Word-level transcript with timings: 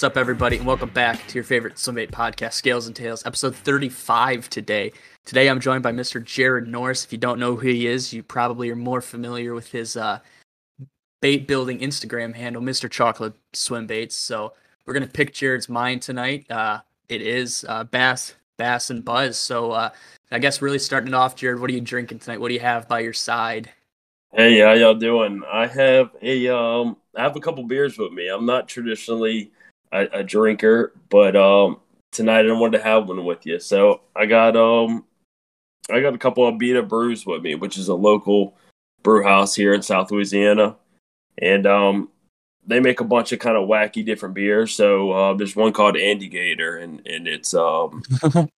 What's 0.00 0.16
up, 0.16 0.16
everybody, 0.16 0.56
and 0.56 0.64
welcome 0.64 0.88
back 0.88 1.26
to 1.26 1.34
your 1.34 1.44
favorite 1.44 1.74
Swimbait 1.74 2.10
podcast, 2.10 2.54
Scales 2.54 2.86
and 2.86 2.96
Tails, 2.96 3.26
episode 3.26 3.54
35 3.54 4.48
today. 4.48 4.92
Today, 5.26 5.46
I'm 5.46 5.60
joined 5.60 5.82
by 5.82 5.92
Mr. 5.92 6.24
Jared 6.24 6.66
Norris. 6.66 7.04
If 7.04 7.12
you 7.12 7.18
don't 7.18 7.38
know 7.38 7.54
who 7.54 7.68
he 7.68 7.86
is, 7.86 8.10
you 8.10 8.22
probably 8.22 8.70
are 8.70 8.76
more 8.76 9.02
familiar 9.02 9.52
with 9.52 9.70
his 9.70 9.98
uh, 9.98 10.20
bait 11.20 11.46
building 11.46 11.80
Instagram 11.80 12.34
handle, 12.34 12.62
Mr. 12.62 12.90
Chocolate 12.90 13.34
Swim 13.52 13.86
Baits. 13.86 14.16
So, 14.16 14.54
we're 14.86 14.94
going 14.94 15.06
to 15.06 15.12
pick 15.12 15.34
Jared's 15.34 15.68
mind 15.68 16.00
tonight. 16.00 16.50
Uh, 16.50 16.80
it 17.10 17.20
is 17.20 17.66
uh, 17.68 17.84
bass, 17.84 18.36
bass, 18.56 18.88
and 18.88 19.04
buzz. 19.04 19.36
So, 19.36 19.72
uh, 19.72 19.90
I 20.30 20.38
guess 20.38 20.62
really 20.62 20.78
starting 20.78 21.08
it 21.08 21.14
off, 21.14 21.36
Jared, 21.36 21.60
what 21.60 21.68
are 21.68 21.74
you 21.74 21.82
drinking 21.82 22.20
tonight? 22.20 22.40
What 22.40 22.48
do 22.48 22.54
you 22.54 22.60
have 22.60 22.88
by 22.88 23.00
your 23.00 23.12
side? 23.12 23.68
Hey, 24.32 24.60
how 24.60 24.72
y'all 24.72 24.94
doing? 24.94 25.42
I 25.46 25.66
have 25.66 26.16
a 26.22 26.48
um, 26.48 26.96
I 27.14 27.20
have 27.20 27.36
a 27.36 27.40
couple 27.40 27.64
beers 27.64 27.98
with 27.98 28.12
me. 28.12 28.28
I'm 28.28 28.46
not 28.46 28.66
traditionally 28.66 29.52
a, 29.92 30.06
a 30.12 30.24
drinker, 30.24 30.92
but 31.08 31.36
um, 31.36 31.80
tonight 32.12 32.48
I 32.48 32.52
wanted 32.52 32.78
to 32.78 32.84
have 32.84 33.08
one 33.08 33.24
with 33.24 33.46
you. 33.46 33.58
So 33.58 34.02
I 34.14 34.26
got 34.26 34.56
um, 34.56 35.04
I 35.90 36.00
got 36.00 36.14
a 36.14 36.18
couple 36.18 36.46
of 36.46 36.54
Abita 36.54 36.86
Brews 36.86 37.26
with 37.26 37.42
me, 37.42 37.54
which 37.54 37.78
is 37.78 37.88
a 37.88 37.94
local 37.94 38.56
brew 39.02 39.22
house 39.22 39.54
here 39.54 39.74
in 39.74 39.82
South 39.82 40.10
Louisiana, 40.10 40.76
and 41.38 41.66
um, 41.66 42.08
they 42.66 42.80
make 42.80 43.00
a 43.00 43.04
bunch 43.04 43.32
of 43.32 43.38
kind 43.38 43.56
of 43.56 43.68
wacky 43.68 44.04
different 44.04 44.34
beers. 44.34 44.74
So 44.74 45.10
uh, 45.12 45.34
there's 45.34 45.56
one 45.56 45.72
called 45.72 45.96
Andygator, 45.96 46.82
and 46.82 47.06
and 47.06 47.26
it's 47.26 47.54
um, 47.54 48.02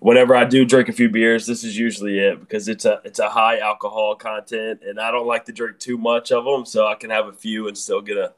whenever 0.00 0.34
I 0.34 0.44
do 0.44 0.64
drink 0.64 0.88
a 0.88 0.92
few 0.92 1.08
beers, 1.08 1.46
this 1.46 1.64
is 1.64 1.78
usually 1.78 2.18
it 2.18 2.40
because 2.40 2.68
it's 2.68 2.84
a 2.84 3.00
it's 3.04 3.18
a 3.18 3.28
high 3.28 3.58
alcohol 3.58 4.14
content, 4.14 4.82
and 4.86 5.00
I 5.00 5.10
don't 5.10 5.26
like 5.26 5.44
to 5.46 5.52
drink 5.52 5.78
too 5.78 5.98
much 5.98 6.32
of 6.32 6.44
them, 6.44 6.66
so 6.66 6.86
I 6.86 6.94
can 6.94 7.10
have 7.10 7.26
a 7.26 7.32
few 7.32 7.68
and 7.68 7.76
still 7.76 8.02
get 8.02 8.16
a 8.16 8.32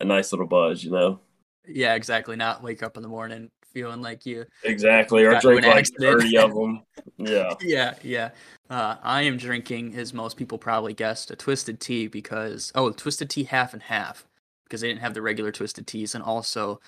a 0.00 0.04
nice 0.04 0.32
little 0.32 0.46
buzz, 0.46 0.82
you 0.82 0.90
know. 0.90 1.20
Yeah, 1.66 1.94
exactly. 1.94 2.36
Not 2.36 2.62
wake 2.62 2.82
up 2.82 2.96
in 2.96 3.02
the 3.02 3.08
morning 3.08 3.50
feeling 3.74 4.00
like 4.00 4.24
you 4.24 4.46
exactly 4.62 5.24
or 5.24 5.38
drink 5.40 5.66
like 5.66 5.76
accident. 5.76 6.22
30 6.22 6.38
of 6.38 6.54
them. 6.54 6.82
Yeah. 7.18 7.52
yeah, 7.60 7.94
yeah. 8.02 8.30
Uh, 8.70 8.96
I 9.02 9.22
am 9.22 9.36
drinking, 9.36 9.94
as 9.96 10.14
most 10.14 10.36
people 10.36 10.56
probably 10.56 10.94
guessed, 10.94 11.30
a 11.30 11.36
twisted 11.36 11.80
tea 11.80 12.06
because 12.06 12.72
oh, 12.74 12.90
twisted 12.90 13.28
tea 13.28 13.44
half 13.44 13.74
and 13.74 13.82
half 13.82 14.26
because 14.64 14.80
they 14.80 14.88
didn't 14.88 15.00
have 15.00 15.12
the 15.12 15.20
regular 15.20 15.52
twisted 15.52 15.86
teas, 15.86 16.14
and 16.14 16.24
also, 16.24 16.80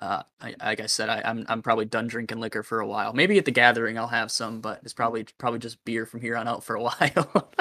uh, 0.00 0.22
I, 0.40 0.54
like 0.62 0.80
I 0.80 0.86
said, 0.86 1.08
I, 1.08 1.22
I'm 1.24 1.44
I'm 1.48 1.62
probably 1.62 1.86
done 1.86 2.06
drinking 2.06 2.38
liquor 2.38 2.62
for 2.62 2.80
a 2.80 2.86
while. 2.86 3.12
Maybe 3.12 3.36
at 3.38 3.46
the 3.46 3.50
gathering 3.50 3.98
I'll 3.98 4.06
have 4.06 4.30
some, 4.30 4.60
but 4.60 4.80
it's 4.84 4.92
probably 4.92 5.26
probably 5.38 5.58
just 5.58 5.84
beer 5.84 6.06
from 6.06 6.20
here 6.20 6.36
on 6.36 6.46
out 6.46 6.62
for 6.62 6.76
a 6.76 6.82
while. 6.82 7.52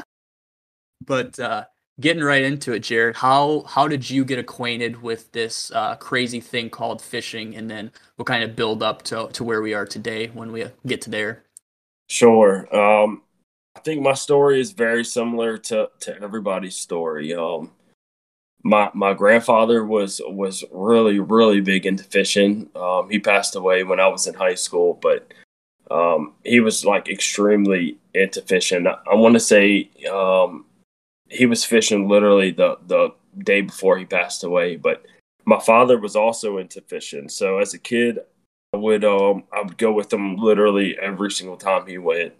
but 1.03 1.39
uh, 1.39 1.65
getting 1.99 2.23
right 2.23 2.41
into 2.41 2.73
it, 2.73 2.79
Jared, 2.79 3.15
how 3.15 3.63
how 3.67 3.87
did 3.87 4.09
you 4.09 4.25
get 4.25 4.39
acquainted 4.39 5.01
with 5.01 5.31
this 5.31 5.71
uh, 5.71 5.95
crazy 5.95 6.39
thing 6.39 6.69
called 6.69 7.01
fishing, 7.01 7.55
and 7.55 7.69
then 7.69 7.91
we'll 8.17 8.25
kind 8.25 8.43
of 8.43 8.55
build 8.55 8.83
up 8.83 9.03
to 9.03 9.27
to 9.33 9.43
where 9.43 9.61
we 9.61 9.73
are 9.73 9.85
today 9.85 10.27
when 10.27 10.51
we 10.51 10.65
get 10.85 11.01
to 11.01 11.09
there. 11.09 11.43
Sure. 12.09 12.73
Um, 12.75 13.23
I 13.75 13.79
think 13.79 14.01
my 14.01 14.13
story 14.13 14.59
is 14.59 14.71
very 14.71 15.03
similar 15.05 15.57
to 15.57 15.89
to 16.01 16.21
everybody's 16.21 16.75
story. 16.75 17.33
Um, 17.33 17.71
my 18.63 18.89
my 18.93 19.13
grandfather 19.13 19.85
was 19.85 20.21
was 20.25 20.63
really 20.71 21.19
really 21.19 21.61
big 21.61 21.85
into 21.85 22.03
fishing. 22.03 22.69
Um, 22.75 23.09
he 23.09 23.19
passed 23.19 23.55
away 23.55 23.83
when 23.83 23.99
I 23.99 24.07
was 24.07 24.27
in 24.27 24.33
high 24.33 24.55
school, 24.55 24.99
but 25.01 25.33
um, 25.91 26.33
he 26.43 26.59
was 26.59 26.85
like 26.85 27.09
extremely 27.09 27.97
into 28.13 28.41
fishing. 28.41 28.87
I, 28.87 28.97
I 29.11 29.15
want 29.15 29.33
to 29.33 29.39
say 29.39 29.89
um, 30.11 30.65
he 31.33 31.45
was 31.45 31.65
fishing 31.65 32.07
literally 32.07 32.51
the 32.51 32.77
the 32.87 33.09
day 33.39 33.61
before 33.61 33.97
he 33.97 34.05
passed 34.05 34.43
away. 34.43 34.75
But 34.75 35.05
my 35.45 35.59
father 35.59 35.99
was 35.99 36.15
also 36.15 36.57
into 36.57 36.81
fishing, 36.81 37.27
so 37.27 37.57
as 37.57 37.73
a 37.73 37.79
kid, 37.79 38.19
I 38.73 38.77
would 38.77 39.03
um 39.03 39.43
I 39.51 39.61
would 39.61 39.77
go 39.77 39.91
with 39.91 40.11
him 40.11 40.37
literally 40.37 40.97
every 40.99 41.31
single 41.31 41.57
time 41.57 41.87
he 41.87 41.97
went. 41.97 42.33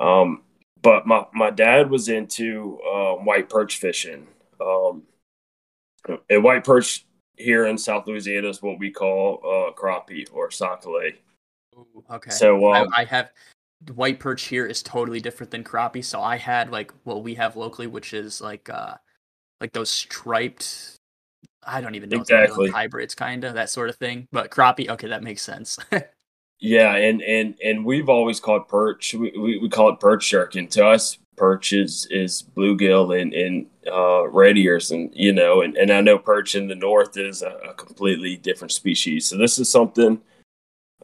Um, 0.00 0.42
but 0.82 1.06
my 1.06 1.26
my 1.32 1.50
dad 1.50 1.90
was 1.90 2.08
into 2.08 2.78
uh, 2.80 3.14
white 3.14 3.48
perch 3.48 3.76
fishing. 3.78 4.26
Um, 4.60 5.02
and 6.30 6.44
white 6.44 6.64
perch 6.64 7.06
here 7.36 7.66
in 7.66 7.78
South 7.78 8.06
Louisiana 8.06 8.48
is 8.48 8.62
what 8.62 8.78
we 8.78 8.90
call 8.90 9.40
uh, 9.42 9.72
crappie 9.72 10.28
or 10.32 10.50
sac-a-lait. 10.50 11.20
Okay. 12.10 12.30
So 12.30 12.72
um, 12.72 12.88
I, 12.94 13.02
I, 13.02 13.04
have 13.04 13.30
white 13.92 14.20
perch 14.20 14.44
here 14.44 14.66
is 14.66 14.82
totally 14.82 15.20
different 15.20 15.50
than 15.50 15.64
crappie. 15.64 16.04
So 16.04 16.20
I 16.20 16.36
had 16.36 16.70
like 16.70 16.92
what 17.04 17.22
we 17.22 17.34
have 17.34 17.56
locally, 17.56 17.86
which 17.86 18.14
is 18.14 18.40
like 18.40 18.68
uh 18.70 18.94
like 19.60 19.72
those 19.72 19.90
striped. 19.90 20.96
I 21.66 21.80
don't 21.80 21.94
even 21.94 22.10
know 22.10 22.20
exactly 22.20 22.70
hybrids, 22.70 23.14
kind 23.14 23.44
of 23.44 23.54
that 23.54 23.70
sort 23.70 23.88
of 23.88 23.96
thing. 23.96 24.28
But 24.32 24.50
crappie, 24.50 24.88
okay, 24.90 25.08
that 25.08 25.22
makes 25.22 25.42
sense. 25.42 25.78
yeah, 26.58 26.94
and 26.94 27.22
and 27.22 27.54
and 27.64 27.84
we've 27.84 28.08
always 28.08 28.40
called 28.40 28.68
perch. 28.68 29.14
We, 29.14 29.32
we, 29.38 29.58
we 29.58 29.68
call 29.68 29.90
it 29.90 30.00
perch 30.00 30.24
shark, 30.24 30.56
and 30.56 30.70
to 30.72 30.86
us, 30.86 31.18
perch 31.36 31.72
is 31.72 32.06
is 32.10 32.44
bluegill 32.56 33.20
and 33.20 33.32
and 33.32 33.66
uh, 33.90 34.28
red 34.28 34.58
ears, 34.58 34.90
and 34.90 35.10
you 35.14 35.32
know, 35.32 35.62
and 35.62 35.76
and 35.76 35.90
I 35.90 36.00
know 36.00 36.18
perch 36.18 36.54
in 36.54 36.68
the 36.68 36.74
north 36.74 37.16
is 37.16 37.42
a, 37.42 37.56
a 37.70 37.74
completely 37.74 38.36
different 38.36 38.72
species. 38.72 39.26
So 39.26 39.38
this 39.38 39.58
is 39.58 39.70
something 39.70 40.20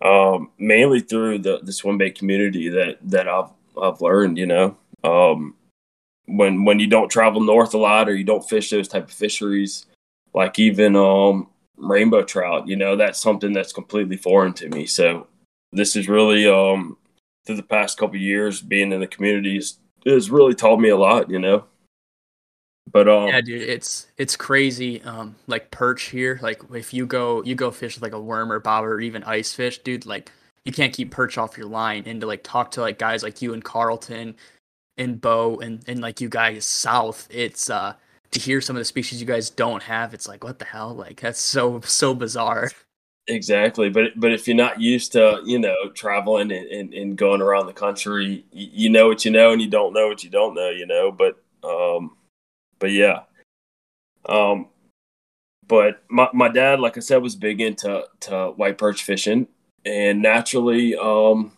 um, 0.02 0.50
mainly 0.58 1.00
through 1.00 1.38
the 1.38 1.60
the 1.62 1.72
swim 1.72 1.98
bait 1.98 2.18
community 2.18 2.68
that 2.68 2.98
that 3.02 3.28
I've 3.28 3.50
I've 3.80 4.00
learned. 4.00 4.38
You 4.38 4.46
know, 4.46 4.76
um, 5.04 5.54
when 6.26 6.64
when 6.64 6.78
you 6.78 6.86
don't 6.86 7.08
travel 7.08 7.40
north 7.40 7.74
a 7.74 7.78
lot 7.78 8.08
or 8.08 8.14
you 8.14 8.24
don't 8.24 8.48
fish 8.48 8.70
those 8.70 8.88
type 8.88 9.04
of 9.04 9.12
fisheries, 9.12 9.86
like 10.34 10.58
even 10.58 10.96
um, 10.96 11.48
rainbow 11.76 12.22
trout, 12.22 12.68
you 12.68 12.76
know, 12.76 12.96
that's 12.96 13.20
something 13.20 13.52
that's 13.52 13.72
completely 13.72 14.16
foreign 14.16 14.52
to 14.54 14.68
me. 14.68 14.86
So 14.86 15.26
this 15.72 15.96
is 15.96 16.08
really 16.08 16.46
um, 16.46 16.96
through 17.46 17.56
the 17.56 17.62
past 17.62 17.98
couple 17.98 18.16
years 18.16 18.60
being 18.60 18.92
in 18.92 19.00
the 19.00 19.06
communities 19.06 19.78
has 20.06 20.30
really 20.30 20.54
taught 20.54 20.80
me 20.80 20.88
a 20.88 20.96
lot. 20.96 21.30
You 21.30 21.38
know. 21.38 21.64
But 22.92 23.08
um, 23.08 23.28
yeah, 23.28 23.40
dude, 23.40 23.62
it's 23.62 24.06
it's 24.16 24.36
crazy. 24.36 25.02
Um, 25.02 25.36
like 25.46 25.70
perch 25.70 26.04
here, 26.04 26.38
like 26.42 26.62
if 26.72 26.92
you 26.92 27.06
go 27.06 27.42
you 27.42 27.54
go 27.54 27.70
fish 27.70 27.96
with 27.96 28.02
like 28.02 28.12
a 28.12 28.20
worm 28.20 28.50
or 28.50 28.58
bobber 28.58 28.94
or 28.94 29.00
even 29.00 29.22
ice 29.24 29.52
fish, 29.52 29.78
dude, 29.78 30.06
like 30.06 30.32
you 30.64 30.72
can't 30.72 30.92
keep 30.92 31.10
perch 31.10 31.38
off 31.38 31.56
your 31.56 31.66
line. 31.66 32.04
And 32.06 32.20
to 32.20 32.26
like 32.26 32.42
talk 32.42 32.70
to 32.72 32.80
like 32.80 32.98
guys 32.98 33.22
like 33.22 33.42
you 33.42 33.54
and 33.54 33.62
Carlton 33.62 34.36
and 34.96 35.20
Bo 35.20 35.58
and 35.58 35.82
and 35.86 36.00
like 36.00 36.20
you 36.20 36.28
guys 36.28 36.66
south, 36.66 37.28
it's 37.30 37.70
uh 37.70 37.94
to 38.32 38.40
hear 38.40 38.60
some 38.60 38.76
of 38.76 38.80
the 38.80 38.84
species 38.84 39.20
you 39.20 39.26
guys 39.26 39.50
don't 39.50 39.82
have. 39.82 40.14
It's 40.14 40.26
like 40.28 40.42
what 40.42 40.58
the 40.58 40.64
hell? 40.64 40.94
Like 40.94 41.20
that's 41.20 41.40
so 41.40 41.80
so 41.82 42.14
bizarre. 42.14 42.70
Exactly, 43.28 43.90
but 43.90 44.12
but 44.16 44.32
if 44.32 44.48
you're 44.48 44.56
not 44.56 44.80
used 44.80 45.12
to 45.12 45.40
you 45.44 45.58
know 45.58 45.76
traveling 45.94 46.50
and, 46.50 46.66
and, 46.66 46.94
and 46.94 47.16
going 47.16 47.40
around 47.40 47.66
the 47.66 47.72
country, 47.72 48.44
you, 48.50 48.68
you 48.72 48.90
know 48.90 49.06
what 49.06 49.24
you 49.24 49.30
know 49.30 49.52
and 49.52 49.62
you 49.62 49.68
don't 49.68 49.92
know 49.92 50.08
what 50.08 50.24
you 50.24 50.30
don't 50.30 50.54
know, 50.54 50.70
you 50.70 50.86
know. 50.86 51.12
But 51.12 51.40
um, 51.62 52.16
but 52.80 52.90
yeah. 52.90 53.20
Um, 54.28 54.68
but 55.68 56.02
my 56.08 56.28
my 56.34 56.48
dad, 56.48 56.80
like 56.80 56.96
I 56.96 57.00
said, 57.00 57.22
was 57.22 57.36
big 57.36 57.60
into 57.60 58.04
to 58.20 58.52
white 58.56 58.76
perch 58.76 59.04
fishing, 59.04 59.46
and 59.84 60.20
naturally, 60.20 60.96
um, 60.96 61.52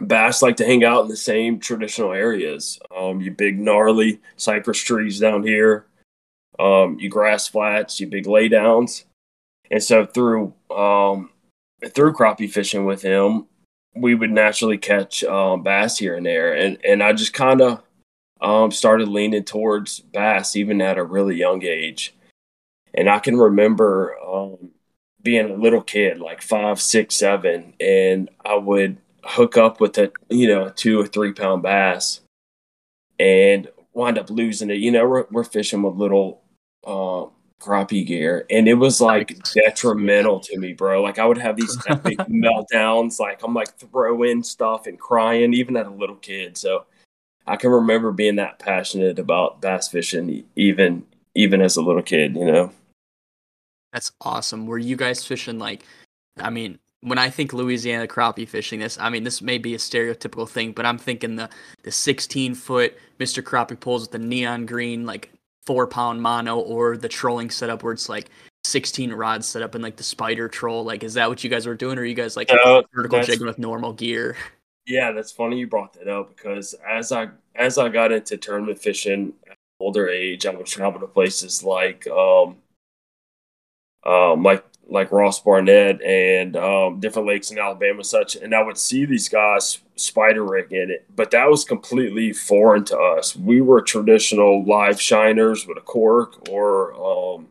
bass 0.00 0.42
like 0.42 0.56
to 0.58 0.66
hang 0.66 0.84
out 0.84 1.02
in 1.02 1.08
the 1.08 1.16
same 1.16 1.58
traditional 1.58 2.12
areas. 2.12 2.78
Um, 2.96 3.20
you 3.20 3.32
big 3.32 3.58
gnarly 3.58 4.20
cypress 4.36 4.78
trees 4.78 5.18
down 5.18 5.42
here, 5.42 5.86
um, 6.60 6.98
you 7.00 7.08
grass 7.08 7.48
flats, 7.48 7.98
you 7.98 8.06
big 8.06 8.26
laydowns, 8.26 9.04
and 9.70 9.82
so 9.82 10.06
through 10.06 10.54
um, 10.70 11.30
through 11.94 12.12
crappie 12.12 12.50
fishing 12.50 12.84
with 12.84 13.02
him, 13.02 13.46
we 13.96 14.14
would 14.14 14.30
naturally 14.30 14.78
catch 14.78 15.24
um, 15.24 15.62
bass 15.62 15.98
here 15.98 16.14
and 16.14 16.26
there, 16.26 16.54
and 16.54 16.78
and 16.84 17.02
I 17.02 17.12
just 17.12 17.32
kind 17.32 17.60
of 17.60 17.82
um, 18.42 18.72
started 18.72 19.08
leaning 19.08 19.44
towards 19.44 20.00
bass 20.00 20.56
even 20.56 20.82
at 20.82 20.98
a 20.98 21.04
really 21.04 21.36
young 21.36 21.62
age. 21.64 22.14
And 22.92 23.08
I 23.08 23.20
can 23.20 23.36
remember 23.36 24.16
um, 24.18 24.72
being 25.22 25.50
a 25.50 25.54
little 25.54 25.80
kid, 25.80 26.18
like 26.18 26.42
five, 26.42 26.80
six, 26.80 27.14
seven, 27.14 27.72
and 27.80 28.28
I 28.44 28.56
would 28.56 28.98
hook 29.24 29.56
up 29.56 29.80
with 29.80 29.96
a 29.96 30.10
you 30.28 30.48
know 30.48 30.66
a 30.66 30.70
two 30.72 31.00
or 31.00 31.06
three 31.06 31.32
pound 31.32 31.62
bass, 31.62 32.20
and 33.18 33.68
wind 33.94 34.18
up 34.18 34.28
losing 34.28 34.70
it. 34.70 34.78
You 34.78 34.90
know, 34.90 35.08
we're, 35.08 35.26
we're 35.30 35.44
fishing 35.44 35.82
with 35.82 35.94
little 35.94 36.42
uh, 36.84 37.26
crappie 37.62 38.06
gear, 38.06 38.44
and 38.50 38.68
it 38.68 38.74
was 38.74 39.00
like 39.00 39.38
detrimental 39.54 40.40
to 40.40 40.58
me, 40.58 40.74
bro. 40.74 41.00
Like 41.00 41.18
I 41.18 41.24
would 41.24 41.38
have 41.38 41.56
these 41.56 41.78
epic 41.88 42.18
meltdowns, 42.28 43.18
like 43.18 43.42
I'm 43.42 43.54
like 43.54 43.78
throwing 43.78 44.42
stuff 44.42 44.86
and 44.86 44.98
crying, 44.98 45.54
even 45.54 45.76
at 45.76 45.86
a 45.86 45.90
little 45.90 46.16
kid. 46.16 46.58
So 46.58 46.84
I 47.46 47.56
can 47.56 47.70
remember 47.70 48.12
being 48.12 48.36
that 48.36 48.58
passionate 48.58 49.18
about 49.18 49.60
bass 49.60 49.88
fishing, 49.88 50.44
even 50.56 51.04
even 51.34 51.60
as 51.60 51.76
a 51.76 51.82
little 51.82 52.02
kid. 52.02 52.36
You 52.36 52.44
know. 52.44 52.72
That's 53.92 54.12
awesome. 54.20 54.66
Were 54.66 54.78
you 54.78 54.96
guys 54.96 55.24
fishing 55.24 55.58
like? 55.58 55.84
I 56.38 56.50
mean, 56.50 56.78
when 57.02 57.18
I 57.18 57.28
think 57.30 57.52
Louisiana 57.52 58.06
crappie 58.06 58.48
fishing, 58.48 58.80
this 58.80 58.98
I 58.98 59.10
mean 59.10 59.24
this 59.24 59.42
may 59.42 59.58
be 59.58 59.74
a 59.74 59.78
stereotypical 59.78 60.48
thing, 60.48 60.72
but 60.72 60.86
I'm 60.86 60.98
thinking 60.98 61.36
the 61.36 61.50
the 61.82 61.92
16 61.92 62.54
foot 62.54 62.96
Mr. 63.18 63.42
Crappie 63.42 63.78
poles 63.78 64.02
with 64.02 64.12
the 64.12 64.18
neon 64.18 64.66
green 64.66 65.04
like 65.04 65.30
four 65.64 65.86
pound 65.86 66.22
mono, 66.22 66.58
or 66.58 66.96
the 66.96 67.08
trolling 67.08 67.50
setup 67.50 67.82
where 67.82 67.92
it's 67.92 68.08
like 68.08 68.30
16 68.64 69.12
rods 69.12 69.46
set 69.46 69.62
up 69.62 69.74
in 69.74 69.82
like 69.82 69.96
the 69.96 70.02
spider 70.02 70.48
troll. 70.48 70.84
Like, 70.84 71.02
is 71.02 71.14
that 71.14 71.28
what 71.28 71.42
you 71.42 71.50
guys 71.50 71.66
were 71.66 71.74
doing, 71.74 71.98
or 71.98 72.02
are 72.02 72.04
you 72.04 72.14
guys 72.14 72.36
like 72.36 72.50
No, 72.64 72.82
vertical 72.94 73.22
jigging 73.22 73.46
with 73.46 73.58
normal 73.58 73.92
gear? 73.92 74.36
Yeah, 74.86 75.12
that's 75.12 75.32
funny 75.32 75.58
you 75.58 75.66
brought 75.66 75.92
that 75.94 76.08
up 76.08 76.34
because 76.36 76.74
as 76.88 77.12
I 77.12 77.28
as 77.54 77.78
I 77.78 77.88
got 77.88 78.12
into 78.12 78.36
tournament 78.36 78.78
fishing 78.80 79.34
at 79.44 79.50
an 79.52 79.56
older 79.80 80.08
age, 80.08 80.44
I 80.46 80.50
would 80.54 80.66
travel 80.66 81.00
to 81.00 81.06
places 81.06 81.62
like 81.62 82.06
um 82.08 82.56
um 84.04 84.42
like 84.42 84.64
like 84.88 85.12
Ross 85.12 85.40
Barnett 85.40 86.02
and 86.02 86.56
um 86.56 86.98
different 87.00 87.28
lakes 87.28 87.50
in 87.50 87.58
Alabama 87.58 87.98
and 87.98 88.06
such, 88.06 88.36
and 88.36 88.54
I 88.54 88.62
would 88.62 88.76
see 88.78 89.04
these 89.04 89.28
guys 89.28 89.78
spider 89.96 90.44
rigging 90.44 90.90
it, 90.90 91.06
but 91.14 91.30
that 91.30 91.48
was 91.48 91.64
completely 91.64 92.32
foreign 92.32 92.84
to 92.86 92.98
us. 92.98 93.36
We 93.36 93.60
were 93.60 93.80
traditional 93.82 94.64
live 94.64 95.00
shiners 95.00 95.66
with 95.66 95.78
a 95.78 95.80
cork 95.82 96.48
or 96.50 96.94
um 96.94 97.48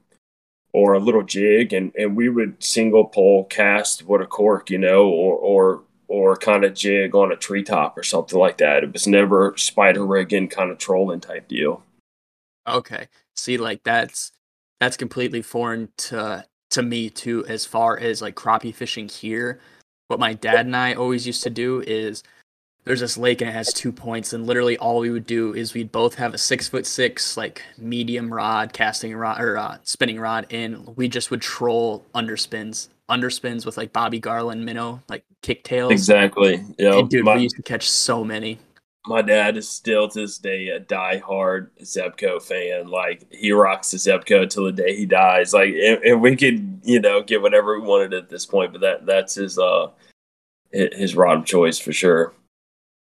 or 0.73 0.93
a 0.95 0.99
little 0.99 1.23
jig 1.23 1.73
and, 1.73 1.93
and 1.97 2.15
we 2.15 2.29
would 2.29 2.63
single 2.63 3.05
pole 3.05 3.45
cast 3.45 4.03
with 4.07 4.21
a 4.21 4.27
cork, 4.27 4.69
you 4.69 4.77
know, 4.79 5.05
or 5.09 5.37
or 5.37 5.83
or 6.11 6.35
kind 6.35 6.65
of 6.65 6.73
jig 6.73 7.15
on 7.15 7.31
a 7.31 7.37
treetop 7.37 7.97
or 7.97 8.03
something 8.03 8.37
like 8.37 8.57
that. 8.57 8.83
It 8.83 8.91
was 8.91 9.07
never 9.07 9.53
spider 9.55 10.05
rigging 10.05 10.49
kind 10.49 10.69
of 10.69 10.77
trolling 10.77 11.21
type 11.21 11.47
deal. 11.47 11.83
Okay. 12.67 13.07
See, 13.33 13.57
like 13.57 13.83
that's 13.83 14.33
that's 14.81 14.97
completely 14.97 15.41
foreign 15.41 15.87
to 15.97 16.45
to 16.71 16.83
me 16.83 17.09
too, 17.09 17.45
as 17.47 17.65
far 17.65 17.97
as 17.97 18.21
like 18.21 18.35
crappie 18.35 18.75
fishing 18.75 19.07
here. 19.07 19.61
What 20.09 20.19
my 20.19 20.33
dad 20.33 20.65
and 20.65 20.75
I 20.75 20.95
always 20.95 21.25
used 21.25 21.43
to 21.43 21.49
do 21.49 21.81
is 21.87 22.23
there's 22.83 22.99
this 22.99 23.17
lake 23.17 23.39
and 23.39 23.49
it 23.49 23.53
has 23.53 23.71
two 23.71 23.93
points, 23.93 24.33
and 24.33 24.45
literally 24.45 24.77
all 24.77 24.99
we 24.99 25.11
would 25.11 25.25
do 25.25 25.53
is 25.53 25.73
we'd 25.73 25.93
both 25.93 26.15
have 26.15 26.33
a 26.33 26.37
six 26.37 26.67
foot 26.67 26.85
six 26.85 27.37
like 27.37 27.61
medium 27.77 28.33
rod, 28.33 28.73
casting 28.73 29.15
rod 29.15 29.39
or 29.39 29.57
uh, 29.57 29.77
spinning 29.83 30.19
rod, 30.19 30.45
and 30.51 30.97
we 30.97 31.07
just 31.07 31.31
would 31.31 31.41
troll 31.41 32.05
underspins, 32.13 32.89
underspins 33.11 33.65
with 33.65 33.77
like 33.77 33.91
Bobby 33.93 34.19
Garland 34.19 34.65
minnow, 34.65 35.01
like 35.09 35.25
kicktails. 35.43 35.91
Exactly. 35.91 36.63
Yeah. 36.79 36.99
And 36.99 37.09
dude, 37.09 37.25
my, 37.25 37.35
we 37.35 37.43
used 37.43 37.57
to 37.57 37.63
catch 37.63 37.89
so 37.89 38.23
many. 38.23 38.57
my 39.07 39.21
dad 39.21 39.57
is 39.57 39.67
still 39.67 40.07
to 40.07 40.21
this 40.21 40.37
day 40.37 40.69
a 40.69 40.79
diehard 40.79 41.69
Zebco 41.81 42.41
fan. 42.41 42.87
Like 42.87 43.25
he 43.31 43.51
rocks 43.51 43.91
the 43.91 43.97
Zebco 43.97 44.49
till 44.49 44.65
the 44.65 44.71
day 44.71 44.95
he 44.95 45.05
dies. 45.05 45.53
Like 45.53 45.73
and, 45.73 46.03
and 46.03 46.21
we 46.21 46.35
could, 46.35 46.81
you 46.83 46.99
know, 46.99 47.21
get 47.23 47.41
whatever 47.41 47.79
we 47.79 47.87
wanted 47.87 48.13
at 48.13 48.29
this 48.29 48.45
point, 48.45 48.71
but 48.71 48.81
that 48.81 49.05
that's 49.05 49.35
his 49.35 49.57
uh 49.57 49.87
his 50.71 51.15
rod 51.15 51.39
of 51.39 51.45
choice 51.45 51.79
for 51.79 51.91
sure. 51.91 52.33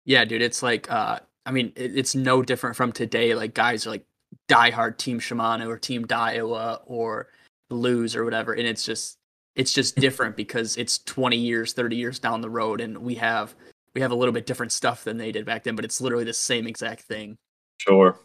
Yeah, 0.06 0.26
dude, 0.26 0.42
it's 0.42 0.64
like 0.64 0.92
uh 0.92 1.20
I 1.46 1.52
mean, 1.52 1.74
it, 1.76 1.98
it's 1.98 2.16
no 2.16 2.42
different 2.42 2.76
from 2.76 2.92
today. 2.92 3.36
Like 3.36 3.54
guys 3.54 3.86
are 3.86 3.92
like 3.92 4.06
diehard 4.50 4.98
Team 4.98 5.20
Shimano 5.20 5.68
or 5.68 5.78
Team 5.78 6.06
Daiwa 6.06 6.82
or 6.86 7.30
Lew's 7.70 8.16
or 8.16 8.26
whatever, 8.26 8.54
and 8.54 8.68
it's 8.68 8.86
just 8.86 9.18
it's 9.56 9.74
just 9.74 9.96
different 9.96 10.36
because 10.36 10.78
it's 10.78 11.00
20 11.00 11.38
years, 11.38 11.74
30 11.74 11.96
years 11.96 12.20
down 12.20 12.42
the 12.42 12.50
road, 12.50 12.82
and 12.82 12.98
we 12.98 13.16
have 13.16 13.56
we 13.94 14.02
have 14.02 14.12
a 14.12 14.16
little 14.16 14.34
bit 14.34 14.46
different 14.46 14.72
stuff 14.72 15.04
than 15.04 15.18
they 15.18 15.32
did 15.32 15.46
back 15.46 15.64
then, 15.64 15.76
but 15.76 15.86
it's 15.86 16.02
literally 16.02 16.24
the 16.24 16.34
same 16.34 16.66
exact 16.66 17.02
thing. 17.04 17.38
Sure. 17.78 18.18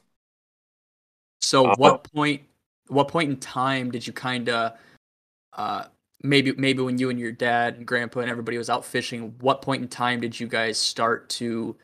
So, 1.40 1.66
Uh, 1.66 1.74
what 1.76 2.04
point 2.12 2.42
what 2.88 3.08
point 3.08 3.30
in 3.30 3.36
time 3.36 3.90
did 3.90 4.06
you 4.06 4.12
kind 4.12 4.48
of 4.48 4.72
uh 5.52 5.84
maybe 6.22 6.52
maybe 6.52 6.82
when 6.82 6.98
you 6.98 7.10
and 7.10 7.18
your 7.18 7.32
dad 7.32 7.76
and 7.76 7.86
grandpa 7.86 8.20
and 8.20 8.30
everybody 8.30 8.56
was 8.58 8.70
out 8.70 8.84
fishing, 8.84 9.34
what 9.40 9.62
point 9.62 9.82
in 9.82 9.88
time 9.88 10.20
did 10.20 10.38
you 10.38 10.46
guys 10.46 10.78
start 10.78 11.28
to 11.30 11.76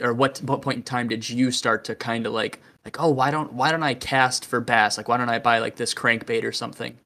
or 0.00 0.12
what 0.14 0.38
what 0.38 0.62
point 0.62 0.76
in 0.78 0.82
time 0.82 1.08
did 1.08 1.28
you 1.28 1.50
start 1.50 1.84
to 1.84 1.94
kind 1.94 2.26
of 2.26 2.32
like 2.32 2.60
like 2.84 3.00
oh 3.00 3.10
why 3.10 3.30
don't 3.30 3.52
why 3.52 3.70
don't 3.70 3.82
I 3.82 3.94
cast 3.94 4.44
for 4.44 4.60
bass 4.60 4.96
like 4.96 5.08
why 5.08 5.16
don't 5.16 5.28
I 5.28 5.38
buy 5.38 5.58
like 5.58 5.76
this 5.76 5.94
crankbait 5.94 6.44
or 6.44 6.52
something 6.52 6.98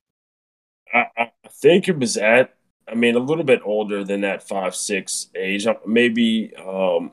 I, 0.94 1.04
I 1.16 1.25
It 1.62 1.98
was 1.98 2.16
at 2.16 2.54
I 2.88 2.94
mean 2.94 3.16
a 3.16 3.20
little 3.20 3.44
bit 3.44 3.60
older 3.64 4.04
than 4.04 4.22
that 4.22 4.46
five 4.46 4.74
six 4.74 5.28
age, 5.34 5.66
uh, 5.66 5.74
maybe 5.86 6.54
um 6.56 7.12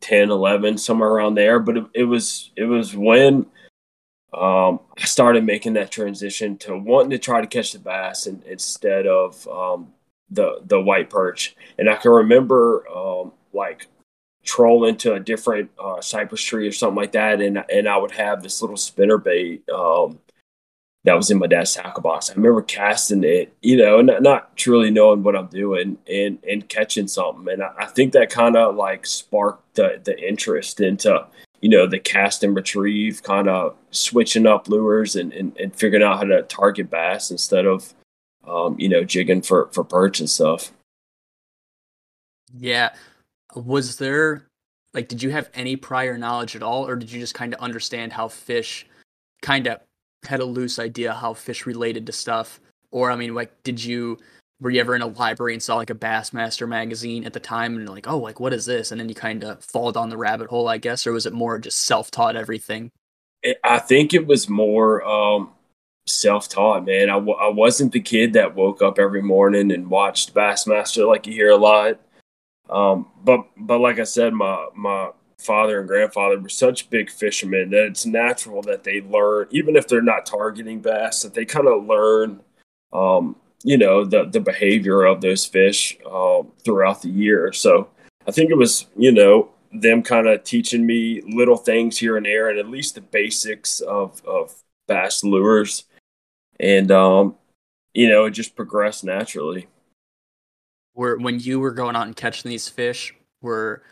10, 0.00 0.30
11, 0.30 0.78
somewhere 0.78 1.10
around 1.10 1.34
there. 1.34 1.58
But 1.58 1.76
it, 1.76 1.84
it 1.94 2.04
was 2.04 2.50
it 2.56 2.64
was 2.64 2.94
when 2.96 3.46
um 4.32 4.80
I 4.98 5.04
started 5.04 5.44
making 5.44 5.74
that 5.74 5.90
transition 5.90 6.58
to 6.58 6.76
wanting 6.76 7.10
to 7.10 7.18
try 7.18 7.40
to 7.40 7.46
catch 7.46 7.72
the 7.72 7.78
bass 7.78 8.26
and, 8.26 8.42
instead 8.44 9.06
of 9.06 9.46
um 9.48 9.92
the 10.30 10.60
the 10.64 10.80
white 10.80 11.10
perch. 11.10 11.56
And 11.78 11.88
I 11.88 11.96
can 11.96 12.10
remember 12.10 12.86
um 12.88 13.32
like 13.52 13.86
troll 14.44 14.86
into 14.86 15.12
a 15.12 15.20
different 15.20 15.70
uh, 15.78 16.00
cypress 16.00 16.42
tree 16.42 16.66
or 16.66 16.72
something 16.72 16.96
like 16.96 17.12
that, 17.12 17.40
and 17.40 17.62
and 17.70 17.88
I 17.88 17.96
would 17.96 18.12
have 18.12 18.42
this 18.42 18.60
little 18.62 18.76
spinner 18.76 19.18
bait 19.18 19.68
um, 19.68 20.18
that 21.08 21.16
was 21.16 21.30
in 21.30 21.38
my 21.38 21.46
dad's 21.46 21.72
tackle 21.72 22.02
box. 22.02 22.28
I 22.28 22.34
remember 22.34 22.60
casting 22.60 23.24
it, 23.24 23.56
you 23.62 23.78
know, 23.78 24.02
not, 24.02 24.22
not 24.22 24.56
truly 24.58 24.90
knowing 24.90 25.22
what 25.22 25.34
I'm 25.34 25.46
doing 25.46 25.96
and 26.06 26.38
and 26.46 26.68
catching 26.68 27.08
something, 27.08 27.50
and 27.50 27.62
I, 27.62 27.72
I 27.78 27.86
think 27.86 28.12
that 28.12 28.28
kind 28.28 28.56
of 28.56 28.76
like 28.76 29.06
sparked 29.06 29.74
the 29.74 29.98
the 30.04 30.18
interest 30.20 30.82
into 30.82 31.26
you 31.62 31.70
know 31.70 31.86
the 31.86 31.98
cast 31.98 32.44
and 32.44 32.54
retrieve, 32.54 33.22
kind 33.22 33.48
of 33.48 33.74
switching 33.90 34.46
up 34.46 34.68
lures 34.68 35.16
and, 35.16 35.32
and 35.32 35.56
and 35.58 35.74
figuring 35.74 36.04
out 36.04 36.18
how 36.18 36.24
to 36.24 36.42
target 36.42 36.90
bass 36.90 37.30
instead 37.30 37.64
of 37.64 37.94
um, 38.46 38.78
you 38.78 38.90
know 38.90 39.02
jigging 39.02 39.40
for 39.40 39.70
for 39.72 39.84
perch 39.84 40.20
and 40.20 40.28
stuff. 40.28 40.72
yeah 42.54 42.90
was 43.54 43.96
there 43.96 44.44
like 44.92 45.08
did 45.08 45.22
you 45.22 45.30
have 45.30 45.48
any 45.54 45.74
prior 45.74 46.18
knowledge 46.18 46.54
at 46.54 46.62
all 46.62 46.86
or 46.86 46.96
did 46.96 47.10
you 47.10 47.18
just 47.18 47.34
kind 47.34 47.54
of 47.54 47.60
understand 47.60 48.12
how 48.12 48.28
fish 48.28 48.86
kind 49.40 49.66
of 49.66 49.80
had 50.24 50.40
a 50.40 50.44
loose 50.44 50.78
idea 50.78 51.12
how 51.12 51.32
fish 51.32 51.66
related 51.66 52.06
to 52.06 52.12
stuff 52.12 52.60
or 52.90 53.10
i 53.10 53.16
mean 53.16 53.34
like 53.34 53.62
did 53.62 53.82
you 53.82 54.18
were 54.60 54.70
you 54.70 54.80
ever 54.80 54.96
in 54.96 55.02
a 55.02 55.06
library 55.06 55.52
and 55.52 55.62
saw 55.62 55.76
like 55.76 55.90
a 55.90 55.94
bassmaster 55.94 56.68
magazine 56.68 57.24
at 57.24 57.32
the 57.32 57.40
time 57.40 57.76
and 57.76 57.88
like 57.88 58.08
oh 58.08 58.18
like 58.18 58.40
what 58.40 58.52
is 58.52 58.66
this 58.66 58.90
and 58.90 59.00
then 59.00 59.08
you 59.08 59.14
kind 59.14 59.44
of 59.44 59.62
fall 59.62 59.92
down 59.92 60.10
the 60.10 60.16
rabbit 60.16 60.48
hole 60.48 60.68
i 60.68 60.78
guess 60.78 61.06
or 61.06 61.12
was 61.12 61.26
it 61.26 61.32
more 61.32 61.58
just 61.58 61.80
self-taught 61.80 62.36
everything 62.36 62.90
I 63.62 63.78
think 63.78 64.14
it 64.14 64.26
was 64.26 64.48
more 64.48 65.02
um, 65.04 65.50
self-taught, 66.06 66.84
man. 66.84 67.08
I, 67.08 67.14
w- 67.14 67.38
I 67.38 67.48
wasn't 67.48 67.92
the 67.92 68.00
kid 68.00 68.32
that 68.32 68.54
woke 68.54 68.82
up 68.82 68.98
every 68.98 69.22
morning 69.22 69.70
and 69.70 69.88
watched 69.88 70.34
Bassmaster 70.34 71.06
like 71.06 71.26
you 71.26 71.32
hear 71.32 71.50
a 71.50 71.56
lot. 71.56 72.00
Um, 72.68 73.06
but 73.24 73.46
but 73.56 73.78
like 73.78 73.98
I 73.98 74.04
said, 74.04 74.34
my 74.34 74.68
my 74.74 75.10
father 75.38 75.78
and 75.78 75.88
grandfather 75.88 76.38
were 76.38 76.48
such 76.48 76.90
big 76.90 77.10
fishermen 77.10 77.70
that 77.70 77.86
it's 77.86 78.04
natural 78.04 78.60
that 78.62 78.84
they 78.84 79.00
learn, 79.02 79.46
even 79.50 79.76
if 79.76 79.86
they're 79.86 80.02
not 80.02 80.26
targeting 80.26 80.80
bass, 80.80 81.22
that 81.22 81.34
they 81.34 81.44
kind 81.44 81.68
of 81.68 81.86
learn, 81.86 82.40
um, 82.92 83.36
you 83.62 83.78
know, 83.78 84.04
the 84.04 84.24
the 84.24 84.40
behavior 84.40 85.04
of 85.04 85.20
those 85.20 85.46
fish 85.46 85.96
um, 86.10 86.52
throughout 86.64 87.02
the 87.02 87.08
year. 87.08 87.52
So 87.52 87.88
I 88.26 88.32
think 88.32 88.50
it 88.50 88.56
was, 88.56 88.86
you 88.96 89.12
know, 89.12 89.50
them 89.72 90.02
kind 90.02 90.26
of 90.26 90.44
teaching 90.44 90.84
me 90.84 91.22
little 91.26 91.56
things 91.56 91.98
here 91.98 92.16
and 92.16 92.26
there, 92.26 92.50
and 92.50 92.58
at 92.58 92.68
least 92.68 92.94
the 92.94 93.00
basics 93.00 93.80
of 93.80 94.24
of 94.24 94.54
bass 94.86 95.22
lures, 95.22 95.84
and 96.58 96.90
um, 96.90 97.36
you 97.94 98.08
know, 98.08 98.26
it 98.26 98.30
just 98.30 98.56
progressed 98.56 99.04
naturally. 99.04 99.68
were 100.94 101.16
when 101.18 101.38
you 101.38 101.60
were 101.60 101.70
going 101.70 101.96
out 101.96 102.06
and 102.06 102.16
catching 102.16 102.50
these 102.50 102.68
fish 102.68 103.14
were 103.40 103.82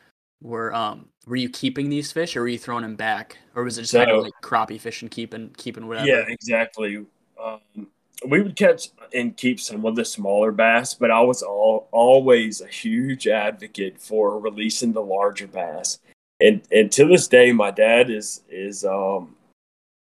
were 0.42 0.74
um 0.74 1.08
were 1.26 1.37
you 1.37 1.49
keeping 1.49 1.88
these 1.90 2.12
fish 2.12 2.37
or 2.37 2.42
were 2.42 2.49
you 2.49 2.59
throwing 2.59 2.83
them 2.83 2.97
back 2.97 3.38
or 3.54 3.64
was 3.64 3.78
it 3.78 3.83
just 3.83 3.95
kind 3.95 4.11
of 4.11 4.23
like 4.23 4.33
crappie 4.42 4.80
fishing 4.80 5.09
keeping 5.09 5.50
keeping 5.56 5.87
whatever 5.87 6.06
Yeah, 6.06 6.25
exactly. 6.28 7.04
Um, 7.42 7.88
we 8.26 8.40
would 8.40 8.56
catch 8.56 8.88
and 9.12 9.37
keep 9.37 9.61
some 9.61 9.85
of 9.85 9.95
the 9.97 10.04
smaller 10.04 10.52
bass, 10.52 10.95
but 10.95 11.11
I 11.11 11.21
was 11.21 11.42
all, 11.42 11.88
always 11.92 12.61
a 12.61 12.66
huge 12.66 13.26
advocate 13.26 14.00
for 14.00 14.38
releasing 14.38 14.92
the 14.92 15.02
larger 15.02 15.47
bass. 15.47 15.99
And 16.40 16.62
and 16.71 16.90
to 16.92 17.06
this 17.06 17.28
day, 17.28 17.52
my 17.52 17.71
dad 17.71 18.11
is 18.11 18.42
is 18.49 18.85
um, 18.85 19.37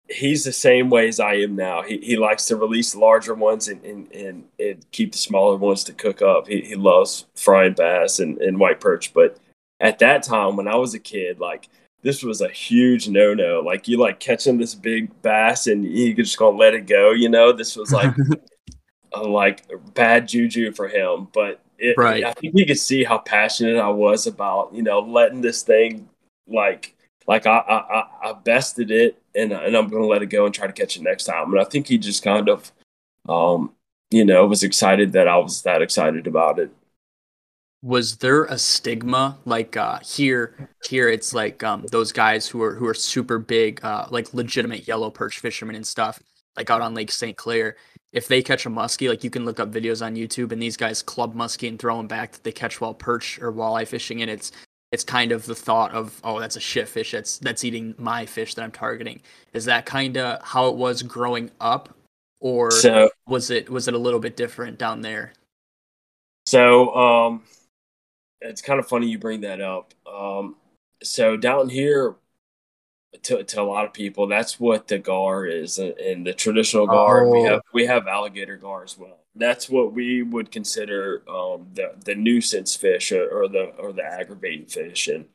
he's 0.09 0.45
the 0.45 0.53
same 0.53 0.91
way 0.91 1.09
as 1.09 1.21
I 1.21 1.35
am 1.35 1.57
now. 1.57 1.83
He 1.83 1.99
he 1.99 2.17
likes 2.17 2.47
to 2.47 2.57
release 2.57 2.93
the 2.93 2.99
larger 2.99 3.35
ones 3.35 3.69
and 3.69 3.83
and, 3.85 4.13
and, 4.13 4.45
and 4.59 4.91
keep 4.91 5.13
the 5.13 5.19
smaller 5.19 5.57
ones 5.57 5.85
to 5.85 5.93
cook 5.93 6.23
up. 6.23 6.47
He 6.47 6.61
he 6.61 6.75
loves 6.75 7.27
frying 7.35 7.75
bass 7.75 8.19
and, 8.19 8.39
and 8.39 8.59
white 8.59 8.81
perch. 8.81 9.15
But 9.15 9.39
at 9.81 9.99
that 10.01 10.23
time 10.23 10.57
when 10.57 10.69
I 10.69 10.77
was 10.77 10.95
a 10.95 10.99
kid, 10.99 11.39
like 11.41 11.69
this 12.03 12.23
was 12.23 12.41
a 12.41 12.49
huge 12.49 13.09
no 13.09 13.35
no. 13.35 13.61
Like 13.61 13.89
you 13.89 13.99
like 13.99 14.21
catching 14.21 14.59
this 14.59 14.75
big 14.75 15.11
bass 15.23 15.67
and 15.67 15.85
you 15.85 16.15
just 16.15 16.39
gonna 16.39 16.57
let 16.57 16.75
it 16.75 16.87
go, 16.87 17.11
you 17.13 17.29
know? 17.29 17.53
This 17.53 17.77
was 17.77 17.93
like 17.93 18.15
a, 19.13 19.21
like 19.23 19.65
bad 19.95 20.29
juju 20.29 20.73
for 20.73 20.89
him. 20.89 21.29
But 21.33 21.61
it, 21.79 21.97
Right. 21.97 22.25
I 22.25 22.33
think 22.33 22.55
you 22.57 22.67
could 22.67 22.79
see 22.79 23.05
how 23.05 23.19
passionate 23.19 23.77
I 23.77 23.89
was 23.89 24.27
about, 24.27 24.75
you 24.75 24.83
know, 24.83 25.01
letting 25.01 25.41
this 25.41 25.63
thing 25.63 26.09
like 26.47 26.95
like 27.27 27.47
I 27.47 27.59
I, 27.59 27.77
I- 28.01 28.31
I 28.31 28.33
bested 28.33 28.91
it 28.91 29.21
and 29.35 29.53
and 29.53 29.77
I'm 29.77 29.89
gonna 29.89 30.07
let 30.07 30.23
it 30.23 30.27
go 30.27 30.47
and 30.47 30.55
try 30.55 30.67
to 30.67 30.73
catch 30.73 30.97
it 30.97 31.03
next 31.03 31.25
time. 31.25 31.53
And 31.53 31.61
I 31.61 31.65
think 31.65 31.87
he 31.87 31.99
just 31.99 32.23
kind 32.23 32.49
of 32.49 32.73
um 33.29 33.73
you 34.11 34.25
know 34.25 34.47
was 34.47 34.63
excited 34.63 35.13
that 35.13 35.29
I 35.29 35.37
was 35.37 35.63
that 35.63 35.83
excited 35.83 36.27
about 36.27 36.59
it. 36.59 36.71
Was 37.83 38.17
there 38.17 38.45
a 38.45 38.59
stigma 38.59 39.39
like 39.45 39.77
uh 39.77 40.01
here 40.01 40.69
here 40.89 41.09
it's 41.09 41.33
like 41.33 41.63
um 41.63 41.87
those 41.93 42.11
guys 42.11 42.49
who 42.49 42.61
are 42.61 42.75
who 42.75 42.87
are 42.87 42.95
super 42.95 43.39
big 43.39 43.79
uh 43.85 44.05
like 44.11 44.35
legitimate 44.35 44.89
yellow 44.89 45.11
perch 45.11 45.39
fishermen 45.39 45.77
and 45.77 45.87
stuff 45.87 46.21
like 46.57 46.71
out 46.71 46.81
on 46.81 46.93
lake 46.93 47.13
st 47.13 47.37
clair 47.37 47.77
if 48.13 48.29
they 48.29 48.43
catch 48.43 48.67
a 48.67 48.71
muskie, 48.71 49.09
like 49.09 49.23
you 49.23 49.31
can 49.31 49.45
look 49.45 49.61
up 49.61 49.71
videos 49.71 50.05
on 50.05 50.17
YouTube, 50.17 50.53
and 50.53 50.63
these 50.63 50.77
guys 50.77 51.03
club 51.03 51.35
muskie 51.35 51.69
and 51.69 51.79
throw 51.79 51.97
them 51.97 52.07
back 52.07 52.33
that 52.33 52.45
they 52.45 52.53
catch 52.53 52.81
while 52.81 52.95
perch 52.95 53.39
or 53.41 53.53
walleye 53.53 53.87
fishing, 53.87 54.23
and 54.23 54.31
it's 54.31 54.53
it's 54.91 55.05
kind 55.05 55.33
of 55.33 55.45
the 55.45 55.55
thought 55.55 55.93
of 55.93 56.19
oh 56.25 56.41
that's 56.41 56.57
a 56.57 56.61
shit 56.61 56.89
fish 56.89 57.13
that's 57.13 57.39
that's 57.39 57.65
eating 57.65 57.95
my 57.99 58.25
fish 58.25 58.55
that 58.55 58.63
I'm 58.63 58.73
targeting. 58.73 59.21
Is 59.53 59.67
that 59.67 59.85
kind 59.85 60.17
of 60.17 60.43
how 60.43 60.69
it 60.69 60.77
was 60.77 61.03
growing 61.03 61.51
up, 61.61 61.95
or 62.41 62.71
So 62.71 63.11
was 63.27 63.51
it 63.51 63.69
was 63.69 63.89
it 63.89 63.95
a 63.95 63.99
little 63.99 64.21
bit 64.21 64.37
different 64.37 64.79
down 64.79 65.03
there? 65.03 65.33
so 66.47 66.95
um, 66.95 67.43
it's 68.41 68.63
kind 68.63 68.79
of 68.81 68.89
funny 68.89 69.09
you 69.09 69.19
bring 69.19 69.41
that 69.43 69.61
up. 69.61 69.95
Um, 70.07 70.57
so 71.03 71.37
down 71.37 71.69
here, 71.69 72.17
to 73.23 73.43
to 73.43 73.61
a 73.61 73.65
lot 73.65 73.85
of 73.87 73.93
people, 73.93 74.27
that's 74.27 74.61
what 74.61 74.89
the 74.89 74.99
gar 74.99 75.47
is, 75.47 75.79
and, 75.79 76.27
the 76.27 76.35
traditional 76.35 76.87
gar. 76.87 77.29
We 77.29 77.39
Oh. 77.41 77.45
have 77.45 77.63
we 77.73 77.87
have 77.87 78.07
alligator 78.07 78.57
gar 78.57 78.85
as 78.85 78.99
well. 78.99 79.25
That's 79.35 79.69
what 79.69 79.93
we 79.93 80.23
would 80.23 80.51
consider 80.51 81.23
um, 81.29 81.69
the 81.75 81.95
the 82.05 82.15
nuisance 82.15 82.77
fish 82.77 83.13
or, 83.13 83.29
or 83.29 83.49
the 83.49 83.73
or 83.79 83.93
the 83.93 84.05
aggravating 84.05 84.67
fish, 84.67 85.09
and 85.09 85.27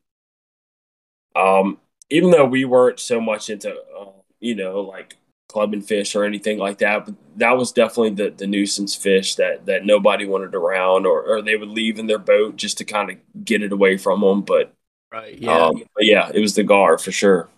um, 1.35 1.79
even 2.09 2.31
though 2.31 2.45
we 2.45 2.65
weren't 2.65 2.99
so 2.99 3.19
much 3.19 3.49
into 3.49 3.71
uh, 3.71 4.11
you 4.39 4.55
know 4.55 4.81
like 4.81 5.17
clubbing 5.53 5.81
fish 5.83 6.15
or 6.15 6.25
anything 6.25 6.57
like 6.59 6.79
that, 6.79 7.05
but 7.05 7.15
that 7.37 7.57
was 7.57 7.71
definitely 7.71 8.11
the, 8.11 8.31
the 8.31 8.47
nuisance 8.47 8.95
fish 8.95 9.35
that 9.35 9.65
that 9.67 9.85
nobody 9.85 10.25
wanted 10.25 10.55
around, 10.55 11.05
or, 11.07 11.23
or 11.23 11.41
they 11.41 11.55
would 11.55 11.69
leave 11.69 11.99
in 11.99 12.07
their 12.07 12.19
boat 12.19 12.57
just 12.57 12.79
to 12.79 12.85
kind 12.85 13.11
of 13.11 13.45
get 13.45 13.63
it 13.63 13.71
away 13.73 13.97
from 13.97 14.21
them. 14.21 14.41
But 14.41 14.73
Right. 15.11 15.37
yeah, 15.39 15.69
um, 15.69 15.83
but 15.95 16.05
yeah, 16.05 16.31
it 16.33 16.41
was 16.41 16.55
the 16.55 16.63
gar 16.63 16.97
for 16.97 17.11
sure. 17.11 17.49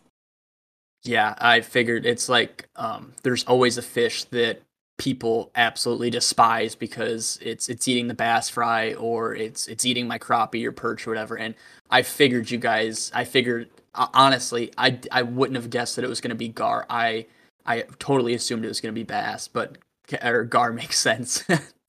Yeah, 1.03 1.35
I 1.37 1.61
figured 1.61 2.05
it's 2.05 2.29
like 2.29 2.67
um, 2.75 3.13
there's 3.23 3.43
always 3.45 3.77
a 3.77 3.81
fish 3.81 4.23
that 4.25 4.61
people 4.97 5.51
absolutely 5.55 6.09
despise 6.09 6.73
because 6.73 7.37
it's 7.41 7.69
it's 7.69 7.87
eating 7.87 8.07
the 8.07 8.13
bass 8.13 8.49
fry 8.49 8.93
or 8.95 9.35
it's 9.35 9.67
it's 9.67 9.85
eating 9.85 10.07
my 10.07 10.17
crappie 10.17 10.65
or 10.65 10.71
perch 10.71 11.05
or 11.05 11.11
whatever. 11.11 11.37
And 11.37 11.53
I 11.91 12.01
figured 12.01 12.49
you 12.49 12.57
guys, 12.57 13.11
I 13.13 13.23
figured 13.23 13.69
honestly, 13.93 14.71
I 14.77 14.99
I 15.11 15.21
wouldn't 15.21 15.57
have 15.57 15.69
guessed 15.69 15.95
that 15.97 16.05
it 16.05 16.09
was 16.09 16.21
going 16.21 16.29
to 16.29 16.35
be 16.35 16.47
gar. 16.49 16.85
I 16.89 17.27
I 17.65 17.83
totally 17.99 18.33
assumed 18.33 18.65
it 18.65 18.69
was 18.69 18.81
going 18.81 18.93
to 18.93 18.99
be 18.99 19.03
bass, 19.03 19.47
but 19.47 19.77
or 20.23 20.43
gar 20.43 20.71
makes 20.73 20.99
sense. 20.99 21.43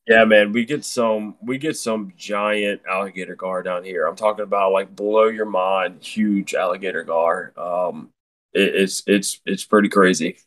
Yeah, 0.07 0.25
man, 0.25 0.53
we 0.53 0.65
get 0.65 0.85
some 0.85 1.37
we 1.43 1.59
get 1.59 1.77
some 1.77 2.13
giant 2.17 2.83
alligator 2.89 3.35
gar 3.35 3.63
down 3.63 3.83
here. 3.83 4.07
I'm 4.07 4.15
talking 4.15 4.45
about 4.45 4.73
like 4.73 4.95
blow 4.95 5.27
your 5.27 5.47
mind, 5.47 6.03
huge 6.03 6.55
alligator 6.55 7.03
gar. 7.03 7.53
Um, 7.57 8.11
it, 8.53 8.75
it's 8.75 9.03
it's 9.07 9.41
it's 9.45 9.65
pretty 9.65 9.89
crazy. 9.89 10.39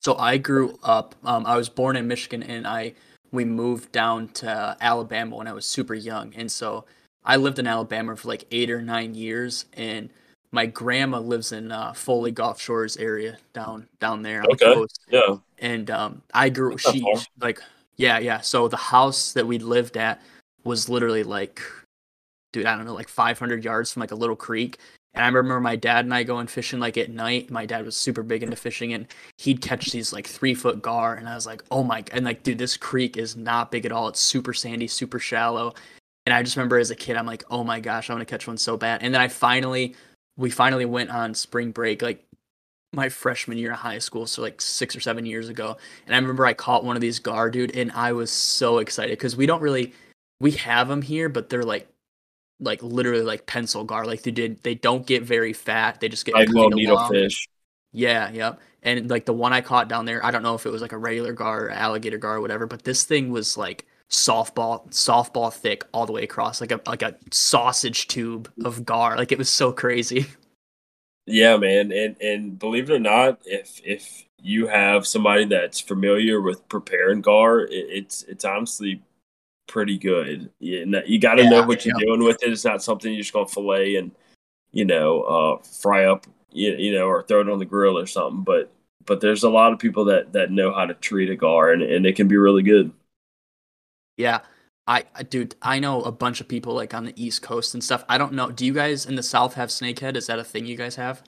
So 0.00 0.16
I 0.16 0.38
grew 0.38 0.78
up. 0.82 1.14
Um, 1.22 1.44
I 1.44 1.56
was 1.58 1.68
born 1.68 1.96
in 1.96 2.08
Michigan, 2.08 2.42
and 2.42 2.66
I 2.66 2.94
we 3.30 3.44
moved 3.44 3.92
down 3.92 4.28
to 4.28 4.76
Alabama 4.80 5.36
when 5.36 5.46
I 5.46 5.52
was 5.52 5.66
super 5.66 5.94
young, 5.94 6.34
and 6.34 6.50
so 6.50 6.86
I 7.22 7.36
lived 7.36 7.58
in 7.58 7.66
Alabama 7.66 8.16
for 8.16 8.28
like 8.28 8.46
eight 8.50 8.70
or 8.70 8.80
nine 8.80 9.14
years. 9.14 9.66
And 9.74 10.10
my 10.52 10.66
grandma 10.66 11.18
lives 11.20 11.52
in 11.52 11.70
uh, 11.72 11.92
Foley 11.92 12.30
Gulf 12.32 12.60
Shores 12.60 12.96
area 12.96 13.38
down 13.52 13.88
down 14.00 14.22
there 14.22 14.42
on 14.42 14.50
Okay. 14.52 14.68
the 14.68 14.74
coast. 14.74 15.00
Yeah, 15.08 15.36
And 15.58 15.90
um, 15.90 16.22
I 16.34 16.48
grew 16.48 16.70
That's 16.70 16.86
not 16.86 16.94
she 16.94 17.26
like 17.40 17.60
yeah 17.96 18.18
yeah. 18.18 18.40
So 18.40 18.68
the 18.68 18.76
house 18.76 19.32
that 19.32 19.46
we 19.46 19.58
lived 19.58 19.96
at 19.96 20.20
was 20.64 20.88
literally 20.88 21.22
like, 21.22 21.62
dude, 22.52 22.66
I 22.66 22.76
don't 22.76 22.84
know, 22.84 22.94
like 22.94 23.08
500 23.08 23.64
yards 23.64 23.92
from 23.92 24.00
like 24.00 24.10
a 24.10 24.16
little 24.16 24.36
creek. 24.36 24.78
And 25.14 25.24
I 25.24 25.28
remember 25.28 25.60
my 25.60 25.74
dad 25.74 26.04
and 26.04 26.14
I 26.14 26.22
going 26.22 26.46
fishing 26.46 26.78
like 26.78 26.96
at 26.96 27.10
night. 27.10 27.50
My 27.50 27.66
dad 27.66 27.84
was 27.84 27.96
super 27.96 28.22
big 28.22 28.44
into 28.44 28.54
fishing, 28.54 28.92
and 28.92 29.06
he'd 29.38 29.60
catch 29.60 29.90
these 29.90 30.12
like 30.12 30.26
three 30.26 30.54
foot 30.54 30.80
gar. 30.82 31.14
And 31.14 31.28
I 31.28 31.34
was 31.34 31.46
like, 31.46 31.64
oh 31.72 31.82
my, 31.82 32.04
and 32.12 32.24
like, 32.24 32.44
dude, 32.44 32.58
this 32.58 32.76
creek 32.76 33.16
is 33.16 33.36
not 33.36 33.72
big 33.72 33.84
at 33.86 33.90
all. 33.90 34.06
It's 34.06 34.20
super 34.20 34.54
sandy, 34.54 34.86
super 34.86 35.18
shallow. 35.18 35.74
And 36.26 36.32
I 36.34 36.44
just 36.44 36.56
remember 36.56 36.78
as 36.78 36.92
a 36.92 36.94
kid, 36.94 37.16
I'm 37.16 37.26
like, 37.26 37.42
oh 37.50 37.64
my 37.64 37.80
gosh, 37.80 38.08
I 38.08 38.12
want 38.12 38.20
to 38.26 38.32
catch 38.32 38.46
one 38.46 38.56
so 38.56 38.76
bad. 38.76 39.02
And 39.02 39.12
then 39.12 39.20
I 39.20 39.26
finally, 39.26 39.96
we 40.40 40.50
finally 40.50 40.86
went 40.86 41.10
on 41.10 41.34
spring 41.34 41.70
break, 41.70 42.00
like 42.00 42.24
my 42.92 43.08
freshman 43.08 43.58
year 43.58 43.72
of 43.72 43.78
high 43.78 43.98
school, 43.98 44.26
so 44.26 44.40
like 44.42 44.60
six 44.60 44.96
or 44.96 45.00
seven 45.00 45.26
years 45.26 45.48
ago. 45.48 45.76
And 46.06 46.14
I 46.14 46.18
remember 46.18 46.46
I 46.46 46.54
caught 46.54 46.82
one 46.82 46.96
of 46.96 47.02
these 47.02 47.18
gar, 47.18 47.50
dude, 47.50 47.76
and 47.76 47.92
I 47.92 48.12
was 48.12 48.32
so 48.32 48.78
excited 48.78 49.12
because 49.18 49.36
we 49.36 49.46
don't 49.46 49.60
really, 49.60 49.92
we 50.40 50.52
have 50.52 50.88
them 50.88 51.02
here, 51.02 51.28
but 51.28 51.50
they're 51.50 51.62
like 51.62 51.86
like 52.58 52.82
literally 52.82 53.22
like 53.22 53.46
pencil 53.46 53.84
gar. 53.84 54.06
Like 54.06 54.22
they 54.22 54.30
did, 54.30 54.62
they 54.62 54.74
don't 54.74 55.06
get 55.06 55.22
very 55.22 55.52
fat. 55.52 56.00
They 56.00 56.08
just 56.08 56.24
get 56.24 56.34
like 56.34 56.48
little 56.48 56.70
kinda 56.70 56.94
long. 56.94 57.10
needlefish. 57.10 57.48
Yeah, 57.92 58.30
yep. 58.30 58.60
And 58.82 59.10
like 59.10 59.26
the 59.26 59.32
one 59.34 59.52
I 59.52 59.60
caught 59.60 59.88
down 59.88 60.06
there, 60.06 60.24
I 60.24 60.30
don't 60.30 60.42
know 60.42 60.54
if 60.54 60.64
it 60.64 60.70
was 60.70 60.82
like 60.82 60.92
a 60.92 60.98
regular 60.98 61.34
gar 61.34 61.66
or 61.66 61.70
alligator 61.70 62.18
gar 62.18 62.36
or 62.36 62.40
whatever, 62.40 62.66
but 62.66 62.84
this 62.84 63.04
thing 63.04 63.30
was 63.30 63.58
like 63.58 63.86
softball, 64.10 64.88
softball 64.90 65.52
thick 65.52 65.84
all 65.92 66.06
the 66.06 66.12
way 66.12 66.22
across, 66.22 66.60
like 66.60 66.72
a 66.72 66.80
like 66.86 67.02
a 67.02 67.16
sausage 67.30 68.08
tube 68.08 68.50
of 68.64 68.84
gar. 68.84 69.16
Like 69.16 69.32
it 69.32 69.38
was 69.38 69.50
so 69.50 69.72
crazy. 69.72 70.26
Yeah, 71.26 71.58
man, 71.58 71.92
and 71.92 72.16
and 72.20 72.58
believe 72.58 72.90
it 72.90 72.94
or 72.94 72.98
not, 72.98 73.40
if 73.44 73.80
if 73.84 74.24
you 74.42 74.66
have 74.66 75.06
somebody 75.06 75.44
that's 75.44 75.78
familiar 75.78 76.40
with 76.40 76.68
preparing 76.68 77.20
gar, 77.20 77.60
it, 77.60 77.70
it's 77.70 78.22
it's 78.24 78.44
honestly 78.44 79.00
pretty 79.68 79.96
good. 79.96 80.50
You, 80.58 81.02
you 81.06 81.20
got 81.20 81.34
to 81.34 81.48
know 81.48 81.62
what 81.62 81.86
you're 81.86 81.94
yeah. 82.00 82.06
doing 82.06 82.24
with 82.24 82.42
it. 82.42 82.50
It's 82.50 82.64
not 82.64 82.82
something 82.82 83.12
you're 83.12 83.22
just 83.22 83.32
gonna 83.32 83.46
fillet 83.46 83.96
and 83.96 84.10
you 84.72 84.84
know 84.84 85.22
uh, 85.22 85.62
fry 85.62 86.06
up, 86.06 86.26
you, 86.50 86.74
you 86.74 86.94
know, 86.94 87.06
or 87.06 87.22
throw 87.22 87.42
it 87.42 87.48
on 87.48 87.60
the 87.60 87.64
grill 87.64 87.96
or 87.96 88.06
something. 88.06 88.42
But 88.42 88.72
but 89.06 89.20
there's 89.20 89.44
a 89.44 89.50
lot 89.50 89.72
of 89.72 89.78
people 89.78 90.06
that 90.06 90.32
that 90.32 90.50
know 90.50 90.72
how 90.72 90.86
to 90.86 90.94
treat 90.94 91.30
a 91.30 91.36
gar, 91.36 91.70
and, 91.70 91.82
and 91.82 92.06
it 92.06 92.16
can 92.16 92.26
be 92.26 92.38
really 92.38 92.64
good. 92.64 92.90
Yeah. 94.20 94.40
I, 94.86 95.04
I 95.14 95.22
dude, 95.22 95.54
I 95.62 95.78
know 95.78 96.02
a 96.02 96.12
bunch 96.12 96.40
of 96.40 96.48
people 96.48 96.74
like 96.74 96.94
on 96.94 97.04
the 97.04 97.12
East 97.16 97.42
Coast 97.42 97.74
and 97.74 97.82
stuff. 97.82 98.04
I 98.08 98.18
don't 98.18 98.32
know. 98.32 98.50
Do 98.50 98.66
you 98.66 98.74
guys 98.74 99.06
in 99.06 99.14
the 99.14 99.22
South 99.22 99.54
have 99.54 99.68
snakehead? 99.68 100.16
Is 100.16 100.26
that 100.26 100.38
a 100.38 100.44
thing 100.44 100.66
you 100.66 100.76
guys 100.76 100.96
have? 100.96 101.22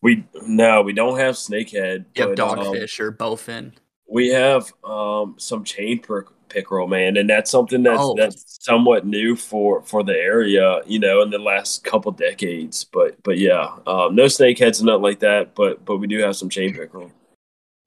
We 0.00 0.24
no, 0.46 0.82
we 0.82 0.92
don't 0.92 1.18
have 1.18 1.34
snakehead. 1.34 2.06
You 2.16 2.28
have 2.28 2.30
um, 2.30 2.36
dogfish 2.36 2.98
or 3.00 3.12
bowfin? 3.12 3.72
We 4.08 4.28
have 4.28 4.72
um, 4.82 5.34
some 5.38 5.62
chain 5.62 6.00
pick- 6.00 6.26
pickerel, 6.48 6.86
man, 6.88 7.16
and 7.16 7.28
that's 7.28 7.50
something 7.50 7.82
that's 7.82 8.00
Oh. 8.00 8.14
that's 8.16 8.58
somewhat 8.60 9.06
new 9.06 9.36
for 9.36 9.82
for 9.82 10.02
the 10.02 10.16
area, 10.16 10.80
you 10.86 10.98
know, 10.98 11.22
in 11.22 11.30
the 11.30 11.38
last 11.38 11.84
couple 11.84 12.12
decades. 12.12 12.84
But 12.84 13.22
but 13.22 13.38
yeah, 13.38 13.76
um, 13.86 14.14
no 14.14 14.24
snakeheads 14.24 14.78
and 14.78 14.86
nothing 14.86 15.02
like 15.02 15.20
that. 15.20 15.54
But 15.54 15.84
but 15.84 15.98
we 15.98 16.06
do 16.06 16.18
have 16.20 16.36
some 16.36 16.48
chain 16.48 16.74
pickerel. 16.74 17.12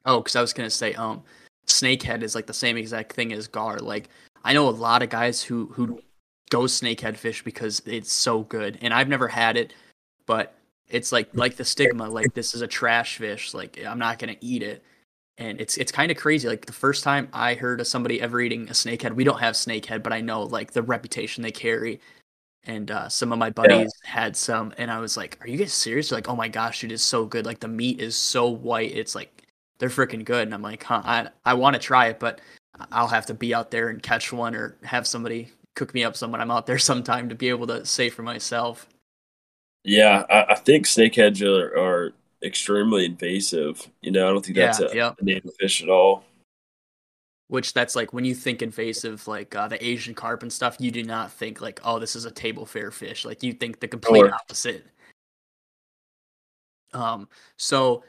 Oh, 0.06 0.20
because 0.20 0.36
I 0.36 0.42
was 0.42 0.54
gonna 0.54 0.70
say, 0.70 0.94
um, 0.94 1.24
snakehead 1.66 2.22
is 2.22 2.36
like 2.36 2.46
the 2.46 2.54
same 2.54 2.78
exact 2.78 3.14
thing 3.14 3.34
as 3.34 3.48
gar. 3.48 3.80
Like 3.80 4.10
I 4.46 4.54
know 4.54 4.70
a 4.70 4.72
lot 4.72 5.04
of 5.04 5.10
guys 5.10 5.44
who 5.44 5.68
who 5.74 6.00
go 6.52 6.62
snakehead 6.62 7.18
fish 7.18 7.44
because 7.44 7.82
it's 7.86 8.12
so 8.12 8.44
good, 8.44 8.78
and 8.82 8.94
I've 8.94 9.10
never 9.10 9.28
had 9.28 9.58
it, 9.58 9.74
but 10.26 10.56
it's 10.88 11.12
like 11.12 11.30
like 11.34 11.56
the 11.56 11.66
stigma, 11.66 12.08
like 12.08 12.34
this 12.34 12.54
is 12.54 12.62
a 12.62 12.68
trash 12.68 13.18
fish. 13.18 13.54
Like 13.54 13.84
I'm 13.86 14.00
not 14.00 14.20
gonna 14.20 14.38
eat 14.42 14.64
it, 14.64 14.84
and 15.38 15.60
it's 15.60 15.78
it's 15.78 15.92
kind 15.92 16.12
of 16.12 16.18
crazy. 16.18 16.48
Like 16.48 16.68
the 16.68 16.74
first 16.74 17.04
time 17.04 17.28
I 17.34 17.56
heard 17.56 17.82
of 17.82 17.88
somebody 17.88 18.22
ever 18.22 18.40
eating 18.40 18.70
a 18.70 18.74
snakehead, 18.74 19.16
we 19.16 19.24
don't 19.24 19.40
have 19.40 19.56
snakehead, 19.56 20.04
but 20.04 20.14
I 20.14 20.22
know 20.22 20.44
like 20.44 20.72
the 20.72 20.84
reputation 20.84 21.44
they 21.44 21.52
carry. 21.52 22.00
And 22.68 22.90
uh, 22.90 23.10
some 23.10 23.32
of 23.32 23.38
my 23.38 23.52
buddies 23.52 23.92
had 24.04 24.36
some, 24.36 24.74
and 24.80 24.90
I 24.90 25.00
was 25.00 25.18
like, 25.18 25.38
"Are 25.42 25.48
you 25.48 25.58
guys 25.58 25.74
serious?" 25.74 26.10
They're 26.10 26.18
like, 26.18 26.30
"Oh 26.30 26.36
my 26.36 26.48
gosh, 26.48 26.84
it 26.84 26.92
is 26.92 27.04
so 27.04 27.26
good! 27.26 27.46
Like 27.46 27.60
the 27.60 27.68
meat 27.68 28.00
is 28.00 28.16
so 28.16 28.48
white. 28.48 28.96
It's 28.96 29.14
like 29.14 29.46
they're 29.78 29.90
freaking 29.90 30.26
good. 30.26 30.48
And 30.48 30.54
I'm 30.54 30.62
like, 30.62 30.84
huh, 30.84 31.02
I, 31.04 31.28
I 31.46 31.54
want 31.54 31.76
to 31.76 31.80
try 31.80 32.08
it, 32.08 32.20
but 32.20 32.42
I'll 32.92 33.08
have 33.08 33.26
to 33.28 33.34
be 33.34 33.54
out 33.54 33.72
there 33.72 33.90
and 33.90 34.02
catch 34.02 34.34
one 34.34 34.56
or 34.56 34.76
have 34.84 35.08
somebody 35.08 35.52
cook 35.76 35.94
me 35.94 36.04
up 36.04 36.16
some 36.16 36.32
when 36.32 36.42
I'm 36.42 36.52
out 36.52 36.66
there 36.66 36.78
sometime 36.80 37.30
to 37.30 37.36
be 37.36 37.50
able 37.50 37.68
to 37.68 37.86
say 37.86 38.10
for 38.10 38.24
myself. 38.24 38.88
Yeah, 39.84 40.26
I, 40.30 40.54
I 40.54 40.56
think 40.56 40.86
snakeheads 40.86 41.42
are, 41.42 41.78
are 41.78 42.14
extremely 42.42 43.06
invasive. 43.06 43.88
You 44.02 44.12
know, 44.12 44.28
I 44.28 44.32
don't 44.32 44.44
think 44.44 44.58
that's 44.58 44.80
Yeah, 44.80 44.88
a, 44.88 44.96
yeah. 44.96 45.14
a 45.20 45.24
native 45.24 45.54
fish 45.60 45.84
at 45.84 45.90
all. 45.90 46.24
Which 47.48 47.74
that's 47.74 47.96
like 47.96 48.12
when 48.12 48.26
you 48.26 48.34
think 48.34 48.64
invasive, 48.64 49.28
like 49.28 49.54
uh, 49.56 49.68
the 49.68 49.86
Asian 49.86 50.16
carp 50.16 50.42
and 50.42 50.52
stuff, 50.52 50.78
you 50.80 50.90
do 50.90 51.04
not 51.04 51.32
think 51.32 51.62
like, 51.62 51.80
oh, 51.84 52.00
this 52.00 52.16
is 52.16 52.26
a 52.26 52.32
table 52.32 52.66
fare 52.66 52.90
fish. 52.90 53.24
Like 53.24 53.44
you 53.44 53.54
think 53.54 53.80
the 53.80 53.88
complete 53.88 54.22
Sure. 54.22 54.34
opposite. 54.34 54.86
Um, 56.94 57.28
so 57.58 58.04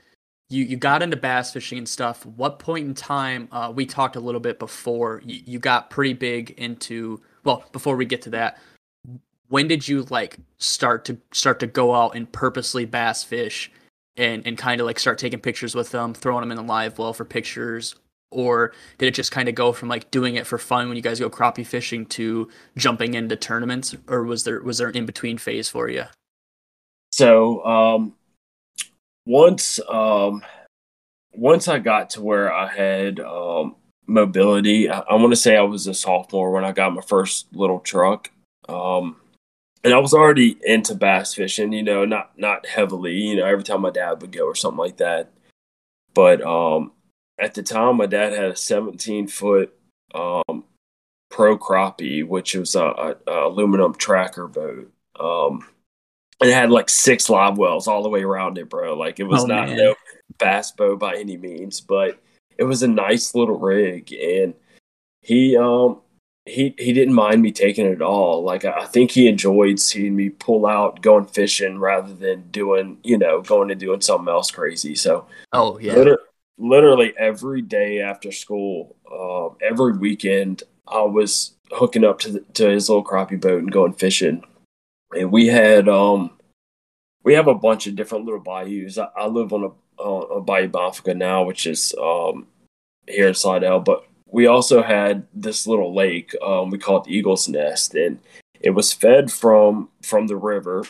you 0.48 0.64
you 0.64 0.76
got 0.76 1.02
into 1.02 1.16
bass 1.16 1.52
fishing 1.52 1.78
and 1.78 1.88
stuff. 1.88 2.24
What 2.24 2.58
point 2.58 2.86
in 2.86 2.94
time? 2.94 3.48
Uh, 3.50 3.72
we 3.74 3.86
talked 3.86 4.16
a 4.16 4.20
little 4.20 4.40
bit 4.40 4.58
before. 4.58 5.22
You, 5.24 5.40
you 5.44 5.58
got 5.58 5.90
pretty 5.90 6.12
big 6.12 6.50
into. 6.52 7.20
Well, 7.44 7.64
before 7.72 7.96
we 7.96 8.06
get 8.06 8.22
to 8.22 8.30
that, 8.30 8.58
when 9.48 9.68
did 9.68 9.86
you 9.86 10.02
like 10.04 10.36
start 10.58 11.04
to 11.06 11.18
start 11.32 11.60
to 11.60 11.66
go 11.66 11.94
out 11.94 12.14
and 12.14 12.30
purposely 12.30 12.84
bass 12.84 13.24
fish, 13.24 13.70
and 14.16 14.46
and 14.46 14.56
kind 14.56 14.80
of 14.80 14.86
like 14.86 14.98
start 14.98 15.18
taking 15.18 15.40
pictures 15.40 15.74
with 15.74 15.90
them, 15.90 16.14
throwing 16.14 16.42
them 16.42 16.52
in 16.52 16.56
the 16.56 16.62
live 16.62 16.98
well 16.98 17.12
for 17.12 17.24
pictures, 17.24 17.96
or 18.30 18.72
did 18.98 19.06
it 19.06 19.14
just 19.14 19.32
kind 19.32 19.48
of 19.48 19.54
go 19.56 19.72
from 19.72 19.88
like 19.88 20.10
doing 20.12 20.36
it 20.36 20.46
for 20.46 20.58
fun 20.58 20.86
when 20.86 20.96
you 20.96 21.02
guys 21.02 21.18
go 21.18 21.28
crappie 21.28 21.66
fishing 21.66 22.06
to 22.06 22.48
jumping 22.76 23.14
into 23.14 23.34
tournaments, 23.34 23.96
or 24.08 24.22
was 24.22 24.44
there 24.44 24.62
was 24.62 24.78
there 24.78 24.88
an 24.88 24.96
in 24.96 25.06
between 25.06 25.38
phase 25.38 25.68
for 25.68 25.88
you? 25.88 26.04
So 27.10 27.64
um, 27.64 28.14
once 29.26 29.80
um, 29.88 30.42
once 31.34 31.68
I 31.68 31.78
got 31.78 32.10
to 32.10 32.22
where 32.22 32.52
I 32.52 32.68
had 32.68 33.20
um, 33.20 33.76
mobility, 34.06 34.88
I, 34.88 35.00
I 35.00 35.14
want 35.14 35.32
to 35.32 35.36
say 35.36 35.56
I 35.56 35.62
was 35.62 35.86
a 35.86 35.94
sophomore 35.94 36.52
when 36.52 36.64
I 36.64 36.72
got 36.72 36.94
my 36.94 37.02
first 37.02 37.54
little 37.54 37.80
truck. 37.80 38.30
Um, 38.68 39.16
and 39.84 39.92
I 39.92 39.98
was 39.98 40.14
already 40.14 40.58
into 40.64 40.94
bass 40.94 41.34
fishing, 41.34 41.72
you 41.72 41.82
know, 41.82 42.04
not 42.04 42.38
not 42.38 42.66
heavily, 42.66 43.14
you 43.14 43.36
know, 43.36 43.44
every 43.44 43.64
time 43.64 43.82
my 43.82 43.90
dad 43.90 44.20
would 44.22 44.32
go 44.32 44.44
or 44.44 44.54
something 44.54 44.78
like 44.78 44.96
that. 44.96 45.30
But 46.14 46.42
um, 46.42 46.92
at 47.38 47.54
the 47.54 47.62
time, 47.62 47.98
my 47.98 48.06
dad 48.06 48.32
had 48.32 48.46
a 48.46 48.56
17 48.56 49.28
foot 49.28 49.74
um, 50.14 50.64
Pro 51.30 51.58
Crappie, 51.58 52.26
which 52.26 52.54
was 52.54 52.74
a, 52.74 52.84
a, 52.84 53.16
a 53.26 53.48
aluminum 53.48 53.94
tracker 53.94 54.48
boat. 54.48 54.90
Um, 55.20 55.66
and 56.40 56.50
it 56.50 56.54
had 56.54 56.70
like 56.70 56.88
six 56.88 57.30
live 57.30 57.58
wells 57.58 57.88
all 57.88 58.02
the 58.02 58.08
way 58.08 58.22
around 58.22 58.58
it, 58.58 58.68
bro. 58.68 58.96
Like 58.96 59.20
it 59.20 59.24
was 59.24 59.44
oh, 59.44 59.46
not 59.46 59.68
man. 59.68 59.76
no 59.76 59.94
bass 60.38 60.72
boat 60.72 60.98
by 60.98 61.16
any 61.16 61.36
means, 61.36 61.80
but 61.80 62.20
it 62.58 62.64
was 62.64 62.82
a 62.82 62.88
nice 62.88 63.34
little 63.34 63.58
rig, 63.58 64.12
and 64.12 64.54
he 65.22 65.56
um 65.56 66.00
he 66.44 66.74
he 66.78 66.92
didn't 66.92 67.14
mind 67.14 67.42
me 67.42 67.52
taking 67.52 67.86
it 67.86 67.92
at 67.92 68.02
all. 68.02 68.42
Like 68.42 68.64
I 68.64 68.84
think 68.86 69.10
he 69.10 69.28
enjoyed 69.28 69.80
seeing 69.80 70.14
me 70.14 70.30
pull 70.30 70.66
out 70.66 71.02
going 71.02 71.26
fishing 71.26 71.78
rather 71.78 72.14
than 72.14 72.48
doing 72.50 72.98
you 73.02 73.18
know 73.18 73.42
going 73.42 73.70
and 73.70 73.80
doing 73.80 74.00
something 74.00 74.28
else 74.28 74.50
crazy. 74.50 74.94
So 74.94 75.26
oh 75.52 75.78
yeah, 75.78 75.94
literally, 75.94 76.22
literally 76.58 77.14
every 77.18 77.62
day 77.62 78.00
after 78.00 78.30
school, 78.30 78.96
uh, 79.10 79.54
every 79.64 79.96
weekend, 79.96 80.62
I 80.86 81.02
was 81.02 81.54
hooking 81.72 82.04
up 82.04 82.20
to 82.20 82.32
the, 82.32 82.40
to 82.54 82.68
his 82.68 82.88
little 82.88 83.04
crappie 83.04 83.40
boat 83.40 83.58
and 83.58 83.72
going 83.72 83.92
fishing. 83.94 84.44
And 85.14 85.30
we 85.30 85.46
had 85.46 85.88
um 85.88 86.30
we 87.22 87.34
have 87.34 87.48
a 87.48 87.54
bunch 87.54 87.86
of 87.86 87.96
different 87.96 88.24
little 88.24 88.40
bayous. 88.40 88.98
I, 88.98 89.08
I 89.16 89.26
live 89.26 89.52
on 89.52 89.64
a, 89.64 90.02
uh, 90.02 90.36
a 90.36 90.40
bayou 90.40 90.68
Bonfouca 90.68 91.16
now, 91.16 91.44
which 91.44 91.66
is 91.66 91.94
um 92.00 92.46
here 93.08 93.28
in 93.28 93.34
Slidell, 93.34 93.80
but 93.80 94.06
we 94.26 94.46
also 94.46 94.82
had 94.82 95.26
this 95.32 95.66
little 95.66 95.94
lake. 95.94 96.34
Um, 96.42 96.70
we 96.70 96.78
call 96.78 97.02
it 97.02 97.08
Eagle's 97.08 97.48
Nest, 97.48 97.94
and 97.94 98.18
it 98.60 98.70
was 98.70 98.92
fed 98.92 99.30
from 99.30 99.88
from 100.02 100.26
the 100.26 100.36
river, 100.36 100.84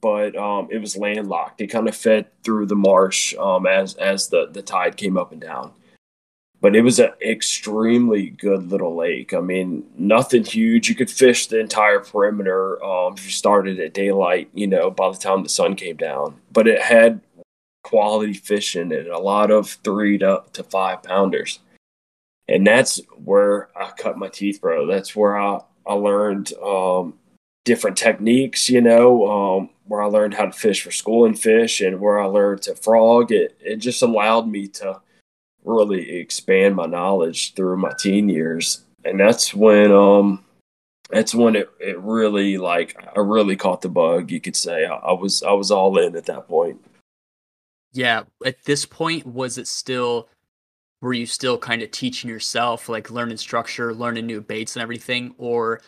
but 0.00 0.36
um, 0.36 0.68
it 0.70 0.78
was 0.78 0.96
landlocked. 0.96 1.60
It 1.60 1.68
kind 1.68 1.88
of 1.88 1.96
fed 1.96 2.26
through 2.42 2.66
the 2.66 2.76
marsh 2.76 3.34
um, 3.36 3.66
as 3.66 3.94
as 3.94 4.28
the 4.28 4.46
the 4.46 4.62
tide 4.62 4.96
came 4.96 5.16
up 5.16 5.32
and 5.32 5.40
down. 5.40 5.72
But 6.60 6.74
it 6.74 6.82
was 6.82 6.98
an 6.98 7.10
extremely 7.20 8.30
good 8.30 8.70
little 8.70 8.96
lake. 8.96 9.34
I 9.34 9.40
mean, 9.40 9.84
nothing 9.96 10.44
huge. 10.44 10.88
You 10.88 10.94
could 10.94 11.10
fish 11.10 11.46
the 11.46 11.60
entire 11.60 12.00
perimeter 12.00 12.82
um, 12.82 13.14
if 13.14 13.24
you 13.24 13.30
started 13.30 13.78
at 13.78 13.94
daylight. 13.94 14.50
You 14.54 14.66
know, 14.66 14.90
by 14.90 15.10
the 15.10 15.18
time 15.18 15.42
the 15.42 15.48
sun 15.48 15.76
came 15.76 15.96
down. 15.96 16.40
But 16.52 16.66
it 16.66 16.80
had 16.80 17.20
quality 17.84 18.32
fishing 18.32 18.92
and 18.92 19.06
a 19.08 19.18
lot 19.18 19.50
of 19.50 19.68
three 19.84 20.18
to, 20.18 20.42
to 20.52 20.64
five 20.64 21.02
pounders 21.04 21.60
and 22.48 22.66
that's 22.66 23.00
where 23.24 23.68
I 23.76 23.90
cut 23.90 24.18
my 24.18 24.28
teeth, 24.28 24.60
bro. 24.60 24.86
That's 24.86 25.14
where 25.16 25.36
I 25.36 25.60
I 25.86 25.94
learned 25.94 26.52
um, 26.62 27.14
different 27.64 27.96
techniques, 27.96 28.68
you 28.68 28.80
know, 28.80 29.26
um, 29.58 29.70
where 29.84 30.02
I 30.02 30.06
learned 30.06 30.34
how 30.34 30.46
to 30.46 30.52
fish 30.52 30.82
for 30.82 30.90
school 30.90 31.26
and 31.26 31.38
fish, 31.38 31.80
and 31.80 32.00
where 32.00 32.20
I 32.20 32.26
learned 32.26 32.62
to 32.62 32.74
frog. 32.74 33.32
It 33.32 33.56
it 33.60 33.76
just 33.76 34.02
allowed 34.02 34.48
me 34.48 34.68
to 34.68 35.00
really 35.66 36.18
expand 36.18 36.76
my 36.76 36.86
knowledge 36.86 37.54
through 37.54 37.76
my 37.76 37.92
teen 37.98 38.28
years, 38.28 38.84
and 39.04 39.20
that's 39.20 39.52
when 39.52 39.92
um 39.92 40.44
that's 41.10 41.34
when 41.34 41.56
it, 41.56 41.70
it 41.78 41.98
really 42.00 42.56
like 42.56 42.96
I 43.16 43.20
really 43.20 43.56
caught 43.56 43.82
the 43.82 43.88
bug. 43.88 44.30
You 44.30 44.40
could 44.40 44.56
say 44.56 44.86
I, 44.86 44.94
I 44.94 45.12
was 45.12 45.42
I 45.42 45.52
was 45.52 45.70
all 45.70 45.98
in 45.98 46.16
at 46.16 46.26
that 46.26 46.48
point. 46.48 46.82
Yeah, 47.92 48.24
at 48.44 48.62
this 48.64 48.84
point, 48.84 49.26
was 49.26 49.58
it 49.58 49.66
still 49.66 50.28
were 51.00 51.12
you 51.12 51.26
still 51.26 51.58
kind 51.58 51.82
of 51.82 51.90
teaching 51.90 52.30
yourself 52.30 52.88
like 52.88 53.10
learning 53.10 53.36
structure 53.36 53.94
learning 53.94 54.26
new 54.26 54.40
baits 54.40 54.76
and 54.76 54.82
everything 54.82 55.34
or 55.38 55.80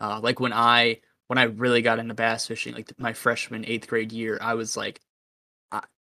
uh, 0.00 0.18
like 0.22 0.40
when 0.40 0.52
i 0.52 0.98
when 1.28 1.38
i 1.38 1.44
really 1.44 1.82
got 1.82 1.98
into 1.98 2.14
bass 2.14 2.46
fishing 2.46 2.74
like 2.74 2.90
my 2.98 3.12
freshman 3.12 3.64
eighth 3.66 3.86
grade 3.86 4.12
year 4.12 4.38
i 4.40 4.54
was 4.54 4.76
like 4.76 5.00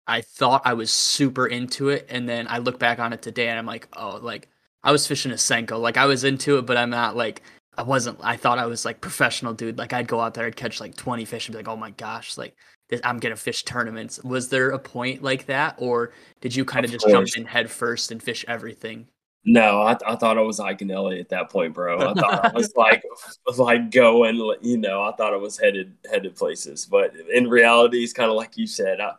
I, 0.08 0.20
thought 0.22 0.62
i 0.64 0.74
was 0.74 0.90
super 0.90 1.46
into 1.46 1.90
it 1.90 2.06
and 2.08 2.28
then 2.28 2.46
i 2.48 2.58
look 2.58 2.78
back 2.78 2.98
on 2.98 3.12
it 3.12 3.22
today 3.22 3.48
and 3.48 3.58
i'm 3.58 3.66
like 3.66 3.88
oh 3.96 4.18
like 4.22 4.48
i 4.82 4.92
was 4.92 5.06
fishing 5.06 5.32
a 5.32 5.36
senko 5.36 5.80
like 5.80 5.96
i 5.96 6.06
was 6.06 6.24
into 6.24 6.58
it 6.58 6.66
but 6.66 6.76
i'm 6.76 6.90
not 6.90 7.16
like 7.16 7.42
i 7.76 7.82
wasn't 7.82 8.18
i 8.22 8.36
thought 8.36 8.58
i 8.58 8.66
was 8.66 8.84
like 8.84 9.00
professional 9.00 9.52
dude 9.52 9.78
like 9.78 9.92
i'd 9.92 10.08
go 10.08 10.20
out 10.20 10.34
there 10.34 10.46
i'd 10.46 10.56
catch 10.56 10.80
like 10.80 10.96
20 10.96 11.24
fish 11.24 11.46
and 11.46 11.52
be 11.52 11.58
like 11.58 11.68
oh 11.68 11.76
my 11.76 11.90
gosh 11.90 12.36
like 12.36 12.56
I'm 13.04 13.18
gonna 13.18 13.36
fish 13.36 13.64
tournaments. 13.64 14.22
Was 14.24 14.48
there 14.48 14.70
a 14.70 14.78
point 14.78 15.22
like 15.22 15.46
that, 15.46 15.74
or 15.78 16.12
did 16.40 16.54
you 16.54 16.64
kind 16.64 16.84
of, 16.84 16.90
of 16.90 16.94
just 16.94 17.04
course. 17.04 17.30
jump 17.32 17.36
in 17.36 17.44
head 17.44 17.70
first 17.70 18.10
and 18.10 18.22
fish 18.22 18.44
everything? 18.48 19.08
No, 19.44 19.82
I, 19.82 19.96
I 20.06 20.16
thought 20.16 20.36
I 20.36 20.42
was 20.42 20.58
Iaconelli 20.58 21.20
at 21.20 21.28
that 21.28 21.50
point, 21.50 21.74
bro. 21.74 21.98
I 21.98 22.14
thought 22.14 22.44
I 22.46 22.52
was 22.52 22.72
like 22.76 23.02
was 23.46 23.58
like 23.58 23.90
going, 23.90 24.36
you 24.62 24.78
know, 24.78 25.02
I 25.02 25.12
thought 25.12 25.34
I 25.34 25.36
was 25.36 25.58
headed 25.58 25.94
headed 26.10 26.34
places, 26.34 26.86
but 26.86 27.12
in 27.32 27.48
reality, 27.48 28.02
it's 28.02 28.12
kind 28.12 28.30
of 28.30 28.36
like 28.36 28.56
you 28.56 28.66
said. 28.66 29.00
I, 29.00 29.12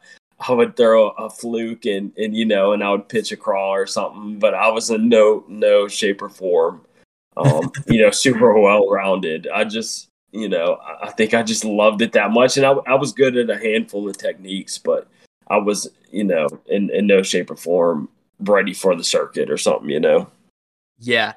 I 0.48 0.54
would 0.54 0.76
throw 0.78 1.10
a 1.10 1.30
fluke 1.30 1.86
and 1.86 2.12
and 2.18 2.36
you 2.36 2.46
know, 2.46 2.74
and 2.74 2.84
I 2.84 2.92
would 2.92 3.10
pitch 3.10 3.32
a 3.32 3.38
crawl 3.38 3.74
or 3.74 3.86
something, 3.86 4.40
but 4.40 4.54
I 4.54 4.70
was 4.70 4.90
in 4.90 5.10
no 5.10 5.44
no 5.48 5.88
shape 5.88 6.22
or 6.22 6.30
form, 6.30 6.86
um, 7.38 7.72
you 7.88 8.02
know, 8.02 8.12
super 8.12 8.60
well 8.60 8.90
rounded. 8.90 9.48
I 9.54 9.64
just 9.66 10.10
you 10.32 10.48
know, 10.48 10.80
I 11.02 11.12
think 11.12 11.34
I 11.34 11.44
just 11.44 11.66
loved 11.66 12.02
it 12.02 12.12
that 12.14 12.32
much. 12.32 12.58
And 12.58 12.66
I, 12.66 12.72
I 12.88 12.96
was 12.96 13.14
good 13.14 13.36
at 13.36 13.50
a 13.50 13.58
handful 13.58 14.08
of 14.08 14.18
techniques, 14.18 14.78
but 14.78 15.08
I 15.48 15.58
was, 15.58 15.90
you 16.12 16.24
know, 16.24 16.48
in, 16.68 16.90
in 16.92 17.08
no 17.08 17.24
shape 17.24 17.50
or 17.50 17.56
form 17.56 18.10
ready 18.40 18.74
for 18.74 18.96
the 18.96 19.04
circuit 19.04 19.50
or 19.50 19.58
something, 19.58 19.90
you 19.90 20.00
know? 20.00 20.30
Yeah. 21.00 21.34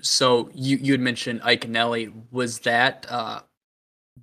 So 0.00 0.50
you, 0.54 0.76
you 0.76 0.92
had 0.92 1.00
mentioned 1.00 1.40
Iaconelli. 1.42 2.12
Was 2.30 2.60
that, 2.60 3.06
uh, 3.08 3.40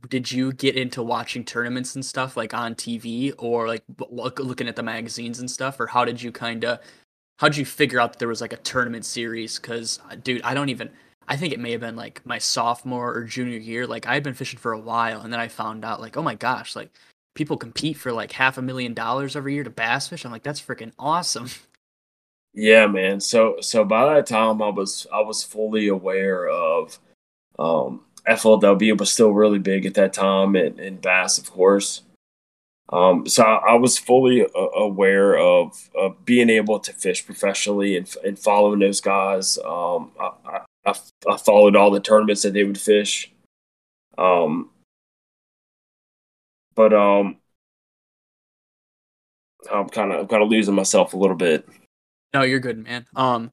did 0.10 0.32
you 0.32 0.52
get 0.54 0.76
into 0.76 1.02
watching 1.02 1.46
tournaments 1.46 1.96
and 1.96 2.06
stuff 2.06 2.36
like 2.36 2.54
on 2.54 2.76
TV 2.76 3.34
or 3.38 3.68
like 3.68 3.84
look, 4.10 4.40
looking 4.40 4.68
at 4.68 4.76
the 4.76 4.84
magazines 4.84 5.40
and 5.40 5.50
stuff? 5.50 5.80
Or 5.80 5.88
how 5.88 6.06
did 6.06 6.22
you 6.22 6.32
kind 6.32 6.64
of, 6.66 6.80
how 7.38 7.48
did 7.48 7.58
you 7.58 7.66
figure 7.66 8.00
out 8.00 8.14
that 8.14 8.20
there 8.20 8.28
was 8.28 8.42
like 8.42 8.54
a 8.54 8.58
tournament 8.58 9.06
series? 9.06 9.58
Cause 9.60 10.00
dude, 10.24 10.42
I 10.44 10.54
don't 10.54 10.70
even, 10.70 10.90
I 11.28 11.38
think 11.38 11.54
it 11.54 11.60
may 11.60 11.72
have 11.72 11.82
been 11.82 11.96
like 11.96 12.26
my 12.26 12.38
sophomore 12.38 13.14
or 13.14 13.24
junior 13.24 13.58
year. 13.58 13.88
Like 13.88 14.08
I 14.08 14.14
had 14.14 14.24
been 14.24 14.34
fishing 14.34 14.60
for 14.60 14.74
a 14.74 14.80
while, 14.80 15.22
and 15.22 15.32
then 15.32 15.40
I 15.40 15.48
found 15.48 15.86
out 15.86 16.02
like, 16.02 16.18
oh 16.18 16.22
my 16.22 16.36
gosh, 16.36 16.76
like 16.76 16.92
people 17.34 17.58
compete 17.58 17.98
for 17.98 18.12
like 18.12 18.32
half 18.32 18.58
a 18.58 18.62
million 18.62 18.94
dollars 18.94 19.36
every 19.36 19.54
year 19.54 19.64
to 19.64 19.70
bass 19.70 20.08
fish. 20.08 20.26
I'm 20.26 20.32
like, 20.32 20.44
that's 20.44 20.62
freaking 20.62 20.92
awesome. 21.00 21.50
Yeah, 22.54 22.88
man. 22.88 23.20
So 23.20 23.58
so 23.62 23.84
by 23.84 24.14
that 24.14 24.28
time, 24.28 24.62
I 24.62 24.70
was 24.70 25.08
I 25.12 25.22
was 25.22 25.44
fully 25.44 25.88
aware 25.88 26.48
of 26.48 27.00
um, 27.58 28.02
FLW 28.28 28.98
was 28.98 29.12
still 29.12 29.32
really 29.32 29.60
big 29.60 29.86
at 29.86 29.96
that 29.96 30.14
time, 30.14 30.56
and, 30.56 30.80
and 30.80 31.02
bass, 31.02 31.38
of 31.38 31.52
course. 31.52 32.02
Um, 32.90 33.28
so 33.28 33.44
I, 33.44 33.72
I, 33.72 33.74
was 33.76 33.98
fully 33.98 34.44
uh, 34.44 34.70
aware 34.76 35.38
of, 35.38 35.90
of 35.96 36.26
being 36.26 36.50
able 36.50 36.80
to 36.80 36.94
fish 36.94 37.26
professionally 37.26 37.98
and, 37.98 38.14
and 38.24 38.38
following 38.38 38.80
those 38.80 39.02
guys. 39.02 39.58
Um, 39.58 40.12
I, 40.20 40.62
I, 40.86 40.94
I 41.28 41.38
followed 41.38 41.76
all 41.76 41.92
the 41.92 42.02
tournaments 42.02 42.44
that 42.44 42.54
they 42.54 42.64
would 42.64 42.80
fish. 42.80 43.32
Um, 44.18 44.70
but 46.76 46.94
um, 46.94 47.38
I'm 49.72 49.90
kind 49.90 50.12
of 50.12 50.20
I'm 50.22 50.28
kind 50.28 50.44
of 50.44 50.50
losing 50.50 50.76
myself 50.76 51.14
a 51.14 51.18
little 51.18 51.36
bit. 51.36 51.68
No, 52.34 52.42
you're 52.42 52.60
good, 52.60 52.78
man. 52.78 53.06
Um, 53.16 53.52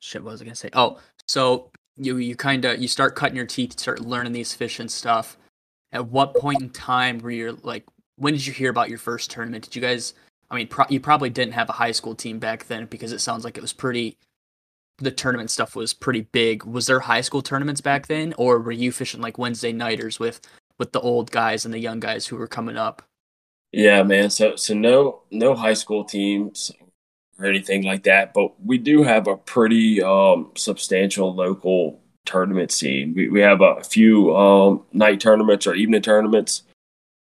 shit, 0.00 0.22
what 0.22 0.32
was 0.32 0.42
I 0.42 0.44
gonna 0.44 0.54
say? 0.54 0.70
Oh, 0.72 0.98
so 1.26 1.70
you 2.04 2.16
you 2.18 2.36
kind 2.36 2.64
of 2.64 2.80
you 2.80 2.88
start 2.88 3.16
cutting 3.16 3.36
your 3.36 3.46
teeth, 3.46 3.78
start 3.78 4.00
learning 4.00 4.32
these 4.32 4.54
fish 4.54 4.80
and 4.80 4.90
stuff. 4.90 5.36
At 5.92 6.08
what 6.08 6.34
point 6.34 6.62
in 6.62 6.70
time 6.70 7.18
were 7.18 7.30
you 7.30 7.58
like? 7.62 7.84
When 8.16 8.34
did 8.34 8.46
you 8.46 8.52
hear 8.52 8.70
about 8.70 8.88
your 8.88 8.98
first 8.98 9.30
tournament? 9.30 9.64
Did 9.64 9.76
you 9.76 9.82
guys? 9.82 10.14
I 10.50 10.56
mean, 10.56 10.68
pro- 10.68 10.86
you 10.88 11.00
probably 11.00 11.30
didn't 11.30 11.54
have 11.54 11.68
a 11.68 11.72
high 11.72 11.92
school 11.92 12.14
team 12.14 12.38
back 12.38 12.66
then 12.66 12.86
because 12.86 13.12
it 13.12 13.20
sounds 13.20 13.44
like 13.44 13.56
it 13.56 13.62
was 13.62 13.72
pretty 13.72 14.16
the 14.98 15.10
tournament 15.10 15.50
stuff 15.50 15.74
was 15.74 15.94
pretty 15.94 16.22
big. 16.32 16.64
Was 16.64 16.86
there 16.86 17.00
high 17.00 17.20
school 17.20 17.42
tournaments 17.42 17.80
back 17.80 18.06
then, 18.06 18.34
or 18.38 18.60
were 18.60 18.72
you 18.72 18.92
fishing 18.92 19.20
like 19.20 19.38
Wednesday 19.38 19.72
nighters 19.72 20.18
with 20.18 20.40
with 20.78 20.92
the 20.92 21.00
old 21.00 21.30
guys 21.30 21.64
and 21.64 21.72
the 21.72 21.78
young 21.78 22.00
guys 22.00 22.26
who 22.26 22.36
were 22.36 22.48
coming 22.48 22.76
up? 22.76 23.02
Yeah, 23.72 24.02
man. 24.02 24.30
So 24.30 24.56
so 24.56 24.74
no 24.74 25.22
no 25.30 25.54
high 25.54 25.74
school 25.74 26.04
teams 26.04 26.70
or 27.42 27.48
anything 27.48 27.84
like 27.84 28.04
that, 28.04 28.32
but 28.32 28.52
we 28.64 28.78
do 28.78 29.02
have 29.02 29.26
a 29.26 29.36
pretty 29.36 30.02
um, 30.02 30.50
substantial 30.54 31.34
local 31.34 32.00
tournament 32.24 32.70
scene. 32.70 33.14
We 33.14 33.28
we 33.28 33.40
have 33.40 33.60
a 33.60 33.82
few 33.82 34.34
um, 34.36 34.84
night 34.92 35.20
tournaments 35.20 35.66
or 35.66 35.74
evening 35.74 36.02
tournaments. 36.02 36.62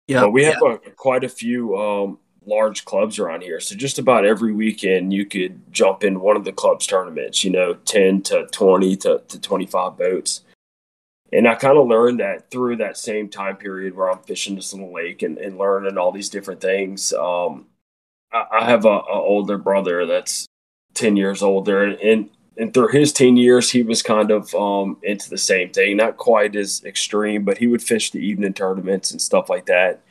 Yeah, 0.08 0.21
but 0.21 0.32
we 0.32 0.43
have 0.43 0.58
yeah. 0.62 0.76
a, 0.86 0.91
quite 0.91 1.24
a 1.24 1.30
few 1.30 1.78
um, 1.78 2.19
large 2.45 2.86
clubs 2.86 3.19
around 3.19 3.43
here. 3.43 3.60
So 3.60 3.76
just 3.76 4.00
about 4.00 4.26
every 4.26 4.52
weekend 4.52 5.13
you 5.13 5.26
could 5.26 5.71
jump 5.71 6.04
in 6.04 6.19
one 6.19 6.36
of 6.36 6.43
the 6.43 6.52
clubs 6.52 6.88
tournaments, 6.88 7.43
you 7.43 7.52
know, 7.52 7.76
10 7.76 8.24
to 8.24 8.47
20 8.47 8.95
to, 8.97 9.21
to 9.28 9.39
25 9.39 9.97
boats. 9.97 10.41
And 11.34 11.47
I 11.47 11.56
kind 11.56 11.78
of 11.78 11.88
learned 11.88 12.19
that 12.19 12.52
through 12.52 12.78
that 12.78 12.97
same 12.97 13.30
time 13.30 13.56
period 13.56 13.95
where 13.95 14.12
I'm 14.12 14.24
fishing 14.24 14.56
this 14.56 14.74
little 14.74 14.91
lake 14.91 15.21
and, 15.21 15.38
and 15.38 15.58
learning 15.58 15.97
all 15.97 16.12
these 16.12 16.30
different 16.30 16.60
things. 16.60 17.13
Um, 17.13 17.67
I 18.33 18.65
have 18.65 18.85
a, 18.85 18.89
a 18.89 19.13
older 19.13 19.57
brother 19.57 20.05
that's 20.05 20.47
ten 20.93 21.17
years 21.17 21.41
older, 21.41 21.83
and 21.83 22.29
and 22.57 22.73
through 22.73 22.89
his 22.89 23.13
teen 23.13 23.37
years, 23.37 23.71
he 23.71 23.81
was 23.81 24.03
kind 24.03 24.29
of 24.29 24.53
um, 24.53 24.97
into 25.03 25.29
the 25.29 25.37
same 25.37 25.69
thing, 25.71 25.97
not 25.97 26.17
quite 26.17 26.55
as 26.55 26.83
extreme, 26.85 27.43
but 27.43 27.57
he 27.57 27.67
would 27.67 27.81
fish 27.81 28.11
the 28.11 28.19
evening 28.19 28.53
tournaments 28.53 29.11
and 29.11 29.21
stuff 29.21 29.49
like 29.49 29.65
that. 29.67 30.01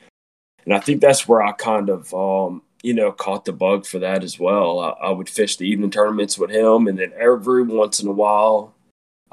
And 0.64 0.74
I 0.74 0.80
think 0.80 1.00
that's 1.00 1.28
where 1.28 1.42
I 1.42 1.52
kind 1.52 1.88
of, 1.88 2.12
um, 2.14 2.62
you 2.82 2.94
know, 2.94 3.12
caught 3.12 3.44
the 3.44 3.52
bug 3.52 3.86
for 3.86 3.98
that 3.98 4.24
as 4.24 4.38
well. 4.38 4.78
I, 4.80 4.88
I, 4.90 5.10
would 5.10 5.28
fish 5.28 5.56
the 5.56 5.68
evening 5.68 5.90
tournaments 5.90 6.38
with 6.38 6.50
him, 6.50 6.86
and 6.86 6.98
then 6.98 7.12
every 7.18 7.62
once 7.62 8.00
in 8.00 8.08
a 8.08 8.12
while, 8.12 8.74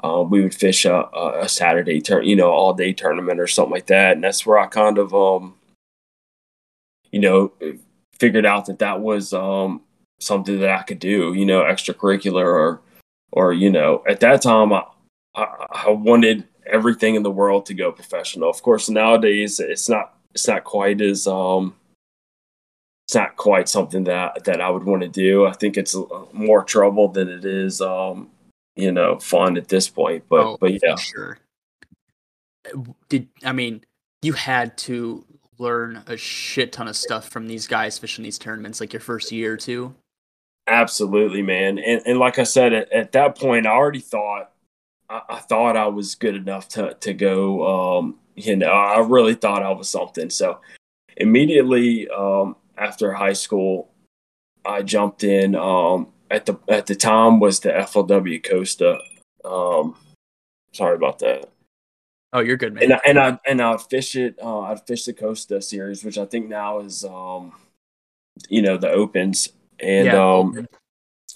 um, 0.00 0.30
we 0.30 0.42
would 0.42 0.54
fish 0.54 0.84
a, 0.84 1.08
a 1.40 1.48
Saturday 1.48 2.00
turn, 2.00 2.24
you 2.24 2.36
know, 2.36 2.50
all 2.50 2.74
day 2.74 2.92
tournament 2.92 3.40
or 3.40 3.46
something 3.46 3.72
like 3.72 3.86
that. 3.86 4.12
And 4.12 4.24
that's 4.24 4.46
where 4.46 4.58
I 4.58 4.66
kind 4.66 4.98
of, 4.98 5.14
um, 5.14 5.54
you 7.10 7.20
know, 7.20 7.52
figured 8.18 8.46
out 8.46 8.66
that 8.66 8.78
that 8.80 9.00
was 9.00 9.32
um, 9.32 9.82
something 10.20 10.60
that 10.60 10.70
I 10.70 10.82
could 10.82 10.98
do, 10.98 11.34
you 11.34 11.46
know, 11.46 11.62
extracurricular 11.62 12.44
or 12.44 12.80
or 13.32 13.52
you 13.52 13.70
know, 13.70 14.02
at 14.08 14.20
that 14.20 14.42
time, 14.42 14.72
I, 14.72 14.84
I, 15.34 15.66
I 15.86 15.90
wanted 15.90 16.46
everything 16.66 17.14
in 17.14 17.22
the 17.22 17.30
world 17.30 17.66
to 17.66 17.74
go 17.74 17.92
professional. 17.92 18.50
Of 18.50 18.62
course, 18.62 18.88
nowadays 18.88 19.60
it's 19.60 19.88
not 19.88 20.14
it's 20.34 20.48
not 20.48 20.64
quite 20.64 21.00
as 21.00 21.26
um 21.26 21.74
it's 23.06 23.14
not 23.14 23.36
quite 23.36 23.68
something 23.68 24.04
that 24.04 24.44
that 24.44 24.60
I 24.60 24.70
would 24.70 24.84
want 24.84 25.02
to 25.02 25.08
do. 25.08 25.46
I 25.46 25.52
think 25.52 25.76
it's 25.76 25.96
more 26.32 26.64
trouble 26.64 27.08
than 27.08 27.28
it 27.28 27.44
is 27.44 27.80
um 27.80 28.30
you 28.76 28.92
know 28.92 29.18
fun 29.18 29.56
at 29.56 29.68
this 29.68 29.88
point. 29.88 30.24
But 30.28 30.46
oh, 30.46 30.58
but 30.60 30.82
yeah, 30.82 30.96
sure. 30.96 31.38
Did 33.08 33.28
I 33.44 33.52
mean 33.52 33.84
you 34.22 34.32
had 34.32 34.76
to 34.78 35.24
learn 35.58 36.02
a 36.06 36.16
shit 36.16 36.72
ton 36.72 36.88
of 36.88 36.96
stuff 36.96 37.28
from 37.28 37.46
these 37.46 37.66
guys 37.66 37.98
fishing 37.98 38.24
these 38.24 38.38
tournaments 38.38 38.80
like 38.80 38.92
your 38.92 39.00
first 39.00 39.32
year 39.32 39.54
or 39.54 39.56
two? 39.56 39.94
Absolutely, 40.66 41.42
man. 41.42 41.78
And, 41.78 42.02
and 42.04 42.18
like 42.18 42.38
I 42.38 42.44
said, 42.44 42.72
at, 42.72 42.92
at 42.92 43.12
that 43.12 43.38
point, 43.38 43.66
I 43.66 43.70
already 43.70 44.00
thought 44.00 44.52
I, 45.08 45.22
I, 45.28 45.38
thought 45.38 45.76
I 45.76 45.86
was 45.86 46.14
good 46.14 46.36
enough 46.36 46.68
to 46.70 46.94
to 46.94 47.14
go. 47.14 47.98
Um, 47.98 48.16
you 48.34 48.56
know, 48.56 48.70
I 48.70 49.00
really 49.00 49.34
thought 49.34 49.62
I 49.62 49.72
was 49.72 49.88
something. 49.88 50.30
So 50.30 50.60
immediately 51.16 52.08
um, 52.10 52.56
after 52.76 53.12
high 53.12 53.32
school, 53.32 53.88
I 54.64 54.82
jumped 54.82 55.24
in. 55.24 55.54
Um, 55.54 56.08
at 56.30 56.46
the 56.46 56.58
at 56.68 56.86
the 56.86 56.94
time 56.94 57.40
was 57.40 57.60
the 57.60 57.70
FLW 57.70 58.48
Costa. 58.48 58.98
Um, 59.44 59.96
sorry 60.72 60.96
about 60.96 61.18
that. 61.20 61.48
Oh, 62.32 62.40
you're 62.40 62.56
good, 62.56 62.74
man. 62.74 62.84
And 62.84 62.92
I, 62.92 63.00
and 63.06 63.18
I 63.18 63.38
and 63.46 63.62
I 63.62 63.76
fish 63.78 64.14
it. 64.14 64.38
Uh, 64.42 64.60
I 64.60 64.76
fish 64.76 65.04
the 65.04 65.14
Costa 65.14 65.62
series, 65.62 66.04
which 66.04 66.18
I 66.18 66.26
think 66.26 66.48
now 66.48 66.80
is 66.80 67.04
um, 67.04 67.52
you 68.48 68.62
know, 68.62 68.76
the 68.76 68.90
opens 68.90 69.48
and 69.80 70.06
yeah. 70.06 70.38
um, 70.38 70.66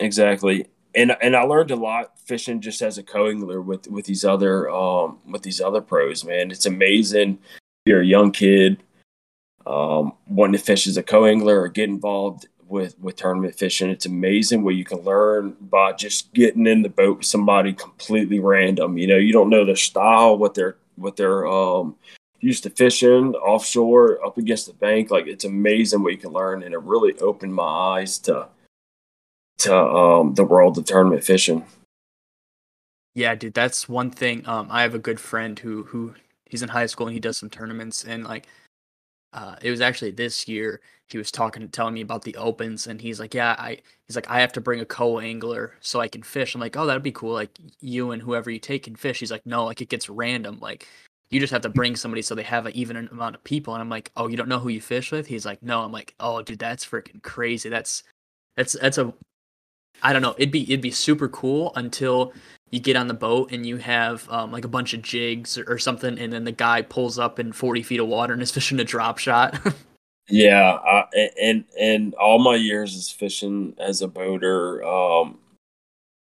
exactly. 0.01 0.67
And 0.95 1.17
and 1.23 1.35
I 1.35 1.43
learned 1.43 1.71
a 1.71 1.77
lot 1.77 2.19
fishing 2.21 2.61
just 2.61 2.83
as 2.83 2.99
a 2.99 3.03
co-angler 3.03 3.61
with 3.61 3.89
with 3.89 4.05
these 4.05 4.25
other 4.25 4.69
um 4.71 5.19
with 5.27 5.43
these 5.43 5.61
other 5.61 5.81
pros. 5.81 6.25
Man, 6.25 6.51
it's 6.51 6.67
amazing. 6.67 7.39
If 7.43 7.91
you're 7.91 8.03
a 8.03 8.07
young 8.07 8.31
kid, 8.31 8.83
um, 9.67 10.13
wanting 10.29 10.59
to 10.59 10.65
fish 10.65 10.87
as 10.87 10.97
a 10.97 11.03
co-angler 11.03 11.61
or 11.61 11.69
get 11.69 11.89
involved 11.89 12.47
with 12.67 12.99
with 12.99 13.17
tournament 13.17 13.55
fishing. 13.55 13.91
It's 13.91 14.07
amazing 14.07 14.63
what 14.63 14.75
you 14.75 14.85
can 14.85 15.01
learn 15.01 15.57
by 15.61 15.93
just 15.93 16.33
getting 16.35 16.67
in 16.67 16.83
the 16.83 16.89
boat 16.89 17.19
with 17.19 17.27
somebody 17.27 17.73
completely 17.73 18.39
random. 18.39 18.99
You 18.99 19.07
know, 19.07 19.17
you 19.17 19.33
don't 19.33 19.51
know 19.51 19.65
their 19.65 19.77
style, 19.77 20.37
what 20.37 20.55
they're 20.55 20.77
what 20.97 21.17
they're 21.17 21.47
um 21.47 21.97
used 22.41 22.65
to 22.65 22.71
fishing 22.71 23.35
offshore 23.37 24.25
up 24.25 24.37
against 24.37 24.67
the 24.67 24.75
bank. 24.75 25.11
Like 25.11 25.27
it's 25.27 25.45
amazing 25.45 26.03
what 26.03 26.13
you 26.13 26.19
can 26.19 26.33
learn, 26.33 26.63
and 26.63 26.75
it 26.75 26.83
really 26.83 27.19
opened 27.21 27.55
my 27.55 27.63
eyes 27.63 28.19
to 28.21 28.49
to 29.59 29.77
um, 29.77 30.35
the 30.35 30.45
world 30.45 30.77
of 30.77 30.85
tournament 30.85 31.25
fishing. 31.25 31.65
Yeah, 33.15 33.35
dude, 33.35 33.55
that's 33.55 33.89
one 33.89 34.11
thing. 34.11 34.47
Um, 34.49 34.69
I 34.71 34.83
have 34.83 34.95
a 34.95 34.99
good 34.99 35.21
friend 35.21 35.59
who 35.59 35.85
who 35.85 36.15
he's 36.47 36.63
in 36.63 36.69
high 36.69 36.87
school 36.87 37.07
and 37.07 37.15
he 37.15 37.21
does 37.21 37.39
some 37.39 37.51
tournaments, 37.51 38.05
and 38.05 38.25
like, 38.25 38.47
uh, 39.33 39.57
it 39.63 39.71
was 39.71 39.81
actually 39.81 40.11
this 40.11 40.47
year 40.47 40.81
he 41.09 41.19
was 41.19 41.31
talking, 41.31 41.69
telling 41.69 41.95
me 41.95 42.01
about 42.01 42.23
the 42.23 42.37
opens, 42.37 42.87
and 42.87 43.01
he's 43.01 43.21
like, 43.21 43.35
yeah, 43.35 43.55
I, 43.59 43.79
he's 44.07 44.17
like, 44.17 44.31
I 44.31 44.41
have 44.41 44.53
to 44.55 44.61
bring 44.61 44.81
a 44.81 44.85
co-angler 44.85 45.75
so 45.81 46.01
I 46.01 46.09
can 46.09 46.23
fish. 46.23 46.55
I'm 46.55 46.61
like, 46.61 46.77
oh, 46.77 46.87
that'd 46.87 47.03
be 47.03 47.13
cool. 47.13 47.35
Like 47.35 47.51
you 47.81 48.13
and 48.13 48.23
whoever 48.23 48.51
you 48.51 48.59
take 48.59 48.85
can 48.85 48.97
fish. 48.97 49.21
He's 49.21 49.31
like, 49.31 49.45
no, 49.47 49.65
like 49.65 49.81
it 49.81 49.89
gets 49.89 50.09
random. 50.09 50.59
Like 50.61 50.89
you 51.31 51.41
just 51.41 51.53
have 51.53 51.63
to 51.63 51.69
bring 51.69 51.97
somebody 51.97 52.23
so 52.23 52.35
they 52.35 52.43
have 52.43 52.67
an 52.67 52.77
even 52.77 52.97
amount 52.97 53.35
of 53.35 53.45
people. 53.45 53.75
And 53.75 53.83
I'm 53.83 53.89
like, 53.89 54.11
oh, 54.17 54.29
you 54.29 54.37
don't 54.37 54.49
know 54.49 54.59
who 54.59 54.69
you 54.69 54.81
fish 54.81 55.13
with? 55.13 55.27
He's 55.27 55.47
like, 55.47 55.63
no. 55.63 55.83
I'm 55.83 55.93
like, 55.93 56.15
oh, 56.21 56.43
dude, 56.43 56.59
that's 56.59 56.85
freaking 56.85 57.23
crazy. 57.23 57.69
That's 57.69 58.03
that's 58.57 58.73
that's 58.75 58.99
a 58.99 59.13
I 60.03 60.13
don't 60.13 60.23
know. 60.23 60.35
It'd 60.39 60.53
be 60.53 60.65
it'd 60.65 60.81
be 60.81 60.91
super 60.91 61.29
cool 61.29 61.73
until 61.77 62.33
you 62.73 62.81
get 62.81 62.97
on 62.97 63.07
the 63.07 63.15
boat 63.15 63.53
and 63.53 63.65
you 63.65 63.77
have 63.77 64.29
um, 64.31 64.51
like 64.51 64.65
a 64.65 64.69
bunch 64.69 64.95
of 64.95 65.03
jigs 65.03 65.57
or, 65.59 65.65
or, 65.71 65.79
something, 65.79 66.19
and 66.19 66.33
then 66.33 66.45
the 66.45 66.53
guy 66.53 66.81
pulls 66.83 67.19
up 67.19 67.39
in 67.39 67.53
40 67.53 67.83
feet 67.83 68.01
of 68.01 68.09
water 68.09 68.33
and 68.33 68.43
is 68.43 68.51
fishing 68.51 68.81
a 68.81 68.85
drop 68.85 69.19
shot. 69.19 69.61
yeah, 70.29 70.73
uh, 70.73 71.07
and 71.41 71.65
and 71.79 72.15
all 72.15 72.39
my 72.39 72.57
years 72.57 72.97
is 72.97 73.11
fishing 73.11 73.75
as 73.79 74.03
a 74.03 74.09
boater. 74.09 74.83
Um, 74.83 75.39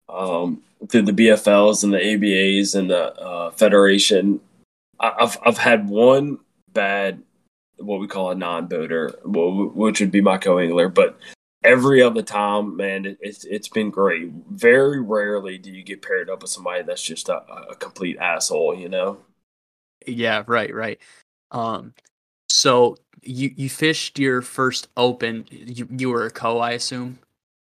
um, 0.09 0.61
through 0.89 1.03
the 1.03 1.13
BFLs 1.13 1.83
and 1.83 1.93
the 1.93 1.99
ABAs 1.99 2.75
and 2.75 2.89
the 2.89 3.15
uh, 3.15 3.51
Federation, 3.51 4.41
I've 4.99 5.37
I've 5.45 5.59
had 5.59 5.87
one 5.87 6.39
bad 6.73 7.21
what 7.77 7.99
we 7.99 8.07
call 8.07 8.31
a 8.31 8.35
non-boater, 8.35 9.19
which 9.23 9.99
would 9.99 10.11
be 10.11 10.21
my 10.21 10.37
co-angler, 10.37 10.89
but 10.89 11.17
every 11.63 12.01
other 12.01 12.21
time, 12.21 12.75
man, 12.75 13.17
it's 13.21 13.45
it's 13.45 13.67
been 13.67 13.89
great. 13.89 14.31
Very 14.49 15.01
rarely 15.01 15.57
do 15.57 15.71
you 15.71 15.83
get 15.83 16.01
paired 16.01 16.29
up 16.29 16.41
with 16.41 16.51
somebody 16.51 16.83
that's 16.83 17.01
just 17.01 17.29
a, 17.29 17.41
a 17.69 17.75
complete 17.75 18.17
asshole, 18.17 18.75
you 18.75 18.89
know. 18.89 19.17
Yeah, 20.05 20.43
right, 20.47 20.73
right. 20.73 20.99
Um, 21.51 21.93
so 22.49 22.97
you 23.21 23.51
you 23.55 23.69
fished 23.69 24.19
your 24.19 24.41
first 24.41 24.87
open. 24.97 25.45
You 25.49 25.87
you 25.91 26.09
were 26.09 26.25
a 26.25 26.31
co, 26.31 26.59
I 26.59 26.71
assume. 26.71 27.19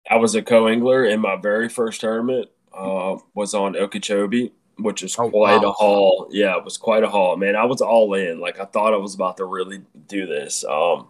I 0.09 0.17
was 0.17 0.35
a 0.35 0.41
co-angler 0.41 1.05
in 1.05 1.19
my 1.19 1.35
very 1.35 1.69
first 1.69 2.01
tournament. 2.01 2.49
Uh, 2.73 3.17
was 3.33 3.53
on 3.53 3.75
Okeechobee 3.75 4.51
which 4.77 5.03
is 5.03 5.15
oh, 5.17 5.29
quite 5.29 5.61
wow. 5.61 5.69
a 5.69 5.71
haul. 5.71 6.27
Yeah, 6.31 6.57
it 6.57 6.65
was 6.65 6.77
quite 6.77 7.03
a 7.03 7.09
haul, 7.09 7.37
man. 7.37 7.55
I 7.55 7.65
was 7.65 7.81
all 7.81 8.13
in. 8.13 8.39
Like 8.39 8.59
I 8.59 8.65
thought 8.65 8.93
I 8.93 8.97
was 8.97 9.15
about 9.15 9.37
to 9.37 9.45
really 9.45 9.81
do 10.07 10.25
this. 10.25 10.63
Um, 10.63 11.07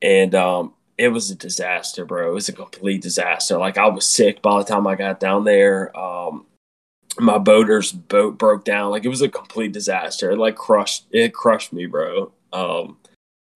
and 0.00 0.34
um, 0.34 0.74
it 0.96 1.08
was 1.08 1.30
a 1.30 1.34
disaster, 1.34 2.04
bro. 2.04 2.30
It 2.30 2.34
was 2.34 2.48
a 2.48 2.52
complete 2.52 3.02
disaster. 3.02 3.58
Like 3.58 3.78
I 3.78 3.88
was 3.88 4.06
sick 4.06 4.42
by 4.42 4.58
the 4.58 4.64
time 4.64 4.86
I 4.86 4.94
got 4.94 5.20
down 5.20 5.44
there. 5.44 5.96
Um, 5.96 6.46
my 7.18 7.38
boater's 7.38 7.92
boat 7.92 8.38
broke 8.38 8.64
down. 8.64 8.90
Like 8.90 9.04
it 9.04 9.08
was 9.08 9.22
a 9.22 9.28
complete 9.28 9.72
disaster. 9.72 10.30
It 10.30 10.38
like 10.38 10.56
crushed. 10.56 11.06
It 11.10 11.34
crushed 11.34 11.72
me, 11.72 11.86
bro. 11.86 12.32
Um, 12.52 12.96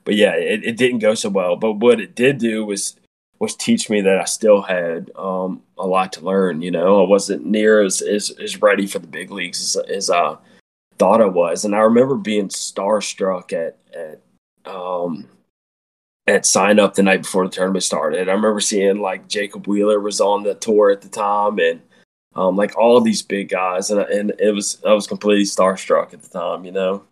but 0.04 0.15
yeah, 0.15 0.36
it, 0.36 0.63
it 0.63 0.78
didn't 0.78 1.00
go 1.00 1.13
so 1.13 1.30
well. 1.30 1.56
But 1.56 1.73
what 1.73 2.00
it 2.00 2.15
did 2.15 2.38
do 2.38 2.65
was 2.65 2.95
was 3.39 3.56
teach 3.56 3.88
me 3.88 4.02
that 4.02 4.17
I 4.17 4.26
still 4.26 4.63
had 4.63 5.12
um, 5.15 5.62
a 5.78 5.86
lot 5.86 6.13
to 6.13 6.26
learn. 6.26 6.62
You 6.62 6.71
know, 6.71 7.04
I 7.04 7.08
wasn't 7.08 7.45
near 7.45 7.84
as, 7.84 8.02
as, 8.02 8.32
as 8.32 8.63
ready 8.63 8.88
for 8.88 8.97
the 8.97 9.08
big 9.08 9.30
leagues 9.30 9.76
as, 9.76 9.84
as 9.89 10.10
I 10.10 10.38
thought 10.97 11.21
I 11.21 11.26
was. 11.26 11.63
And 11.63 11.76
I 11.76 11.80
remember 11.80 12.15
being 12.15 12.47
starstruck 12.47 13.54
at 13.54 13.78
at 13.95 14.21
um, 14.71 15.28
at 16.28 16.46
sign 16.46 16.80
up 16.80 16.94
the 16.94 17.04
night 17.04 17.22
before 17.22 17.46
the 17.46 17.54
tournament 17.54 17.84
started. 17.84 18.28
I 18.28 18.34
remember 18.34 18.60
seeing 18.60 19.00
like 19.00 19.28
Jacob 19.28 19.66
Wheeler 19.66 20.00
was 20.00 20.20
on 20.20 20.44
the 20.44 20.56
tour 20.56 20.92
at 20.92 21.02
the 21.02 21.10
time, 21.10 21.60
and 21.60 21.82
um, 22.36 22.56
like 22.56 22.78
all 22.78 23.00
these 23.02 23.22
big 23.24 23.50
guys, 23.50 23.90
and 23.90 24.02
and 24.02 24.34
it 24.40 24.54
was 24.54 24.82
I 24.86 24.94
was 24.94 25.08
completely 25.08 25.46
starstruck 25.46 26.13
at 26.13 26.22
the 26.22 26.30
time. 26.30 26.66
You 26.66 26.72
know. 26.72 27.04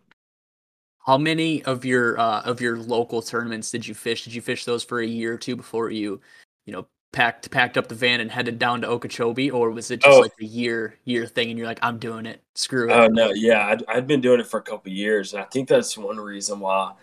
How 1.06 1.20
many 1.20 1.64
of 1.64 1.86
your 1.86 2.20
uh, 2.20 2.42
of 2.42 2.62
your 2.62 2.78
local 2.78 3.22
tournaments 3.22 3.72
did 3.72 3.88
you 3.88 3.94
fish? 3.94 4.24
Did 4.24 4.34
you 4.34 4.42
fish 4.42 4.66
those 4.66 4.84
for 4.84 5.00
a 5.00 5.06
year 5.06 5.34
or 5.34 5.38
two 5.38 5.56
before 5.56 5.92
you, 5.92 6.20
you 6.66 6.74
know, 6.74 6.88
packed 7.14 7.50
packed 7.52 7.78
up 7.78 7.88
the 7.88 7.96
van 7.96 8.22
and 8.22 8.32
headed 8.32 8.58
down 8.58 8.82
to 8.82 8.88
Okeechobee, 8.88 9.52
or 9.52 9.70
was 9.70 9.92
it 9.92 10.02
just 10.02 10.18
oh. 10.18 10.20
like 10.20 10.34
a 10.42 10.46
year 10.46 10.98
year 11.06 11.28
thing 11.28 11.50
and 11.50 11.60
you're 11.60 11.68
like, 11.68 11.80
I'm 11.84 12.00
doing 12.00 12.26
it, 12.26 12.42
screw 12.56 12.90
it? 12.90 12.94
Oh 12.94 13.08
no, 13.08 13.32
yeah, 13.34 13.68
I'd, 13.68 13.84
I'd 13.88 14.08
been 14.08 14.20
doing 14.20 14.40
it 14.40 14.48
for 14.48 14.60
a 14.60 14.64
couple 14.64 14.92
years, 14.92 15.34
and 15.34 15.44
I 15.44 15.46
think 15.46 15.70
that's 15.70 15.96
one 15.96 16.18
reason 16.18 16.60
why 16.60 16.94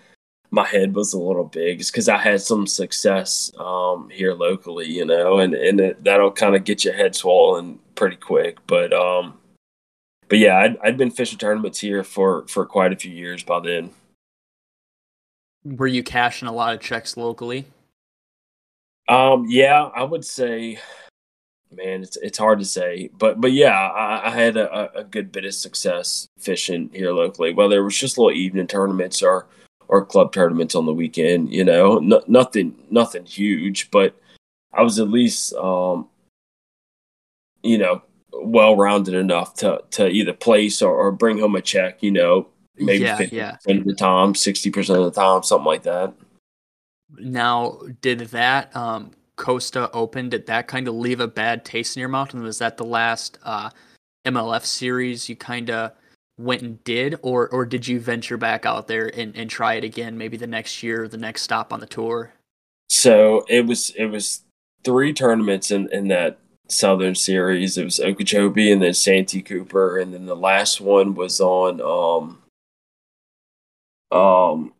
my 0.52 0.66
head 0.66 0.94
was 0.94 1.14
a 1.14 1.18
little 1.18 1.44
big 1.44 1.80
is 1.80 1.90
because 1.90 2.10
I 2.10 2.18
had 2.18 2.42
some 2.42 2.66
success 2.66 3.50
um, 3.58 4.10
here 4.10 4.34
locally, 4.34 4.86
you 4.86 5.04
know, 5.04 5.38
and 5.38 5.54
and 5.54 5.80
it, 5.80 6.04
that'll 6.04 6.30
kind 6.30 6.54
of 6.54 6.64
get 6.64 6.84
your 6.84 6.94
head 6.94 7.16
swollen 7.16 7.78
pretty 7.94 8.16
quick. 8.16 8.58
But 8.66 8.92
um, 8.92 9.38
but 10.28 10.38
yeah, 10.38 10.58
I'd, 10.58 10.76
I'd 10.84 10.98
been 10.98 11.10
fishing 11.10 11.38
tournaments 11.38 11.80
here 11.80 12.04
for 12.04 12.46
for 12.48 12.66
quite 12.66 12.92
a 12.92 12.96
few 12.96 13.10
years 13.10 13.42
by 13.42 13.60
then. 13.60 13.90
Were 15.64 15.86
you 15.86 16.02
cashing 16.02 16.48
a 16.48 16.52
lot 16.52 16.74
of 16.74 16.80
checks 16.80 17.16
locally? 17.16 17.64
Um, 19.08 19.46
yeah, 19.48 19.84
I 19.94 20.02
would 20.02 20.24
say, 20.24 20.78
man, 21.70 22.02
it's 22.02 22.16
it's 22.18 22.38
hard 22.38 22.58
to 22.58 22.66
say, 22.66 23.08
but 23.16 23.40
but 23.40 23.52
yeah, 23.52 23.74
I, 23.74 24.26
I 24.26 24.30
had 24.30 24.58
a, 24.58 24.98
a, 24.98 25.04
good 25.04 25.32
bit 25.32 25.46
of 25.46 25.54
success 25.54 26.28
fishing 26.38 26.90
here 26.92 27.12
locally. 27.12 27.54
Whether 27.54 27.78
it 27.78 27.84
was 27.84 27.96
just 27.96 28.18
little 28.18 28.32
evening 28.32 28.66
tournaments 28.66 29.22
or 29.22 29.46
or 29.92 30.06
club 30.06 30.32
tournaments 30.32 30.74
on 30.74 30.86
the 30.86 30.92
weekend. 30.94 31.52
You 31.52 31.64
know, 31.64 31.98
no, 31.98 32.22
nothing 32.26 32.74
nothing 32.90 33.26
huge, 33.26 33.90
but 33.90 34.18
I 34.72 34.82
was 34.82 34.98
at 34.98 35.10
least 35.10 35.52
um, 35.54 36.08
you 37.62 37.76
know 37.76 38.02
well 38.32 38.74
rounded 38.74 39.12
enough 39.12 39.54
to 39.56 39.82
to 39.90 40.08
either 40.08 40.32
place 40.32 40.80
or, 40.80 40.94
or 40.94 41.12
bring 41.12 41.38
home 41.38 41.56
a 41.56 41.60
check. 41.60 42.02
You 42.02 42.10
know, 42.10 42.48
maybe 42.78 43.04
Yeah, 43.04 43.18
50% 43.18 43.32
yeah. 43.32 43.56
of 43.68 43.84
the 43.84 43.94
time, 43.94 44.32
60% 44.32 44.96
of 44.96 45.04
the 45.04 45.20
time, 45.20 45.42
something 45.42 45.66
like 45.66 45.82
that. 45.82 46.14
Now, 47.18 47.78
did 48.00 48.20
that 48.20 48.74
um, 48.74 49.10
Costa 49.36 49.90
Open 49.92 50.30
did 50.30 50.46
that 50.46 50.68
kind 50.68 50.88
of 50.88 50.94
leave 50.94 51.20
a 51.20 51.28
bad 51.28 51.66
taste 51.66 51.98
in 51.98 52.00
your 52.00 52.08
mouth? 52.08 52.32
And 52.32 52.42
was 52.42 52.60
that 52.60 52.78
the 52.78 52.86
last 52.86 53.36
uh, 53.42 53.68
MLF 54.24 54.64
series 54.64 55.28
you 55.28 55.36
kind 55.36 55.68
of 55.68 55.92
went 56.38 56.62
and 56.62 56.82
did, 56.84 57.18
or 57.22 57.48
or 57.48 57.64
did 57.64 57.86
you 57.86 58.00
venture 58.00 58.36
back 58.36 58.66
out 58.66 58.88
there 58.88 59.06
and, 59.06 59.36
and 59.36 59.48
try 59.48 59.74
it 59.74 59.84
again, 59.84 60.18
maybe 60.18 60.36
the 60.36 60.46
next 60.46 60.82
year, 60.82 61.08
the 61.08 61.16
next 61.16 61.42
stop 61.42 61.72
on 61.72 61.80
the 61.80 61.86
tour? 61.86 62.32
So 62.88 63.44
it 63.48 63.66
was 63.66 63.90
it 63.90 64.06
was 64.06 64.42
three 64.84 65.12
tournaments 65.12 65.70
in, 65.70 65.88
in 65.92 66.08
that 66.08 66.38
Southern 66.68 67.14
Series. 67.14 67.78
It 67.78 67.84
was 67.84 68.00
Okeechobee 68.00 68.72
and 68.72 68.82
then 68.82 68.94
Santee 68.94 69.42
Cooper, 69.42 69.98
and 69.98 70.12
then 70.12 70.26
the 70.26 70.36
last 70.36 70.80
one 70.80 71.14
was 71.14 71.40
on 71.40 71.80
um 71.80 72.42
um 74.16 74.72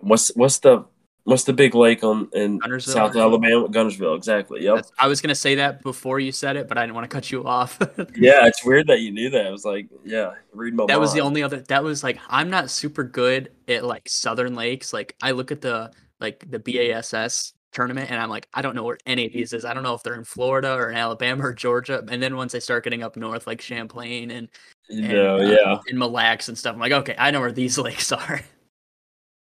what's 0.00 0.28
what's 0.36 0.58
the 0.58 0.84
what's 1.24 1.44
the 1.44 1.52
big 1.52 1.74
lake 1.74 2.02
on 2.04 2.28
in 2.32 2.60
Guntersville? 2.60 2.92
South 2.92 3.16
Alabama? 3.16 3.68
Guntersville, 3.68 4.16
exactly. 4.16 4.62
Yep. 4.64 4.74
That's, 4.76 4.92
I 4.98 5.06
was 5.08 5.20
gonna 5.20 5.34
say 5.34 5.54
that 5.56 5.82
before 5.82 6.20
you 6.20 6.32
said 6.32 6.56
it, 6.56 6.68
but 6.68 6.78
I 6.78 6.82
didn't 6.82 6.94
want 6.94 7.10
to 7.10 7.14
cut 7.14 7.30
you 7.30 7.44
off. 7.44 7.78
Yeah, 8.16 8.46
it's 8.46 8.64
weird 8.64 8.86
that 8.88 9.00
you 9.00 9.10
knew 9.10 9.30
that. 9.30 9.46
I 9.46 9.50
was 9.50 9.64
like, 9.64 9.86
yeah, 10.04 10.34
read 10.52 10.74
my 10.74 10.86
that 10.86 11.00
was 11.00 11.12
the 11.12 11.20
only 11.20 11.42
other 11.42 11.60
that 11.60 11.82
was 11.82 12.02
like 12.02 12.18
i'm 12.28 12.50
not 12.50 12.70
super 12.70 13.04
good 13.04 13.50
at 13.68 13.84
like 13.84 14.08
southern 14.08 14.54
lakes 14.54 14.92
like 14.92 15.16
i 15.22 15.30
look 15.30 15.50
at 15.50 15.60
the 15.60 15.90
like 16.20 16.44
the 16.50 16.58
bass 16.58 17.52
tournament 17.72 18.10
and 18.10 18.20
i'm 18.20 18.28
like 18.28 18.48
i 18.52 18.60
don't 18.60 18.74
know 18.76 18.82
where 18.82 18.98
any 19.06 19.26
of 19.26 19.32
these 19.32 19.52
is 19.52 19.64
i 19.64 19.72
don't 19.72 19.82
know 19.82 19.94
if 19.94 20.02
they're 20.02 20.14
in 20.14 20.24
florida 20.24 20.74
or 20.74 20.90
in 20.90 20.96
alabama 20.96 21.46
or 21.46 21.54
georgia 21.54 22.04
and 22.10 22.22
then 22.22 22.36
once 22.36 22.54
i 22.54 22.58
start 22.58 22.84
getting 22.84 23.02
up 23.02 23.16
north 23.16 23.46
like 23.46 23.60
champlain 23.60 24.30
and, 24.30 24.48
You 24.88 25.04
and 25.04 25.12
know, 25.12 25.36
uh, 25.36 25.40
yeah. 25.40 25.78
and 25.88 25.98
mille 25.98 26.10
lacs 26.10 26.48
and 26.48 26.58
stuff 26.58 26.74
i'm 26.74 26.80
like 26.80 26.92
okay 26.92 27.14
i 27.18 27.30
know 27.30 27.40
where 27.40 27.52
these 27.52 27.78
lakes 27.86 28.12
are 28.12 28.40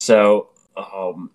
So, 0.00 0.48
um, 0.76 1.30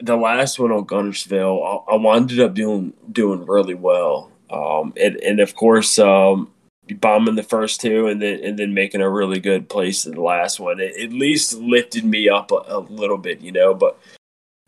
the 0.00 0.16
last 0.16 0.58
one 0.58 0.72
on 0.72 0.86
Guntersville, 0.86 1.84
I, 1.88 1.92
I 1.92 1.96
wound 1.96 2.38
up 2.38 2.54
doing 2.54 2.92
doing 3.10 3.44
really 3.46 3.74
well. 3.74 4.30
Um, 4.50 4.92
and, 5.00 5.16
and 5.16 5.40
of 5.40 5.54
course, 5.54 5.98
um, 5.98 6.50
bombing 6.94 7.36
the 7.36 7.42
first 7.42 7.80
two, 7.80 8.08
and 8.08 8.20
then 8.20 8.42
and 8.42 8.58
then 8.58 8.74
making 8.74 9.00
a 9.00 9.10
really 9.10 9.40
good 9.40 9.68
place 9.68 10.06
in 10.06 10.14
the 10.14 10.22
last 10.22 10.58
one. 10.58 10.80
It 10.80 10.96
at 11.00 11.12
least 11.12 11.54
lifted 11.54 12.04
me 12.04 12.28
up 12.28 12.50
a, 12.50 12.62
a 12.66 12.80
little 12.80 13.18
bit, 13.18 13.40
you 13.40 13.52
know. 13.52 13.74
But 13.74 13.98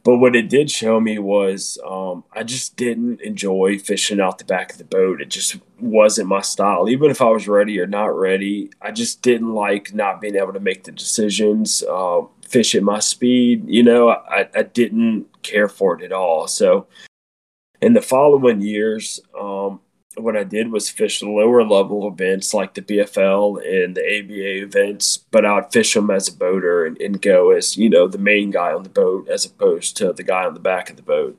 but 0.05 0.18
what 0.18 0.35
it 0.35 0.49
did 0.49 0.71
show 0.71 1.01
me 1.01 1.18
was 1.18 1.79
um, 1.87 2.25
I 2.33 2.42
just 2.42 2.77
didn't 2.77 3.21
enjoy 3.21 3.79
fishing 3.79 4.21
out 4.21 4.38
the 4.38 4.45
back 4.45 4.73
of 4.73 4.79
the 4.79 4.85
boat. 4.85 5.21
It 5.21 5.31
just 5.31 5.57
wasn't 5.81 6.29
my 6.29 6.40
style. 6.40 6.88
Even 6.88 7.11
if 7.11 7.21
I 7.21 7.31
was 7.31 7.47
ready 7.47 7.79
or 7.79 7.87
not 7.87 8.16
ready, 8.18 8.71
I 8.81 8.90
just 8.90 9.23
didn't 9.23 9.55
like 9.55 9.95
not 9.95 10.21
being 10.21 10.37
able 10.37 10.53
to 10.53 10.61
make 10.61 10.85
the 10.85 10.92
decisions, 10.92 11.83
uh, 11.88 12.23
fish 12.53 12.75
at 12.75 12.83
my 12.83 13.01
speed. 13.01 13.65
You 13.67 13.83
know, 13.83 14.11
I, 14.11 14.49
I 14.55 14.62
didn't 14.62 15.27
care 15.43 15.69
for 15.69 15.99
it 15.99 16.05
at 16.05 16.12
all. 16.12 16.47
So 16.47 16.87
in 17.81 17.95
the 17.95 18.03
following 18.03 18.61
years, 18.61 19.19
um, 19.38 19.81
what 20.17 20.37
I 20.37 20.45
did 20.45 20.71
was 20.71 20.91
fish 20.91 21.23
lower 21.23 21.65
level 21.65 22.07
events 22.07 22.53
like 22.53 22.75
the 22.75 22.83
BFL 22.83 23.57
and 23.67 23.97
the 23.97 24.03
ABA 24.03 24.62
events, 24.62 25.17
but 25.17 25.47
I'd 25.47 25.73
fish 25.73 25.95
them 25.95 26.11
as 26.11 26.29
a 26.29 26.37
boater 26.37 26.85
and, 26.85 27.01
and 27.01 27.21
go 27.21 27.51
as, 27.51 27.77
you 27.77 27.88
know, 27.88 28.07
the 28.07 28.19
main 28.19 28.51
guy 28.51 28.73
on 28.73 28.83
the 28.83 28.91
boat 28.91 29.29
as 29.29 29.47
opposed 29.47 29.97
to 29.97 30.12
the 30.12 30.23
guy 30.23 30.45
on 30.45 30.55
the 30.55 30.61
back 30.61 30.91
of 30.91 30.97
the 30.97 31.03
boat. 31.03 31.38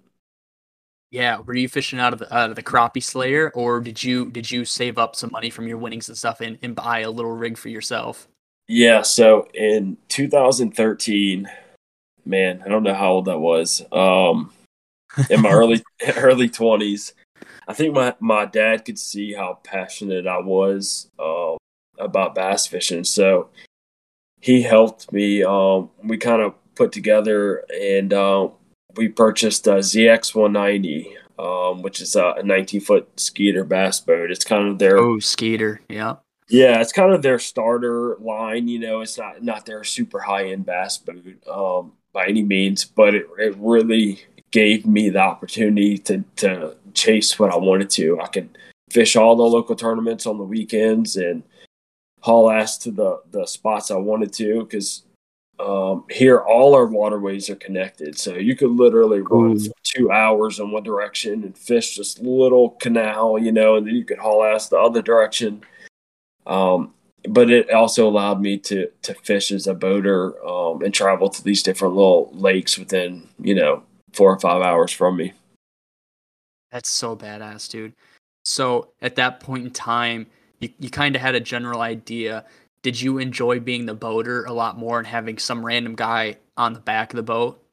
yeah 1.12 1.38
were 1.40 1.54
you 1.54 1.70
fishing 1.70 2.00
out 2.00 2.14
of 2.14 2.20
the 2.20 2.36
out 2.36 2.50
of 2.50 2.56
the 2.56 2.64
crappie 2.64 3.04
slayer 3.04 3.52
or 3.54 3.80
did 3.80 4.04
you 4.04 4.32
did 4.32 4.50
you 4.50 4.66
save 4.66 4.98
up 4.98 5.16
some 5.16 5.30
money 5.32 5.52
from 5.52 5.68
your 5.68 5.78
winnings 5.78 6.10
and 6.10 6.18
stuff 6.18 6.42
and, 6.42 6.58
and 6.64 6.76
buy 6.76 7.02
a 7.02 7.12
little 7.12 7.32
rig 7.32 7.56
for 7.58 7.70
yourself 7.70 8.28
Yeah, 8.68 9.02
so 9.02 9.48
in 9.54 9.98
2013, 10.10 11.50
man, 12.26 12.62
I 12.66 12.70
don't 12.70 12.84
know 12.84 12.94
how 12.94 13.12
old 13.12 13.26
that 13.26 13.40
was. 13.40 13.82
Um, 13.92 14.54
in 15.30 15.42
my 15.42 15.52
early 15.52 15.84
early 16.18 16.50
20s, 16.50 17.14
I 17.68 17.74
think 17.74 17.94
my 17.94 18.16
my 18.20 18.46
dad 18.46 18.86
could 18.86 19.00
see 19.00 19.34
how 19.34 19.60
passionate 19.64 20.28
I 20.28 20.40
was 20.40 21.10
uh, 21.20 21.56
about 22.00 22.36
bass 22.36 22.68
fishing, 22.68 23.04
so 23.04 23.50
he 24.42 24.62
helped 24.62 25.12
me. 25.12 25.44
Um, 25.44 25.90
we 26.04 26.18
kind 26.18 26.42
of 26.42 26.56
put 26.76 26.92
together 26.92 27.64
and 27.70 28.14
uh, 28.14 28.50
we 28.96 29.08
purchased 29.08 29.68
a 29.68 29.76
ZX 29.76 30.36
190, 30.36 31.16
um, 31.40 31.82
which 31.82 32.02
is 32.02 32.16
a 32.16 32.36
19 32.44 32.82
foot 32.82 33.20
skeeter 33.20 33.64
bass 33.64 34.00
boat. 34.00 34.32
It's 34.32 34.46
kind 34.46 34.68
of 34.68 34.80
their 34.80 34.98
oh 34.98 35.20
skeeter 35.20 35.82
yeah 35.90 36.16
yeah, 36.54 36.80
it's 36.82 36.94
kind 36.94 37.12
of 37.12 37.24
their 37.24 37.40
starter 37.40 38.16
line. 38.20 38.68
You 38.68 38.78
know, 38.78 39.02
it's 39.02 39.18
not 39.18 39.42
not 39.44 39.66
their 39.66 39.84
super 39.84 40.20
high 40.20 40.50
end 40.50 40.68
bass 40.68 41.00
boat 41.00 41.48
um, 41.52 41.94
by 42.14 42.28
any 42.28 42.44
means, 42.44 42.86
but 42.86 43.16
it, 43.16 43.26
it 43.40 43.56
really 43.58 44.22
gave 44.52 44.86
me 44.86 45.10
the 45.10 45.20
opportunity 45.20 45.98
to 45.98 46.24
to 46.36 46.76
chase 46.94 47.40
what 47.40 47.52
I 47.52 47.58
wanted 47.58 47.90
to. 47.92 48.22
I 48.22 48.28
could 48.28 48.56
fish 48.92 49.16
all 49.16 49.36
the 49.36 49.42
local 49.42 49.76
tournaments 49.76 50.28
on 50.28 50.38
the 50.38 50.44
weekends 50.44 51.16
and 51.16 51.42
haul 52.20 52.52
ass 52.52 52.78
to 52.80 52.92
the 52.92 53.22
the 53.32 53.48
spots 53.48 53.90
I 53.90 53.96
wanted 53.98 54.32
to 54.34 54.64
because 54.64 55.02
um, 55.60 56.06
here 56.12 56.40
all 56.40 56.76
our 56.76 56.86
waterways 56.86 57.50
are 57.50 57.56
connected, 57.56 58.20
so 58.20 58.36
you 58.36 58.56
could 58.56 58.70
literally 58.70 59.22
run 59.22 59.60
for 59.60 59.72
two 59.82 60.12
hours 60.12 60.60
in 60.60 60.70
one 60.70 60.84
direction 60.84 61.44
and 61.46 61.58
fish 61.58 61.96
this 61.96 62.20
little 62.20 62.72
canal, 62.72 63.40
you 63.40 63.52
know, 63.52 63.76
and 63.76 63.88
then 63.88 63.96
you 63.96 64.06
could 64.06 64.20
haul 64.20 64.44
ass 64.44 64.70
the 64.70 64.78
other 64.78 65.02
direction. 65.02 65.64
Um, 66.46 66.94
but 67.28 67.50
it 67.50 67.72
also 67.72 68.08
allowed 68.08 68.42
me 68.42 68.58
to 68.60 68.90
to 69.04 69.14
fish 69.14 69.52
as 69.52 69.68
a 69.68 69.74
boater 69.74 70.46
um, 70.46 70.82
and 70.82 70.94
travel 70.94 71.30
to 71.30 71.44
these 71.44 71.64
different 71.64 71.96
little 71.96 72.30
lakes 72.34 72.78
within 72.78 73.28
you 73.40 73.56
know 73.56 73.84
four 74.14 74.32
or 74.32 74.40
five 74.40 74.62
hours 74.62 74.92
from 74.92 75.18
me. 75.18 75.34
That's 76.72 76.90
so 76.90 77.16
badass, 77.16 77.70
dude. 77.70 77.94
So 78.46 78.90
at 79.02 79.16
that 79.16 79.40
point 79.40 79.66
in 79.66 79.72
time, 79.72 80.28
you, 80.60 80.70
you 80.80 80.90
kind 80.90 81.16
of 81.16 81.22
had 81.22 81.36
a 81.36 81.40
general 81.40 81.82
idea. 81.82 82.46
Did 82.82 83.00
you 83.00 83.20
enjoy 83.20 83.60
being 83.60 83.86
the 83.86 83.94
boater 83.94 84.44
a 84.46 84.52
lot 84.52 84.78
more 84.78 84.98
and 84.98 85.08
having 85.08 85.38
some 85.38 85.66
random 85.66 85.96
guy 85.96 86.38
on 86.58 86.74
the 86.74 86.80
back 86.80 87.14
of 87.14 87.18
the 87.18 87.24
boat? 87.24 87.64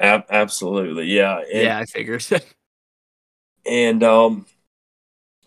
Ab- 0.00 0.26
absolutely, 0.30 1.06
yeah. 1.06 1.38
And, 1.38 1.62
yeah, 1.62 1.78
I 1.78 1.84
figured. 1.84 2.24
And 3.66 4.02
um, 4.02 4.46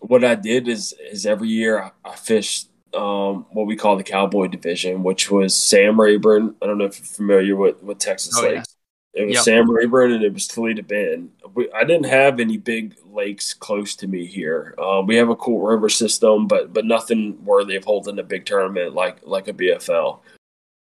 what 0.08 0.24
I 0.24 0.34
did 0.34 0.68
is 0.68 0.94
is 1.10 1.26
every 1.26 1.48
year 1.48 1.82
I, 1.82 1.90
I 2.04 2.14
fished 2.16 2.68
um, 2.94 3.46
what 3.50 3.66
we 3.66 3.76
call 3.76 3.96
the 3.96 4.04
Cowboy 4.04 4.46
Division, 4.48 5.02
which 5.02 5.30
was 5.30 5.56
Sam 5.56 6.00
Rayburn. 6.00 6.54
I 6.62 6.66
don't 6.66 6.78
know 6.78 6.84
if 6.84 6.98
you're 6.98 7.06
familiar 7.06 7.56
with 7.56 7.82
with 7.82 7.98
Texas 7.98 8.34
Oh, 8.38 8.42
yeah. 8.44 8.56
lakes. 8.58 8.76
It 9.14 9.26
was 9.26 9.34
Yep. 9.34 9.44
Sam 9.44 9.70
Rayburn 9.70 10.12
and 10.12 10.24
it 10.24 10.32
was 10.34 10.48
Toledo 10.48 10.82
Bend. 10.82 11.30
We, 11.54 11.70
I 11.72 11.84
didn't 11.84 12.06
have 12.06 12.40
any 12.40 12.56
big 12.56 12.96
lakes 13.06 13.54
close 13.54 13.94
to 13.96 14.08
me 14.08 14.26
here. 14.26 14.74
Um, 14.76 15.06
we 15.06 15.14
have 15.16 15.28
a 15.28 15.36
cool 15.36 15.60
river 15.60 15.88
system, 15.88 16.46
but 16.48 16.72
but 16.72 16.84
nothing 16.84 17.42
worthy 17.44 17.76
of 17.76 17.84
holding 17.84 18.18
a 18.18 18.24
big 18.24 18.44
tournament 18.44 18.94
like 18.94 19.18
like 19.24 19.48
a 19.48 19.52
BFL. 19.52 20.18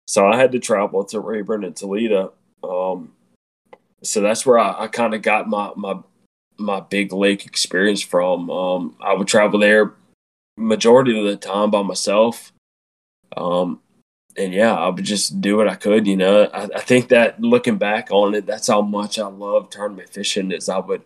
So 0.08 0.28
I 0.28 0.38
had 0.38 0.52
to 0.52 0.60
travel 0.60 1.04
to 1.06 1.20
Rayburn 1.20 1.64
and 1.64 1.76
Toledo. 1.76 2.34
Um, 2.64 3.14
so 4.04 4.22
that's 4.22 4.46
where 4.46 4.60
I, 4.60 4.84
I 4.84 4.88
kind 4.88 5.14
of 5.16 5.22
got 5.22 5.48
my 5.48 5.72
my 5.76 5.96
my 6.62 6.80
big 6.80 7.12
lake 7.12 7.46
experience 7.46 8.02
from. 8.02 8.50
Um, 8.50 8.96
I 9.02 9.14
would 9.14 9.28
travel 9.28 9.60
there 9.60 9.94
majority 10.58 11.18
of 11.18 11.26
the 11.26 11.36
time 11.36 11.72
by 11.72 11.82
myself. 11.82 12.52
Um, 13.36 13.80
and 14.38 14.54
yeah, 14.54 14.74
I 14.74 14.90
would 14.90 15.04
just 15.04 15.42
do 15.42 15.58
what 15.58 15.68
I 15.68 15.76
could, 15.76 16.08
you 16.08 16.16
know. 16.16 16.46
I, 16.54 16.64
I 16.76 16.80
think 16.80 17.10
that 17.10 17.42
looking 17.42 17.78
back 17.78 18.10
on 18.12 18.34
it, 18.36 18.46
that's 18.46 18.68
how 18.68 18.82
much 18.82 19.20
I 19.20 19.28
love 19.28 19.70
tournament 19.70 20.10
fishing 20.10 20.52
is 20.52 20.70
I 20.70 20.78
would 20.78 21.02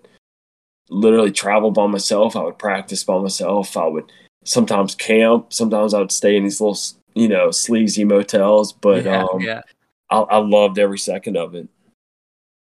literally 0.90 1.32
travel 1.32 1.72
by 1.72 1.88
myself. 1.88 2.36
I 2.36 2.44
would 2.44 2.60
practice 2.60 3.04
by 3.04 3.18
myself. 3.18 3.78
I 3.78 3.88
would 3.88 4.12
sometimes 4.44 4.94
camp. 4.94 5.54
Sometimes 5.54 5.94
I 5.94 6.00
would 6.00 6.12
stay 6.12 6.36
in 6.38 6.44
these 6.44 6.62
little, 6.62 6.80
you 7.16 7.28
know, 7.28 7.50
sleazy 7.52 8.04
motels, 8.04 8.74
but 8.74 9.06
yeah, 9.06 9.24
um, 9.24 9.42
yeah. 9.42 9.62
I, 10.10 10.20
I 10.20 10.38
loved 10.38 10.78
every 10.78 11.00
second 11.00 11.38
of 11.38 11.56
it. 11.56 11.68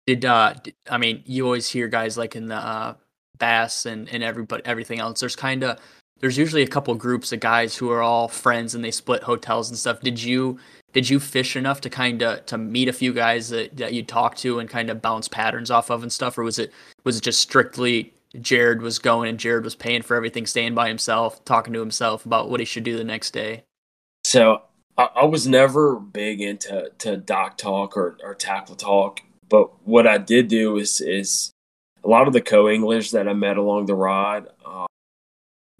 Did 0.08 0.24
uh, 0.24 0.54
I 0.90 0.96
mean, 0.96 1.22
you 1.26 1.44
always 1.44 1.68
hear 1.68 1.86
guys 1.86 2.16
like 2.16 2.34
in 2.34 2.46
the 2.46 2.56
uh, 2.56 2.94
bass 3.38 3.84
and 3.84 4.08
and 4.08 4.22
everybody 4.22 4.64
everything 4.64 5.00
else. 5.00 5.20
There's 5.20 5.36
kind 5.36 5.62
of 5.62 5.78
there's 6.20 6.38
usually 6.38 6.62
a 6.62 6.66
couple 6.66 6.94
groups 6.94 7.30
of 7.30 7.40
guys 7.40 7.76
who 7.76 7.90
are 7.90 8.00
all 8.00 8.26
friends 8.26 8.74
and 8.74 8.82
they 8.82 8.90
split 8.90 9.22
hotels 9.22 9.68
and 9.68 9.78
stuff. 9.78 10.00
Did 10.00 10.22
you 10.22 10.58
did 10.94 11.10
you 11.10 11.20
fish 11.20 11.56
enough 11.56 11.82
to 11.82 11.90
kind 11.90 12.22
of 12.22 12.46
to 12.46 12.56
meet 12.56 12.88
a 12.88 12.92
few 12.94 13.12
guys 13.12 13.50
that 13.50 13.76
that 13.76 13.92
you 13.92 14.02
talk 14.02 14.34
to 14.36 14.60
and 14.60 14.66
kind 14.66 14.88
of 14.88 15.02
bounce 15.02 15.28
patterns 15.28 15.70
off 15.70 15.90
of 15.90 16.02
and 16.02 16.10
stuff, 16.10 16.38
or 16.38 16.42
was 16.42 16.58
it 16.58 16.72
was 17.04 17.18
it 17.18 17.22
just 17.22 17.40
strictly 17.40 18.14
Jared 18.40 18.80
was 18.80 18.98
going 18.98 19.28
and 19.28 19.38
Jared 19.38 19.64
was 19.64 19.74
paying 19.74 20.00
for 20.00 20.16
everything, 20.16 20.46
staying 20.46 20.74
by 20.74 20.88
himself, 20.88 21.44
talking 21.44 21.74
to 21.74 21.80
himself 21.80 22.24
about 22.24 22.48
what 22.48 22.60
he 22.60 22.64
should 22.64 22.84
do 22.84 22.96
the 22.96 23.04
next 23.04 23.32
day? 23.32 23.64
So 24.24 24.62
I, 24.96 25.10
I 25.16 25.24
was 25.26 25.46
never 25.46 25.96
big 26.00 26.40
into 26.40 26.92
to 27.00 27.18
dock 27.18 27.58
talk 27.58 27.94
or, 27.94 28.16
or 28.24 28.34
tackle 28.34 28.74
talk, 28.74 29.20
but 29.48 29.70
what 29.86 30.06
I 30.06 30.18
did 30.18 30.48
do 30.48 30.76
is 30.76 31.00
is 31.00 31.52
a 32.04 32.08
lot 32.08 32.26
of 32.26 32.32
the 32.32 32.40
co-anglers 32.40 33.10
that 33.12 33.28
I 33.28 33.32
met 33.32 33.56
along 33.56 33.86
the 33.86 33.94
ride 33.94 34.46
uh, 34.64 34.86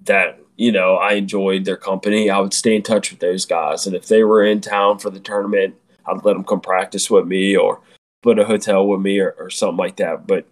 that 0.05 0.41
you 0.57 0.73
know 0.73 0.97
I 0.97 1.15
enjoyed 1.15 1.65
their 1.65 1.77
company. 1.77 2.31
I 2.31 2.41
would 2.41 2.55
stay 2.55 2.77
in 2.77 2.83
touch 2.83 3.11
with 3.11 3.21
those 3.21 3.45
guys, 3.45 3.87
and 3.87 3.95
if 3.95 4.09
they 4.09 4.25
were 4.25 4.45
in 4.45 4.61
town 4.61 4.99
for 4.99 5.11
the 5.11 5.21
tournament, 5.21 5.75
I'd 6.07 6.25
let 6.25 6.35
them 6.35 6.45
come 6.45 6.61
practice 6.61 7.11
with 7.11 7.27
me 7.27 7.57
or 7.57 7.81
put 8.23 8.39
a 8.39 8.45
hotel 8.45 8.87
with 8.87 9.01
me 9.01 9.19
or, 9.21 9.35
or 9.39 9.51
something 9.51 9.77
like 9.77 9.97
that. 9.97 10.27
But 10.27 10.47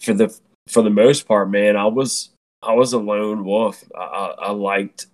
for 0.00 0.14
the 0.14 0.36
for 0.68 0.82
the 0.82 0.90
most 0.90 1.26
part, 1.28 1.50
man, 1.50 1.76
I 1.76 1.86
was 1.86 2.30
I 2.62 2.74
was 2.74 2.92
a 2.92 2.98
lone 2.98 3.44
wolf. 3.44 3.84
I, 3.96 4.00
I, 4.00 4.26
I 4.46 4.50
liked 4.50 5.06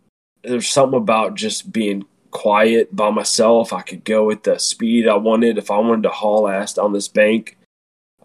there's 0.42 0.68
something 0.68 0.98
about 0.98 1.34
just 1.34 1.72
being 1.72 2.04
quiet 2.32 2.94
by 2.94 3.10
myself. 3.10 3.72
I 3.72 3.82
could 3.82 4.04
go 4.04 4.30
at 4.30 4.42
the 4.42 4.58
speed 4.58 5.06
I 5.06 5.14
wanted. 5.14 5.58
If 5.58 5.70
I 5.70 5.78
wanted 5.78 6.02
to 6.02 6.08
haul 6.08 6.48
ass 6.48 6.74
down 6.74 6.92
this 6.92 7.08
bank 7.08 7.56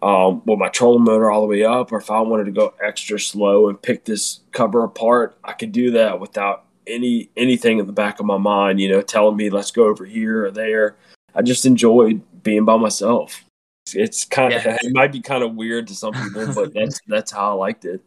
um, 0.02 0.42
with 0.44 0.58
my 0.58 0.68
trolling 0.68 1.04
motor 1.04 1.30
all 1.30 1.42
the 1.42 1.46
way 1.46 1.62
up, 1.62 1.92
or 1.92 1.98
if 1.98 2.10
I 2.10 2.20
wanted 2.20 2.44
to 2.46 2.52
go 2.52 2.74
extra 2.82 3.20
slow 3.20 3.68
and 3.68 3.80
pick 3.80 4.04
this 4.04 4.40
cover 4.50 4.82
apart, 4.82 5.38
I 5.44 5.52
could 5.52 5.70
do 5.70 5.92
that 5.92 6.18
without 6.18 6.64
any 6.88 7.30
anything 7.36 7.78
in 7.78 7.86
the 7.86 7.92
back 7.92 8.18
of 8.18 8.26
my 8.26 8.38
mind, 8.38 8.80
you 8.80 8.88
know, 8.90 9.02
telling 9.02 9.36
me 9.36 9.50
let's 9.50 9.70
go 9.70 9.84
over 9.84 10.04
here 10.04 10.46
or 10.46 10.50
there. 10.50 10.96
I 11.34 11.42
just 11.42 11.66
enjoyed 11.66 12.22
being 12.42 12.64
by 12.64 12.76
myself. 12.76 13.44
It's, 13.86 13.94
it's 13.94 14.24
kind 14.24 14.52
of 14.54 14.64
yeah. 14.64 14.78
it 14.80 14.92
might 14.92 15.12
be 15.12 15.20
kind 15.20 15.44
of 15.44 15.54
weird 15.54 15.86
to 15.88 15.94
some 15.94 16.14
people, 16.14 16.52
but 16.54 16.74
that's 16.74 16.98
that's 17.06 17.30
how 17.30 17.50
I 17.50 17.54
liked 17.54 17.84
it. 17.84 18.02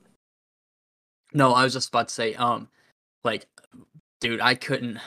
No, 1.34 1.54
I 1.54 1.64
was 1.64 1.74
just 1.74 1.90
about 1.90 2.10
to 2.10 2.14
say, 2.14 2.34
um, 2.36 2.68
like, 3.24 3.46
dude, 4.20 4.42
I 4.42 4.56
couldn't. 4.56 5.00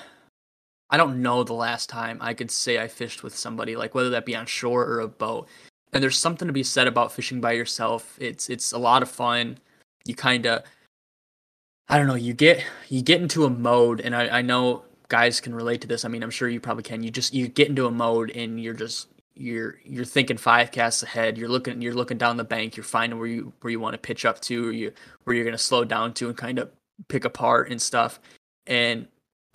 I 0.91 0.97
don't 0.97 1.23
know 1.23 1.43
the 1.43 1.55
last 1.55 1.89
time 1.89 2.19
I 2.21 2.35
could 2.35 2.51
say 2.51 2.79
I 2.79 2.89
fished 2.89 3.23
with 3.23 3.37
somebody, 3.37 3.77
like 3.77 3.95
whether 3.95 4.11
that 4.11 4.27
be 4.27 4.37
on 4.37 4.47
shore 4.47 4.85
or 4.85 5.01
a 5.01 5.09
boat. 5.09 5.49
And 5.93 6.03
there's 6.03 6.19
something 6.19 6.47
to 6.47 6.53
be 6.53 6.63
said 6.63 6.87
about 6.87 7.13
fishing 7.13 7.41
by 7.41 7.53
yourself. 7.53 8.17
It's 8.21 8.49
it's 8.51 8.73
a 8.73 8.79
lot 8.79 9.03
of 9.03 9.11
fun. 9.11 9.59
You 10.05 10.15
kind 10.15 10.45
of, 10.47 10.65
I 11.89 11.99
don't 11.99 12.07
know, 12.07 12.15
you 12.15 12.35
get 12.35 12.65
you 12.89 13.03
get 13.03 13.23
into 13.23 13.45
a 13.45 13.51
mode, 13.51 14.01
and 14.01 14.15
I, 14.15 14.39
I 14.39 14.43
know 14.43 14.85
guys 15.09 15.41
can 15.41 15.55
relate 15.55 15.81
to 15.83 15.89
this. 15.89 16.05
I 16.05 16.09
mean, 16.09 16.23
I'm 16.23 16.31
sure 16.31 16.49
you 16.49 16.61
probably 16.61 16.83
can. 16.83 17.03
You 17.03 17.11
just 17.11 17.33
you 17.33 17.49
get 17.49 17.69
into 17.69 17.87
a 17.87 17.91
mode, 17.91 18.31
and 18.33 18.61
you're 18.61 18.75
just 18.75 19.09
you're 19.35 19.79
you're 19.85 20.05
thinking 20.05 20.37
five 20.37 20.71
casts 20.71 21.03
ahead. 21.03 21.39
You're 21.39 21.49
looking 21.49 21.81
you're 21.81 21.95
looking 21.95 22.19
down 22.19 22.37
the 22.37 22.45
bank. 22.45 22.77
You're 22.77 22.85
finding 22.85 23.19
where 23.19 23.29
you 23.29 23.53
where 23.61 23.71
you 23.71 23.81
want 23.81 23.95
to 23.95 23.99
pitch 23.99 24.25
up 24.25 24.41
to, 24.43 24.69
or 24.69 24.73
you 24.73 24.93
where 25.25 25.37
you're 25.37 25.45
going 25.45 25.57
to 25.57 25.63
slow 25.63 25.85
down 25.85 26.15
to, 26.15 26.29
and 26.29 26.37
kind 26.37 26.59
of 26.59 26.71
pick 27.09 27.25
apart 27.25 27.71
and 27.71 27.81
stuff. 27.81 28.21
And 28.67 29.07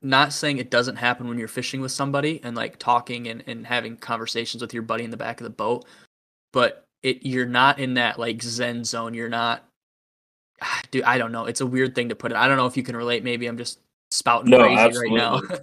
not 0.02 0.34
saying 0.34 0.58
it 0.58 0.72
doesn't 0.72 0.96
happen 0.96 1.28
when 1.28 1.38
you're 1.38 1.48
fishing 1.48 1.82
with 1.82 1.92
somebody 1.92 2.40
and 2.44 2.56
like 2.56 2.80
talking 2.80 3.28
and, 3.28 3.44
and 3.48 3.66
having 3.68 3.98
conversations 3.98 4.62
with 4.62 4.74
your 4.74 4.84
buddy 4.84 5.04
in 5.04 5.10
the 5.12 5.18
back 5.18 5.40
of 5.40 5.44
the 5.44 5.50
boat, 5.50 5.86
but 6.54 6.86
it 7.04 7.26
you're 7.26 7.46
not 7.46 7.80
in 7.80 7.96
that 7.96 8.20
like 8.20 8.42
zen 8.42 8.84
zone. 8.84 9.14
You're 9.14 9.30
not 9.30 9.64
ah, 10.62 10.82
dude, 10.92 11.04
I 11.04 11.18
don't 11.18 11.32
know. 11.32 11.46
It's 11.46 11.62
a 11.62 11.68
weird 11.68 11.96
thing 11.96 12.10
to 12.10 12.16
put 12.16 12.32
it. 12.32 12.38
I 12.38 12.48
don't 12.48 12.58
know 12.58 12.66
if 12.66 12.78
you 12.78 12.84
can 12.84 12.96
relate. 12.96 13.24
Maybe 13.24 13.48
I'm 13.48 13.58
just 13.58 13.80
spouting 14.12 14.50
no, 14.50 14.64
crazy 14.64 14.80
absolutely. 14.80 15.20
right 15.20 15.50
now. 15.50 15.58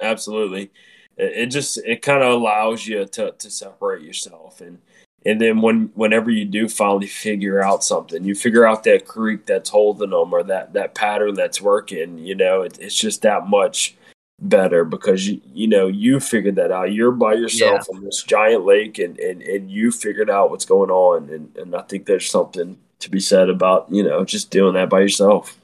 absolutely. 0.00 0.70
It 1.16 1.46
just 1.46 1.78
it 1.78 2.02
kind 2.02 2.22
of 2.22 2.32
allows 2.32 2.86
you 2.86 3.04
to 3.04 3.32
to 3.32 3.50
separate 3.50 4.02
yourself 4.02 4.60
and 4.60 4.78
and 5.24 5.40
then 5.40 5.60
when 5.60 5.90
whenever 5.94 6.30
you 6.30 6.44
do 6.44 6.68
finally 6.68 7.06
figure 7.06 7.62
out 7.62 7.82
something 7.84 8.24
you 8.24 8.34
figure 8.34 8.66
out 8.66 8.84
that 8.84 9.06
creek 9.06 9.46
that's 9.46 9.70
holding 9.70 10.10
them 10.10 10.32
or 10.32 10.42
that 10.42 10.72
that 10.72 10.94
pattern 10.94 11.34
that's 11.34 11.60
working 11.60 12.18
you 12.18 12.34
know 12.34 12.62
it, 12.62 12.78
it's 12.80 12.96
just 12.96 13.22
that 13.22 13.46
much 13.46 13.96
better 14.40 14.84
because 14.84 15.28
you 15.28 15.40
you 15.52 15.66
know 15.66 15.86
you 15.86 16.20
figured 16.20 16.56
that 16.56 16.70
out. 16.70 16.92
You're 16.92 17.12
by 17.12 17.34
yourself 17.34 17.86
yeah. 17.88 17.96
on 17.96 18.04
this 18.04 18.22
giant 18.22 18.64
lake 18.64 18.98
and, 18.98 19.18
and 19.18 19.42
and 19.42 19.70
you 19.70 19.90
figured 19.90 20.30
out 20.30 20.50
what's 20.50 20.64
going 20.64 20.90
on. 20.90 21.28
And 21.30 21.56
and 21.56 21.74
i 21.74 21.82
think 21.82 22.06
there's 22.06 22.30
something 22.30 22.78
to 23.00 23.10
be 23.10 23.20
said 23.20 23.48
about 23.48 23.86
you 23.90 24.02
know 24.02 24.24
just 24.24 24.50
doing 24.50 24.74
that 24.74 24.88
by 24.88 25.00
yourself. 25.00 25.58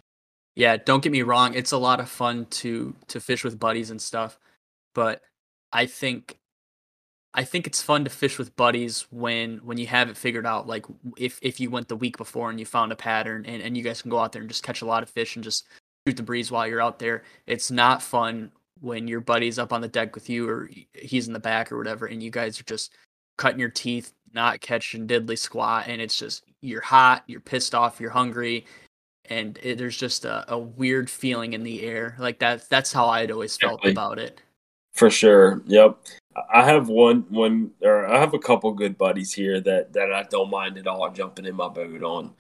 Yeah 0.57 0.77
don't 0.77 1.03
get 1.03 1.13
me 1.13 1.23
wrong. 1.23 1.55
It's 1.55 1.73
a 1.73 1.79
lot 1.79 2.01
of 2.01 2.09
fun 2.09 2.47
to 2.47 2.95
to 3.09 3.21
fish 3.21 3.45
with 3.45 3.59
buddies 3.59 3.91
and 3.91 4.01
stuff. 4.01 4.39
But 4.95 5.23
i 5.73 5.87
think 5.87 6.37
I 7.33 7.45
think 7.45 7.67
it's 7.67 7.81
fun 7.81 8.05
to 8.05 8.11
fish 8.11 8.39
with 8.39 8.57
buddies 8.57 9.07
when 9.11 9.59
when 9.59 9.79
you 9.79 9.87
have 9.87 10.09
it 10.09 10.17
figured 10.17 10.47
out. 10.47 10.67
Like 10.67 10.87
if 11.17 11.39
if 11.43 11.61
you 11.61 11.71
went 11.71 11.89
the 11.89 11.97
week 11.97 12.17
before 12.17 12.51
and 12.51 12.59
you 12.59 12.67
found 12.67 12.91
a 12.91 12.97
pattern 12.97 13.45
and, 13.47 13.63
and 13.63 13.77
you 13.77 13.85
guys 13.85 14.03
can 14.03 14.11
go 14.11 14.19
out 14.19 14.33
there 14.33 14.41
and 14.43 14.51
just 14.51 14.65
catch 14.65 14.83
a 14.83 14.87
lot 14.87 15.03
of 15.03 15.11
fish 15.11 15.37
and 15.37 15.45
just 15.45 15.67
shoot 16.07 16.17
the 16.17 16.23
breeze 16.23 16.51
while 16.51 16.67
you're 16.67 16.83
out 16.83 16.99
there. 16.99 17.23
It's 17.47 17.71
not 17.71 18.03
fun 18.03 18.51
when 18.81 19.07
your 19.07 19.21
buddy's 19.21 19.59
up 19.59 19.73
on 19.73 19.81
the 19.81 19.89
deck 19.89 20.15
with 20.15 20.29
you 20.29 20.49
or 20.49 20.71
he's 20.95 21.27
in 21.29 21.33
the 21.33 21.39
back 21.39 21.71
or 21.71 21.79
whatever 21.79 22.07
and 22.07 22.23
you 22.23 22.31
guys 22.31 22.59
are 22.59 22.65
just 22.65 22.93
cutting 23.37 23.61
your 23.61 23.69
teeth, 23.69 24.13
not 24.33 24.61
catching 24.61 25.07
diddly 25.07 25.39
squat 25.39 25.85
and 25.87 26.01
it's 26.01 26.19
just 26.19 26.43
you're 26.63 26.81
hot, 26.81 27.23
you're 27.27 27.41
pissed 27.41 27.75
off, 27.75 28.01
you're 28.01 28.11
hungry, 28.11 28.67
and 29.27 29.59
it, 29.63 29.79
there's 29.79 29.97
just 29.97 30.25
a, 30.25 30.45
a 30.53 30.59
weird 30.59 31.09
feeling 31.09 31.53
in 31.53 31.63
the 31.63 31.83
air. 31.85 32.17
Like 32.19 32.41
that 32.41 32.69
that's 32.69 32.93
how 32.93 33.07
I'd 33.07 33.31
always 33.31 33.57
felt 33.57 33.83
Definitely. 33.83 33.93
about 33.93 34.19
it. 34.19 34.43
For 34.93 35.11
sure. 35.11 35.63
Yep. 35.67 35.97
I 36.53 36.65
have 36.65 36.89
one 36.89 37.27
one 37.29 37.73
or 37.83 38.07
I 38.07 38.21
have 38.21 38.35
a 38.35 38.39
couple 38.39 38.73
good 38.73 38.97
buddies 38.97 39.33
here 39.33 39.61
that 39.61 39.93
that 39.95 40.13
I 40.13 40.23
don't 40.25 40.51
mind 40.51 40.79
at 40.79 40.87
all 40.87 41.11
jumping 41.11 41.45
in 41.45 41.57
my 41.57 41.69
boat 41.69 42.03
on 42.03 42.33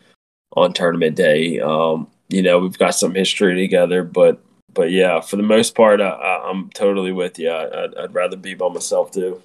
on 0.56 0.72
tournament 0.72 1.16
day. 1.16 1.60
Um, 1.60 2.08
you 2.28 2.42
know, 2.42 2.58
we've 2.58 2.78
got 2.78 2.94
some 2.94 3.14
history 3.14 3.56
together, 3.56 4.04
but 4.04 4.40
but 4.72 4.92
yeah, 4.92 5.20
for 5.20 5.36
the 5.36 5.42
most 5.42 5.74
part, 5.74 6.00
I, 6.00 6.48
am 6.48 6.70
totally 6.74 7.12
with 7.12 7.38
you. 7.38 7.50
I, 7.50 7.84
I'd, 7.84 7.94
I'd 7.96 8.14
rather 8.14 8.36
be 8.36 8.54
by 8.54 8.68
myself 8.68 9.10
too. 9.10 9.42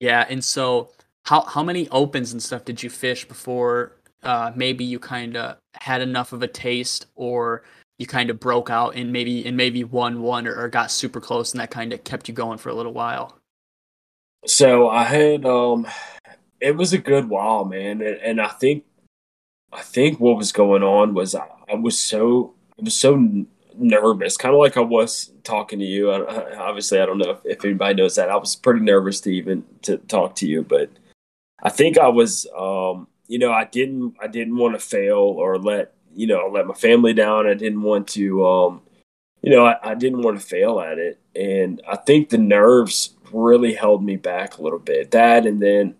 Yeah, 0.00 0.26
and 0.30 0.42
so 0.42 0.90
how 1.24 1.42
how 1.42 1.62
many 1.62 1.88
opens 1.90 2.32
and 2.32 2.42
stuff 2.42 2.64
did 2.64 2.82
you 2.82 2.88
fish 2.88 3.26
before? 3.28 3.92
Uh, 4.22 4.52
maybe 4.54 4.84
you 4.84 4.98
kind 4.98 5.36
of 5.36 5.56
had 5.74 6.00
enough 6.00 6.32
of 6.32 6.42
a 6.42 6.48
taste, 6.48 7.06
or 7.16 7.64
you 8.00 8.06
kind 8.06 8.30
of 8.30 8.40
broke 8.40 8.70
out 8.70 8.96
and 8.96 9.12
maybe 9.12 9.46
and 9.46 9.58
maybe 9.58 9.84
won 9.84 10.22
one 10.22 10.48
or, 10.48 10.54
or 10.54 10.68
got 10.70 10.90
super 10.90 11.20
close 11.20 11.52
and 11.52 11.60
that 11.60 11.70
kind 11.70 11.92
of 11.92 12.02
kept 12.02 12.28
you 12.28 12.34
going 12.34 12.56
for 12.56 12.70
a 12.70 12.74
little 12.74 12.94
while. 12.94 13.36
So 14.46 14.88
i 14.88 15.04
had 15.04 15.44
um 15.44 15.86
it 16.60 16.76
was 16.76 16.94
a 16.94 16.98
good 16.98 17.28
while 17.28 17.66
man 17.66 18.00
and, 18.00 18.16
and 18.16 18.40
i 18.40 18.48
think 18.48 18.84
i 19.70 19.82
think 19.82 20.18
what 20.18 20.38
was 20.38 20.50
going 20.50 20.82
on 20.82 21.12
was 21.12 21.34
i, 21.34 21.46
I 21.70 21.74
was 21.74 21.98
so 21.98 22.54
i 22.78 22.84
was 22.84 22.94
so 22.94 23.44
nervous 23.76 24.38
kind 24.38 24.54
of 24.54 24.60
like 24.60 24.78
i 24.78 24.80
was 24.80 25.30
talking 25.44 25.78
to 25.78 25.84
you. 25.84 26.10
I, 26.10 26.56
obviously 26.56 27.00
i 27.00 27.06
don't 27.06 27.18
know 27.18 27.32
if, 27.32 27.40
if 27.44 27.64
anybody 27.66 27.94
knows 27.94 28.14
that. 28.16 28.30
I 28.30 28.36
was 28.36 28.56
pretty 28.56 28.80
nervous 28.80 29.20
to 29.22 29.30
even 29.30 29.62
to 29.82 29.98
talk 29.98 30.36
to 30.36 30.48
you 30.48 30.62
but 30.62 30.88
i 31.62 31.68
think 31.68 31.98
i 31.98 32.08
was 32.08 32.46
um 32.58 33.08
you 33.28 33.38
know 33.38 33.52
i 33.52 33.66
didn't 33.66 34.14
i 34.22 34.26
didn't 34.26 34.56
want 34.56 34.72
to 34.72 34.80
fail 34.80 35.18
or 35.18 35.58
let 35.58 35.92
you 36.14 36.26
know, 36.26 36.48
let 36.52 36.66
my 36.66 36.74
family 36.74 37.14
down. 37.14 37.46
I 37.46 37.54
didn't 37.54 37.82
want 37.82 38.08
to, 38.08 38.46
um, 38.46 38.82
you 39.42 39.50
know, 39.50 39.64
I, 39.64 39.76
I 39.82 39.94
didn't 39.94 40.22
want 40.22 40.40
to 40.40 40.46
fail 40.46 40.80
at 40.80 40.98
it. 40.98 41.20
And 41.34 41.80
I 41.88 41.96
think 41.96 42.28
the 42.28 42.38
nerves 42.38 43.14
really 43.32 43.74
held 43.74 44.04
me 44.04 44.16
back 44.16 44.58
a 44.58 44.62
little 44.62 44.78
bit. 44.78 45.12
That, 45.12 45.46
and 45.46 45.60
then 45.62 45.94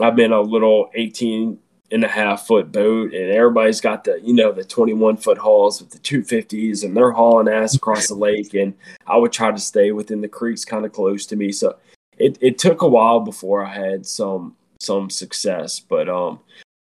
I'm 0.00 0.18
in 0.18 0.32
a 0.32 0.40
little 0.40 0.90
18 0.94 1.58
and 1.90 2.04
a 2.04 2.08
half 2.08 2.46
foot 2.46 2.70
boat, 2.70 3.14
and 3.14 3.32
everybody's 3.32 3.80
got 3.80 4.04
the, 4.04 4.20
you 4.22 4.34
know, 4.34 4.52
the 4.52 4.64
21 4.64 5.16
foot 5.16 5.38
hauls 5.38 5.80
with 5.80 5.90
the 5.90 5.98
250s, 5.98 6.84
and 6.84 6.94
they're 6.94 7.12
hauling 7.12 7.48
ass 7.48 7.74
across 7.74 8.08
the 8.08 8.14
lake. 8.14 8.52
And 8.54 8.74
I 9.06 9.16
would 9.16 9.32
try 9.32 9.50
to 9.50 9.58
stay 9.58 9.92
within 9.92 10.20
the 10.20 10.28
creeks 10.28 10.64
kind 10.64 10.84
of 10.84 10.92
close 10.92 11.24
to 11.26 11.36
me. 11.36 11.50
So 11.50 11.76
it, 12.18 12.36
it 12.40 12.58
took 12.58 12.82
a 12.82 12.88
while 12.88 13.20
before 13.20 13.64
I 13.64 13.72
had 13.72 14.06
some 14.06 14.54
some 14.80 15.10
success. 15.10 15.80
But 15.80 16.08
um, 16.08 16.40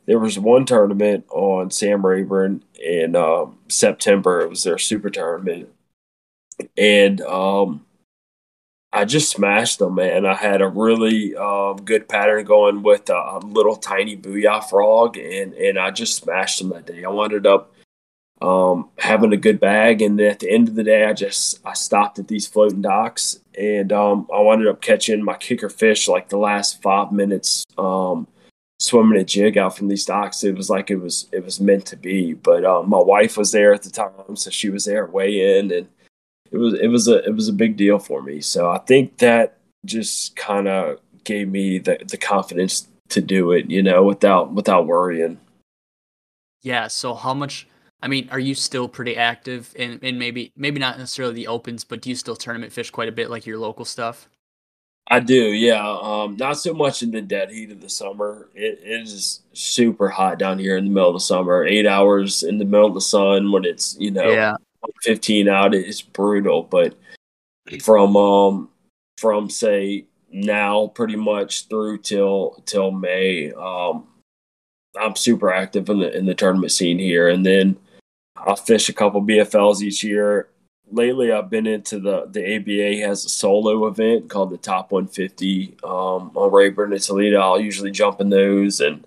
there 0.07 0.19
was 0.19 0.39
one 0.39 0.65
tournament 0.65 1.25
on 1.29 1.69
Sam 1.69 2.03
Rayburn 2.05 2.63
in 2.81 3.15
um, 3.15 3.57
September. 3.67 4.41
It 4.41 4.49
was 4.49 4.63
their 4.63 4.77
super 4.77 5.09
tournament, 5.09 5.69
and 6.77 7.21
um, 7.21 7.85
I 8.93 9.03
just 9.03 9.29
smashed 9.29 9.79
them, 9.79 9.95
man. 9.95 10.25
I 10.25 10.33
had 10.33 10.61
a 10.61 10.69
really 10.69 11.35
um, 11.35 11.77
good 11.83 12.07
pattern 12.07 12.45
going 12.45 12.83
with 12.83 13.09
a, 13.09 13.39
little 13.43 13.75
tiny 13.75 14.15
booyah 14.15 14.67
frog, 14.67 15.17
and 15.17 15.53
and 15.53 15.77
I 15.77 15.91
just 15.91 16.15
smashed 16.15 16.59
them 16.59 16.69
that 16.69 16.85
day. 16.85 17.03
I 17.03 17.23
ended 17.23 17.45
up 17.45 17.73
um, 18.41 18.89
having 18.97 19.33
a 19.33 19.37
good 19.37 19.59
bag, 19.59 20.01
and 20.01 20.19
at 20.21 20.39
the 20.39 20.49
end 20.49 20.69
of 20.69 20.75
the 20.75 20.85
day, 20.85 21.03
I 21.03 21.11
just 21.11 21.59
I 21.65 21.73
stopped 21.73 22.17
at 22.17 22.29
these 22.29 22.47
floating 22.47 22.81
docks, 22.81 23.41
and 23.59 23.91
um, 23.91 24.25
I 24.33 24.39
ended 24.39 24.69
up 24.69 24.81
catching 24.81 25.21
my 25.21 25.35
kicker 25.35 25.69
fish 25.69 26.07
like 26.07 26.29
the 26.29 26.37
last 26.37 26.81
five 26.81 27.11
minutes. 27.11 27.65
Um, 27.77 28.27
swimming 28.79 29.19
a 29.19 29.23
jig 29.23 29.57
out 29.57 29.75
from 29.75 29.87
these 29.87 30.05
docks. 30.05 30.43
It 30.43 30.55
was 30.55 30.69
like 30.69 30.89
it 30.91 30.97
was 30.97 31.27
it 31.31 31.43
was 31.43 31.59
meant 31.59 31.85
to 31.87 31.95
be. 31.95 32.33
But 32.33 32.65
um, 32.65 32.89
my 32.89 32.99
wife 32.99 33.37
was 33.37 33.51
there 33.51 33.73
at 33.73 33.83
the 33.83 33.89
time, 33.89 34.35
so 34.35 34.49
she 34.49 34.69
was 34.69 34.85
there 34.85 35.05
way 35.05 35.59
in, 35.59 35.71
and 35.71 35.87
it 36.51 36.57
was 36.57 36.73
it 36.75 36.87
was 36.87 37.07
a 37.07 37.23
it 37.25 37.35
was 37.35 37.47
a 37.47 37.53
big 37.53 37.77
deal 37.77 37.99
for 37.99 38.21
me. 38.21 38.41
So 38.41 38.69
I 38.69 38.79
think 38.79 39.17
that 39.17 39.57
just 39.85 40.35
kind 40.35 40.67
of 40.67 40.99
gave 41.23 41.49
me 41.49 41.79
the 41.79 41.99
the 42.07 42.17
confidence 42.17 42.87
to 43.09 43.21
do 43.21 43.51
it, 43.51 43.69
you 43.69 43.81
know, 43.81 44.03
without 44.03 44.53
without 44.53 44.87
worrying. 44.87 45.39
Yeah. 46.61 46.87
So 46.87 47.13
how 47.13 47.33
much 47.33 47.67
I 48.01 48.07
mean, 48.07 48.29
are 48.31 48.39
you 48.39 48.53
still 48.53 48.87
pretty 48.87 49.17
active 49.17 49.73
in, 49.75 49.99
in 49.99 50.19
maybe 50.19 50.51
maybe 50.55 50.79
not 50.79 50.97
necessarily 50.97 51.33
the 51.33 51.47
opens, 51.47 51.83
but 51.83 52.01
do 52.01 52.09
you 52.09 52.15
still 52.15 52.35
tournament 52.35 52.71
fish 52.71 52.91
quite 52.91 53.09
a 53.09 53.13
bit 53.13 53.29
like 53.29 53.45
your 53.45 53.57
local 53.57 53.85
stuff? 53.85 54.29
I 55.09 55.21
do, 55.21 55.53
yeah. 55.53 55.87
Um, 56.01 56.35
not 56.35 56.57
so 56.57 56.73
much 56.73 57.01
in 57.01 57.11
the 57.11 57.21
dead 57.21 57.49
heat 57.49 57.71
of 57.71 57.79
the 57.79 57.89
summer. 57.89 58.49
It, 58.53 58.79
it 58.83 59.01
is 59.03 59.41
super 59.53 60.09
hot 60.09 60.37
down 60.37 60.59
here 60.59 60.75
in 60.75 60.83
the 60.83 60.91
middle 60.91 61.09
of 61.09 61.15
the 61.15 61.21
summer. 61.21 61.65
Eight 61.65 61.87
hours 61.87 62.43
in 62.43 62.57
the 62.57 62.65
middle 62.65 62.87
of 62.87 62.93
the 62.93 63.01
sun 63.01 63.51
when 63.51 63.63
it's 63.63 63.95
you 63.99 64.11
know 64.11 64.29
yeah. 64.29 64.57
fifteen 65.03 65.47
out, 65.47 65.73
it's 65.73 66.01
brutal. 66.01 66.63
But 66.63 66.97
from 67.81 68.17
um 68.17 68.69
from 69.17 69.49
say 69.49 70.05
now 70.29 70.87
pretty 70.87 71.15
much 71.15 71.67
through 71.69 71.99
till 71.99 72.61
till 72.65 72.91
May, 72.91 73.53
um, 73.53 74.07
I'm 74.99 75.15
super 75.15 75.53
active 75.53 75.87
in 75.89 75.99
the 75.99 76.17
in 76.17 76.25
the 76.25 76.35
tournament 76.35 76.73
scene 76.73 76.99
here, 76.99 77.29
and 77.29 77.45
then 77.45 77.77
I'll 78.35 78.57
fish 78.57 78.89
a 78.89 78.93
couple 78.93 79.21
BFLs 79.21 79.81
each 79.81 80.03
year 80.03 80.49
lately 80.91 81.31
I've 81.31 81.49
been 81.49 81.67
into 81.67 81.99
the 81.99 82.27
the 82.27 82.55
ABA 82.55 83.07
has 83.07 83.25
a 83.25 83.29
solo 83.29 83.87
event 83.87 84.29
called 84.29 84.49
the 84.49 84.57
Top 84.57 84.91
150 84.91 85.77
um, 85.83 86.31
on 86.35 86.51
Rayburn 86.51 86.93
and 86.93 87.01
Toledo. 87.01 87.39
I'll 87.39 87.59
usually 87.59 87.91
jump 87.91 88.21
in 88.21 88.29
those, 88.29 88.79
and 88.79 89.05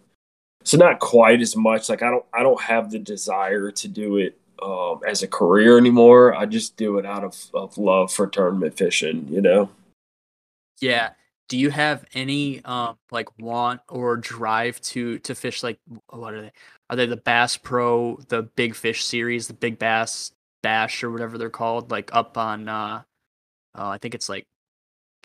so 0.64 0.76
not 0.76 1.00
quite 1.00 1.40
as 1.40 1.56
much. 1.56 1.88
Like 1.88 2.02
I 2.02 2.10
don't 2.10 2.24
I 2.32 2.42
don't 2.42 2.60
have 2.60 2.90
the 2.90 2.98
desire 2.98 3.70
to 3.70 3.88
do 3.88 4.16
it 4.18 4.38
um, 4.62 5.00
as 5.06 5.22
a 5.22 5.28
career 5.28 5.78
anymore. 5.78 6.34
I 6.34 6.46
just 6.46 6.76
do 6.76 6.98
it 6.98 7.06
out 7.06 7.24
of, 7.24 7.36
of 7.54 7.78
love 7.78 8.12
for 8.12 8.26
tournament 8.26 8.76
fishing. 8.76 9.26
You 9.28 9.40
know. 9.40 9.70
Yeah. 10.80 11.10
Do 11.48 11.58
you 11.58 11.70
have 11.70 12.04
any 12.14 12.64
um, 12.64 12.96
like 13.10 13.36
want 13.38 13.80
or 13.88 14.16
drive 14.16 14.80
to 14.82 15.18
to 15.20 15.34
fish 15.34 15.62
like 15.62 15.78
what 16.08 16.34
are 16.34 16.42
they? 16.42 16.52
Are 16.88 16.96
they 16.96 17.06
the 17.06 17.16
Bass 17.16 17.56
Pro, 17.56 18.18
the 18.28 18.42
Big 18.42 18.74
Fish 18.74 19.04
series, 19.04 19.46
the 19.46 19.54
Big 19.54 19.78
Bass 19.78 20.32
Bash 20.62 21.02
or 21.02 21.10
whatever 21.10 21.38
they're 21.38 21.50
called, 21.50 21.90
like 21.90 22.10
up 22.14 22.36
on 22.38 22.68
uh, 22.68 23.02
uh 23.76 23.88
I 23.88 23.98
think 23.98 24.14
it's 24.14 24.28
like 24.28 24.46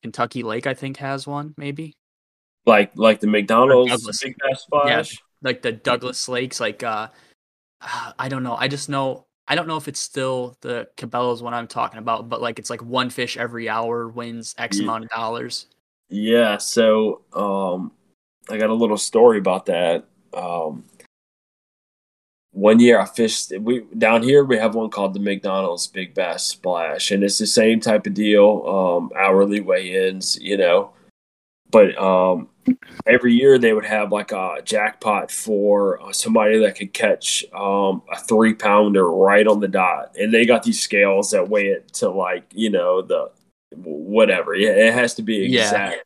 Kentucky 0.02 0.44
Lake, 0.44 0.68
I 0.68 0.74
think 0.74 0.98
has 0.98 1.26
one, 1.26 1.54
maybe. 1.58 1.96
Like 2.66 2.92
like 2.96 3.20
the 3.20 3.28
McDonald's 3.28 4.06
Big 4.22 4.36
Splash. 4.56 5.14
Yeah, 5.14 5.18
like 5.42 5.62
the 5.62 5.72
Douglas 5.72 6.28
Lakes, 6.28 6.60
like 6.60 6.84
uh 6.84 7.10
I 8.20 8.30
don't 8.30 8.44
know. 8.44 8.56
I 8.56 8.68
just 8.68 8.90
know 8.90 9.26
I 9.48 9.56
don't 9.56 9.68
know 9.68 9.78
if 9.78 9.88
it's 9.88 10.00
still 10.00 10.58
the 10.62 10.88
Cabela's 10.98 11.44
one 11.44 11.54
I'm 11.54 11.68
talking 11.68 12.00
about, 12.00 12.30
but 12.30 12.42
like 12.42 12.60
it's 12.60 12.70
like 12.70 12.84
one 12.84 13.10
fish 13.10 13.38
every 13.38 13.70
hour 13.70 14.08
wins 14.08 14.56
X 14.58 14.78
yeah. 14.78 14.84
amount 14.84 15.06
of 15.06 15.10
dollars. 15.12 15.68
Yeah, 16.10 16.58
so 16.58 17.22
um 17.34 17.92
I 18.50 18.58
got 18.58 18.70
a 18.70 18.74
little 18.74 18.98
story 18.98 19.38
about 19.38 19.68
that. 19.68 20.06
Um 20.34 20.84
one 22.56 22.80
year 22.80 22.98
I 22.98 23.06
fished 23.06 23.52
we 23.60 23.82
down 23.98 24.24
here 24.24 24.46
we 24.46 24.58
have 24.58 24.76
one 24.76 24.90
called 24.90 25.14
the 25.14 25.20
McDonald's 25.20 25.88
Big 25.88 26.14
Bass 26.14 26.46
Splash 26.46 27.12
and 27.12 27.22
it's 27.22 27.38
the 27.38 27.46
same 27.46 27.82
type 27.82 28.08
of 28.08 28.14
deal 28.14 28.64
um, 28.66 29.12
hourly 29.18 29.60
weigh-ins 29.60 30.40
you 30.42 30.56
know 30.56 30.92
but 31.70 31.98
um, 31.98 32.48
every 33.06 33.34
year 33.34 33.58
they 33.58 33.74
would 33.74 33.86
have 33.86 34.14
like 34.14 34.32
a 34.32 34.62
jackpot 34.64 35.32
for 35.32 36.02
uh, 36.02 36.14
somebody 36.14 36.58
that 36.60 36.78
could 36.78 36.94
catch 36.94 37.44
um, 37.54 38.02
a 38.10 38.18
three 38.18 38.54
pounder 38.54 39.12
right 39.12 39.48
on 39.48 39.60
the 39.60 39.68
dot 39.68 40.16
and 40.18 40.34
they 40.34 40.46
got 40.46 40.64
these 40.64 40.82
scales 40.82 41.32
that 41.32 41.50
weigh 41.50 41.68
it 41.68 41.92
to 41.92 42.10
like 42.10 42.46
you 42.54 42.70
know 42.70 43.02
the 43.02 43.30
whatever 43.76 44.56
yeah 44.56 44.70
it 44.70 44.94
has 44.94 45.14
to 45.16 45.22
be 45.22 45.44
exact 45.44 46.06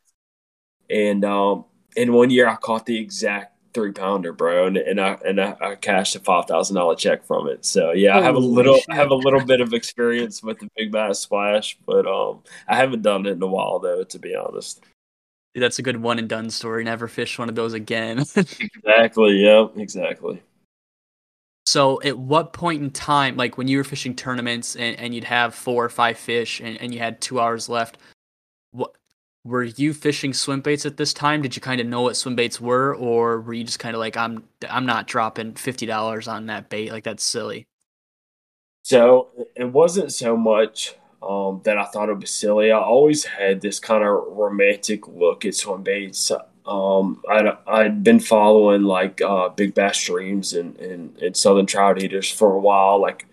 yeah. 0.88 0.96
and 0.96 1.24
um 1.24 1.64
and 1.96 2.12
one 2.12 2.30
year 2.30 2.48
I 2.48 2.56
caught 2.56 2.86
the 2.86 2.98
exact 2.98 3.54
three 3.72 3.92
pounder, 3.92 4.32
bro, 4.32 4.66
and, 4.66 4.76
and 4.76 5.00
I 5.00 5.18
and 5.24 5.40
I, 5.40 5.56
I 5.60 5.74
cashed 5.74 6.16
a 6.16 6.20
five 6.20 6.46
thousand 6.46 6.76
dollar 6.76 6.94
check 6.94 7.24
from 7.24 7.48
it. 7.48 7.64
So 7.64 7.92
yeah, 7.92 8.18
I 8.18 8.22
have 8.22 8.34
a 8.34 8.38
little 8.38 8.76
shit. 8.76 8.86
I 8.90 8.94
have 8.96 9.10
a 9.10 9.14
little 9.14 9.44
bit 9.44 9.60
of 9.60 9.72
experience 9.72 10.42
with 10.42 10.58
the 10.58 10.68
big 10.76 10.92
bass 10.92 11.20
splash, 11.20 11.78
but 11.86 12.06
um, 12.06 12.42
I 12.68 12.76
haven't 12.76 13.02
done 13.02 13.26
it 13.26 13.32
in 13.32 13.42
a 13.42 13.46
while 13.46 13.78
though, 13.78 14.04
to 14.04 14.18
be 14.18 14.34
honest. 14.34 14.82
Dude, 15.54 15.62
that's 15.62 15.78
a 15.78 15.82
good 15.82 16.00
one 16.00 16.18
and 16.18 16.28
done 16.28 16.48
story. 16.50 16.84
Never 16.84 17.08
fish 17.08 17.38
one 17.38 17.48
of 17.48 17.56
those 17.56 17.72
again. 17.72 18.18
exactly. 18.36 19.32
Yeah. 19.32 19.66
Exactly. 19.76 20.40
So, 21.66 22.00
at 22.02 22.18
what 22.18 22.52
point 22.52 22.82
in 22.82 22.90
time, 22.90 23.36
like 23.36 23.58
when 23.58 23.68
you 23.68 23.76
were 23.78 23.84
fishing 23.84 24.14
tournaments 24.14 24.76
and, 24.76 24.98
and 24.98 25.14
you'd 25.14 25.24
have 25.24 25.54
four 25.54 25.84
or 25.84 25.88
five 25.88 26.18
fish 26.18 26.60
and, 26.60 26.76
and 26.80 26.92
you 26.92 27.00
had 27.00 27.20
two 27.20 27.40
hours 27.40 27.68
left, 27.68 27.98
what 28.72 28.94
were 29.44 29.64
you 29.64 29.94
fishing 29.94 30.34
swim 30.34 30.60
baits 30.60 30.84
at 30.84 30.96
this 30.96 31.14
time? 31.14 31.42
Did 31.42 31.56
you 31.56 31.62
kind 31.62 31.80
of 31.80 31.86
know 31.86 32.02
what 32.02 32.16
swim 32.16 32.36
baits 32.36 32.60
were, 32.60 32.94
or 32.94 33.40
were 33.40 33.54
you 33.54 33.64
just 33.64 33.78
kind 33.78 33.94
of 33.94 34.00
like, 34.00 34.16
I'm 34.16 34.44
I'm 34.68 34.86
not 34.86 35.06
dropping 35.06 35.54
fifty 35.54 35.86
dollars 35.86 36.28
on 36.28 36.46
that 36.46 36.68
bait? 36.68 36.92
Like 36.92 37.04
that's 37.04 37.24
silly. 37.24 37.66
So 38.82 39.28
it 39.56 39.64
wasn't 39.64 40.12
so 40.12 40.36
much 40.36 40.94
um, 41.22 41.60
that 41.64 41.78
I 41.78 41.84
thought 41.84 42.08
it 42.08 42.18
was 42.18 42.30
silly. 42.30 42.72
I 42.72 42.78
always 42.78 43.24
had 43.24 43.60
this 43.60 43.78
kind 43.78 44.02
of 44.02 44.24
romantic 44.28 45.06
look 45.06 45.44
at 45.44 45.54
swim 45.54 45.82
baits. 45.82 46.32
Um, 46.66 47.22
I'd, 47.28 47.46
I'd 47.66 48.04
been 48.04 48.20
following 48.20 48.82
like 48.82 49.20
uh, 49.20 49.48
Big 49.50 49.74
Bass 49.74 50.04
Dreams 50.04 50.54
and, 50.54 50.76
and, 50.78 51.16
and 51.20 51.36
southern 51.36 51.66
trout 51.66 52.02
eaters 52.02 52.30
for 52.30 52.54
a 52.54 52.60
while, 52.60 53.00
like 53.00 53.26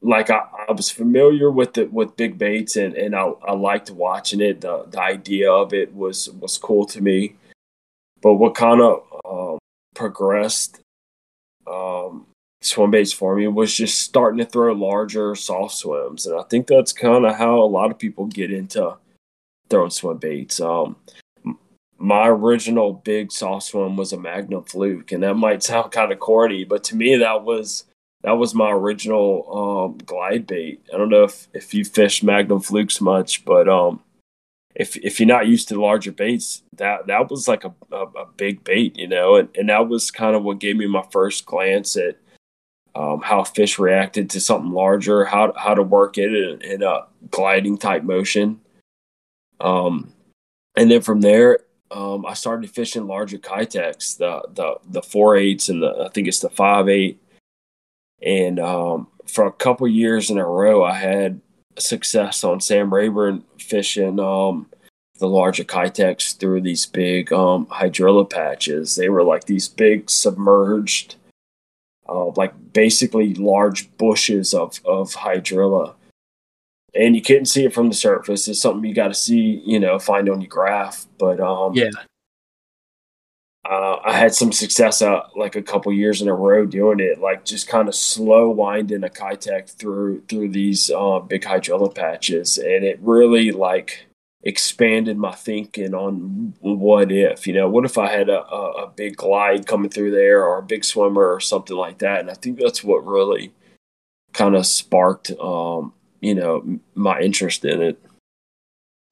like 0.00 0.30
I, 0.30 0.42
I, 0.68 0.72
was 0.72 0.90
familiar 0.90 1.50
with 1.50 1.74
the 1.74 1.86
with 1.86 2.16
big 2.16 2.38
baits 2.38 2.76
and, 2.76 2.94
and 2.94 3.16
I, 3.16 3.32
I 3.46 3.52
liked 3.52 3.90
watching 3.90 4.40
it. 4.40 4.60
The 4.60 4.84
the 4.88 5.00
idea 5.00 5.50
of 5.50 5.74
it 5.74 5.94
was 5.94 6.28
was 6.30 6.56
cool 6.56 6.86
to 6.86 7.02
me. 7.02 7.34
But 8.20 8.34
what 8.34 8.54
kind 8.54 8.80
of 8.80 9.02
um, 9.24 9.58
progressed 9.94 10.80
um, 11.66 12.26
swim 12.62 12.90
baits 12.90 13.12
for 13.12 13.36
me 13.36 13.46
was 13.48 13.74
just 13.74 14.00
starting 14.00 14.38
to 14.38 14.44
throw 14.44 14.72
larger 14.72 15.34
soft 15.34 15.74
swims, 15.74 16.26
and 16.26 16.38
I 16.38 16.42
think 16.44 16.66
that's 16.66 16.92
kind 16.92 17.24
of 17.24 17.36
how 17.36 17.60
a 17.60 17.64
lot 17.64 17.90
of 17.90 17.98
people 17.98 18.26
get 18.26 18.52
into 18.52 18.96
throwing 19.68 19.90
swim 19.90 20.18
baits. 20.18 20.60
Um, 20.60 20.96
my 21.98 22.28
original 22.28 22.92
big 22.92 23.32
soft 23.32 23.66
swim 23.66 23.96
was 23.96 24.12
a 24.12 24.18
Magnum 24.18 24.64
Fluke, 24.64 25.12
and 25.12 25.22
that 25.24 25.34
might 25.34 25.62
sound 25.62 25.90
kind 25.92 26.12
of 26.12 26.20
corny, 26.20 26.64
but 26.64 26.84
to 26.84 26.96
me 26.96 27.16
that 27.16 27.44
was 27.44 27.84
that 28.22 28.32
was 28.32 28.54
my 28.54 28.70
original 28.70 29.86
um, 29.94 29.98
glide 29.98 30.46
bait. 30.46 30.82
I 30.92 30.98
don't 30.98 31.08
know 31.08 31.24
if, 31.24 31.46
if 31.52 31.72
you 31.72 31.84
fish 31.84 32.22
Magnum 32.22 32.60
flukes 32.60 33.00
much, 33.00 33.44
but 33.44 33.68
um, 33.68 34.00
if 34.74 34.96
if 34.98 35.18
you're 35.18 35.26
not 35.26 35.46
used 35.46 35.68
to 35.68 35.80
larger 35.80 36.12
baits, 36.12 36.62
that 36.76 37.06
that 37.06 37.30
was 37.30 37.48
like 37.48 37.64
a, 37.64 37.74
a, 37.92 38.02
a, 38.04 38.26
big 38.36 38.64
bait, 38.64 38.98
you 38.98 39.08
know, 39.08 39.36
and, 39.36 39.48
and 39.56 39.68
that 39.68 39.88
was 39.88 40.10
kind 40.10 40.36
of 40.36 40.44
what 40.44 40.58
gave 40.58 40.76
me 40.76 40.86
my 40.86 41.04
first 41.10 41.46
glance 41.46 41.96
at 41.96 42.16
um, 42.94 43.20
how 43.20 43.44
fish 43.44 43.78
reacted 43.78 44.30
to 44.30 44.40
something 44.40 44.72
larger, 44.72 45.24
how 45.24 45.52
how 45.56 45.74
to 45.74 45.82
work 45.82 46.18
it 46.18 46.34
in, 46.34 46.60
in 46.62 46.82
a 46.82 47.06
gliding 47.30 47.78
type 47.78 48.02
motion. 48.02 48.60
Um, 49.60 50.12
and 50.76 50.90
then 50.90 51.02
from 51.02 51.20
there, 51.20 51.60
um, 51.90 52.26
I 52.26 52.34
started 52.34 52.70
fishing 52.70 53.06
larger 53.06 53.38
Keitechs, 53.38 54.18
the 54.18 54.42
the 54.54 54.76
the 54.88 55.02
four 55.02 55.36
eights 55.36 55.68
and 55.68 55.82
the 55.82 56.04
I 56.06 56.08
think 56.08 56.28
it's 56.28 56.40
the 56.40 56.50
five 56.50 56.88
eight 56.88 57.20
and 58.22 58.58
um, 58.58 59.08
for 59.26 59.46
a 59.46 59.52
couple 59.52 59.86
years 59.86 60.30
in 60.30 60.38
a 60.38 60.46
row, 60.46 60.84
I 60.84 60.94
had 60.94 61.40
success 61.78 62.42
on 62.42 62.60
Sam 62.60 62.92
Rayburn 62.92 63.44
fishing 63.58 64.18
um, 64.18 64.66
the 65.18 65.28
larger 65.28 65.64
Keitechs 65.64 66.36
through 66.36 66.62
these 66.62 66.86
big 66.86 67.32
um, 67.32 67.66
hydrilla 67.66 68.28
patches. 68.28 68.96
They 68.96 69.08
were 69.08 69.22
like 69.22 69.44
these 69.44 69.68
big 69.68 70.10
submerged, 70.10 71.16
uh, 72.08 72.30
like 72.30 72.72
basically 72.72 73.34
large 73.34 73.94
bushes 73.96 74.54
of, 74.54 74.80
of 74.84 75.14
hydrilla. 75.14 75.94
And 76.94 77.14
you 77.14 77.22
couldn't 77.22 77.46
see 77.46 77.64
it 77.64 77.74
from 77.74 77.88
the 77.88 77.94
surface. 77.94 78.48
It's 78.48 78.60
something 78.60 78.88
you 78.88 78.94
got 78.94 79.08
to 79.08 79.14
see, 79.14 79.62
you 79.64 79.78
know, 79.78 79.98
find 79.98 80.28
on 80.28 80.40
your 80.40 80.48
graph. 80.48 81.06
But 81.18 81.38
um, 81.38 81.74
yeah, 81.74 81.90
uh, 83.68 84.00
I 84.02 84.16
had 84.16 84.34
some 84.34 84.50
success 84.50 85.02
uh, 85.02 85.20
like 85.36 85.54
a 85.54 85.62
couple 85.62 85.92
years 85.92 86.22
in 86.22 86.28
a 86.28 86.34
row 86.34 86.64
doing 86.64 87.00
it, 87.00 87.20
like 87.20 87.44
just 87.44 87.68
kind 87.68 87.86
of 87.86 87.94
slow 87.94 88.48
winding 88.48 89.04
a 89.04 89.08
Keitech 89.08 89.70
through 89.70 90.22
through 90.22 90.48
these 90.48 90.90
uh, 90.90 91.18
big 91.18 91.42
hydrilla 91.42 91.94
patches, 91.94 92.56
and 92.56 92.84
it 92.84 92.98
really 93.02 93.52
like 93.52 94.06
expanded 94.42 95.18
my 95.18 95.34
thinking 95.34 95.94
on 95.94 96.54
what 96.60 97.12
if 97.12 97.46
you 97.46 97.52
know 97.52 97.68
what 97.68 97.84
if 97.84 97.98
I 97.98 98.08
had 98.10 98.30
a, 98.30 98.42
a, 98.46 98.84
a 98.84 98.90
big 98.90 99.16
glide 99.16 99.66
coming 99.66 99.90
through 99.90 100.12
there 100.12 100.44
or 100.44 100.58
a 100.58 100.62
big 100.62 100.84
swimmer 100.84 101.30
or 101.30 101.40
something 101.40 101.76
like 101.76 101.98
that, 101.98 102.20
and 102.20 102.30
I 102.30 102.34
think 102.34 102.58
that's 102.58 102.82
what 102.82 103.06
really 103.06 103.52
kind 104.32 104.56
of 104.56 104.64
sparked 104.64 105.30
um, 105.40 105.92
you 106.22 106.34
know 106.34 106.78
my 106.94 107.20
interest 107.20 107.66
in 107.66 107.82
it. 107.82 108.02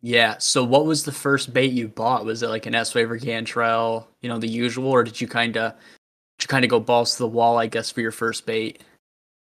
Yeah. 0.07 0.37
So, 0.39 0.63
what 0.63 0.87
was 0.87 1.03
the 1.03 1.11
first 1.11 1.53
bait 1.53 1.73
you 1.73 1.89
bought? 1.89 2.25
Was 2.25 2.45
it 2.45 2.49
like 2.49 2.67
an 2.67 2.77
S 2.77 2.95
Wave 2.95 3.11
or 3.11 3.19
Gantarel, 3.19 4.07
you 4.23 4.29
know, 4.29 4.39
the 4.39 4.47
usual, 4.47 4.89
or 4.89 5.03
did 5.03 5.21
you 5.21 5.27
kind 5.27 5.57
of, 5.57 5.73
you 6.41 6.47
kind 6.47 6.65
of 6.65 6.71
go 6.71 6.79
balls 6.79 7.17
to 7.17 7.19
the 7.19 7.27
wall, 7.27 7.59
I 7.59 7.67
guess, 7.67 7.91
for 7.91 8.03
your 8.03 8.13
first 8.13 8.47
bait? 8.47 8.85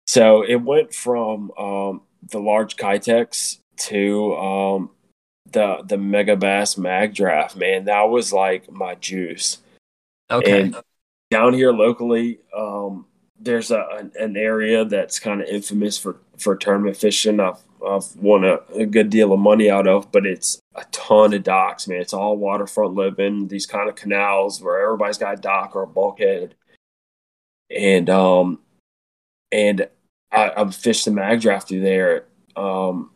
So 0.07 0.41
it 0.41 0.55
went 0.55 0.95
from 0.95 1.51
um, 1.59 2.01
the 2.31 2.39
large 2.39 2.75
Keitechs 2.75 3.59
to 3.81 4.35
um, 4.35 4.89
the 5.51 5.83
the 5.85 5.97
Megabass 5.97 6.75
Mag 6.75 7.13
Draft. 7.13 7.55
Man, 7.55 7.85
that 7.85 8.09
was 8.09 8.33
like 8.33 8.71
my 8.71 8.95
juice. 8.95 9.59
Okay. 10.31 10.61
And 10.61 10.75
down 11.29 11.53
here 11.53 11.71
locally, 11.71 12.39
um, 12.57 13.05
there's 13.39 13.69
a 13.69 13.85
an, 13.99 14.11
an 14.19 14.35
area 14.35 14.85
that's 14.85 15.19
kind 15.19 15.39
of 15.39 15.47
infamous 15.49 15.99
for 15.99 16.17
for 16.37 16.55
tournament 16.55 16.97
fishing. 16.97 17.39
I've 17.39 17.59
I've 17.85 18.15
won 18.15 18.43
a, 18.43 18.59
a, 18.73 18.85
good 18.85 19.09
deal 19.09 19.33
of 19.33 19.39
money 19.39 19.69
out 19.69 19.87
of, 19.87 20.11
but 20.11 20.25
it's 20.25 20.59
a 20.75 20.83
ton 20.91 21.33
of 21.33 21.43
docks, 21.43 21.87
man. 21.87 22.01
It's 22.01 22.13
all 22.13 22.35
waterfront 22.35 22.95
living, 22.95 23.47
these 23.47 23.67
kind 23.67 23.87
of 23.87 23.95
canals 23.95 24.61
where 24.61 24.81
everybody's 24.81 25.19
got 25.19 25.37
a 25.37 25.41
dock 25.41 25.75
or 25.75 25.83
a 25.83 25.87
bulkhead. 25.87 26.55
And 27.75 28.09
um 28.09 28.59
and 29.51 29.87
I, 30.31 30.51
I've 30.57 30.75
fished 30.75 31.05
the 31.05 31.11
mag 31.11 31.41
draft 31.41 31.69
through 31.69 31.81
there. 31.81 32.25
Um 32.55 33.11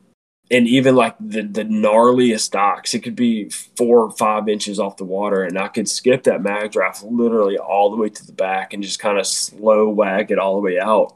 and 0.51 0.67
even 0.67 0.95
like 0.95 1.15
the 1.19 1.43
the 1.43 1.63
gnarliest 1.63 2.51
docks, 2.51 2.93
it 2.93 2.99
could 2.99 3.15
be 3.15 3.49
four 3.49 4.03
or 4.03 4.11
five 4.11 4.49
inches 4.49 4.79
off 4.79 4.97
the 4.97 5.05
water, 5.05 5.43
and 5.43 5.57
I 5.57 5.69
could 5.69 5.87
skip 5.87 6.23
that 6.23 6.43
mag 6.43 6.71
draft 6.71 7.03
literally 7.03 7.57
all 7.57 7.89
the 7.89 7.95
way 7.95 8.09
to 8.09 8.25
the 8.25 8.33
back 8.33 8.73
and 8.73 8.83
just 8.83 8.99
kind 8.99 9.17
of 9.17 9.25
slow 9.25 9.89
wag 9.89 10.29
it 10.29 10.37
all 10.37 10.55
the 10.55 10.61
way 10.61 10.77
out. 10.77 11.15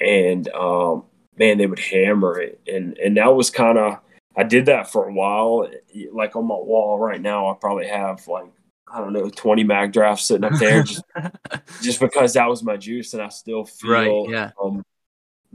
And 0.00 0.48
um, 0.48 1.04
man, 1.40 1.58
they 1.58 1.66
would 1.66 1.80
hammer 1.80 2.38
it, 2.38 2.60
and 2.68 2.96
and 2.98 3.16
that 3.16 3.34
was 3.34 3.50
kind 3.50 3.78
of 3.78 3.98
I 4.36 4.44
did 4.44 4.66
that 4.66 4.92
for 4.92 5.08
a 5.08 5.12
while. 5.12 5.68
Like 6.12 6.36
on 6.36 6.46
my 6.46 6.54
wall 6.54 6.98
right 6.98 7.20
now, 7.20 7.50
I 7.50 7.54
probably 7.60 7.88
have 7.88 8.28
like 8.28 8.52
I 8.92 9.00
don't 9.00 9.14
know 9.14 9.30
twenty 9.30 9.64
mag 9.64 9.92
drafts 9.92 10.26
sitting 10.26 10.44
up 10.44 10.58
there, 10.60 10.84
just 10.84 11.02
just 11.82 11.98
because 11.98 12.34
that 12.34 12.48
was 12.48 12.62
my 12.62 12.76
juice, 12.76 13.14
and 13.14 13.22
I 13.22 13.30
still 13.30 13.64
feel 13.64 13.90
right, 13.90 14.30
yeah. 14.30 14.50
um, 14.62 14.84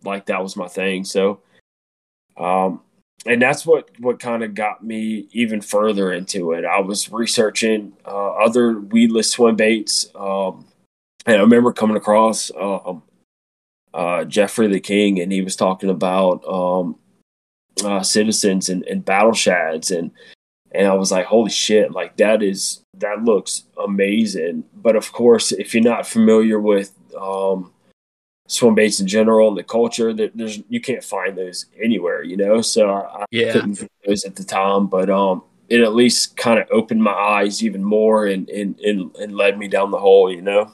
like 0.03 0.25
that 0.25 0.41
was 0.41 0.57
my 0.57 0.67
thing. 0.67 1.05
So 1.05 1.41
um, 2.35 2.81
and 3.27 3.41
that's 3.41 3.65
what 3.65 3.89
what 3.99 4.19
kind 4.19 4.43
of 4.43 4.55
got 4.55 4.83
me 4.83 5.27
even 5.31 5.61
further 5.61 6.11
into 6.11 6.51
it. 6.53 6.65
I 6.65 6.79
was 6.79 7.11
researching 7.11 7.93
uh, 8.05 8.31
other 8.31 8.79
weedless 8.79 9.29
swim 9.29 9.55
baits, 9.55 10.09
um, 10.15 10.65
and 11.27 11.37
I 11.37 11.41
remember 11.41 11.71
coming 11.73 11.95
across 11.95 12.51
um, 12.59 13.03
uh, 13.95 14.25
Jeffrey 14.25 14.67
the 14.67 14.79
King, 14.79 15.19
and 15.19 15.31
he 15.31 15.41
was 15.41 15.55
talking 15.55 15.89
about 15.89 16.45
um, 16.47 16.97
uh, 17.83 18.03
citizens 18.03 18.69
and, 18.69 18.83
and 18.83 19.05
battle 19.05 19.33
shads, 19.33 19.89
and 19.89 20.11
and 20.71 20.87
I 20.87 20.93
was 20.93 21.11
like, 21.11 21.25
holy 21.25 21.49
shit, 21.49 21.91
like 21.91 22.17
that 22.17 22.43
is 22.43 22.81
that 22.97 23.23
looks 23.23 23.63
amazing. 23.81 24.65
But 24.75 24.95
of 24.95 25.11
course, 25.13 25.51
if 25.53 25.73
you're 25.73 25.83
not 25.83 26.05
familiar 26.05 26.59
with 26.59 26.91
um, 27.17 27.71
swim 28.47 28.75
baits 28.75 28.99
in 28.99 29.07
general 29.07 29.47
and 29.47 29.57
the 29.57 29.63
culture 29.63 30.13
that 30.13 30.35
there's 30.35 30.61
you 30.69 30.79
can't 30.79 31.03
find 31.03 31.37
those 31.37 31.65
anywhere 31.81 32.21
you 32.23 32.37
know 32.37 32.61
so 32.61 32.89
i, 32.89 33.25
yeah. 33.31 33.51
couldn't 33.51 33.75
find 33.75 33.89
those 34.05 34.23
at 34.23 34.35
the 34.35 34.43
time 34.43 34.85
but 34.85 35.09
um 35.09 35.41
it 35.67 35.81
at 35.81 35.95
least 35.95 36.37
kind 36.37 36.59
of 36.59 36.67
opened 36.69 37.01
my 37.01 37.11
eyes 37.11 37.63
even 37.63 37.83
more 37.83 38.27
and, 38.27 38.47
and 38.49 38.79
and 38.81 39.15
and 39.15 39.35
led 39.35 39.57
me 39.57 39.67
down 39.67 39.89
the 39.89 39.97
hole 39.97 40.31
you 40.31 40.43
know 40.43 40.71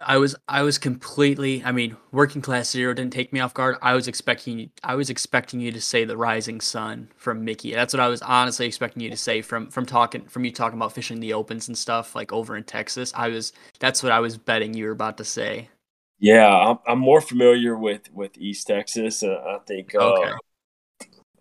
I 0.00 0.16
was 0.18 0.36
I 0.46 0.62
was 0.62 0.78
completely 0.78 1.62
I 1.64 1.72
mean 1.72 1.96
working 2.12 2.40
class 2.40 2.70
zero 2.70 2.94
didn't 2.94 3.12
take 3.12 3.32
me 3.32 3.40
off 3.40 3.52
guard. 3.52 3.76
I 3.82 3.94
was 3.94 4.06
expecting 4.06 4.70
I 4.84 4.94
was 4.94 5.10
expecting 5.10 5.60
you 5.60 5.72
to 5.72 5.80
say 5.80 6.04
the 6.04 6.16
rising 6.16 6.60
sun 6.60 7.08
from 7.16 7.44
Mickey. 7.44 7.72
That's 7.72 7.92
what 7.92 8.00
I 8.00 8.08
was 8.08 8.22
honestly 8.22 8.66
expecting 8.66 9.02
you 9.02 9.10
to 9.10 9.16
say 9.16 9.42
from 9.42 9.70
from 9.70 9.86
talking 9.86 10.22
from 10.26 10.44
you 10.44 10.52
talking 10.52 10.78
about 10.78 10.92
fishing 10.92 11.18
the 11.18 11.32
opens 11.32 11.66
and 11.66 11.76
stuff 11.76 12.14
like 12.14 12.32
over 12.32 12.56
in 12.56 12.62
Texas. 12.62 13.12
I 13.16 13.28
was 13.28 13.52
that's 13.80 14.02
what 14.02 14.12
I 14.12 14.20
was 14.20 14.36
betting 14.36 14.72
you 14.74 14.84
were 14.84 14.92
about 14.92 15.16
to 15.18 15.24
say. 15.24 15.68
Yeah, 16.20 16.48
I'm, 16.48 16.78
I'm 16.86 16.98
more 17.00 17.20
familiar 17.20 17.76
with 17.76 18.12
with 18.12 18.38
East 18.38 18.68
Texas. 18.68 19.22
Uh, 19.24 19.42
I 19.46 19.58
think 19.66 19.94
uh, 19.96 20.12
okay. 20.12 20.32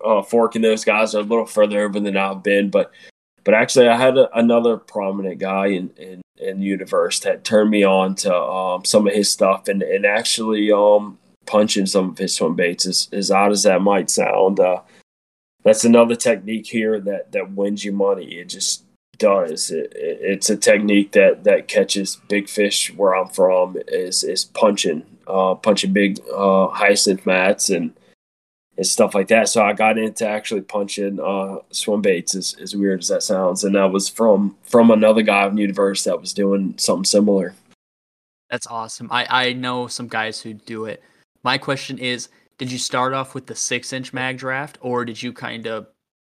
uh, 0.04 0.22
Fork 0.24 0.56
and 0.56 0.64
those 0.64 0.84
guys 0.84 1.14
are 1.14 1.20
a 1.20 1.24
little 1.24 1.46
further 1.46 1.82
over 1.82 2.00
than 2.00 2.18
I've 2.18 2.42
been, 2.42 2.72
but 2.72 2.92
but 3.44 3.54
actually, 3.54 3.88
I 3.88 3.96
had 3.96 4.18
a, 4.18 4.30
another 4.38 4.78
prominent 4.78 5.40
guy 5.40 5.68
in, 5.68 5.90
in 5.98 6.22
in 6.40 6.60
the 6.60 6.66
universe 6.66 7.20
that 7.22 7.44
turned 7.44 7.70
me 7.70 7.84
on 7.84 8.16
to 8.16 8.36
um, 8.36 8.86
some 8.86 9.08
of 9.08 9.14
his 9.14 9.30
stuff 9.30 9.68
and 9.68 9.82
and 9.82 10.06
actually 10.06 10.72
um, 10.72 11.18
punching 11.46 11.86
some 11.86 12.10
of 12.10 12.18
his 12.18 12.36
swim 12.36 12.56
baits. 12.56 12.86
As, 12.86 13.10
as 13.12 13.32
odd 13.32 13.52
as 13.52 13.64
that 13.64 13.82
might 13.82 14.10
sound, 14.10 14.60
uh, 14.60 14.82
that's 15.64 15.86
another 15.86 16.16
technique 16.16 16.68
here 16.68 17.00
that 17.00 17.32
that 17.32 17.52
wins 17.52 17.84
you 17.84 17.92
money. 17.92 18.26
It 18.36 18.50
just 18.50 18.84
does. 19.18 19.72
It, 19.72 19.92
it, 19.96 20.20
it's 20.22 20.50
a 20.50 20.58
technique 20.58 21.14
that 21.14 21.44
that 21.44 21.68
catches 21.68 22.18
big 22.30 22.48
fish 22.50 22.94
where 22.94 23.16
I'm 23.16 23.30
from. 23.30 23.78
Is 23.88 24.24
is 24.24 24.46
punching, 24.46 25.04
uh, 25.28 25.56
punching 25.56 25.94
big 25.94 26.20
uh, 26.34 26.68
hyacinth 26.68 27.26
mats 27.26 27.70
and 27.70 27.94
and 28.78 28.86
stuff 28.86 29.16
like 29.16 29.28
that. 29.30 29.50
So 29.50 29.64
I 29.64 29.74
got 29.74 29.98
into 29.98 30.28
actually 30.28 30.62
punching 30.62 31.20
uh, 31.20 31.58
swim 31.72 32.02
baits, 32.02 32.36
as, 32.36 32.56
as 32.62 32.76
weird 32.76 33.02
as 33.02 33.08
that 33.10 33.24
sounds, 33.24 33.64
and 33.64 33.76
that 33.76 33.92
was 33.92 34.08
from 34.08 34.56
from 34.64 34.92
another 34.92 35.24
guy 35.24 35.48
in 35.48 35.58
universe 35.58 36.04
that 36.04 36.20
was 36.20 36.34
doing 36.34 36.76
something 36.78 37.06
similar. 37.06 37.54
That's 38.50 38.68
awesome. 38.68 39.10
I 39.12 39.28
I 39.30 39.54
know 39.54 39.88
some 39.88 40.08
guys 40.08 40.40
who 40.40 40.54
do 40.54 40.86
it. 40.86 41.04
My 41.44 41.58
question 41.58 41.98
is, 41.98 42.30
did 42.58 42.72
you 42.72 42.78
start 42.78 43.14
off 43.14 43.34
with 43.34 43.48
the 43.48 43.56
six 43.56 43.92
inch 43.94 44.14
mag 44.14 44.38
draft, 44.38 44.78
or 44.82 45.06
did 45.06 45.22
you 45.22 45.34
kind 45.34 45.68
of 45.68 45.88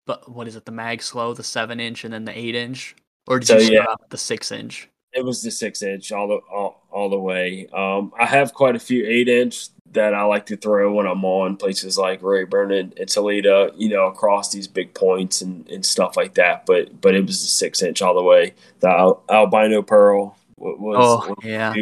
but 0.09 0.27
what 0.27 0.47
is 0.47 0.55
it? 0.55 0.65
The 0.65 0.71
mag 0.71 1.03
slow, 1.03 1.35
the 1.35 1.43
seven 1.43 1.79
inch, 1.79 2.03
and 2.03 2.11
then 2.11 2.25
the 2.25 2.35
eight 2.35 2.55
inch, 2.55 2.95
or 3.27 3.37
did 3.37 3.47
so, 3.47 3.57
you 3.57 3.65
start 3.65 3.87
yeah. 3.89 4.05
the 4.09 4.17
six 4.17 4.51
inch? 4.51 4.89
It 5.13 5.23
was 5.23 5.43
the 5.43 5.51
six 5.51 5.83
inch 5.83 6.11
all 6.11 6.27
the 6.27 6.39
all, 6.51 6.87
all 6.91 7.09
the 7.11 7.19
way. 7.19 7.67
Um, 7.71 8.11
I 8.19 8.25
have 8.25 8.55
quite 8.55 8.75
a 8.75 8.79
few 8.79 9.05
eight 9.05 9.27
inch 9.27 9.69
that 9.93 10.13
I 10.13 10.23
like 10.23 10.45
to 10.47 10.57
throw 10.57 10.93
when 10.93 11.07
I'm 11.07 11.25
on 11.25 11.57
places 11.57 11.97
like 11.97 12.21
Rayburn 12.21 12.71
and, 12.71 12.97
and 12.97 13.09
Toledo, 13.09 13.71
you 13.75 13.89
know, 13.89 14.07
across 14.07 14.51
these 14.51 14.67
big 14.67 14.93
points 14.93 15.41
and, 15.41 15.67
and 15.69 15.85
stuff 15.85 16.15
like 16.15 16.35
that. 16.35 16.65
But 16.65 17.01
but 17.01 17.15
it 17.15 17.25
was 17.25 17.41
a 17.43 17.47
six 17.47 17.81
inch 17.81 18.01
all 18.01 18.15
the 18.15 18.23
way. 18.23 18.53
The 18.79 18.89
al- 18.89 19.23
albino 19.29 19.81
pearl 19.81 20.37
was, 20.57 20.97
oh 20.99 21.29
was 21.29 21.37
yeah, 21.43 21.73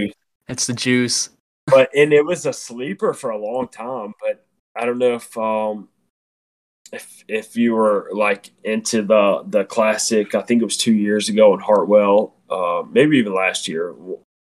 it's 0.48 0.68
the 0.68 0.74
juice. 0.74 1.30
But 1.66 1.90
and 1.96 2.14
it 2.14 2.26
was 2.26 2.46
a 2.46 2.54
sleeper 2.54 3.14
for 3.14 3.30
a 3.30 3.38
long 3.38 3.68
time. 3.68 4.14
But 4.22 4.46
I 4.76 4.86
don't 4.86 5.00
know 5.00 5.16
if 5.16 5.38
um 5.38 5.90
if 6.94 7.24
if 7.28 7.56
you 7.58 7.74
were 7.74 8.10
like 8.14 8.52
into 8.64 9.02
the 9.02 9.44
the 9.46 9.66
classic, 9.66 10.36
I 10.36 10.42
think 10.42 10.62
it 10.62 10.66
was 10.66 10.78
two 10.78 10.94
years 10.94 11.30
ago 11.30 11.54
in 11.54 11.60
Hartwell, 11.60 12.36
uh, 12.50 12.84
maybe 12.90 13.18
even 13.18 13.34
last 13.34 13.68
year, 13.68 13.94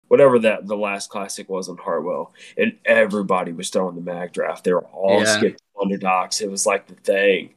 whatever 0.09 0.37
that 0.39 0.67
the 0.67 0.75
last 0.75 1.09
classic 1.09 1.47
was 1.47 1.69
in 1.69 1.77
Hartwell, 1.77 2.33
and 2.57 2.77
everybody 2.83 3.53
was 3.53 3.69
throwing 3.69 3.95
the 3.95 4.01
mag 4.01 4.33
draft. 4.33 4.65
They 4.65 4.73
were 4.73 4.85
all 4.87 5.21
yeah. 5.21 5.37
skipping 5.37 5.57
on 5.75 5.89
the 5.89 5.97
docks. 5.97 6.41
It 6.41 6.51
was 6.51 6.65
like 6.65 6.87
the 6.87 6.95
thing. 6.95 7.53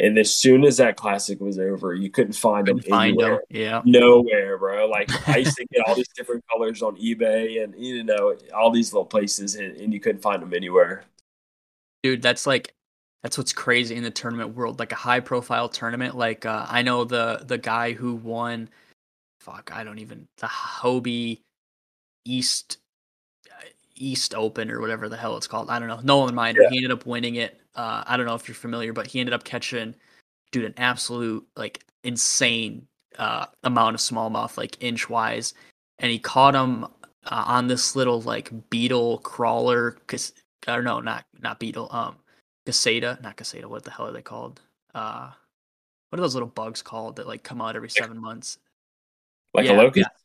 And 0.00 0.18
as 0.18 0.32
soon 0.32 0.64
as 0.64 0.78
that 0.78 0.96
classic 0.96 1.40
was 1.40 1.56
over, 1.56 1.94
you 1.94 2.10
couldn't 2.10 2.32
find 2.32 2.66
couldn't 2.66 2.82
them 2.82 2.90
find 2.90 3.12
anywhere. 3.12 3.42
Them. 3.48 3.60
Yeah, 3.60 3.82
nowhere, 3.84 4.58
bro. 4.58 4.88
Like 4.88 5.08
I 5.28 5.36
used 5.38 5.56
to 5.56 5.66
get 5.72 5.86
all 5.86 5.94
these 5.94 6.08
different 6.16 6.42
colors 6.50 6.82
on 6.82 6.96
eBay, 6.96 7.62
and 7.62 7.74
you 7.78 8.02
know 8.02 8.36
all 8.52 8.72
these 8.72 8.92
little 8.92 9.06
places, 9.06 9.54
and, 9.54 9.76
and 9.76 9.92
you 9.94 10.00
couldn't 10.00 10.20
find 10.22 10.42
them 10.42 10.52
anywhere. 10.52 11.04
Dude, 12.02 12.22
that's 12.22 12.46
like 12.46 12.74
that's 13.22 13.38
what's 13.38 13.52
crazy 13.52 13.94
in 13.94 14.02
the 14.02 14.10
tournament 14.10 14.56
world. 14.56 14.80
Like 14.80 14.90
a 14.90 14.96
high 14.96 15.20
profile 15.20 15.68
tournament. 15.68 16.16
Like 16.16 16.44
uh, 16.44 16.66
I 16.68 16.82
know 16.82 17.04
the 17.04 17.44
the 17.46 17.58
guy 17.58 17.92
who 17.92 18.14
won. 18.16 18.68
Fuck, 19.40 19.70
I 19.72 19.84
don't 19.84 19.98
even 19.98 20.26
the 20.38 20.46
Hobie 20.46 21.40
East 22.24 22.78
uh, 23.50 23.66
East 23.94 24.34
Open 24.34 24.70
or 24.70 24.80
whatever 24.80 25.08
the 25.08 25.16
hell 25.16 25.36
it's 25.36 25.46
called. 25.46 25.70
I 25.70 25.78
don't 25.78 25.88
know. 25.88 25.96
No 25.96 26.20
Nolan 26.20 26.34
Minder. 26.34 26.62
Yeah. 26.62 26.70
He 26.70 26.76
ended 26.78 26.92
up 26.92 27.06
winning 27.06 27.36
it. 27.36 27.60
Uh, 27.74 28.04
I 28.06 28.16
don't 28.16 28.26
know 28.26 28.34
if 28.34 28.48
you're 28.48 28.54
familiar, 28.54 28.92
but 28.92 29.06
he 29.06 29.20
ended 29.20 29.32
up 29.32 29.44
catching, 29.44 29.94
dude, 30.52 30.64
an 30.64 30.74
absolute 30.76 31.46
like 31.56 31.84
insane 32.02 32.86
uh, 33.18 33.46
amount 33.62 33.94
of 33.94 34.00
smallmouth, 34.00 34.56
like 34.56 34.76
inch 34.80 35.08
wise, 35.08 35.54
and 35.98 36.10
he 36.10 36.18
caught 36.18 36.54
him 36.54 36.84
uh, 36.84 36.88
on 37.46 37.66
this 37.66 37.96
little 37.96 38.20
like 38.20 38.50
beetle 38.70 39.18
crawler. 39.18 39.96
Cause 40.06 40.32
I 40.66 40.74
don't 40.74 40.84
know, 40.84 41.00
not 41.00 41.24
not 41.40 41.58
beetle. 41.58 41.88
Um, 41.90 42.16
Caseta, 42.66 43.20
not 43.22 43.36
Caseta. 43.36 43.66
What 43.66 43.84
the 43.84 43.90
hell 43.90 44.06
are 44.06 44.12
they 44.12 44.22
called? 44.22 44.60
Uh, 44.94 45.30
what 46.08 46.18
are 46.18 46.22
those 46.22 46.34
little 46.34 46.48
bugs 46.48 46.80
called 46.80 47.16
that 47.16 47.26
like 47.26 47.42
come 47.42 47.60
out 47.60 47.76
every 47.76 47.90
seven 47.90 48.20
months? 48.20 48.58
Like 49.52 49.66
yeah, 49.66 49.72
a 49.72 49.78
locust. 49.78 49.96
Yeah, 49.96 50.23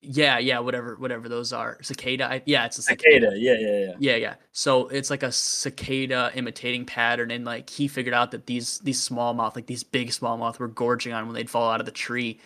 yeah, 0.00 0.38
yeah, 0.38 0.60
whatever, 0.60 0.96
whatever 0.96 1.28
those 1.28 1.52
are. 1.52 1.78
Cicada. 1.82 2.30
I, 2.30 2.42
yeah, 2.46 2.66
it's 2.66 2.78
a 2.78 2.82
cicada. 2.82 3.30
cicada. 3.30 3.38
Yeah, 3.38 3.56
yeah, 3.58 3.78
yeah. 3.78 3.94
Yeah, 3.98 4.16
yeah. 4.16 4.34
So 4.52 4.88
it's 4.88 5.10
like 5.10 5.22
a 5.22 5.32
cicada 5.32 6.30
imitating 6.34 6.84
pattern, 6.84 7.30
and 7.30 7.44
like 7.44 7.68
he 7.68 7.88
figured 7.88 8.14
out 8.14 8.30
that 8.30 8.46
these 8.46 8.78
these 8.80 9.00
small 9.00 9.34
smallmouth, 9.34 9.56
like 9.56 9.66
these 9.66 9.82
big 9.82 10.12
small 10.12 10.38
smallmouth, 10.38 10.58
were 10.58 10.68
gorging 10.68 11.12
on 11.12 11.26
when 11.26 11.34
they'd 11.34 11.50
fall 11.50 11.70
out 11.70 11.80
of 11.80 11.86
the 11.86 11.92
tree, 11.92 12.38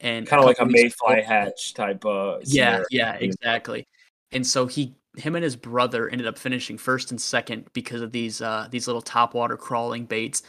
and 0.00 0.26
kind 0.26 0.40
of 0.40 0.46
like 0.46 0.60
a 0.60 0.66
mayfly 0.66 1.22
hatch 1.22 1.74
type. 1.74 2.04
Uh, 2.04 2.38
yeah, 2.44 2.82
yeah, 2.90 3.14
exactly. 3.14 3.86
And 4.30 4.46
so 4.46 4.66
he 4.66 4.94
him 5.16 5.34
and 5.34 5.42
his 5.42 5.56
brother 5.56 6.08
ended 6.08 6.26
up 6.26 6.38
finishing 6.38 6.78
first 6.78 7.10
and 7.10 7.20
second 7.20 7.66
because 7.72 8.02
of 8.02 8.12
these 8.12 8.40
uh, 8.40 8.68
these 8.70 8.86
little 8.86 9.02
topwater 9.02 9.58
crawling 9.58 10.04
baits. 10.04 10.42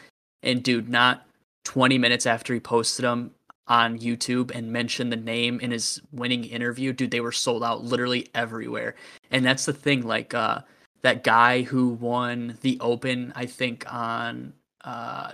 And 0.43 0.61
dude, 0.61 0.88
not 0.88 1.25
20 1.65 1.97
minutes 1.97 2.25
after 2.25 2.53
he 2.53 2.59
posted 2.59 3.03
them 3.03 3.31
on 3.68 3.99
YouTube 3.99 4.51
and 4.55 4.72
mentioned 4.72 5.11
the 5.11 5.18
name 5.18 5.59
in 5.59 5.72
his 5.72 6.01
winning 6.11 6.45
interview, 6.45 6.93
dude, 6.93 7.11
they 7.11 7.22
were 7.22 7.32
sold 7.32 7.63
out 7.63 7.84
literally 7.84 8.28
everywhere. 8.34 8.95
And 9.32 9.45
that's 9.45 9.65
the 9.65 9.74
thing, 9.74 10.03
like 10.03 10.34
uh, 10.34 10.61
that 11.01 11.24
guy 11.24 11.63
who 11.63 11.89
won 11.89 12.57
the 12.61 12.78
Open, 12.80 13.34
I 13.36 13.45
think 13.45 13.91
on 13.91 14.53
uh, 14.88 15.34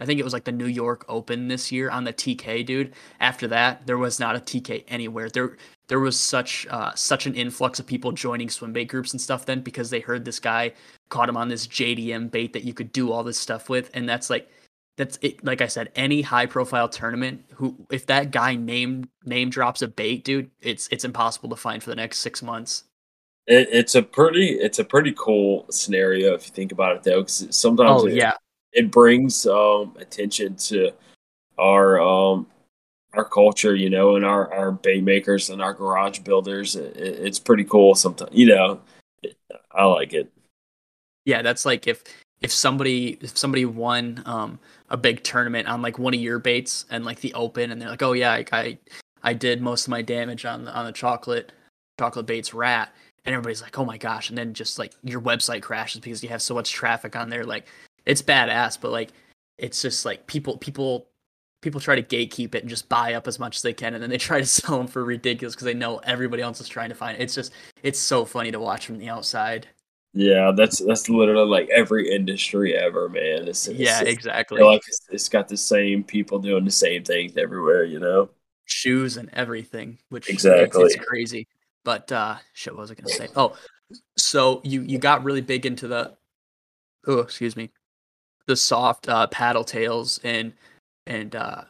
I 0.00 0.06
think 0.06 0.18
it 0.18 0.24
was 0.24 0.32
like 0.32 0.44
the 0.44 0.52
New 0.52 0.66
York 0.66 1.04
Open 1.10 1.48
this 1.48 1.70
year 1.70 1.90
on 1.90 2.04
the 2.04 2.12
TK, 2.12 2.64
dude. 2.64 2.94
After 3.20 3.46
that, 3.48 3.86
there 3.86 3.98
was 3.98 4.18
not 4.18 4.34
a 4.34 4.38
TK 4.38 4.84
anywhere. 4.88 5.28
There, 5.28 5.58
there 5.88 6.00
was 6.00 6.18
such 6.18 6.66
uh, 6.70 6.94
such 6.94 7.26
an 7.26 7.34
influx 7.34 7.78
of 7.78 7.86
people 7.86 8.12
joining 8.12 8.48
swim 8.48 8.72
bait 8.72 8.86
groups 8.86 9.12
and 9.12 9.20
stuff 9.20 9.44
then 9.44 9.60
because 9.60 9.90
they 9.90 10.00
heard 10.00 10.24
this 10.24 10.40
guy 10.40 10.72
caught 11.10 11.28
him 11.28 11.36
on 11.36 11.48
this 11.48 11.66
JDM 11.66 12.30
bait 12.30 12.54
that 12.54 12.64
you 12.64 12.72
could 12.72 12.90
do 12.90 13.12
all 13.12 13.22
this 13.22 13.38
stuff 13.38 13.68
with, 13.68 13.90
and 13.92 14.08
that's 14.08 14.30
like 14.30 14.50
that's 14.98 15.18
it. 15.22 15.42
Like 15.44 15.62
I 15.62 15.68
said, 15.68 15.90
any 15.94 16.20
high 16.20 16.46
profile 16.46 16.88
tournament 16.88 17.44
who 17.54 17.86
if 17.90 18.06
that 18.06 18.32
guy 18.32 18.56
name 18.56 19.08
name 19.24 19.48
drops 19.48 19.80
a 19.80 19.88
bait, 19.88 20.24
dude, 20.24 20.50
it's 20.60 20.88
it's 20.88 21.04
impossible 21.04 21.48
to 21.50 21.56
find 21.56 21.82
for 21.82 21.88
the 21.88 21.96
next 21.96 22.18
six 22.18 22.42
months. 22.42 22.84
It, 23.46 23.68
it's 23.70 23.94
a 23.94 24.02
pretty 24.02 24.48
it's 24.48 24.80
a 24.80 24.84
pretty 24.84 25.14
cool 25.16 25.66
scenario 25.70 26.34
if 26.34 26.46
you 26.46 26.52
think 26.52 26.72
about 26.72 26.96
it 26.96 27.04
though, 27.04 27.20
because 27.20 27.46
sometimes 27.56 28.02
Oh 28.02 28.06
it, 28.06 28.14
yeah, 28.14 28.34
it 28.72 28.90
brings 28.90 29.46
um, 29.46 29.96
attention 29.98 30.56
to 30.56 30.90
our 31.58 32.00
um, 32.00 32.48
our 33.14 33.24
culture, 33.24 33.76
you 33.76 33.90
know, 33.90 34.16
and 34.16 34.24
our 34.24 34.52
our 34.52 34.72
bait 34.72 35.04
makers 35.04 35.48
and 35.48 35.62
our 35.62 35.74
garage 35.74 36.18
builders. 36.18 36.74
It, 36.74 36.96
it's 36.96 37.38
pretty 37.38 37.64
cool. 37.64 37.94
Sometimes, 37.94 38.32
you 38.32 38.46
know, 38.46 38.80
I 39.70 39.84
like 39.84 40.12
it. 40.12 40.30
yeah. 41.24 41.42
That's 41.42 41.64
like 41.64 41.86
if 41.86 42.02
if 42.40 42.52
somebody 42.52 43.18
if 43.20 43.36
somebody 43.36 43.64
won 43.64 44.22
um 44.26 44.58
a 44.90 44.96
big 44.96 45.22
tournament 45.22 45.68
on 45.68 45.82
like 45.82 45.98
one 45.98 46.14
of 46.14 46.20
your 46.20 46.38
baits 46.38 46.86
and 46.90 47.04
like 47.04 47.20
the 47.20 47.34
open, 47.34 47.70
and 47.70 47.80
they're 47.80 47.90
like, 47.90 48.02
oh 48.02 48.12
yeah, 48.12 48.32
I 48.32 48.44
I, 48.52 48.78
I 49.22 49.32
did 49.34 49.60
most 49.60 49.86
of 49.86 49.90
my 49.90 50.02
damage 50.02 50.44
on 50.44 50.64
the 50.64 50.72
on 50.74 50.86
the 50.86 50.92
chocolate 50.92 51.52
chocolate 51.98 52.26
baits 52.26 52.54
rat. 52.54 52.92
And 53.24 53.34
everybody's 53.34 53.60
like, 53.60 53.78
"Oh 53.78 53.84
my 53.84 53.98
gosh!" 53.98 54.30
And 54.30 54.38
then 54.38 54.54
just 54.54 54.78
like 54.78 54.94
your 55.02 55.20
website 55.20 55.60
crashes 55.60 56.00
because 56.00 56.22
you 56.22 56.30
have 56.30 56.40
so 56.40 56.54
much 56.54 56.72
traffic 56.72 57.14
on 57.14 57.28
there. 57.28 57.44
Like, 57.44 57.66
it's 58.06 58.22
badass, 58.22 58.80
but 58.80 58.90
like, 58.90 59.10
it's 59.58 59.82
just 59.82 60.06
like 60.06 60.26
people 60.26 60.56
people 60.56 61.08
people 61.60 61.80
try 61.80 62.00
to 62.00 62.02
gatekeep 62.02 62.54
it 62.54 62.62
and 62.62 62.70
just 62.70 62.88
buy 62.88 63.14
up 63.14 63.26
as 63.26 63.38
much 63.38 63.56
as 63.56 63.62
they 63.62 63.72
can, 63.74 63.92
and 63.92 64.02
then 64.02 64.08
they 64.08 64.18
try 64.28 64.40
to 64.40 64.46
sell 64.46 64.78
them 64.78 64.86
for 64.86 65.04
ridiculous 65.04 65.54
because 65.54 65.66
they 65.66 65.74
know 65.74 65.98
everybody 65.98 66.42
else 66.42 66.60
is 66.60 66.68
trying 66.68 66.88
to 66.88 66.94
find 66.94 67.18
it. 67.18 67.22
It's 67.22 67.34
just 67.34 67.52
it's 67.82 67.98
so 67.98 68.24
funny 68.24 68.50
to 68.50 68.60
watch 68.60 68.86
from 68.86 68.98
the 68.98 69.10
outside. 69.10 69.68
Yeah, 70.14 70.52
that's 70.56 70.78
that's 70.78 71.08
literally 71.08 71.48
like 71.48 71.68
every 71.68 72.10
industry 72.10 72.74
ever, 72.74 73.08
man. 73.08 73.46
It's, 73.46 73.68
it's 73.68 73.78
yeah, 73.78 74.02
exactly. 74.02 74.62
Like 74.62 74.82
it's, 74.88 75.00
it's 75.10 75.28
got 75.28 75.48
the 75.48 75.56
same 75.56 76.02
people 76.02 76.38
doing 76.38 76.64
the 76.64 76.70
same 76.70 77.04
things 77.04 77.36
everywhere, 77.36 77.84
you 77.84 78.00
know. 78.00 78.30
Shoes 78.64 79.16
and 79.16 79.30
everything, 79.32 79.98
which 80.08 80.28
Exactly. 80.28 80.84
it's, 80.84 80.96
crazy. 80.96 81.46
But 81.84 82.10
uh, 82.10 82.36
shit, 82.52 82.74
what 82.74 82.82
was 82.82 82.90
I 82.90 82.94
gonna 82.94 83.08
say? 83.08 83.28
Oh, 83.36 83.56
so 84.16 84.60
you 84.64 84.82
you 84.82 84.98
got 84.98 85.24
really 85.24 85.40
big 85.40 85.66
into 85.66 85.88
the 85.88 86.16
oh 87.06 87.18
excuse 87.18 87.56
me 87.56 87.70
the 88.46 88.56
soft 88.56 89.08
uh, 89.08 89.26
paddle 89.28 89.62
tails 89.62 90.18
and 90.24 90.52
and 91.06 91.36
uh, 91.36 91.62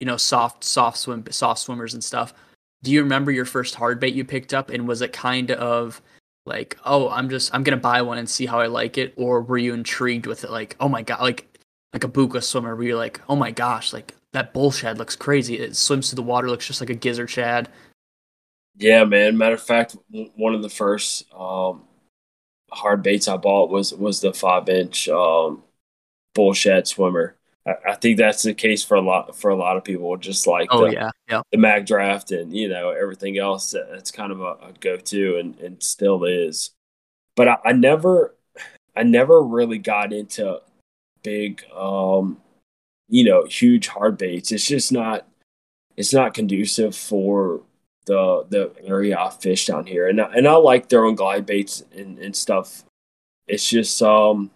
you 0.00 0.06
know 0.06 0.16
soft 0.16 0.64
soft 0.64 0.96
swim 0.96 1.24
soft 1.30 1.60
swimmers 1.60 1.94
and 1.94 2.02
stuff. 2.02 2.34
Do 2.82 2.90
you 2.90 3.02
remember 3.02 3.30
your 3.30 3.44
first 3.44 3.76
hard 3.76 4.00
bait 4.00 4.14
you 4.14 4.24
picked 4.24 4.52
up 4.52 4.70
and 4.70 4.88
was 4.88 5.02
it 5.02 5.12
kind 5.12 5.52
of 5.52 6.02
like 6.46 6.78
oh 6.84 7.08
I'm 7.08 7.28
just 7.30 7.54
I'm 7.54 7.62
gonna 7.62 7.76
buy 7.76 8.02
one 8.02 8.18
and 8.18 8.28
see 8.28 8.46
how 8.46 8.60
I 8.60 8.66
like 8.66 8.98
it 8.98 9.14
or 9.16 9.42
were 9.42 9.58
you 9.58 9.74
intrigued 9.74 10.26
with 10.26 10.44
it 10.44 10.50
like 10.50 10.76
oh 10.80 10.88
my 10.88 11.02
god 11.02 11.20
like 11.20 11.48
like 11.92 12.04
a 12.04 12.08
buka 12.08 12.42
swimmer 12.42 12.74
where 12.74 12.84
you're 12.84 12.96
like 12.96 13.20
oh 13.28 13.36
my 13.36 13.50
gosh 13.50 13.92
like 13.92 14.14
that 14.32 14.52
bull 14.52 14.70
shad 14.72 14.98
looks 14.98 15.14
crazy 15.16 15.58
it 15.58 15.76
swims 15.76 16.10
through 16.10 16.16
the 16.16 16.22
water 16.22 16.48
looks 16.48 16.66
just 16.66 16.80
like 16.80 16.90
a 16.90 16.94
gizzard 16.94 17.30
shad 17.30 17.68
Yeah, 18.76 19.04
man. 19.04 19.36
Matter 19.36 19.54
of 19.54 19.62
fact, 19.62 19.96
one 20.10 20.54
of 20.54 20.62
the 20.62 20.68
first 20.70 21.32
um, 21.34 21.84
hard 22.70 23.02
baits 23.02 23.28
I 23.28 23.36
bought 23.36 23.70
was 23.70 23.92
was 23.94 24.20
the 24.20 24.32
five 24.32 24.68
inch 24.68 25.08
um, 25.08 25.62
bull 26.34 26.54
shad 26.54 26.86
swimmer. 26.88 27.36
I, 27.64 27.94
think 27.94 28.18
that's 28.18 28.42
the 28.42 28.54
case 28.54 28.82
for 28.82 28.96
a 28.96 29.00
lot 29.00 29.36
for 29.36 29.50
a 29.50 29.56
lot 29.56 29.76
of 29.76 29.84
people. 29.84 30.16
Just 30.16 30.46
like 30.46 30.68
oh 30.72 30.86
the, 30.86 30.92
yeah 30.92 31.10
yeah 31.28 31.42
the 31.52 31.58
mag 31.58 31.86
draft 31.86 32.32
and 32.32 32.54
you 32.54 32.68
know 32.68 32.90
everything 32.90 33.38
else, 33.38 33.70
that's 33.70 34.10
kind 34.10 34.32
of 34.32 34.40
a, 34.40 34.56
a 34.62 34.72
go 34.80 34.96
to 34.96 35.36
and, 35.38 35.58
and 35.60 35.82
still 35.82 36.24
is. 36.24 36.70
But 37.36 37.48
I, 37.48 37.56
I 37.66 37.72
never, 37.72 38.34
I 38.96 39.04
never 39.04 39.42
really 39.42 39.78
got 39.78 40.12
into 40.12 40.60
big, 41.22 41.64
um, 41.74 42.38
you 43.08 43.24
know, 43.24 43.44
huge 43.44 43.88
hard 43.88 44.18
baits. 44.18 44.52
It's 44.52 44.66
just 44.66 44.92
not, 44.92 45.26
it's 45.96 46.12
not 46.12 46.34
conducive 46.34 46.94
for 46.96 47.62
the 48.06 48.44
the 48.48 48.72
area 48.84 49.18
I 49.18 49.30
fish 49.30 49.66
down 49.66 49.86
here, 49.86 50.08
and 50.08 50.20
I, 50.20 50.32
and 50.34 50.48
I 50.48 50.54
like 50.54 50.88
throwing 50.88 51.14
glide 51.14 51.46
baits 51.46 51.84
and, 51.96 52.18
and 52.18 52.34
stuff. 52.34 52.84
It's 53.46 53.68
just 53.68 54.02
um 54.02 54.50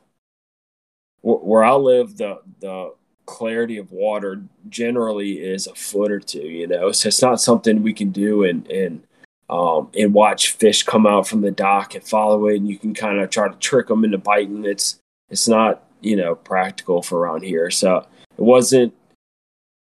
where 1.34 1.64
I 1.64 1.74
live, 1.74 2.16
the 2.16 2.40
the 2.60 2.94
clarity 3.26 3.78
of 3.78 3.90
water 3.90 4.42
generally 4.68 5.32
is 5.32 5.66
a 5.66 5.74
foot 5.74 6.12
or 6.12 6.20
two, 6.20 6.46
you 6.46 6.66
know. 6.66 6.92
So 6.92 7.08
it's 7.08 7.22
not 7.22 7.40
something 7.40 7.82
we 7.82 7.92
can 7.92 8.10
do 8.10 8.44
and 8.44 8.68
and 8.70 9.02
um 9.50 9.90
and 9.96 10.12
watch 10.14 10.52
fish 10.52 10.82
come 10.82 11.06
out 11.06 11.26
from 11.26 11.40
the 11.40 11.50
dock 11.50 11.94
and 11.94 12.04
follow 12.04 12.46
it, 12.46 12.56
and 12.56 12.68
you 12.68 12.78
can 12.78 12.94
kind 12.94 13.20
of 13.20 13.30
try 13.30 13.48
to 13.48 13.56
trick 13.56 13.88
them 13.88 14.04
into 14.04 14.18
biting. 14.18 14.64
It's 14.64 14.98
it's 15.28 15.48
not 15.48 15.84
you 16.00 16.16
know 16.16 16.36
practical 16.36 17.02
for 17.02 17.18
around 17.18 17.42
here, 17.42 17.70
so 17.70 18.06
it 18.38 18.42
wasn't 18.42 18.94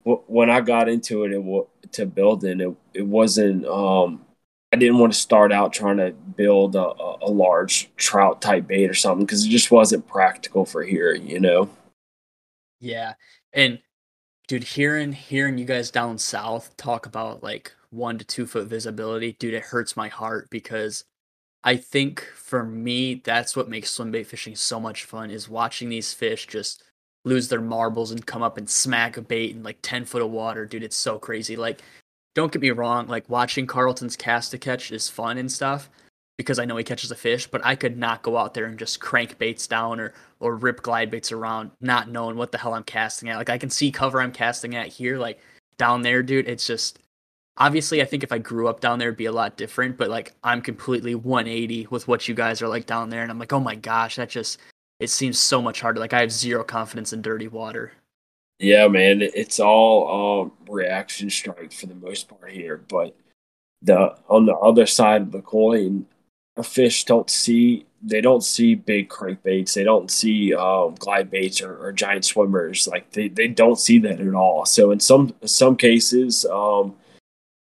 when 0.04 0.48
I 0.48 0.62
got 0.62 0.88
into 0.88 1.24
it, 1.24 1.32
it 1.32 1.92
to 1.92 2.06
building 2.06 2.60
it, 2.60 2.74
it 2.94 3.06
wasn't. 3.06 3.66
Um, 3.66 4.24
I 4.72 4.76
didn't 4.76 4.98
want 4.98 5.12
to 5.12 5.18
start 5.18 5.52
out 5.52 5.72
trying 5.72 5.96
to 5.96 6.10
build 6.10 6.76
a, 6.76 6.92
a, 7.22 7.30
large 7.30 7.90
trout 7.96 8.42
type 8.42 8.66
bait 8.66 8.90
or 8.90 8.94
something 8.94 9.24
because 9.24 9.46
it 9.46 9.48
just 9.48 9.70
wasn't 9.70 10.06
practical 10.06 10.66
for 10.66 10.82
here. 10.82 11.14
You 11.14 11.40
know. 11.40 11.70
Yeah. 12.80 13.14
And 13.52 13.80
dude, 14.46 14.64
hearing 14.64 15.12
hearing 15.12 15.56
you 15.56 15.64
guys 15.64 15.90
down 15.90 16.18
south 16.18 16.76
talk 16.76 17.06
about 17.06 17.42
like 17.42 17.72
one 17.90 18.18
to 18.18 18.24
two 18.24 18.46
foot 18.46 18.66
visibility, 18.66 19.36
dude, 19.38 19.54
it 19.54 19.62
hurts 19.62 19.96
my 19.96 20.08
heart 20.08 20.48
because 20.50 21.04
I 21.64 21.76
think 21.76 22.20
for 22.34 22.62
me 22.62 23.22
that's 23.24 23.56
what 23.56 23.70
makes 23.70 23.90
swim 23.90 24.10
bait 24.10 24.26
fishing 24.26 24.54
so 24.54 24.78
much 24.78 25.04
fun 25.04 25.30
is 25.30 25.48
watching 25.48 25.88
these 25.88 26.12
fish 26.12 26.46
just 26.46 26.84
lose 27.24 27.48
their 27.48 27.60
marbles 27.60 28.10
and 28.10 28.24
come 28.26 28.42
up 28.42 28.58
and 28.58 28.68
smack 28.68 29.16
a 29.16 29.22
bait 29.22 29.54
in 29.54 29.62
like 29.62 29.78
ten 29.82 30.04
foot 30.04 30.22
of 30.22 30.30
water, 30.30 30.66
dude. 30.66 30.82
It's 30.82 30.96
so 30.96 31.18
crazy. 31.18 31.56
Like, 31.56 31.82
don't 32.34 32.52
get 32.52 32.62
me 32.62 32.70
wrong, 32.70 33.06
like 33.06 33.28
watching 33.28 33.66
Carlton's 33.66 34.16
cast 34.16 34.50
to 34.52 34.58
catch 34.58 34.92
is 34.92 35.08
fun 35.08 35.38
and 35.38 35.50
stuff 35.50 35.90
because 36.38 36.58
I 36.58 36.64
know 36.64 36.76
he 36.76 36.84
catches 36.84 37.10
a 37.10 37.16
fish, 37.16 37.46
but 37.48 37.60
I 37.66 37.74
could 37.74 37.98
not 37.98 38.22
go 38.22 38.38
out 38.38 38.54
there 38.54 38.66
and 38.66 38.78
just 38.78 39.00
crank 39.00 39.38
baits 39.38 39.66
down 39.66 40.00
or 40.00 40.14
or 40.40 40.54
rip 40.56 40.82
glide 40.82 41.10
baits 41.10 41.32
around, 41.32 41.72
not 41.80 42.08
knowing 42.08 42.36
what 42.36 42.52
the 42.52 42.58
hell 42.58 42.74
I'm 42.74 42.84
casting 42.84 43.28
at. 43.28 43.36
Like 43.36 43.50
I 43.50 43.58
can 43.58 43.70
see 43.70 43.90
cover 43.90 44.20
I'm 44.22 44.32
casting 44.32 44.76
at 44.76 44.86
here, 44.86 45.18
like 45.18 45.40
down 45.78 46.02
there, 46.02 46.22
dude. 46.22 46.48
It's 46.48 46.66
just 46.66 47.00
obviously 47.56 48.00
I 48.00 48.04
think 48.04 48.22
if 48.22 48.32
I 48.32 48.38
grew 48.38 48.68
up 48.68 48.80
down 48.80 48.98
there, 48.98 49.08
it'd 49.08 49.18
be 49.18 49.26
a 49.26 49.32
lot 49.32 49.56
different. 49.56 49.96
But 49.96 50.10
like 50.10 50.32
I'm 50.44 50.62
completely 50.62 51.14
180 51.16 51.88
with 51.90 52.06
what 52.08 52.28
you 52.28 52.34
guys 52.34 52.62
are 52.62 52.68
like 52.68 52.86
down 52.86 53.10
there, 53.10 53.22
and 53.22 53.30
I'm 53.30 53.38
like, 53.38 53.52
oh 53.52 53.60
my 53.60 53.74
gosh, 53.74 54.16
that 54.16 54.30
just 54.30 54.58
it 55.00 55.10
seems 55.10 55.38
so 55.38 55.60
much 55.60 55.80
harder. 55.80 56.00
Like 56.00 56.12
I 56.12 56.20
have 56.20 56.32
zero 56.32 56.64
confidence 56.64 57.12
in 57.12 57.22
dirty 57.22 57.48
water. 57.48 57.92
Yeah, 58.58 58.88
man, 58.88 59.22
it's 59.22 59.60
all 59.60 60.42
um, 60.42 60.52
reaction 60.68 61.30
strike 61.30 61.72
for 61.72 61.86
the 61.86 61.94
most 61.94 62.28
part 62.28 62.50
here. 62.50 62.78
But 62.88 63.14
the 63.82 64.16
on 64.28 64.46
the 64.46 64.56
other 64.56 64.86
side 64.86 65.22
of 65.22 65.32
the 65.32 65.42
coin, 65.42 66.06
fish 66.64 67.04
don't 67.04 67.30
see 67.30 67.86
they 68.02 68.20
don't 68.20 68.42
see 68.44 68.74
big 68.76 69.08
crankbaits. 69.10 69.74
They 69.74 69.84
don't 69.84 70.10
see 70.10 70.54
um, 70.54 70.96
glide 70.96 71.30
baits 71.30 71.62
or, 71.62 71.76
or 71.78 71.92
giant 71.92 72.24
swimmers. 72.24 72.88
Like 72.88 73.12
they, 73.12 73.28
they 73.28 73.48
don't 73.48 73.78
see 73.78 73.98
that 74.00 74.20
at 74.20 74.34
all. 74.34 74.66
So 74.66 74.90
in 74.92 75.00
some 75.00 75.34
some 75.44 75.76
cases, 75.76 76.44
um, 76.46 76.96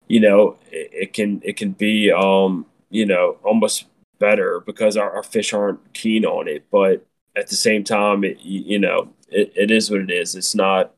you 0.08 0.20
know, 0.20 0.58
it, 0.72 0.90
it 0.94 1.14
can 1.14 1.42
it 1.44 1.58
can 1.58 1.72
be 1.72 2.12
um, 2.12 2.66
you 2.90 3.06
know 3.06 3.38
almost 3.44 3.86
better 4.20 4.60
because 4.62 4.98
our, 4.98 5.12
our 5.12 5.24
fish 5.24 5.54
aren't 5.54 5.94
keen 5.94 6.26
on 6.26 6.48
it. 6.48 6.66
But 6.72 7.06
at 7.36 7.48
the 7.48 7.56
same 7.56 7.84
time, 7.84 8.24
it, 8.24 8.40
you 8.42 8.62
you 8.62 8.80
know, 8.80 9.10
it, 9.30 9.54
it 9.56 9.72
is 9.72 9.90
what 9.90 10.02
it 10.02 10.12
is. 10.12 10.36
It's 10.36 10.56
not 10.56 10.94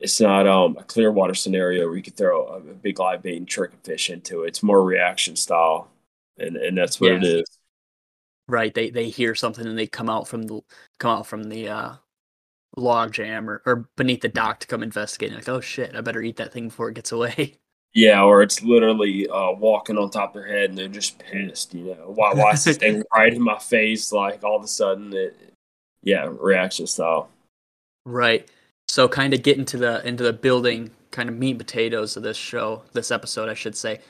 it's 0.00 0.20
not 0.20 0.46
um, 0.46 0.76
a 0.78 0.84
clear 0.84 1.10
water 1.10 1.34
scenario 1.34 1.86
where 1.86 1.96
you 1.96 2.02
could 2.02 2.16
throw 2.16 2.46
a, 2.46 2.56
a 2.58 2.74
big 2.74 2.98
live 2.98 3.22
bait 3.22 3.36
and 3.36 3.48
trick 3.48 3.72
a 3.72 3.76
fish 3.84 4.10
into 4.10 4.44
it. 4.44 4.48
It's 4.48 4.62
more 4.62 4.82
reaction 4.82 5.36
style, 5.36 5.90
and 6.38 6.56
and 6.56 6.76
that's 6.76 7.00
what 7.00 7.12
it 7.12 7.24
is. 7.24 7.46
Right? 8.46 8.72
They 8.72 8.90
they 8.90 9.08
hear 9.08 9.34
something 9.34 9.66
and 9.66 9.78
they 9.78 9.86
come 9.86 10.08
out 10.08 10.28
from 10.28 10.42
the 10.44 10.60
come 10.98 11.18
out 11.18 11.26
from 11.26 11.44
the 11.44 11.68
uh 11.68 11.92
log 12.76 13.12
jam 13.12 13.48
or, 13.48 13.62
or 13.66 13.88
beneath 13.96 14.20
the 14.20 14.28
dock 14.28 14.60
to 14.60 14.66
come 14.66 14.82
investigate. 14.82 15.30
And 15.30 15.38
like, 15.38 15.48
oh 15.48 15.60
shit, 15.60 15.94
I 15.94 16.00
better 16.00 16.22
eat 16.22 16.36
that 16.36 16.52
thing 16.52 16.68
before 16.68 16.88
it 16.88 16.94
gets 16.94 17.12
away. 17.12 17.56
Yeah, 17.94 18.22
or 18.22 18.42
it's 18.42 18.62
literally 18.62 19.26
uh, 19.28 19.52
walking 19.52 19.96
on 19.96 20.10
top 20.10 20.36
of 20.36 20.42
their 20.42 20.52
head 20.52 20.68
and 20.68 20.78
they're 20.78 20.88
just 20.88 21.18
pissed. 21.18 21.72
You 21.72 21.96
know, 21.96 22.12
why 22.14 22.34
why 22.34 22.52
is 22.52 22.62
this 22.62 22.76
thing 22.76 23.02
right 23.12 23.32
in 23.32 23.42
my 23.42 23.58
face? 23.58 24.12
Like 24.12 24.44
all 24.44 24.56
of 24.56 24.62
a 24.62 24.68
sudden, 24.68 25.12
it, 25.14 25.34
yeah, 26.02 26.28
reaction 26.38 26.86
style. 26.86 27.30
Right. 28.08 28.50
So 28.88 29.06
kind 29.06 29.34
of 29.34 29.42
get 29.42 29.58
into 29.58 29.76
the 29.76 30.06
into 30.06 30.24
the 30.24 30.32
building 30.32 30.90
kind 31.10 31.28
of 31.28 31.36
meat 31.36 31.50
and 31.50 31.58
potatoes 31.58 32.16
of 32.16 32.22
this 32.22 32.38
show, 32.38 32.82
this 32.92 33.10
episode, 33.10 33.50
I 33.50 33.54
should 33.54 33.76
say. 33.76 34.00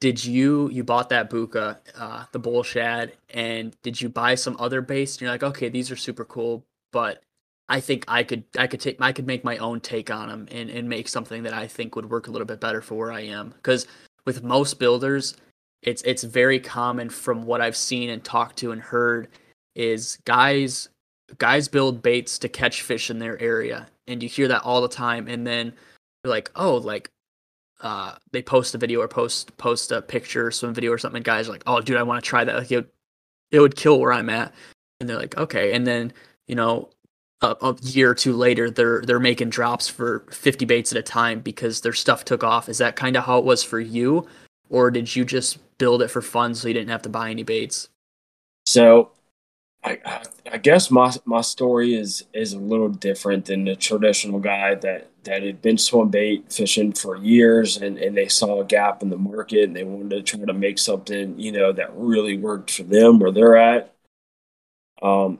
Did 0.00 0.22
you 0.22 0.68
you 0.70 0.84
bought 0.84 1.08
that 1.08 1.30
buka, 1.30 1.78
uh, 1.96 2.24
the 2.32 2.38
bull 2.38 2.62
shad, 2.62 3.14
and 3.30 3.74
did 3.82 4.00
you 4.00 4.10
buy 4.10 4.34
some 4.34 4.56
other 4.60 4.82
base? 4.82 5.14
And 5.14 5.22
you're 5.22 5.30
like, 5.30 5.42
okay, 5.42 5.70
these 5.70 5.90
are 5.90 5.96
super 5.96 6.26
cool, 6.26 6.66
but 6.92 7.22
I 7.70 7.80
think 7.80 8.04
I 8.08 8.24
could 8.24 8.44
I 8.58 8.66
could 8.66 8.80
take 8.80 9.00
I 9.00 9.12
could 9.12 9.26
make 9.26 9.42
my 9.42 9.56
own 9.56 9.80
take 9.80 10.10
on 10.10 10.28
them 10.28 10.46
and, 10.50 10.68
and 10.68 10.86
make 10.86 11.08
something 11.08 11.42
that 11.44 11.54
I 11.54 11.66
think 11.66 11.96
would 11.96 12.10
work 12.10 12.28
a 12.28 12.30
little 12.30 12.46
bit 12.46 12.60
better 12.60 12.82
for 12.82 12.94
where 12.94 13.12
I 13.12 13.22
am. 13.22 13.50
Because 13.50 13.86
with 14.26 14.42
most 14.42 14.78
builders, 14.78 15.34
it's 15.82 16.02
it's 16.02 16.24
very 16.24 16.60
common 16.60 17.08
from 17.08 17.46
what 17.46 17.62
I've 17.62 17.76
seen 17.76 18.10
and 18.10 18.22
talked 18.22 18.58
to 18.58 18.70
and 18.72 18.82
heard 18.82 19.28
is 19.74 20.18
guys 20.26 20.90
guys 21.36 21.68
build 21.68 22.02
baits 22.02 22.38
to 22.38 22.48
catch 22.48 22.82
fish 22.82 23.10
in 23.10 23.18
their 23.18 23.40
area 23.40 23.86
and 24.06 24.22
you 24.22 24.28
hear 24.28 24.48
that 24.48 24.62
all 24.62 24.80
the 24.80 24.88
time 24.88 25.28
and 25.28 25.46
then 25.46 25.72
you're 26.24 26.32
like 26.32 26.50
oh 26.56 26.76
like 26.76 27.10
uh 27.80 28.14
they 28.32 28.42
post 28.42 28.74
a 28.74 28.78
video 28.78 29.00
or 29.00 29.08
post 29.08 29.56
post 29.58 29.92
a 29.92 30.00
picture 30.00 30.50
swim 30.50 30.72
video 30.72 30.90
or 30.90 30.98
something 30.98 31.22
guys 31.22 31.48
are 31.48 31.52
like 31.52 31.62
oh 31.66 31.80
dude 31.80 31.96
i 31.96 32.02
want 32.02 32.22
to 32.22 32.28
try 32.28 32.44
that 32.44 32.56
like 32.56 32.72
it 32.72 32.76
would, 32.76 32.88
it 33.50 33.60
would 33.60 33.76
kill 33.76 34.00
where 34.00 34.12
i'm 34.12 34.30
at 34.30 34.52
and 35.00 35.08
they're 35.08 35.18
like 35.18 35.36
okay 35.36 35.72
and 35.72 35.86
then 35.86 36.12
you 36.46 36.54
know 36.54 36.88
a, 37.40 37.56
a 37.62 37.76
year 37.82 38.10
or 38.10 38.14
two 38.14 38.32
later 38.32 38.70
they're 38.70 39.02
they're 39.02 39.20
making 39.20 39.50
drops 39.50 39.88
for 39.88 40.24
50 40.30 40.64
baits 40.64 40.92
at 40.92 40.98
a 40.98 41.02
time 41.02 41.40
because 41.40 41.80
their 41.80 41.92
stuff 41.92 42.24
took 42.24 42.42
off. 42.42 42.68
Is 42.68 42.78
that 42.78 42.96
kind 42.96 43.16
of 43.16 43.24
how 43.24 43.38
it 43.38 43.44
was 43.44 43.62
for 43.62 43.80
you 43.80 44.26
or 44.68 44.90
did 44.90 45.14
you 45.14 45.24
just 45.24 45.58
build 45.78 46.02
it 46.02 46.08
for 46.08 46.20
fun 46.20 46.54
so 46.54 46.68
you 46.68 46.74
didn't 46.74 46.90
have 46.90 47.02
to 47.02 47.08
buy 47.08 47.30
any 47.30 47.42
baits? 47.42 47.88
So 48.66 49.12
I, 49.88 50.22
I 50.52 50.58
guess 50.58 50.90
my 50.90 51.12
my 51.24 51.40
story 51.40 51.94
is 51.94 52.24
is 52.32 52.52
a 52.52 52.58
little 52.58 52.88
different 52.88 53.46
than 53.46 53.64
the 53.64 53.76
traditional 53.76 54.38
guy 54.38 54.74
that 54.76 55.08
that 55.24 55.42
had 55.42 55.62
been 55.62 55.78
swim 55.78 56.08
bait 56.08 56.52
fishing 56.52 56.92
for 56.92 57.16
years 57.16 57.76
and, 57.76 57.98
and 57.98 58.16
they 58.16 58.28
saw 58.28 58.60
a 58.60 58.64
gap 58.64 59.02
in 59.02 59.10
the 59.10 59.16
market 59.16 59.64
and 59.64 59.76
they 59.76 59.84
wanted 59.84 60.10
to 60.10 60.22
try 60.22 60.44
to 60.44 60.52
make 60.52 60.78
something 60.78 61.38
you 61.38 61.52
know 61.52 61.72
that 61.72 61.90
really 61.94 62.36
worked 62.36 62.70
for 62.70 62.82
them 62.82 63.18
where 63.18 63.30
they're 63.32 63.56
at. 63.56 63.94
Um, 65.02 65.38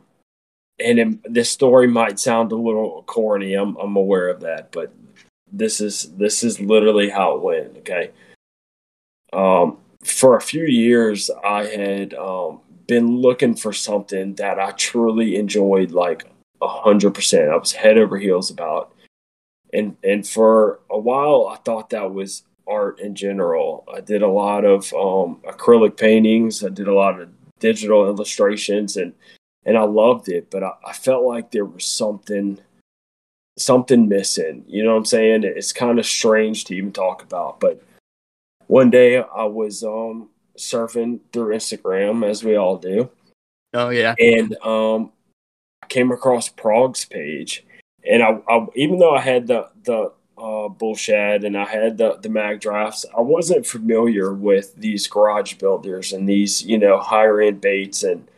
and 0.81 0.99
it, 0.99 1.33
this 1.35 1.51
story 1.51 1.89
might 1.89 2.21
sound 2.21 2.53
a 2.53 2.57
little 2.57 3.03
corny. 3.07 3.55
I'm 3.55 3.77
I'm 3.77 3.97
aware 3.97 4.29
of 4.29 4.41
that, 4.41 4.73
but 4.73 4.93
this 5.53 5.81
is 5.81 6.13
this 6.17 6.43
is 6.43 6.61
literally 6.61 7.11
how 7.11 7.37
it 7.37 7.43
went. 7.43 7.77
Okay. 7.79 8.11
Um, 9.33 9.79
for 10.03 10.37
a 10.37 10.41
few 10.41 10.65
years, 10.65 11.31
I 11.45 11.65
had 11.65 12.15
um, 12.15 12.61
been 12.89 13.19
looking 13.19 13.55
for 13.55 13.73
something 13.73 14.35
that 14.35 14.59
I 14.59 14.73
truly 14.73 15.37
enjoyed 15.37 15.93
like 15.93 16.25
a 16.61 16.67
hundred 16.67 17.15
percent. 17.15 17.51
I 17.51 17.57
was 17.57 17.73
head 17.73 17.99
over 17.99 18.19
heels 18.19 18.51
about. 18.51 18.93
And 19.73 19.97
and 20.03 20.27
for 20.27 20.81
a 20.91 20.99
while 20.99 21.47
I 21.47 21.57
thought 21.59 21.91
that 21.91 22.13
was 22.13 22.43
art 22.67 22.99
in 23.01 23.15
general. 23.15 23.85
I 23.93 24.01
did 24.01 24.23
a 24.23 24.29
lot 24.29 24.65
of 24.65 24.93
um, 24.93 25.41
acrylic 25.47 25.97
paintings, 25.97 26.65
I 26.65 26.69
did 26.69 26.89
a 26.89 26.95
lot 26.95 27.21
of 27.21 27.31
digital 27.61 28.07
illustrations 28.07 28.97
and 28.97 29.13
and 29.65 29.77
I 29.77 29.83
loved 29.83 30.29
it, 30.29 30.51
but 30.51 30.65
I, 30.65 30.73
I 30.87 30.93
felt 30.95 31.25
like 31.25 31.51
there 31.51 31.65
was 31.65 31.85
something 31.85 32.59
something 33.59 34.09
missing. 34.09 34.65
You 34.67 34.83
know 34.83 34.93
what 34.93 34.99
I'm 34.99 35.05
saying? 35.05 35.43
It's 35.45 35.73
kind 35.73 35.99
of 35.99 36.07
strange 36.07 36.65
to 36.67 36.75
even 36.75 36.93
talk 36.93 37.23
about, 37.23 37.61
but 37.61 37.83
one 38.67 38.91
day 38.91 39.19
I 39.19 39.45
was 39.45 39.85
um 39.85 40.31
surfing 40.59 41.21
through 41.33 41.55
Instagram 41.55 42.29
as 42.29 42.45
we 42.45 42.57
all 42.57 42.77
do. 42.77 43.11
Oh 43.75 43.91
yeah. 43.91 44.15
And 44.19 44.57
um 44.63 45.13
I 45.83 45.87
came 45.87 46.11
across 46.13 46.49
Prog's 46.49 47.05
page 47.05 47.65
and 48.09 48.23
I, 48.23 48.39
I 48.49 48.67
even 48.75 48.99
though 48.99 49.15
I 49.15 49.21
had 49.21 49.47
the 49.47 49.69
the 49.85 50.13
uh, 50.37 50.69
bull 50.69 50.95
shad 50.95 51.45
and 51.45 51.57
I 51.57 51.65
had 51.65 51.99
the 51.99 52.19
the 52.21 52.29
mag 52.29 52.61
drafts, 52.61 53.05
I 53.17 53.21
wasn't 53.21 53.67
familiar 53.67 54.33
with 54.33 54.75
these 54.77 55.07
garage 55.07 55.55
builders 55.55 56.13
and 56.13 56.29
these, 56.29 56.63
you 56.63 56.79
know, 56.79 56.99
higher 56.99 57.41
end 57.41 57.61
baits 57.61 58.03
and 58.03 58.29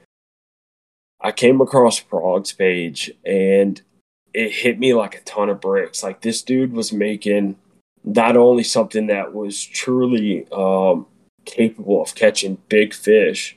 I 1.21 1.33
came 1.33 1.61
across 1.61 2.01
Prog's 2.01 2.53
page 2.53 3.11
and 3.25 3.81
it 4.33 4.53
hit 4.53 4.79
me 4.79 4.95
like 4.95 5.17
a 5.17 5.21
ton 5.21 5.51
of 5.51 5.61
bricks. 5.61 6.03
Like 6.03 6.23
this 6.23 6.43
dude 6.43 6.73
was 6.73 6.93
making 6.93 7.57
not 8.05 8.37
only 8.37 8.63
something 8.63 9.09
that 9.09 9.35
was 9.35 9.63
truly 9.63 10.47
um, 10.53 11.07
capable 11.51 12.03
of 12.03 12.15
catching 12.15 12.59
big 12.69 12.95
fish, 12.95 13.57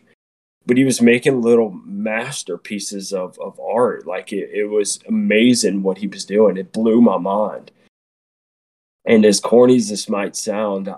but 0.65 0.77
he 0.77 0.83
was 0.83 1.01
making 1.01 1.41
little 1.41 1.71
masterpieces 1.85 3.13
of, 3.13 3.37
of 3.39 3.59
art. 3.59 4.07
Like 4.07 4.31
it, 4.33 4.49
it 4.53 4.65
was 4.65 4.99
amazing 5.07 5.83
what 5.83 5.99
he 5.99 6.07
was 6.07 6.25
doing. 6.25 6.57
It 6.57 6.71
blew 6.73 7.01
my 7.01 7.17
mind. 7.17 7.71
And 9.05 9.25
as 9.25 9.39
corny 9.39 9.75
as 9.75 9.89
this 9.89 10.07
might 10.07 10.35
sound, 10.35 10.93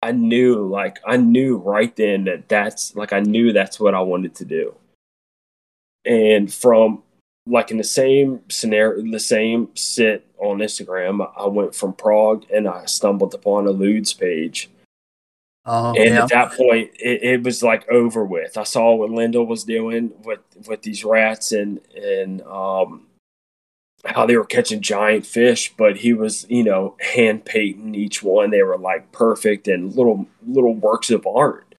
I 0.00 0.12
knew, 0.12 0.64
like, 0.64 1.00
I 1.04 1.16
knew 1.16 1.56
right 1.56 1.94
then 1.96 2.24
that 2.24 2.48
that's 2.48 2.94
like, 2.94 3.12
I 3.12 3.20
knew 3.20 3.52
that's 3.52 3.80
what 3.80 3.94
I 3.94 4.00
wanted 4.00 4.36
to 4.36 4.44
do. 4.44 4.76
And 6.04 6.52
from 6.52 7.02
like 7.48 7.70
in 7.70 7.78
the 7.78 7.84
same 7.84 8.40
scenario, 8.48 9.02
the 9.10 9.18
same 9.18 9.68
sit 9.74 10.26
on 10.38 10.58
Instagram, 10.58 11.28
I 11.36 11.46
went 11.46 11.74
from 11.74 11.94
Prog 11.94 12.44
and 12.50 12.68
I 12.68 12.84
stumbled 12.84 13.34
upon 13.34 13.66
Elude's 13.66 14.12
page 14.12 14.70
Oh, 15.66 15.94
and 15.94 16.14
yeah. 16.14 16.22
at 16.22 16.30
that 16.30 16.52
point, 16.52 16.90
it, 16.98 17.22
it, 17.22 17.42
was 17.42 17.62
like 17.62 17.86
over 17.90 18.24
with. 18.24 18.56
I 18.56 18.62
saw 18.62 18.94
what 18.94 19.10
Lindell 19.10 19.46
was 19.46 19.64
doing 19.64 20.12
with 20.24 20.40
with 20.66 20.82
these 20.82 21.04
rats 21.04 21.52
and 21.52 21.80
and 21.94 22.40
um, 22.42 23.06
how 24.06 24.24
they 24.24 24.36
were 24.36 24.46
catching 24.46 24.80
giant 24.80 25.26
fish, 25.26 25.74
but 25.76 25.96
he 25.96 26.14
was 26.14 26.46
you 26.48 26.64
know 26.64 26.96
hand 27.00 27.44
painting 27.44 27.94
each 27.94 28.22
one. 28.22 28.50
They 28.50 28.62
were 28.62 28.78
like 28.78 29.12
perfect 29.12 29.68
and 29.68 29.94
little 29.94 30.26
little 30.46 30.74
works 30.74 31.10
of 31.10 31.26
art. 31.26 31.74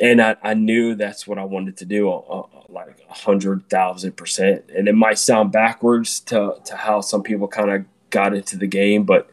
And 0.00 0.22
I, 0.22 0.36
I 0.42 0.54
knew 0.54 0.94
that's 0.94 1.26
what 1.26 1.38
I 1.38 1.44
wanted 1.44 1.76
to 1.78 1.84
do, 1.84 2.10
uh, 2.10 2.18
uh 2.18 2.46
like 2.68 3.04
a 3.08 3.14
hundred 3.14 3.68
thousand 3.68 4.16
percent. 4.16 4.64
And 4.74 4.88
it 4.88 4.94
might 4.94 5.18
sound 5.18 5.50
backwards 5.50 6.20
to 6.20 6.56
to 6.64 6.76
how 6.76 7.00
some 7.00 7.22
people 7.22 7.48
kind 7.48 7.70
of 7.70 7.84
got 8.10 8.34
into 8.34 8.56
the 8.56 8.66
game, 8.66 9.04
but 9.04 9.28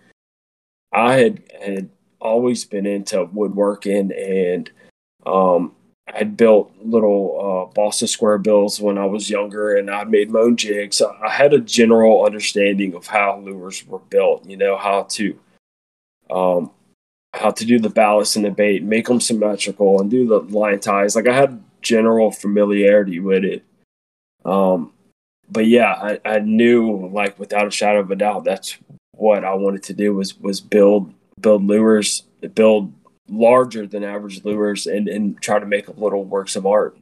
I 0.91 1.15
had 1.15 1.43
had 1.61 1.89
always 2.19 2.65
been 2.65 2.85
into 2.85 3.25
woodworking 3.25 4.11
and 4.11 4.71
um, 5.25 5.73
I'd 6.13 6.37
built 6.37 6.71
little 6.81 7.69
uh, 7.69 7.73
balsa 7.73 8.07
square 8.07 8.37
bills 8.37 8.79
when 8.79 8.97
I 8.97 9.05
was 9.05 9.29
younger 9.29 9.75
and 9.75 9.89
I 9.89 10.03
made 10.03 10.31
my 10.31 10.39
own 10.39 10.57
jigs. 10.57 11.01
I 11.01 11.29
had 11.29 11.53
a 11.53 11.59
general 11.59 12.25
understanding 12.25 12.93
of 12.93 13.07
how 13.07 13.39
lures 13.39 13.85
were 13.85 13.99
built, 13.99 14.45
you 14.47 14.57
know, 14.57 14.77
how 14.77 15.03
to 15.03 15.39
um, 16.29 16.71
how 17.33 17.51
to 17.51 17.65
do 17.65 17.79
the 17.79 17.89
ballast 17.89 18.35
and 18.35 18.45
the 18.45 18.51
bait, 18.51 18.83
make 18.83 19.07
them 19.07 19.19
symmetrical 19.19 20.01
and 20.01 20.09
do 20.09 20.27
the 20.27 20.39
line 20.39 20.79
ties. 20.79 21.15
Like 21.15 21.27
I 21.27 21.35
had 21.35 21.63
general 21.81 22.31
familiarity 22.31 23.19
with 23.19 23.43
it. 23.43 23.63
Um, 24.45 24.93
but 25.49 25.67
yeah, 25.67 25.93
I, 25.93 26.19
I 26.25 26.39
knew 26.39 27.07
like 27.11 27.37
without 27.39 27.67
a 27.67 27.71
shadow 27.71 27.99
of 27.99 28.11
a 28.11 28.15
doubt 28.15 28.45
that's 28.45 28.77
what 29.11 29.43
I 29.43 29.53
wanted 29.53 29.83
to 29.83 29.93
do 29.93 30.13
was 30.13 30.39
was 30.39 30.61
build 30.61 31.13
build 31.41 31.65
lures, 31.65 32.23
build 32.53 32.93
larger 33.27 33.85
than 33.85 34.03
average 34.03 34.43
lures, 34.43 34.87
and 34.87 35.07
and 35.07 35.41
try 35.41 35.59
to 35.59 35.65
make 35.65 35.87
little 35.97 36.23
works 36.23 36.55
of 36.55 36.65
art. 36.65 36.97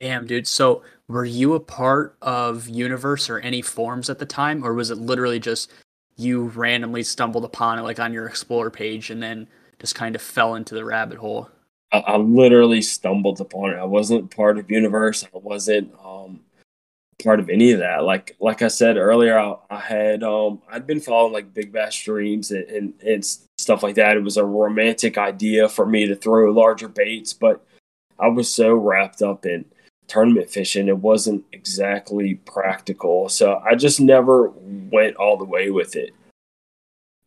Damn, 0.00 0.26
dude. 0.26 0.46
So, 0.46 0.82
were 1.08 1.26
you 1.26 1.52
a 1.54 1.60
part 1.60 2.16
of 2.22 2.68
Universe 2.68 3.28
or 3.28 3.38
any 3.40 3.60
forms 3.60 4.08
at 4.08 4.18
the 4.18 4.26
time, 4.26 4.64
or 4.64 4.72
was 4.72 4.90
it 4.90 4.96
literally 4.96 5.38
just 5.38 5.70
you 6.16 6.44
randomly 6.48 7.02
stumbled 7.02 7.44
upon 7.44 7.78
it, 7.78 7.82
like 7.82 8.00
on 8.00 8.12
your 8.12 8.26
Explorer 8.26 8.70
page, 8.70 9.10
and 9.10 9.22
then 9.22 9.46
just 9.78 9.94
kind 9.94 10.14
of 10.14 10.22
fell 10.22 10.54
into 10.54 10.74
the 10.74 10.84
rabbit 10.84 11.18
hole? 11.18 11.50
I, 11.92 11.98
I 11.98 12.16
literally 12.16 12.80
stumbled 12.80 13.40
upon 13.40 13.70
it. 13.70 13.76
I 13.76 13.84
wasn't 13.84 14.34
part 14.34 14.58
of 14.58 14.70
Universe. 14.70 15.24
I 15.24 15.38
wasn't. 15.38 15.92
Um, 16.02 16.40
part 17.22 17.40
of 17.40 17.50
any 17.50 17.72
of 17.72 17.78
that. 17.80 18.04
Like 18.04 18.36
like 18.40 18.62
I 18.62 18.68
said 18.68 18.96
earlier, 18.96 19.38
I, 19.38 19.56
I 19.70 19.80
had 19.80 20.22
um 20.22 20.60
I'd 20.70 20.86
been 20.86 21.00
following 21.00 21.32
like 21.32 21.54
Big 21.54 21.72
Bass 21.72 22.02
Dreams 22.02 22.50
and, 22.50 22.64
and, 22.64 22.94
and 23.02 23.24
stuff 23.58 23.82
like 23.82 23.94
that. 23.96 24.16
It 24.16 24.22
was 24.22 24.36
a 24.36 24.44
romantic 24.44 25.18
idea 25.18 25.68
for 25.68 25.86
me 25.86 26.06
to 26.06 26.16
throw 26.16 26.52
larger 26.52 26.88
baits, 26.88 27.32
but 27.32 27.64
I 28.18 28.28
was 28.28 28.52
so 28.52 28.74
wrapped 28.74 29.22
up 29.22 29.46
in 29.46 29.64
tournament 30.10 30.50
fishing, 30.50 30.88
it 30.88 30.98
wasn't 30.98 31.44
exactly 31.52 32.34
practical. 32.34 33.28
So 33.28 33.62
I 33.64 33.76
just 33.76 34.00
never 34.00 34.48
went 34.50 35.16
all 35.16 35.36
the 35.36 35.44
way 35.44 35.70
with 35.70 35.94
it. 35.96 36.10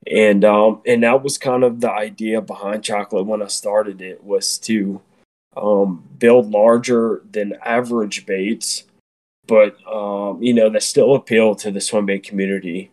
And 0.06 0.44
um 0.44 0.82
and 0.86 1.04
that 1.04 1.24
was 1.24 1.38
kind 1.38 1.64
of 1.64 1.80
the 1.80 1.92
idea 1.92 2.42
behind 2.42 2.84
chocolate 2.84 3.26
when 3.26 3.42
I 3.42 3.48
started 3.48 4.02
it 4.02 4.24
was 4.24 4.58
to 4.60 5.02
um, 5.56 6.04
build 6.18 6.52
larger 6.52 7.22
than 7.32 7.54
average 7.64 8.26
baits 8.26 8.84
but 9.48 9.76
um, 9.88 10.42
you 10.42 10.54
know 10.54 10.70
that 10.70 10.84
still 10.84 11.16
appealed 11.16 11.60
to 11.60 11.72
the 11.72 11.82
swim 11.82 12.06
bait 12.06 12.24
community, 12.24 12.92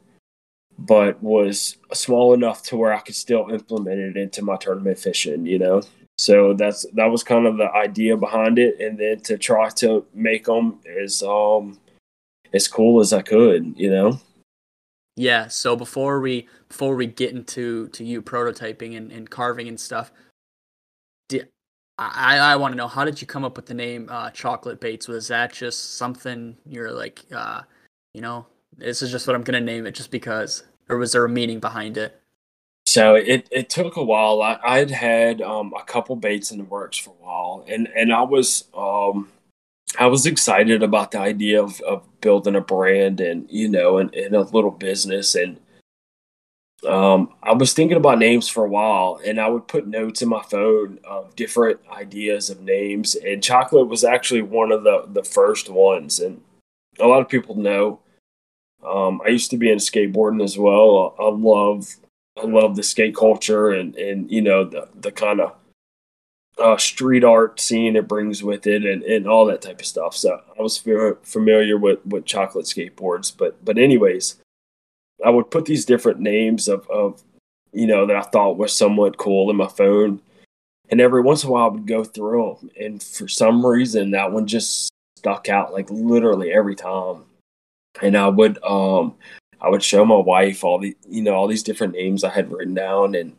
but 0.79 1.23
was 1.23 1.77
small 1.93 2.35
enough 2.35 2.63
to 2.65 2.77
where 2.77 2.93
I 2.93 3.01
could 3.01 3.15
still 3.15 3.51
implement 3.51 3.99
it 3.99 4.17
into 4.17 4.43
my 4.43 4.57
tournament 4.57 4.99
fishing. 4.99 5.47
You 5.47 5.59
know, 5.59 5.83
so 6.19 6.55
that's 6.55 6.87
that 6.95 7.07
was 7.07 7.23
kind 7.23 7.47
of 7.47 7.57
the 7.57 7.71
idea 7.73 8.17
behind 8.17 8.59
it, 8.59 8.81
and 8.81 8.99
then 8.99 9.21
to 9.21 9.39
try 9.39 9.71
to 9.71 10.05
make 10.15 10.45
them 10.45 10.81
as 11.01 11.23
um 11.23 11.79
as 12.53 12.69
cool 12.69 13.01
as 13.01 13.13
I 13.13 13.23
could. 13.23 13.75
You 13.77 13.91
know. 13.91 14.21
Yeah. 15.17 15.49
So 15.49 15.77
before 15.77 16.21
we 16.21 16.49
before 16.69 16.97
we 16.97 17.07
get 17.07 17.33
into 17.33 17.89
to 17.89 18.05
you 18.05 18.23
prototyping 18.23 18.97
and, 18.97 19.13
and 19.13 19.29
carving 19.29 19.69
and 19.69 19.79
stuff, 19.79 20.13
I, 22.01 22.39
I 22.39 22.57
want 22.57 22.73
to 22.73 22.77
know 22.77 22.89
how 22.89 23.05
did 23.05 23.21
you 23.21 23.27
come 23.27 23.45
up 23.45 23.57
with 23.57 23.67
the 23.67 23.75
name 23.75 24.09
uh, 24.11 24.31
Chocolate 24.31 24.81
Baits? 24.81 25.07
Was 25.07 25.29
that 25.29 25.53
just 25.53 25.97
something 25.97 26.57
you're 26.65 26.91
like, 26.91 27.21
uh, 27.31 27.61
you 28.15 28.23
know, 28.23 28.47
this 28.79 29.03
is 29.03 29.11
just 29.11 29.27
what 29.27 29.37
I'm 29.37 29.43
gonna 29.43 29.61
name 29.61 29.87
it 29.87 29.95
just 29.95 30.11
because, 30.11 30.65
or 30.89 30.97
was 30.97 31.13
there 31.13 31.25
a 31.27 31.29
meaning 31.29 31.61
behind 31.61 31.99
it? 31.99 32.19
So 32.87 33.17
it, 33.17 33.47
it 33.51 33.69
took 33.69 33.97
a 33.97 34.03
while. 34.03 34.41
I, 34.41 34.59
I'd 34.65 34.91
had 34.91 35.43
um, 35.43 35.75
a 35.79 35.85
couple 35.85 36.17
baits 36.17 36.51
in 36.51 36.59
the 36.59 36.65
works 36.65 36.97
for 36.97 37.11
a 37.11 37.25
while, 37.25 37.67
and 37.69 37.87
and 37.95 38.15
I 38.15 38.23
was 38.23 38.65
um, 38.75 39.29
I 39.99 40.07
was 40.07 40.25
excited 40.25 40.83
about 40.83 41.11
the 41.11 41.19
idea 41.19 41.63
of, 41.63 41.83
of 41.83 42.03
building 42.23 42.57
a 42.57 42.63
brand 42.63 43.21
and 43.21 43.47
you 43.51 43.69
know 43.69 43.99
and, 43.99 44.15
and 44.15 44.35
a 44.35 44.41
little 44.41 44.71
business 44.71 45.35
and 45.35 45.61
um, 46.87 47.35
I 47.43 47.53
was 47.53 47.73
thinking 47.73 47.97
about 47.97 48.19
names 48.19 48.49
for 48.49 48.65
a 48.65 48.69
while, 48.69 49.21
and 49.25 49.41
I 49.41 49.49
would 49.49 49.69
put 49.69 49.87
notes 49.87 50.23
in 50.23 50.29
my 50.29 50.43
phone 50.43 50.99
of 51.05 51.37
different 51.37 51.81
ideas 51.91 52.49
of 52.49 52.61
names. 52.63 53.15
And 53.15 53.43
chocolate 53.43 53.89
was 53.89 54.05
actually 54.05 54.43
one 54.43 54.73
of 54.73 54.85
the 54.85 55.05
the 55.07 55.25
first 55.25 55.69
ones, 55.69 56.21
and 56.21 56.41
a 56.99 57.07
lot 57.07 57.21
of 57.21 57.29
people 57.29 57.55
know. 57.55 58.01
Um, 58.87 59.21
I 59.25 59.29
used 59.29 59.51
to 59.51 59.59
be 59.59 59.71
in 59.71 59.79
skateboarding 59.79 60.43
as 60.43 60.57
well. 60.57 61.15
I, 61.19 61.25
I 61.25 61.31
love 61.31 61.97
I 62.39 62.47
love 62.47 62.77
the 62.77 62.83
skate 62.83 63.15
culture 63.15 63.71
and 63.71 63.95
and 63.97 64.31
you 64.31 64.41
know 64.41 64.65
the 64.65 64.89
the 64.99 65.13
kind 65.13 65.41
of 65.41 65.55
uh, 66.59 66.77
street 66.77 67.25
art 67.25 67.61
scene 67.61 67.97
it 67.97 68.09
brings 68.09 68.43
with 68.43 68.67
it 68.67 68.85
and, 68.85 69.03
and 69.03 69.27
all 69.27 69.47
that 69.47 69.63
type 69.63 69.81
of 69.81 69.87
stuff. 69.87 70.17
So 70.17 70.41
I 70.59 70.63
was 70.63 70.79
familiar 70.79 71.77
with 71.77 72.05
with 72.07 72.25
chocolate 72.25 72.67
skateboards, 72.67 73.37
but 73.37 73.63
but 73.65 73.77
anyways, 73.77 74.40
I 75.25 75.31
would 75.31 75.51
put 75.51 75.65
these 75.65 75.85
different 75.85 76.21
names 76.21 76.69
of, 76.69 76.89
of 76.91 77.23
you 77.73 77.87
know 77.87 78.07
that 78.07 78.17
I 78.17 78.23
thought 78.23 78.59
were 78.59 78.69
somewhat 78.69 79.19
cool 79.19 79.51
in 79.51 79.57
my 79.57 79.69
phone, 79.69 80.21
and 80.89 81.01
every 81.01 81.23
once 81.23 81.43
in 81.43 81.51
a 81.51 81.53
while 81.53 81.67
I 81.67 81.73
would 81.73 81.87
go 81.87 82.05
through 82.05 82.59
them, 82.61 82.71
and 82.81 83.03
for 83.03 83.29
some 83.29 83.65
reason 83.65 84.11
that 84.11 84.33
one 84.33 84.47
just 84.47 84.91
stuck 85.17 85.49
out 85.49 85.73
like 85.73 85.91
literally 85.91 86.53
every 86.53 86.75
time, 86.75 87.25
and 88.03 88.17
I 88.17 88.29
would 88.29 88.63
um 88.65 89.15
I 89.61 89.69
would 89.69 89.83
show 89.83 90.05
my 90.05 90.17
wife 90.17 90.65
all 90.65 90.79
the 90.79 90.97
you 91.09 91.23
know 91.23 91.35
all 91.35 91.47
these 91.47 91.63
different 91.63 91.95
names 91.95 92.25
I 92.25 92.31
had 92.31 92.51
written 92.51 92.75
down, 92.75 93.15
and 93.15 93.37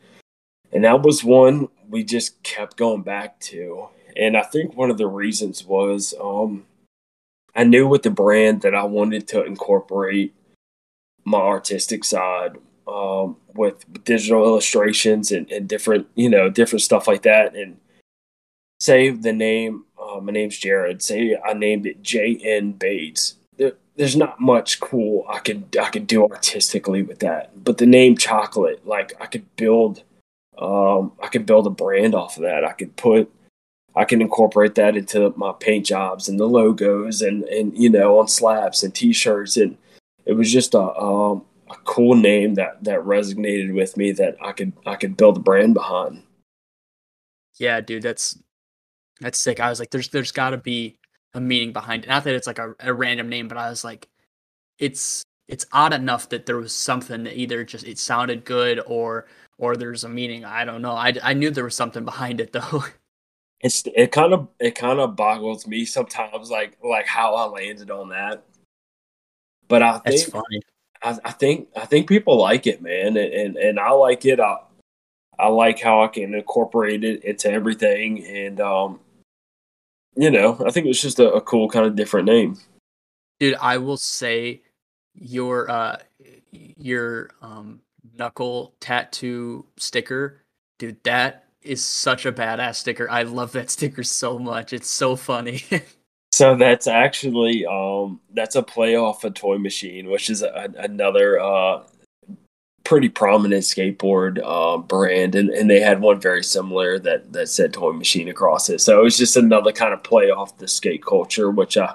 and 0.72 0.84
that 0.84 1.02
was 1.02 1.24
one 1.24 1.68
we 1.88 2.04
just 2.04 2.42
kept 2.42 2.76
going 2.76 3.02
back 3.02 3.38
to, 3.40 3.88
and 4.16 4.36
I 4.36 4.42
think 4.42 4.76
one 4.76 4.90
of 4.90 4.98
the 4.98 5.08
reasons 5.08 5.64
was 5.64 6.14
um 6.20 6.64
I 7.54 7.64
knew 7.64 7.86
with 7.86 8.02
the 8.02 8.10
brand 8.10 8.62
that 8.62 8.74
I 8.74 8.84
wanted 8.84 9.28
to 9.28 9.44
incorporate 9.44 10.34
my 11.24 11.38
artistic 11.38 12.04
side 12.04 12.56
um, 12.86 13.36
with 13.54 14.04
digital 14.04 14.44
illustrations 14.44 15.30
and, 15.30 15.50
and, 15.50 15.68
different, 15.68 16.08
you 16.14 16.28
know, 16.28 16.50
different 16.50 16.82
stuff 16.82 17.06
like 17.06 17.22
that. 17.22 17.54
And 17.54 17.78
say 18.80 19.10
the 19.10 19.32
name, 19.32 19.84
uh, 20.00 20.20
my 20.20 20.32
name's 20.32 20.58
Jared. 20.58 21.02
Say 21.02 21.36
I 21.44 21.54
named 21.54 21.86
it 21.86 22.02
J.N. 22.02 22.72
Baits. 22.72 23.36
There, 23.56 23.74
there's 23.96 24.16
not 24.16 24.40
much 24.40 24.80
cool 24.80 25.24
I 25.28 25.38
could 25.38 25.76
I 25.80 25.90
could 25.90 26.06
do 26.06 26.26
artistically 26.26 27.02
with 27.02 27.20
that. 27.20 27.64
But 27.64 27.78
the 27.78 27.86
name 27.86 28.16
Chocolate, 28.16 28.86
like 28.86 29.12
I 29.20 29.26
could 29.26 29.54
build, 29.56 30.02
um, 30.58 31.12
I 31.22 31.28
could 31.28 31.46
build 31.46 31.66
a 31.66 31.70
brand 31.70 32.14
off 32.14 32.36
of 32.36 32.42
that. 32.42 32.64
I 32.64 32.72
could 32.72 32.96
put 32.96 33.30
I 33.94 34.04
can 34.04 34.22
incorporate 34.22 34.74
that 34.76 34.96
into 34.96 35.32
my 35.36 35.52
paint 35.52 35.86
jobs 35.86 36.28
and 36.28 36.40
the 36.40 36.46
logos 36.46 37.22
and 37.22 37.44
and 37.44 37.76
you 37.76 37.90
know 37.90 38.18
on 38.18 38.28
slabs 38.28 38.82
and 38.82 38.94
t-shirts 38.94 39.56
and 39.56 39.76
it 40.26 40.34
was 40.34 40.52
just 40.52 40.74
a 40.74 40.80
um, 40.80 41.44
a 41.70 41.76
cool 41.84 42.14
name 42.14 42.54
that 42.54 42.82
that 42.84 43.00
resonated 43.00 43.74
with 43.74 43.96
me 43.96 44.12
that 44.12 44.36
I 44.42 44.52
could 44.52 44.72
I 44.86 44.96
could 44.96 45.16
build 45.16 45.36
a 45.36 45.40
brand 45.40 45.74
behind. 45.74 46.22
Yeah, 47.58 47.80
dude, 47.80 48.02
that's 48.02 48.38
that's 49.20 49.38
sick. 49.38 49.60
I 49.60 49.70
was 49.70 49.80
like, 49.80 49.90
there's 49.90 50.08
there's 50.08 50.32
got 50.32 50.50
to 50.50 50.58
be 50.58 50.98
a 51.34 51.40
meaning 51.40 51.72
behind 51.72 52.04
it. 52.04 52.08
Not 52.08 52.24
that 52.24 52.34
it's 52.34 52.46
like 52.46 52.58
a, 52.58 52.74
a 52.80 52.92
random 52.92 53.28
name, 53.28 53.48
but 53.48 53.58
I 53.58 53.70
was 53.70 53.84
like, 53.84 54.08
it's 54.78 55.22
it's 55.48 55.66
odd 55.72 55.92
enough 55.92 56.28
that 56.30 56.46
there 56.46 56.56
was 56.56 56.74
something 56.74 57.24
that 57.24 57.38
either 57.38 57.64
just 57.64 57.86
it 57.86 57.98
sounded 57.98 58.44
good 58.44 58.80
or 58.86 59.26
or 59.58 59.76
there's 59.76 60.04
a 60.04 60.08
meaning. 60.08 60.44
I 60.44 60.64
don't 60.64 60.82
know. 60.82 60.92
I 60.92 61.14
I 61.22 61.34
knew 61.34 61.50
there 61.50 61.64
was 61.64 61.76
something 61.76 62.04
behind 62.04 62.40
it 62.40 62.52
though. 62.52 62.84
It's 63.60 63.84
it 63.94 64.10
kind 64.12 64.32
of 64.32 64.48
it 64.58 64.74
kind 64.74 64.98
of 64.98 65.16
boggles 65.16 65.66
me 65.66 65.84
sometimes, 65.84 66.50
like 66.50 66.76
like 66.82 67.06
how 67.06 67.34
I 67.34 67.44
landed 67.46 67.90
on 67.90 68.08
that. 68.10 68.44
But 69.72 69.80
I 69.80 69.98
think 70.00 70.34
I, 71.02 71.18
I, 71.24 71.30
think 71.30 71.68
I 71.74 71.86
think 71.86 72.06
people 72.06 72.38
like 72.38 72.66
it, 72.66 72.82
man, 72.82 73.16
and 73.16 73.32
and, 73.32 73.56
and 73.56 73.80
I 73.80 73.92
like 73.92 74.26
it. 74.26 74.38
I, 74.38 74.58
I 75.38 75.48
like 75.48 75.80
how 75.80 76.04
I 76.04 76.08
can 76.08 76.34
incorporate 76.34 77.04
it 77.04 77.24
into 77.24 77.50
everything, 77.50 78.22
and 78.26 78.60
um, 78.60 79.00
you 80.14 80.30
know, 80.30 80.62
I 80.66 80.70
think 80.70 80.88
it's 80.88 81.00
just 81.00 81.20
a, 81.20 81.32
a 81.32 81.40
cool 81.40 81.70
kind 81.70 81.86
of 81.86 81.96
different 81.96 82.26
name. 82.26 82.58
Dude, 83.40 83.54
I 83.62 83.78
will 83.78 83.96
say 83.96 84.60
your 85.14 85.70
uh 85.70 85.96
your 86.50 87.30
um 87.40 87.80
knuckle 88.18 88.74
tattoo 88.78 89.64
sticker, 89.78 90.42
dude, 90.78 91.02
that 91.04 91.46
is 91.62 91.82
such 91.82 92.26
a 92.26 92.32
badass 92.32 92.74
sticker. 92.74 93.10
I 93.10 93.22
love 93.22 93.52
that 93.52 93.70
sticker 93.76 94.02
so 94.02 94.38
much. 94.38 94.74
It's 94.74 94.90
so 94.90 95.16
funny. 95.16 95.64
So 96.32 96.56
that's 96.56 96.86
actually 96.86 97.66
um, 97.66 98.20
that's 98.32 98.56
a 98.56 98.62
play 98.62 98.96
off 98.96 99.24
a 99.24 99.30
toy 99.30 99.58
machine, 99.58 100.10
which 100.10 100.30
is 100.30 100.42
a, 100.42 100.72
another 100.78 101.38
uh, 101.38 101.82
pretty 102.84 103.10
prominent 103.10 103.62
skateboard 103.62 104.40
uh, 104.42 104.78
brand, 104.78 105.34
and, 105.34 105.50
and 105.50 105.68
they 105.70 105.80
had 105.80 106.00
one 106.00 106.20
very 106.20 106.42
similar 106.42 106.98
that 107.00 107.32
that 107.32 107.48
said 107.48 107.74
toy 107.74 107.92
machine 107.92 108.28
across 108.28 108.70
it. 108.70 108.80
So 108.80 108.98
it 108.98 109.04
was 109.04 109.18
just 109.18 109.36
another 109.36 109.72
kind 109.72 109.92
of 109.92 110.02
play 110.02 110.30
off 110.30 110.56
the 110.56 110.66
skate 110.66 111.04
culture, 111.04 111.50
which 111.50 111.76
I 111.76 111.94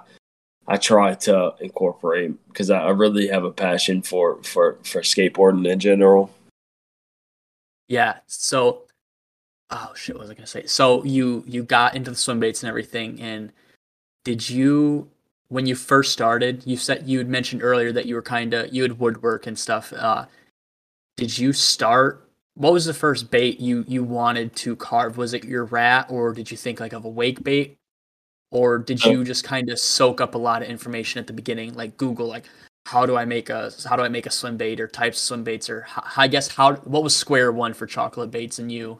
I 0.67 0.77
try 0.77 1.15
to 1.15 1.55
incorporate 1.59 2.33
because 2.49 2.69
I, 2.69 2.79
I 2.79 2.89
really 2.89 3.27
have 3.29 3.43
a 3.43 3.51
passion 3.51 4.03
for 4.03 4.41
for 4.43 4.77
for 4.83 5.01
skateboarding 5.01 5.67
in 5.67 5.79
general. 5.79 6.31
Yeah. 7.87 8.17
So, 8.27 8.83
oh 9.71 9.93
shit, 9.95 10.15
what 10.15 10.21
was 10.21 10.29
I 10.29 10.35
gonna 10.35 10.45
say? 10.45 10.67
So 10.67 11.03
you 11.03 11.43
you 11.47 11.63
got 11.63 11.95
into 11.95 12.11
the 12.11 12.17
swim 12.17 12.39
baits 12.39 12.61
and 12.61 12.69
everything, 12.69 13.19
and 13.19 13.51
did 14.27 14.49
you 14.49 15.09
when 15.47 15.65
you 15.65 15.73
first 15.73 16.11
started 16.11 16.61
you 16.65 16.75
said 16.75 17.07
you 17.07 17.17
had 17.17 17.29
mentioned 17.29 17.63
earlier 17.63 17.93
that 17.93 18.05
you 18.05 18.13
were 18.13 18.21
kind 18.21 18.53
of 18.53 18.73
you 18.73 18.81
had 18.81 18.99
woodwork 18.99 19.47
and 19.47 19.57
stuff 19.57 19.93
uh 19.93 20.25
did 21.15 21.39
you 21.39 21.53
start 21.53 22.27
what 22.55 22.73
was 22.73 22.83
the 22.83 22.93
first 22.93 23.31
bait 23.31 23.59
you 23.61 23.85
you 23.87 24.03
wanted 24.03 24.53
to 24.57 24.75
carve? 24.75 25.15
Was 25.15 25.33
it 25.33 25.45
your 25.45 25.63
rat 25.65 26.07
or 26.09 26.33
did 26.33 26.51
you 26.51 26.57
think 26.57 26.81
like 26.81 26.91
of 26.91 27.05
a 27.05 27.09
wake 27.09 27.41
bait? 27.41 27.77
Or 28.51 28.79
did 28.79 29.05
you 29.05 29.23
just 29.23 29.45
kind 29.45 29.69
of 29.69 29.79
soak 29.79 30.19
up 30.19 30.35
a 30.35 30.37
lot 30.37 30.61
of 30.61 30.67
information 30.67 31.19
at 31.19 31.27
the 31.27 31.33
beginning 31.33 31.73
like 31.75 31.95
google 31.95 32.27
like 32.27 32.45
how 32.85 33.05
do 33.05 33.15
i 33.15 33.23
make 33.23 33.49
a 33.49 33.71
how 33.87 33.95
do 33.95 34.01
i 34.01 34.09
make 34.09 34.25
a 34.25 34.31
swim 34.31 34.57
bait 34.57 34.81
or 34.81 34.87
types 34.87 35.17
of 35.17 35.23
swim 35.23 35.43
baits 35.43 35.69
or 35.69 35.85
i 36.17 36.27
guess 36.27 36.49
how 36.49 36.75
what 36.75 37.03
was 37.03 37.15
square 37.15 37.51
one 37.51 37.73
for 37.73 37.85
chocolate 37.85 38.31
baits 38.31 38.59
and 38.59 38.71
you? 38.71 38.99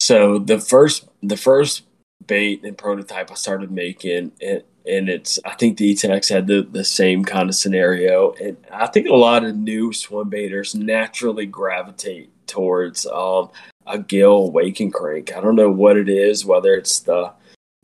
So 0.00 0.38
the 0.38 0.58
first 0.58 1.06
the 1.22 1.36
first 1.36 1.82
bait 2.24 2.64
and 2.64 2.76
prototype 2.76 3.30
I 3.30 3.34
started 3.34 3.70
making, 3.70 4.32
and 4.40 4.62
and 4.86 5.08
it's 5.08 5.38
I 5.44 5.54
think 5.54 5.78
the 5.78 5.92
ETX 5.94 6.28
had 6.28 6.46
the 6.46 6.62
the 6.62 6.84
same 6.84 7.24
kind 7.24 7.48
of 7.48 7.54
scenario, 7.54 8.32
and 8.32 8.56
I 8.72 8.86
think 8.86 9.08
a 9.08 9.14
lot 9.14 9.44
of 9.44 9.56
new 9.56 9.92
swim 9.92 10.28
baiters 10.28 10.74
naturally 10.74 11.46
gravitate 11.46 12.30
towards 12.46 13.06
um, 13.06 13.50
a 13.86 13.98
gill 13.98 14.50
wake 14.50 14.80
and 14.80 14.92
crank. 14.92 15.36
I 15.36 15.40
don't 15.40 15.56
know 15.56 15.70
what 15.70 15.96
it 15.96 16.08
is, 16.08 16.44
whether 16.44 16.74
it's 16.74 17.00
the 17.00 17.32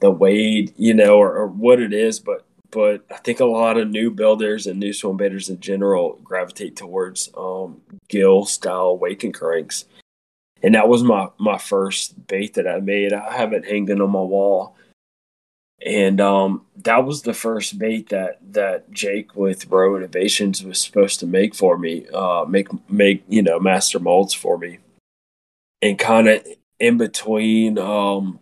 the 0.01 0.11
wade, 0.11 0.75
you 0.77 0.95
know, 0.95 1.17
or, 1.17 1.33
or 1.37 1.47
what 1.47 1.81
it 1.81 1.93
is, 1.93 2.19
but 2.21 2.45
but 2.71 3.05
I 3.11 3.19
think 3.19 3.41
a 3.41 3.45
lot 3.45 3.77
of 3.77 3.91
new 3.91 4.11
builders 4.11 4.67
and 4.67 4.81
new 4.81 4.93
swim 4.93 5.17
baiters 5.17 5.51
in 5.51 5.61
general 5.61 6.19
gravitate 6.25 6.75
towards 6.75 7.29
um, 7.37 7.83
gill 8.09 8.47
style 8.47 8.97
wake 8.97 9.25
and 9.25 9.35
cranks 9.35 9.85
and 10.63 10.75
that 10.75 10.89
was 10.89 11.03
my 11.03 11.29
my 11.39 11.59
first 11.59 12.27
bait 12.27 12.55
that 12.55 12.69
I 12.69 12.81
made. 12.81 13.13
I 13.13 13.37
have 13.37 13.53
it 13.53 13.65
hanging 13.65 14.01
on 14.01 14.11
my 14.11 14.21
wall, 14.21 14.77
and 15.85 16.21
um, 16.21 16.67
that 16.77 17.05
was 17.05 17.23
the 17.23 17.35
first 17.35 17.79
bait 17.79 18.09
that 18.11 18.39
that 18.53 18.91
Jake 18.91 19.35
with 19.35 19.67
Row 19.67 19.97
Innovations 19.97 20.63
was 20.65 20.81
supposed 20.81 21.21
to 21.21 21.27
make 21.27 21.55
for 21.55 21.77
me. 21.77 22.07
Uh, 22.13 22.45
make 22.49 22.69
make 22.89 23.25
you 23.29 23.43
know 23.43 23.59
master 23.59 23.99
molds 23.99 24.35
for 24.35 24.57
me, 24.59 24.79
and 25.81 25.99
kind 25.99 26.29
of 26.29 26.47
in 26.79 26.97
between 26.97 27.79
um, 27.79 28.39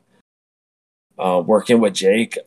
uh, 1.18 1.42
working 1.44 1.80
with 1.80 1.94
Jake, 1.94 2.38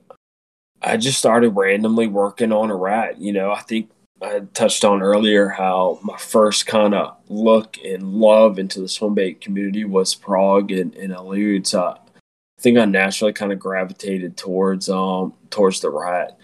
I 0.81 0.97
just 0.97 1.17
started 1.17 1.49
randomly 1.49 2.07
working 2.07 2.51
on 2.51 2.69
a 2.69 2.75
rat. 2.75 3.19
You 3.19 3.33
know, 3.33 3.51
I 3.51 3.61
think 3.61 3.89
I 4.23 4.39
touched 4.53 4.85
on 4.85 5.01
earlier 5.01 5.49
how 5.49 5.99
my 6.01 6.17
first 6.17 6.65
kind 6.65 6.93
of 6.93 7.17
look 7.27 7.77
and 7.83 8.13
love 8.13 8.57
into 8.57 8.79
the 8.79 8.87
swim 8.87 9.13
bait 9.13 9.41
community 9.41 9.83
was 9.83 10.15
Prog 10.15 10.71
and, 10.71 10.95
and 10.95 11.11
Elude. 11.11 11.67
So 11.67 11.83
I 11.83 11.97
think 12.61 12.77
I 12.77 12.85
naturally 12.85 13.33
kind 13.33 13.51
of 13.51 13.59
gravitated 13.59 14.37
towards 14.37 14.89
um 14.89 15.33
towards 15.49 15.81
the 15.81 15.89
rat. 15.89 16.37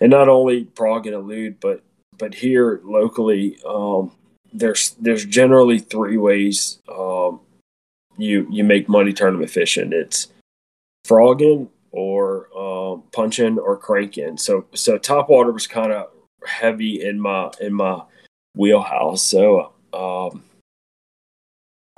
And 0.00 0.10
not 0.10 0.28
only 0.28 0.64
Prog 0.64 1.06
and 1.06 1.14
Elude, 1.14 1.58
but 1.60 1.82
but 2.18 2.34
here 2.34 2.80
locally, 2.84 3.58
um, 3.66 4.12
there's 4.52 4.90
there's 5.00 5.24
generally 5.24 5.80
three 5.80 6.16
ways 6.16 6.80
um, 6.88 7.40
you 8.16 8.46
you 8.50 8.62
make 8.62 8.88
money 8.88 9.12
tournament 9.12 9.50
fishing. 9.50 9.92
It's 9.92 10.28
frogging 11.04 11.68
or 11.90 12.48
um, 12.56 13.02
punching 13.12 13.58
or 13.58 13.76
cranking. 13.76 14.36
So 14.36 14.66
so 14.74 14.98
top 14.98 15.28
water 15.28 15.50
was 15.50 15.66
kind 15.66 15.92
of 15.92 16.08
heavy 16.46 17.02
in 17.02 17.20
my 17.20 17.50
in 17.60 17.74
my 17.74 18.02
wheelhouse. 18.54 19.22
So 19.26 19.72
um, 19.92 20.42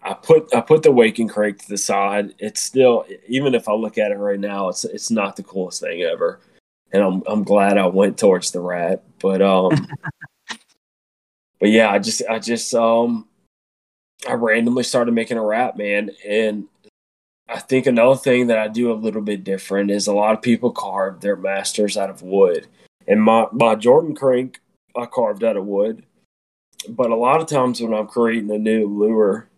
I 0.03 0.15
put 0.15 0.55
I 0.55 0.61
put 0.61 0.83
the 0.83 0.93
wake 0.93 1.19
and 1.19 1.29
crank 1.29 1.59
to 1.59 1.69
the 1.69 1.79
side. 1.79 2.35
It's 2.39 2.63
still 2.63 3.07
even 3.29 3.55
if 3.55 3.69
I 3.69 3.73
look 3.73 3.99
at 3.99 4.13
it 4.13 4.19
right 4.19 4.41
now, 4.41 4.69
it's 4.69 4.85
it's 4.85 5.11
not 5.11 5.37
the 5.37 5.43
coolest 5.43 5.81
thing 5.81 6.03
ever. 6.03 6.41
And 6.93 7.03
I'm 7.03 7.23
I'm 7.27 7.43
glad 7.43 7.79
I 7.79 7.87
went 7.87 8.19
towards 8.19 8.51
the 8.51 8.61
rat. 8.61 9.03
But 9.21 9.43
um 9.43 9.71
but 11.61 11.71
yeah, 11.71 11.91
I 11.91 11.99
just 11.99 12.23
I 12.29 12.39
just 12.39 12.73
um 12.75 13.27
I 14.29 14.35
randomly 14.35 14.83
started 14.83 15.13
making 15.13 15.39
a 15.39 15.45
rat, 15.45 15.77
man. 15.77 16.11
And 16.27 16.69
I 17.49 17.61
think 17.61 17.87
another 17.87 18.17
thing 18.17 18.49
that 18.49 18.59
I 18.59 18.69
do 18.69 18.93
a 18.93 18.95
little 18.95 19.23
bit 19.23 19.45
different 19.45 19.91
is 19.91 20.07
a 20.07 20.15
lot 20.15 20.35
of 20.35 20.43
people 20.43 20.71
carve 20.73 21.21
their 21.21 21.37
masters 21.37 21.97
out 21.97 22.11
of 22.11 22.23
wood. 22.23 22.67
And 23.09 23.23
my, 23.23 23.47
my 23.53 23.75
Jordan 23.75 24.15
crank 24.15 24.61
I 24.97 25.07
carved 25.07 25.45
out 25.45 25.57
of 25.57 25.67
wood. 25.67 26.05
But 26.89 27.11
a 27.11 27.17
lot 27.17 27.41
of 27.41 27.47
times 27.47 27.81
when 27.81 27.95
I'm 27.95 28.07
creating 28.07 28.51
a 28.51 28.59
new 28.59 28.87
lure, 28.87 29.49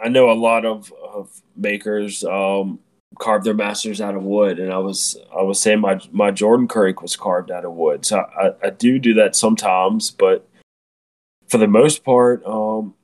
I 0.00 0.08
know 0.08 0.30
a 0.30 0.32
lot 0.32 0.64
of, 0.64 0.92
of 1.02 1.42
makers 1.56 2.24
um, 2.24 2.80
carve 3.18 3.44
their 3.44 3.54
masters 3.54 4.00
out 4.00 4.14
of 4.14 4.22
wood, 4.22 4.58
and 4.58 4.72
I 4.72 4.78
was 4.78 5.16
I 5.36 5.42
was 5.42 5.60
saying 5.60 5.80
my 5.80 6.00
my 6.10 6.30
Jordan 6.30 6.66
crank 6.66 7.02
was 7.02 7.16
carved 7.16 7.50
out 7.50 7.64
of 7.64 7.72
wood, 7.72 8.06
so 8.06 8.18
I, 8.18 8.52
I 8.66 8.70
do 8.70 8.98
do 8.98 9.14
that 9.14 9.36
sometimes, 9.36 10.10
but 10.10 10.48
for 11.48 11.58
the 11.58 11.68
most 11.68 12.04
part, 12.04 12.44
um, 12.46 12.94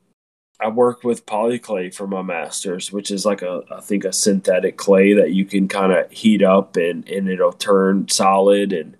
I 0.59 0.69
work 0.69 1.03
with 1.03 1.25
polyclay 1.25 1.93
for 1.93 2.07
my 2.07 2.23
masters, 2.23 2.91
which 2.91 3.11
is 3.11 3.25
like 3.25 3.43
a 3.43 3.61
I 3.71 3.81
think 3.81 4.03
a 4.03 4.11
synthetic 4.11 4.77
clay 4.77 5.13
that 5.13 5.33
you 5.33 5.45
can 5.45 5.67
kind 5.67 5.93
of 5.93 6.09
heat 6.11 6.41
up 6.41 6.75
and 6.75 7.07
and 7.07 7.29
it'll 7.29 7.53
turn 7.53 8.07
solid 8.09 8.73
and 8.73 8.97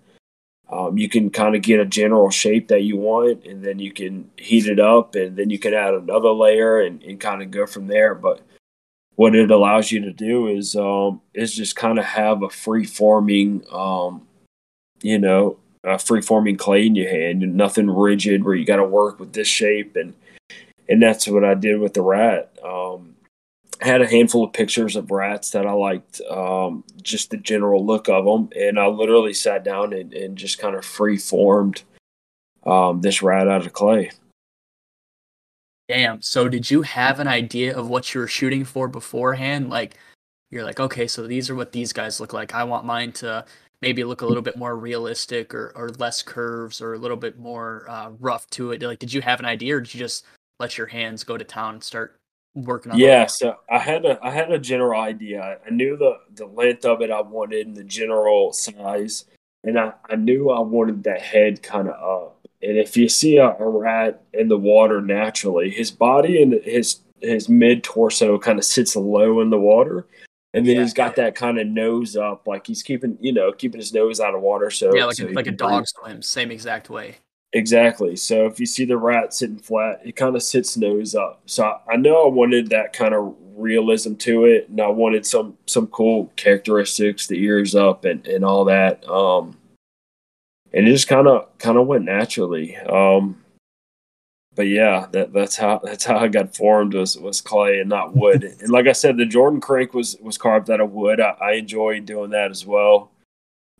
um, 0.70 0.98
you 0.98 1.08
can 1.08 1.30
kind 1.30 1.56
of 1.56 1.62
get 1.62 1.80
a 1.80 1.86
general 1.86 2.30
shape 2.30 2.68
that 2.68 2.82
you 2.82 2.96
want 2.96 3.44
and 3.46 3.64
then 3.64 3.78
you 3.78 3.90
can 3.90 4.30
heat 4.36 4.66
it 4.66 4.78
up 4.78 5.14
and 5.14 5.36
then 5.36 5.48
you 5.48 5.58
can 5.58 5.72
add 5.72 5.94
another 5.94 6.30
layer 6.30 6.80
and, 6.80 7.02
and 7.02 7.20
kind 7.20 7.42
of 7.42 7.50
go 7.50 7.66
from 7.66 7.86
there. 7.86 8.14
But 8.14 8.42
what 9.16 9.34
it 9.34 9.50
allows 9.50 9.90
you 9.90 10.00
to 10.02 10.12
do 10.12 10.46
is 10.46 10.76
um, 10.76 11.22
is 11.34 11.54
just 11.54 11.74
kind 11.74 11.98
of 11.98 12.04
have 12.04 12.42
a 12.42 12.50
free 12.50 12.84
forming 12.84 13.64
um, 13.72 14.26
you 15.02 15.18
know 15.18 15.58
a 15.84 15.98
free 15.98 16.20
forming 16.20 16.56
clay 16.56 16.86
in 16.86 16.94
your 16.94 17.08
hand 17.08 17.42
and 17.42 17.54
nothing 17.54 17.88
rigid 17.88 18.44
where 18.44 18.54
you 18.54 18.66
got 18.66 18.76
to 18.76 18.84
work 18.84 19.18
with 19.18 19.32
this 19.32 19.48
shape 19.48 19.96
and 19.96 20.12
and 20.88 21.02
that's 21.02 21.26
what 21.28 21.44
I 21.44 21.54
did 21.54 21.80
with 21.80 21.94
the 21.94 22.02
rat. 22.02 22.56
Um, 22.64 23.14
Had 23.80 24.02
a 24.02 24.08
handful 24.08 24.44
of 24.44 24.52
pictures 24.52 24.96
of 24.96 25.10
rats 25.10 25.50
that 25.50 25.66
I 25.66 25.72
liked, 25.72 26.20
um, 26.30 26.82
just 27.00 27.30
the 27.30 27.36
general 27.36 27.84
look 27.84 28.08
of 28.08 28.24
them, 28.24 28.50
and 28.58 28.78
I 28.78 28.86
literally 28.86 29.32
sat 29.32 29.64
down 29.64 29.92
and, 29.92 30.12
and 30.12 30.36
just 30.36 30.58
kind 30.58 30.74
of 30.74 30.84
free 30.84 31.16
formed 31.16 31.82
um, 32.66 33.00
this 33.00 33.22
rat 33.22 33.48
out 33.48 33.66
of 33.66 33.72
clay. 33.72 34.10
Damn. 35.88 36.20
So 36.20 36.48
did 36.48 36.70
you 36.70 36.82
have 36.82 37.18
an 37.18 37.28
idea 37.28 37.74
of 37.74 37.88
what 37.88 38.12
you 38.14 38.20
were 38.20 38.28
shooting 38.28 38.64
for 38.64 38.88
beforehand? 38.88 39.70
Like 39.70 39.96
you're 40.50 40.64
like, 40.64 40.80
okay, 40.80 41.06
so 41.06 41.26
these 41.26 41.48
are 41.48 41.54
what 41.54 41.72
these 41.72 41.92
guys 41.92 42.20
look 42.20 42.34
like. 42.34 42.54
I 42.54 42.64
want 42.64 42.84
mine 42.84 43.12
to 43.12 43.44
maybe 43.80 44.04
look 44.04 44.20
a 44.20 44.26
little 44.26 44.42
bit 44.42 44.58
more 44.58 44.76
realistic 44.76 45.54
or, 45.54 45.72
or 45.74 45.88
less 45.90 46.22
curves 46.22 46.82
or 46.82 46.94
a 46.94 46.98
little 46.98 47.16
bit 47.16 47.38
more 47.38 47.86
uh, 47.88 48.10
rough 48.20 48.48
to 48.50 48.72
it. 48.72 48.82
Like, 48.82 48.98
did 48.98 49.12
you 49.12 49.22
have 49.22 49.40
an 49.40 49.46
idea 49.46 49.76
or 49.76 49.80
did 49.80 49.94
you 49.94 50.00
just 50.00 50.26
let 50.60 50.76
your 50.76 50.88
hands 50.88 51.24
go 51.24 51.38
to 51.38 51.44
town 51.44 51.74
and 51.74 51.84
start 51.84 52.17
working 52.64 52.92
on 52.92 52.98
yeah 52.98 53.26
so 53.26 53.56
i 53.70 53.78
had 53.78 54.04
a 54.04 54.18
i 54.22 54.30
had 54.30 54.50
a 54.50 54.58
general 54.58 55.00
idea. 55.00 55.58
I 55.66 55.70
knew 55.70 55.96
the 55.96 56.18
the 56.34 56.46
length 56.46 56.84
of 56.84 57.02
it 57.02 57.10
i 57.10 57.20
wanted 57.20 57.66
and 57.66 57.76
the 57.76 57.84
general 57.84 58.52
size 58.52 59.24
and 59.64 59.78
i 59.78 59.92
i 60.08 60.16
knew 60.16 60.50
i 60.50 60.60
wanted 60.60 61.04
that 61.04 61.20
head 61.20 61.62
kind 61.62 61.88
of 61.88 61.94
up. 61.94 62.34
And 62.60 62.76
if 62.76 62.96
you 62.96 63.08
see 63.08 63.36
a, 63.36 63.50
a, 63.50 63.68
rat 63.68 64.24
in 64.32 64.48
the 64.48 64.58
water 64.58 65.00
naturally 65.00 65.70
his 65.70 65.90
body 65.90 66.42
and 66.42 66.54
his 66.64 67.00
his 67.20 67.48
mid 67.48 67.84
torso 67.84 68.38
kind 68.38 68.58
of 68.58 68.64
sits 68.64 68.96
low 68.96 69.40
in 69.40 69.50
the 69.50 69.58
water 69.58 70.06
and 70.54 70.66
then 70.66 70.76
yeah, 70.76 70.82
he's 70.82 70.94
got 70.94 71.16
that 71.16 71.34
kind 71.34 71.58
of 71.58 71.66
nose 71.66 72.16
up 72.16 72.46
like 72.46 72.66
he's 72.66 72.82
keeping 72.82 73.16
you 73.20 73.32
know 73.32 73.52
keeping 73.52 73.80
his 73.80 73.92
nose 73.92 74.20
out 74.20 74.34
of 74.34 74.40
water 74.40 74.70
so 74.70 74.94
yeah 74.94 75.04
like, 75.04 75.16
so 75.16 75.28
a, 75.28 75.32
like 75.32 75.46
a 75.46 75.52
dog 75.52 75.86
swim 75.86 76.22
same 76.22 76.50
exact 76.50 76.90
way 76.90 77.16
Exactly. 77.54 78.14
So 78.16 78.46
if 78.46 78.60
you 78.60 78.66
see 78.66 78.84
the 78.84 78.98
rat 78.98 79.32
sitting 79.32 79.58
flat, 79.58 80.00
it 80.04 80.16
kind 80.16 80.36
of 80.36 80.42
sits 80.42 80.76
nose 80.76 81.14
up. 81.14 81.40
So 81.46 81.64
I, 81.64 81.94
I 81.94 81.96
know 81.96 82.26
I 82.26 82.28
wanted 82.28 82.68
that 82.70 82.92
kind 82.92 83.14
of 83.14 83.34
realism 83.56 84.14
to 84.14 84.44
it, 84.44 84.68
and 84.68 84.80
I 84.80 84.88
wanted 84.88 85.24
some 85.24 85.56
some 85.66 85.86
cool 85.88 86.30
characteristics, 86.36 87.26
the 87.26 87.42
ears 87.42 87.74
up 87.74 88.04
and 88.04 88.26
and 88.26 88.44
all 88.44 88.64
that. 88.66 89.06
Um, 89.08 89.56
and 90.72 90.86
it 90.86 90.92
just 90.92 91.08
kind 91.08 91.26
of 91.26 91.56
kind 91.58 91.78
of 91.78 91.86
went 91.86 92.04
naturally. 92.04 92.76
Um, 92.76 93.42
but 94.54 94.66
yeah, 94.68 95.06
that 95.12 95.32
that's 95.32 95.56
how 95.56 95.80
that's 95.82 96.04
how 96.04 96.18
I 96.18 96.28
got 96.28 96.54
formed 96.54 96.92
was 96.94 97.16
was 97.16 97.40
clay 97.40 97.80
and 97.80 97.88
not 97.88 98.14
wood. 98.14 98.44
and 98.60 98.70
like 98.70 98.86
I 98.88 98.92
said, 98.92 99.16
the 99.16 99.24
Jordan 99.24 99.60
crank 99.60 99.94
was 99.94 100.16
was 100.20 100.36
carved 100.36 100.70
out 100.70 100.80
of 100.80 100.92
wood. 100.92 101.20
I, 101.20 101.30
I 101.40 101.52
enjoy 101.52 102.00
doing 102.00 102.30
that 102.30 102.50
as 102.50 102.66
well. 102.66 103.10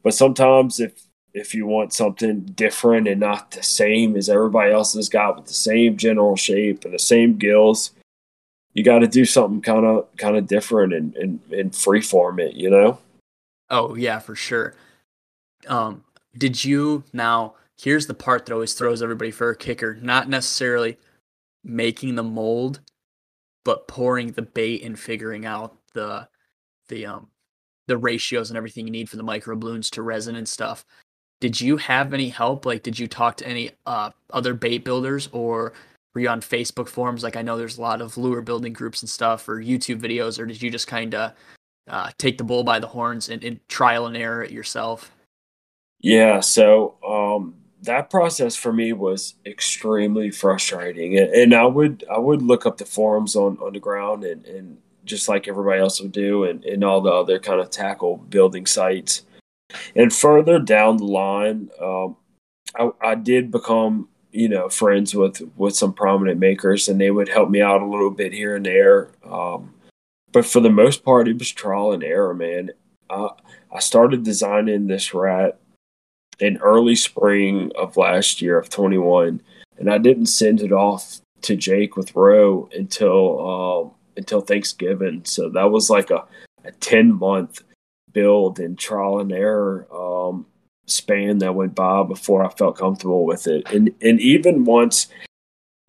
But 0.02 0.14
sometimes 0.14 0.80
if 0.80 1.07
if 1.38 1.54
you 1.54 1.66
want 1.66 1.92
something 1.92 2.40
different 2.40 3.06
and 3.06 3.20
not 3.20 3.52
the 3.52 3.62
same 3.62 4.16
as 4.16 4.28
everybody 4.28 4.72
else 4.72 4.94
has 4.94 5.08
got 5.08 5.36
with 5.36 5.46
the 5.46 5.54
same 5.54 5.96
general 5.96 6.36
shape 6.36 6.84
and 6.84 6.92
the 6.92 6.98
same 6.98 7.36
gills, 7.36 7.92
you 8.74 8.82
got 8.82 8.98
to 8.98 9.06
do 9.06 9.24
something 9.24 9.62
kind 9.62 9.86
of 9.86 10.06
kind 10.16 10.36
of 10.36 10.46
different 10.46 10.92
and, 10.92 11.14
and 11.16 11.40
and 11.52 11.72
freeform 11.72 12.40
it, 12.40 12.54
you 12.54 12.70
know. 12.70 12.98
Oh 13.70 13.94
yeah, 13.94 14.18
for 14.18 14.34
sure. 14.34 14.74
Um, 15.66 16.04
did 16.36 16.64
you 16.64 17.04
now? 17.12 17.54
Here's 17.80 18.08
the 18.08 18.14
part 18.14 18.44
that 18.44 18.52
always 18.52 18.74
throws 18.74 19.02
everybody 19.02 19.30
for 19.30 19.50
a 19.50 19.56
kicker. 19.56 19.94
Not 20.02 20.28
necessarily 20.28 20.98
making 21.62 22.16
the 22.16 22.24
mold, 22.24 22.80
but 23.64 23.86
pouring 23.86 24.32
the 24.32 24.42
bait 24.42 24.82
and 24.82 24.98
figuring 24.98 25.46
out 25.46 25.76
the 25.94 26.28
the 26.88 27.06
um 27.06 27.28
the 27.86 27.96
ratios 27.96 28.50
and 28.50 28.56
everything 28.56 28.86
you 28.86 28.92
need 28.92 29.08
for 29.08 29.16
the 29.16 29.22
micro 29.22 29.56
balloons 29.56 29.88
to 29.90 30.02
resin 30.02 30.36
and 30.36 30.48
stuff 30.48 30.84
did 31.40 31.60
you 31.60 31.76
have 31.76 32.12
any 32.12 32.28
help? 32.28 32.66
Like, 32.66 32.82
did 32.82 32.98
you 32.98 33.06
talk 33.06 33.36
to 33.38 33.46
any 33.46 33.70
uh, 33.86 34.10
other 34.32 34.54
bait 34.54 34.84
builders 34.84 35.28
or 35.32 35.72
were 36.14 36.20
you 36.20 36.28
on 36.28 36.40
Facebook 36.40 36.88
forums? 36.88 37.22
Like, 37.22 37.36
I 37.36 37.42
know 37.42 37.56
there's 37.56 37.78
a 37.78 37.82
lot 37.82 38.00
of 38.00 38.16
lure 38.16 38.42
building 38.42 38.72
groups 38.72 39.02
and 39.02 39.08
stuff 39.08 39.48
or 39.48 39.62
YouTube 39.62 40.00
videos, 40.00 40.38
or 40.38 40.46
did 40.46 40.60
you 40.60 40.70
just 40.70 40.86
kind 40.88 41.14
of 41.14 41.32
uh, 41.88 42.10
take 42.18 42.38
the 42.38 42.44
bull 42.44 42.64
by 42.64 42.78
the 42.78 42.86
horns 42.86 43.28
and, 43.28 43.42
and, 43.44 43.60
trial 43.68 44.06
and 44.06 44.16
error 44.16 44.42
it 44.42 44.50
yourself? 44.50 45.12
Yeah. 46.00 46.40
So, 46.40 46.96
um, 47.06 47.54
that 47.82 48.10
process 48.10 48.56
for 48.56 48.72
me 48.72 48.92
was 48.92 49.34
extremely 49.46 50.30
frustrating 50.30 51.16
and, 51.16 51.30
and, 51.32 51.54
I 51.54 51.64
would, 51.64 52.04
I 52.12 52.18
would 52.18 52.42
look 52.42 52.66
up 52.66 52.76
the 52.76 52.84
forums 52.84 53.36
on, 53.36 53.56
on 53.58 53.72
the 53.72 53.78
ground 53.78 54.24
and, 54.24 54.44
and 54.46 54.78
just 55.04 55.28
like 55.28 55.46
everybody 55.46 55.80
else 55.80 56.00
would 56.00 56.10
do 56.10 56.44
and, 56.44 56.64
and 56.64 56.82
all 56.82 57.00
the 57.00 57.10
other 57.10 57.38
kind 57.38 57.60
of 57.60 57.70
tackle 57.70 58.16
building 58.16 58.66
sites 58.66 59.22
and 59.94 60.12
further 60.12 60.58
down 60.58 60.96
the 60.96 61.04
line, 61.04 61.70
um, 61.80 62.16
I, 62.76 62.90
I 63.00 63.14
did 63.14 63.50
become 63.50 64.08
you 64.30 64.48
know 64.48 64.68
friends 64.68 65.14
with 65.14 65.42
with 65.56 65.76
some 65.76 65.92
prominent 65.92 66.38
makers, 66.38 66.88
and 66.88 67.00
they 67.00 67.10
would 67.10 67.28
help 67.28 67.50
me 67.50 67.60
out 67.60 67.82
a 67.82 67.86
little 67.86 68.10
bit 68.10 68.32
here 68.32 68.56
and 68.56 68.66
there. 68.66 69.10
Um, 69.24 69.74
but 70.32 70.46
for 70.46 70.60
the 70.60 70.70
most 70.70 71.04
part, 71.04 71.28
it 71.28 71.38
was 71.38 71.50
trial 71.50 71.92
and 71.92 72.04
error, 72.04 72.34
man. 72.34 72.70
Uh, 73.08 73.30
I 73.72 73.80
started 73.80 74.22
designing 74.22 74.86
this 74.86 75.14
rat 75.14 75.58
in 76.38 76.58
early 76.58 76.94
spring 76.94 77.72
of 77.76 77.96
last 77.96 78.40
year 78.40 78.58
of 78.58 78.68
21, 78.68 79.40
and 79.78 79.90
I 79.90 79.98
didn't 79.98 80.26
send 80.26 80.60
it 80.60 80.72
off 80.72 81.20
to 81.42 81.56
Jake 81.56 81.96
with 81.96 82.14
Roe 82.14 82.68
until 82.74 83.48
um, 83.48 83.90
until 84.16 84.40
Thanksgiving. 84.40 85.22
So 85.24 85.48
that 85.50 85.70
was 85.70 85.88
like 85.88 86.10
a, 86.10 86.26
a 86.64 86.72
10 86.72 87.14
month 87.14 87.62
build 88.12 88.58
and 88.58 88.78
trial 88.78 89.20
and 89.20 89.32
error 89.32 89.86
um, 89.92 90.46
span 90.86 91.38
that 91.38 91.54
went 91.54 91.74
by 91.74 92.02
before 92.02 92.44
I 92.44 92.50
felt 92.50 92.78
comfortable 92.78 93.24
with 93.24 93.46
it. 93.46 93.70
And 93.72 93.94
and 94.00 94.20
even 94.20 94.64
once, 94.64 95.08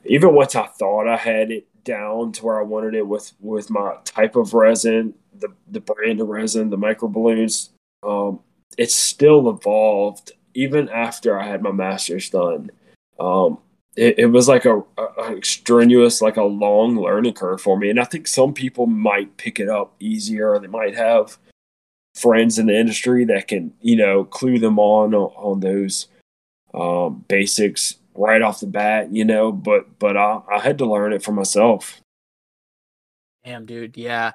even 0.05 0.34
once 0.34 0.55
I 0.55 0.67
thought 0.67 1.07
I 1.07 1.17
had 1.17 1.51
it 1.51 1.67
down 1.84 2.32
to 2.34 2.45
where 2.45 2.59
I 2.59 2.63
wanted 2.63 2.95
it 2.95 3.07
with 3.07 3.34
with 3.39 3.70
my 3.70 3.95
type 4.03 4.36
of 4.36 4.53
resin, 4.53 5.13
the 5.38 5.49
the 5.70 5.82
brand 5.82 6.22
of 6.22 6.28
resin, 6.28 6.70
the 6.70 6.78
micro 6.78 7.09
balloons, 7.09 7.72
um, 8.03 8.39
it 8.78 8.91
still 8.91 9.49
evolved 9.49 10.32
even 10.53 10.89
after 10.89 11.39
I 11.39 11.47
had 11.47 11.61
my 11.61 11.72
master's 11.72 12.30
done. 12.30 12.72
Um, 13.20 13.59
it, 13.95 14.17
it, 14.17 14.26
was 14.28 14.47
like 14.47 14.65
a, 14.65 14.80
a, 14.97 15.03
a 15.17 15.38
extraneous, 15.38 16.22
like 16.22 16.38
a 16.38 16.43
long 16.43 16.97
learning 16.97 17.34
curve 17.34 17.61
for 17.61 17.78
me. 17.78 17.89
And 17.89 17.99
I 17.99 18.05
think 18.05 18.28
some 18.28 18.53
people 18.53 18.86
might 18.86 19.36
pick 19.38 19.59
it 19.59 19.67
up 19.67 19.93
easier. 19.99 20.57
They 20.57 20.67
might 20.67 20.95
have 20.95 21.38
friends 22.20 22.59
in 22.59 22.67
the 22.67 22.78
industry 22.78 23.26
that 23.26 23.47
can 23.47 23.74
you 23.82 23.95
know 23.95 24.24
clue 24.24 24.59
them 24.59 24.78
on 24.80 25.13
on 25.13 25.59
those 25.59 26.07
um, 26.74 27.24
basics 27.28 27.95
right 28.15 28.41
off 28.41 28.59
the 28.59 28.67
bat 28.67 29.11
you 29.11 29.24
know 29.24 29.51
but 29.51 29.99
but 29.99 30.17
I, 30.17 30.41
I 30.51 30.59
had 30.59 30.78
to 30.80 30.86
learn 30.86 31.13
it 31.13 31.24
for 31.24 31.32
myself 31.32 32.01
damn 33.43 33.65
dude 33.65 33.97
yeah 33.97 34.34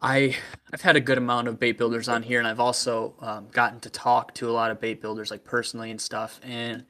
I 0.00 0.36
I've 0.72 0.82
had 0.82 0.96
a 0.96 1.00
good 1.00 1.18
amount 1.18 1.48
of 1.48 1.58
bait 1.58 1.78
builders 1.78 2.08
on 2.08 2.22
here, 2.22 2.38
and 2.38 2.46
I've 2.46 2.60
also 2.60 3.14
um, 3.20 3.48
gotten 3.50 3.80
to 3.80 3.90
talk 3.90 4.34
to 4.34 4.48
a 4.48 4.52
lot 4.52 4.70
of 4.70 4.80
bait 4.80 5.00
builders, 5.00 5.30
like 5.30 5.44
personally 5.44 5.90
and 5.90 6.00
stuff. 6.00 6.38
And 6.42 6.84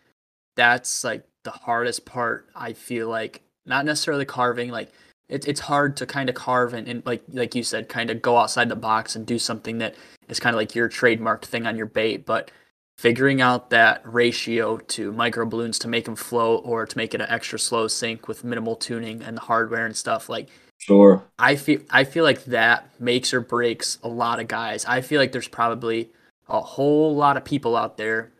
that's 0.56 1.04
like 1.04 1.24
the 1.44 1.50
hardest 1.50 2.04
part. 2.04 2.48
I 2.54 2.72
feel 2.72 3.08
like 3.08 3.42
not 3.64 3.84
necessarily 3.84 4.24
carving, 4.24 4.70
like 4.70 4.90
it, 5.28 5.46
it's 5.48 5.60
hard 5.60 5.96
to 5.96 6.06
kind 6.06 6.28
of 6.28 6.34
carve 6.34 6.74
and, 6.74 6.88
and 6.88 7.04
like 7.04 7.22
like 7.32 7.54
you 7.54 7.62
said, 7.62 7.88
kind 7.88 8.10
of 8.10 8.22
go 8.22 8.36
outside 8.36 8.68
the 8.68 8.76
box 8.76 9.16
and 9.16 9.26
do 9.26 9.38
something 9.38 9.78
that 9.78 9.94
is 10.28 10.40
kind 10.40 10.54
of 10.54 10.58
like 10.58 10.74
your 10.74 10.88
trademark 10.88 11.44
thing 11.44 11.66
on 11.66 11.76
your 11.76 11.86
bait. 11.86 12.24
But 12.24 12.50
figuring 12.98 13.40
out 13.40 13.70
that 13.70 14.00
ratio 14.04 14.78
to 14.78 15.12
micro 15.12 15.44
balloons 15.44 15.78
to 15.80 15.88
make 15.88 16.04
them 16.06 16.16
float 16.16 16.62
or 16.64 16.86
to 16.86 16.96
make 16.96 17.12
it 17.12 17.20
an 17.20 17.28
extra 17.28 17.58
slow 17.58 17.88
sink 17.88 18.26
with 18.26 18.44
minimal 18.44 18.76
tuning 18.76 19.22
and 19.22 19.36
the 19.36 19.42
hardware 19.42 19.84
and 19.84 19.96
stuff 19.96 20.28
like 20.28 20.48
Sure. 20.78 21.24
I 21.38 21.56
feel 21.56 21.80
I 21.90 22.04
feel 22.04 22.22
like 22.22 22.44
that 22.44 23.00
makes 23.00 23.32
or 23.32 23.40
breaks 23.40 23.98
a 24.02 24.08
lot 24.08 24.40
of 24.40 24.46
guys. 24.46 24.84
I 24.84 25.00
feel 25.00 25.20
like 25.20 25.32
there's 25.32 25.48
probably 25.48 26.10
a 26.48 26.60
whole 26.60 27.16
lot 27.16 27.36
of 27.36 27.44
people 27.44 27.76
out 27.76 27.96
there 27.96 28.30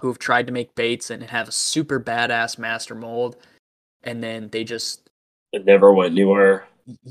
who 0.00 0.08
have 0.08 0.18
tried 0.18 0.46
to 0.46 0.52
make 0.52 0.74
baits 0.74 1.10
and 1.10 1.22
have 1.24 1.48
a 1.48 1.52
super 1.52 2.00
badass 2.00 2.58
master 2.58 2.94
mold 2.94 3.36
and 4.02 4.22
then 4.22 4.48
they 4.50 4.64
just 4.64 5.03
it 5.54 5.64
never 5.64 5.92
went 5.92 6.12
anywhere. 6.12 6.66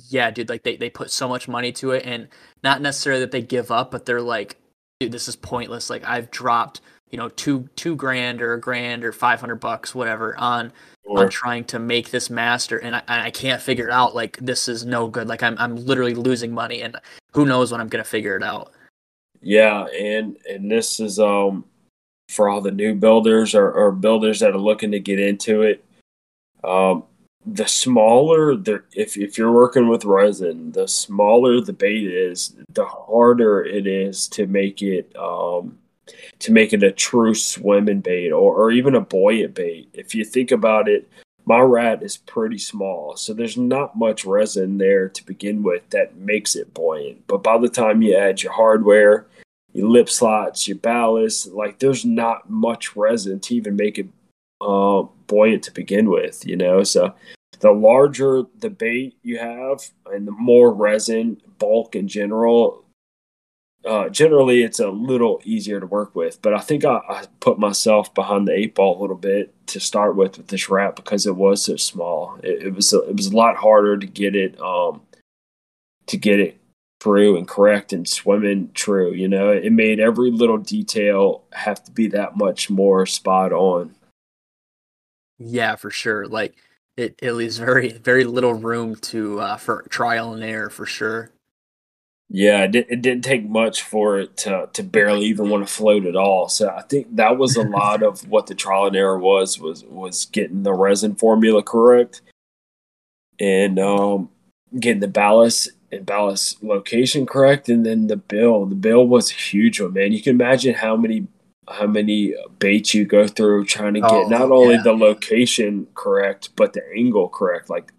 Yeah, 0.09 0.29
dude, 0.31 0.49
like 0.49 0.63
they, 0.63 0.75
they 0.75 0.89
put 0.89 1.11
so 1.11 1.27
much 1.27 1.47
money 1.47 1.71
to 1.73 1.91
it 1.91 2.05
and 2.05 2.27
not 2.63 2.81
necessarily 2.81 3.21
that 3.21 3.31
they 3.31 3.41
give 3.41 3.71
up, 3.71 3.89
but 3.89 4.05
they're 4.05 4.21
like, 4.21 4.57
dude, 4.99 5.11
this 5.11 5.27
is 5.27 5.35
pointless. 5.35 5.89
Like 5.89 6.05
I've 6.05 6.29
dropped, 6.29 6.81
you 7.09 7.17
know, 7.17 7.29
two 7.29 7.69
two 7.75 7.95
grand 7.95 8.41
or 8.41 8.53
a 8.53 8.59
grand 8.59 9.03
or 9.03 9.11
five 9.11 9.39
hundred 9.39 9.59
bucks, 9.59 9.95
whatever, 9.95 10.37
on 10.37 10.71
on 11.07 11.29
trying 11.29 11.65
to 11.65 11.79
make 11.79 12.11
this 12.11 12.29
master 12.29 12.77
and 12.77 12.95
I, 12.95 13.03
I 13.07 13.31
can't 13.31 13.61
figure 13.61 13.87
it 13.87 13.91
out 13.91 14.15
like 14.15 14.37
this 14.37 14.67
is 14.67 14.85
no 14.85 15.07
good 15.07 15.27
like 15.27 15.43
I'm, 15.43 15.57
I'm 15.59 15.75
literally 15.75 16.15
losing 16.15 16.53
money 16.53 16.81
and 16.81 16.95
who 17.33 17.45
knows 17.45 17.71
when 17.71 17.81
i'm 17.81 17.89
gonna 17.89 18.03
figure 18.03 18.35
it 18.37 18.43
out 18.43 18.71
yeah 19.41 19.85
and 19.87 20.37
and 20.49 20.71
this 20.71 20.99
is 20.99 21.19
um 21.19 21.65
for 22.29 22.47
all 22.47 22.61
the 22.61 22.71
new 22.71 22.95
builders 22.95 23.53
or, 23.53 23.69
or 23.71 23.91
builders 23.91 24.39
that 24.39 24.51
are 24.51 24.57
looking 24.57 24.91
to 24.91 24.99
get 24.99 25.19
into 25.19 25.63
it 25.63 25.83
um 26.63 27.03
the 27.45 27.67
smaller 27.67 28.55
the 28.55 28.81
if, 28.93 29.17
if 29.17 29.37
you're 29.37 29.51
working 29.51 29.89
with 29.89 30.05
resin 30.05 30.71
the 30.71 30.87
smaller 30.87 31.59
the 31.59 31.73
bait 31.73 32.07
is 32.07 32.55
the 32.69 32.85
harder 32.85 33.61
it 33.61 33.85
is 33.85 34.29
to 34.29 34.47
make 34.47 34.81
it 34.81 35.13
um 35.17 35.77
to 36.39 36.51
make 36.51 36.73
it 36.73 36.83
a 36.83 36.91
true 36.91 37.33
swimming 37.33 38.01
bait 38.01 38.31
or, 38.31 38.55
or 38.55 38.71
even 38.71 38.95
a 38.95 39.01
buoyant 39.01 39.55
bait. 39.55 39.89
If 39.93 40.13
you 40.15 40.25
think 40.25 40.51
about 40.51 40.87
it, 40.87 41.09
my 41.45 41.59
rat 41.59 42.03
is 42.03 42.17
pretty 42.17 42.57
small, 42.57 43.17
so 43.17 43.33
there's 43.33 43.57
not 43.57 43.97
much 43.97 44.23
resin 44.25 44.77
there 44.77 45.09
to 45.09 45.25
begin 45.25 45.61
with 45.61 45.89
that 45.89 46.15
makes 46.15 46.55
it 46.55 46.73
buoyant. 46.73 47.27
But 47.27 47.43
by 47.43 47.57
the 47.57 47.67
time 47.67 48.01
you 48.01 48.15
add 48.15 48.43
your 48.43 48.53
hardware, 48.53 49.27
your 49.73 49.89
lip 49.89 50.09
slots, 50.09 50.67
your 50.67 50.77
ballast, 50.77 51.47
like 51.47 51.79
there's 51.79 52.05
not 52.05 52.49
much 52.49 52.95
resin 52.95 53.41
to 53.41 53.55
even 53.55 53.75
make 53.75 53.97
it 53.97 54.07
uh, 54.64 55.03
buoyant 55.28 55.64
to 55.64 55.72
begin 55.72 56.09
with, 56.09 56.45
you 56.45 56.55
know. 56.55 56.84
So 56.84 57.14
the 57.59 57.72
larger 57.72 58.43
the 58.59 58.70
bait 58.70 59.18
you 59.24 59.39
have 59.39 59.82
and 60.11 60.28
the 60.28 60.32
more 60.32 60.74
resin 60.74 61.41
bulk 61.59 61.95
in 61.95 62.07
general, 62.07 62.84
uh, 63.86 64.09
generally 64.09 64.64
it's 64.64 64.80
a 64.80 64.89
little 64.89 65.41
easier 65.43 65.80
to 65.80 65.86
work 65.86 66.16
with. 66.16 66.41
But 66.41 66.53
I 66.53 66.59
think 66.59 66.86
I, 66.86 66.99
I, 67.09 67.26
put 67.39 67.59
myself 67.59 68.14
behind 68.14 68.47
the 68.47 68.53
eight 68.53 68.76
ball 68.76 68.99
a 68.99 69.01
little 69.01 69.18
bit 69.18 69.53
to 69.68 69.80
start 69.80 70.16
with 70.16 70.38
with 70.38 70.47
this 70.47 70.70
wrap 70.70 70.95
because 70.95 71.26
it 71.26 71.36
was 71.36 71.66
so 71.66 71.76
small. 71.76 72.39
It, 72.43 72.68
it 72.68 72.76
was 72.76 72.93
a, 72.93 73.01
it 73.09 73.16
was 73.16 73.28
a 73.28 73.36
lot 73.36 73.57
harder 73.57 73.97
to 73.97 74.07
get 74.07 74.36
it 74.36 74.59
um, 74.61 75.01
to 76.07 76.18
get 76.18 76.39
it 76.39 76.59
true 77.03 77.36
and 77.36 77.47
correct 77.47 77.91
and 77.91 78.07
swimming 78.07 78.72
true. 78.74 79.11
You 79.11 79.28
know, 79.28 79.49
it 79.49 79.74
made 79.74 79.99
every 79.99 80.32
little 80.32 80.57
detail 80.57 81.43
have 81.51 81.84
to 81.84 81.91
be 81.91 82.07
that 82.07 82.38
much 82.38 82.70
more 82.70 83.05
spot 83.05 83.51
on. 83.51 83.93
Yeah, 85.45 85.75
for 85.75 85.91
sure. 85.91 86.27
Like 86.27 86.55
it, 86.97 87.19
it 87.21 87.33
leaves 87.33 87.57
very 87.57 87.91
very 87.91 88.23
little 88.23 88.53
room 88.53 88.95
to 88.95 89.39
uh, 89.41 89.57
for 89.57 89.83
trial 89.89 90.33
and 90.33 90.43
error 90.43 90.69
for 90.69 90.85
sure. 90.85 91.31
Yeah, 92.29 92.63
it, 92.63 92.71
did, 92.71 92.85
it 92.89 93.01
didn't 93.01 93.23
take 93.23 93.47
much 93.47 93.83
for 93.83 94.19
it 94.19 94.37
to 94.37 94.69
to 94.73 94.83
barely 94.83 95.25
even 95.25 95.49
want 95.49 95.67
to 95.67 95.73
float 95.73 96.05
at 96.05 96.15
all. 96.15 96.49
So 96.49 96.69
I 96.69 96.81
think 96.81 97.15
that 97.15 97.37
was 97.37 97.55
a 97.55 97.63
lot 97.63 98.03
of 98.03 98.27
what 98.27 98.47
the 98.47 98.55
trial 98.55 98.87
and 98.87 98.95
error 98.95 99.19
was 99.19 99.59
was 99.59 99.83
was 99.85 100.25
getting 100.25 100.63
the 100.63 100.73
resin 100.73 101.15
formula 101.15 101.61
correct 101.61 102.21
and 103.39 103.79
um, 103.79 104.29
getting 104.79 105.01
the 105.01 105.07
ballast 105.07 105.69
and 105.91 106.05
ballast 106.05 106.63
location 106.63 107.25
correct, 107.25 107.69
and 107.69 107.85
then 107.85 108.07
the 108.07 108.17
bill. 108.17 108.65
The 108.65 108.75
bill 108.75 109.05
was 109.05 109.31
a 109.31 109.35
huge 109.35 109.79
one, 109.81 109.93
man. 109.93 110.13
You 110.13 110.21
can 110.21 110.35
imagine 110.35 110.75
how 110.75 110.95
many 110.95 111.27
how 111.68 111.88
many 111.88 112.34
baits 112.59 112.93
you 112.93 113.05
go 113.05 113.28
through 113.28 113.66
trying 113.66 113.93
to 113.93 114.01
get 114.01 114.11
oh, 114.11 114.28
not 114.28 114.51
only 114.51 114.76
yeah. 114.76 114.84
the 114.84 114.93
location 114.93 115.88
correct 115.93 116.49
but 116.55 116.74
the 116.74 116.82
angle 116.95 117.30
correct. 117.30 117.70
Like 117.70 117.93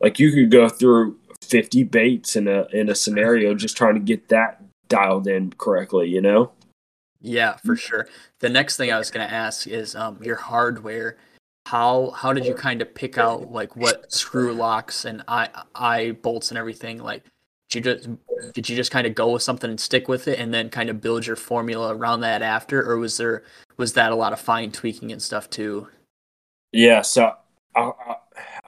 like 0.00 0.18
you 0.18 0.32
could 0.32 0.50
go 0.50 0.68
through 0.68 1.18
50 1.42 1.84
baits 1.84 2.36
in 2.36 2.48
a 2.48 2.66
in 2.72 2.88
a 2.88 2.94
scenario 2.94 3.54
just 3.54 3.76
trying 3.76 3.94
to 3.94 4.00
get 4.00 4.28
that 4.28 4.62
dialed 4.88 5.26
in 5.26 5.52
correctly 5.58 6.08
you 6.08 6.20
know 6.20 6.52
yeah 7.20 7.56
for 7.64 7.76
sure 7.76 8.06
the 8.40 8.48
next 8.48 8.76
thing 8.76 8.92
i 8.92 8.98
was 8.98 9.10
going 9.10 9.26
to 9.26 9.32
ask 9.32 9.66
is 9.66 9.94
um, 9.94 10.18
your 10.22 10.36
hardware 10.36 11.16
how 11.66 12.10
how 12.10 12.32
did 12.32 12.46
you 12.46 12.54
kind 12.54 12.80
of 12.80 12.94
pick 12.94 13.18
out 13.18 13.50
like 13.50 13.74
what 13.76 14.10
screw 14.12 14.52
locks 14.52 15.04
and 15.04 15.22
eye 15.26 15.48
eye 15.74 16.12
bolts 16.22 16.50
and 16.50 16.58
everything 16.58 16.98
like 17.02 17.24
did 17.24 17.30
you 17.74 17.80
just 17.80 18.08
did 18.54 18.68
you 18.68 18.76
just 18.76 18.90
kind 18.90 19.06
of 19.06 19.14
go 19.14 19.32
with 19.32 19.42
something 19.42 19.70
and 19.70 19.80
stick 19.80 20.08
with 20.08 20.28
it 20.28 20.38
and 20.38 20.54
then 20.54 20.68
kind 20.68 20.88
of 20.88 21.00
build 21.00 21.26
your 21.26 21.36
formula 21.36 21.94
around 21.94 22.20
that 22.20 22.42
after 22.42 22.82
or 22.88 22.96
was 22.98 23.16
there 23.16 23.42
was 23.76 23.94
that 23.94 24.12
a 24.12 24.14
lot 24.14 24.32
of 24.32 24.40
fine 24.40 24.70
tweaking 24.70 25.10
and 25.10 25.20
stuff 25.20 25.50
too 25.50 25.88
yeah 26.72 27.02
so 27.02 27.32
I, 27.74 27.90
I 28.06 28.16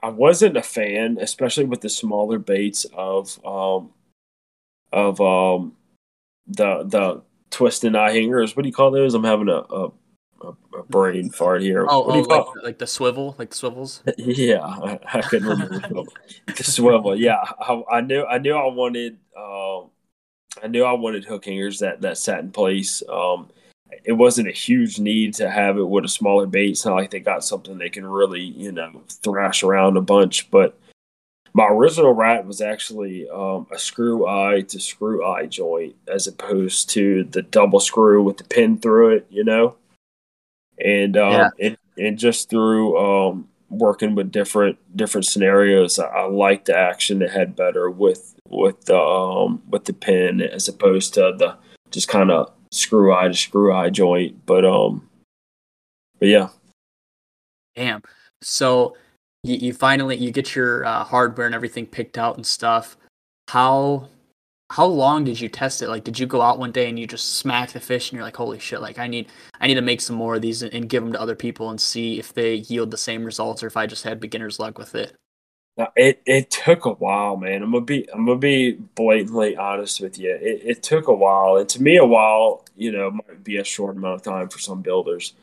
I 0.02 0.08
wasn't 0.10 0.56
a 0.56 0.62
fan, 0.62 1.18
especially 1.20 1.64
with 1.64 1.80
the 1.80 1.88
smaller 1.88 2.38
baits 2.38 2.86
of 2.92 3.44
um 3.44 3.90
of 4.92 5.20
um 5.20 5.76
the 6.46 6.84
the 6.84 7.22
twist 7.50 7.84
and 7.84 7.96
eye 7.96 8.12
hangers. 8.12 8.56
What 8.56 8.62
do 8.62 8.68
you 8.68 8.74
call 8.74 8.90
those? 8.90 9.14
I'm 9.14 9.24
having 9.24 9.48
a 9.48 9.58
a, 9.58 9.90
a 10.42 10.82
brain 10.88 11.30
fart 11.30 11.62
here. 11.62 11.86
Oh, 11.88 12.04
oh 12.04 12.20
like, 12.20 12.46
like, 12.62 12.78
the 12.78 12.86
swivel, 12.86 13.34
like 13.38 13.50
the 13.50 13.56
swivels. 13.56 14.02
yeah, 14.18 14.60
I, 14.60 14.98
I 15.14 15.20
couldn't 15.22 15.48
remember 15.48 16.04
the 16.46 16.64
swivel. 16.64 17.16
Yeah, 17.16 17.42
I, 17.60 17.82
I, 17.90 18.00
knew 18.00 18.24
I 18.24 18.38
knew 18.38 18.54
I 18.54 18.66
wanted 18.66 19.18
um 19.36 19.90
I 20.62 20.66
knew 20.68 20.84
I 20.84 20.92
wanted 20.92 21.24
hook 21.24 21.44
hangers 21.44 21.80
that 21.80 22.00
that 22.02 22.18
sat 22.18 22.40
in 22.40 22.50
place. 22.50 23.02
Um, 23.08 23.48
it 24.04 24.12
wasn't 24.12 24.48
a 24.48 24.52
huge 24.52 24.98
need 24.98 25.34
to 25.34 25.50
have 25.50 25.78
it 25.78 25.88
with 25.88 26.04
a 26.04 26.08
smaller 26.08 26.46
bait. 26.46 26.70
It's 26.70 26.84
not 26.84 26.94
like 26.94 27.10
they 27.10 27.20
got 27.20 27.44
something 27.44 27.78
they 27.78 27.88
can 27.88 28.06
really, 28.06 28.42
you 28.42 28.72
know, 28.72 29.02
thrash 29.08 29.62
around 29.62 29.96
a 29.96 30.02
bunch. 30.02 30.50
But 30.50 30.78
my 31.54 31.66
original 31.68 32.12
rat 32.12 32.46
was 32.46 32.60
actually 32.60 33.28
um, 33.30 33.66
a 33.72 33.78
screw 33.78 34.26
eye 34.26 34.60
to 34.68 34.78
screw 34.78 35.26
eye 35.26 35.46
joint 35.46 35.96
as 36.06 36.26
opposed 36.26 36.90
to 36.90 37.24
the 37.24 37.42
double 37.42 37.80
screw 37.80 38.22
with 38.22 38.36
the 38.36 38.44
pin 38.44 38.78
through 38.78 39.16
it, 39.16 39.26
you 39.30 39.44
know? 39.44 39.74
And 40.84 41.16
um, 41.16 41.32
yeah. 41.32 41.50
and, 41.60 41.78
and 41.96 42.18
just 42.18 42.50
through 42.50 42.96
um, 42.98 43.48
working 43.68 44.14
with 44.14 44.30
different 44.30 44.78
different 44.96 45.26
scenarios, 45.26 45.98
I, 45.98 46.06
I 46.06 46.26
like 46.26 46.64
the 46.64 46.76
action 46.76 47.18
that 47.20 47.30
had 47.30 47.56
better 47.56 47.90
with 47.90 48.34
with 48.48 48.84
the 48.84 48.98
um, 48.98 49.62
with 49.68 49.84
the 49.84 49.92
pin 49.92 50.40
as 50.40 50.68
opposed 50.68 51.14
to 51.14 51.34
the 51.36 51.56
just 51.90 52.08
kind 52.08 52.30
of 52.30 52.52
screw 52.70 53.14
eye 53.14 53.28
to 53.28 53.34
screw 53.34 53.74
eye 53.74 53.90
joint. 53.90 54.46
But 54.46 54.64
um, 54.64 55.08
but 56.18 56.28
yeah. 56.28 56.48
Damn. 57.76 58.02
So 58.42 58.96
you, 59.44 59.56
you 59.56 59.72
finally 59.72 60.16
you 60.16 60.30
get 60.30 60.54
your 60.54 60.84
uh, 60.84 61.04
hardware 61.04 61.46
and 61.46 61.54
everything 61.54 61.86
picked 61.86 62.18
out 62.18 62.36
and 62.36 62.46
stuff. 62.46 62.96
How 63.48 64.08
how 64.70 64.86
long 64.86 65.24
did 65.24 65.40
you 65.40 65.48
test 65.48 65.80
it? 65.80 65.88
Like, 65.88 66.04
did 66.04 66.18
you 66.18 66.26
go 66.26 66.42
out 66.42 66.58
one 66.58 66.72
day 66.72 66.88
and 66.88 66.98
you 66.98 67.06
just 67.06 67.36
smack 67.36 67.72
the 67.72 67.80
fish 67.80 68.10
and 68.10 68.16
you're 68.16 68.24
like, 68.24 68.36
holy 68.36 68.58
shit! 68.58 68.82
Like, 68.82 68.98
I 68.98 69.06
need 69.06 69.28
I 69.60 69.66
need 69.66 69.76
to 69.76 69.82
make 69.82 70.00
some 70.00 70.16
more 70.16 70.34
of 70.34 70.42
these 70.42 70.62
and, 70.62 70.72
and 70.74 70.88
give 70.88 71.02
them 71.02 71.12
to 71.12 71.20
other 71.20 71.34
people 71.34 71.70
and 71.70 71.80
see 71.80 72.18
if 72.18 72.34
they 72.34 72.56
yield 72.56 72.90
the 72.90 72.98
same 72.98 73.24
results 73.24 73.62
or 73.62 73.66
if 73.66 73.76
I 73.76 73.86
just 73.86 74.04
had 74.04 74.20
beginner's 74.20 74.58
luck 74.58 74.78
with 74.78 74.94
it. 74.94 75.14
It 75.96 76.20
it 76.26 76.50
took 76.50 76.84
a 76.84 76.92
while, 76.92 77.36
man. 77.36 77.62
I'm 77.62 77.72
gonna 77.72 77.84
be 77.84 78.06
I'm 78.12 78.26
gonna 78.26 78.38
be 78.38 78.72
blatantly 78.72 79.56
honest 79.56 80.00
with 80.00 80.18
you. 80.18 80.34
It, 80.34 80.60
it 80.64 80.82
took 80.82 81.08
a 81.08 81.14
while, 81.14 81.56
and 81.56 81.68
to 81.70 81.82
me, 81.82 81.96
a 81.96 82.04
while, 82.04 82.64
you 82.76 82.92
know, 82.92 83.10
might 83.12 83.44
be 83.44 83.56
a 83.56 83.64
short 83.64 83.96
amount 83.96 84.16
of 84.16 84.22
time 84.22 84.48
for 84.48 84.58
some 84.58 84.82
builders, 84.82 85.34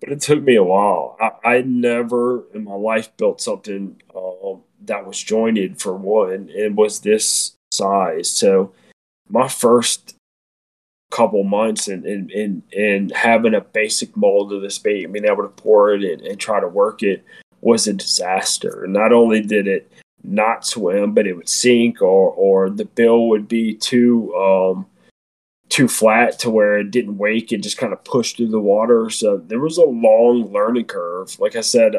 but 0.00 0.10
it 0.10 0.20
took 0.20 0.42
me 0.42 0.56
a 0.56 0.64
while. 0.64 1.16
I, 1.20 1.56
I 1.56 1.62
never 1.62 2.44
in 2.52 2.64
my 2.64 2.74
life 2.74 3.16
built 3.16 3.40
something 3.40 4.02
uh, 4.14 4.56
that 4.84 5.06
was 5.06 5.22
jointed 5.22 5.80
for 5.80 5.94
one 5.96 6.50
and 6.54 6.76
was 6.76 7.00
this 7.00 7.55
size. 7.76 8.30
So 8.30 8.72
my 9.28 9.48
first 9.48 10.16
couple 11.10 11.44
months 11.44 11.88
and 11.88 12.04
and 12.04 12.30
and, 12.30 12.62
and 12.76 13.12
having 13.12 13.54
a 13.54 13.60
basic 13.60 14.16
mold 14.16 14.52
of 14.52 14.62
this 14.62 14.78
bait, 14.78 15.12
being 15.12 15.24
able 15.24 15.42
to 15.42 15.48
pour 15.48 15.94
it 15.94 16.02
and, 16.02 16.22
and 16.22 16.38
try 16.40 16.60
to 16.60 16.68
work 16.68 17.02
it 17.02 17.24
was 17.60 17.86
a 17.86 17.92
disaster. 17.92 18.86
Not 18.88 19.12
only 19.12 19.40
did 19.40 19.66
it 19.66 19.90
not 20.22 20.66
swim, 20.66 21.14
but 21.14 21.26
it 21.26 21.34
would 21.34 21.48
sink, 21.48 22.02
or 22.02 22.30
or 22.32 22.70
the 22.70 22.84
bill 22.84 23.28
would 23.28 23.48
be 23.48 23.74
too 23.74 24.34
um, 24.34 24.86
too 25.68 25.88
flat 25.88 26.38
to 26.40 26.50
where 26.50 26.78
it 26.78 26.90
didn't 26.90 27.18
wake 27.18 27.52
and 27.52 27.62
just 27.62 27.78
kind 27.78 27.92
of 27.92 28.04
pushed 28.04 28.36
through 28.36 28.48
the 28.48 28.60
water. 28.60 29.10
So 29.10 29.36
there 29.36 29.60
was 29.60 29.78
a 29.78 29.84
long 29.84 30.52
learning 30.52 30.86
curve. 30.86 31.38
Like 31.38 31.56
I 31.56 31.60
said, 31.60 31.94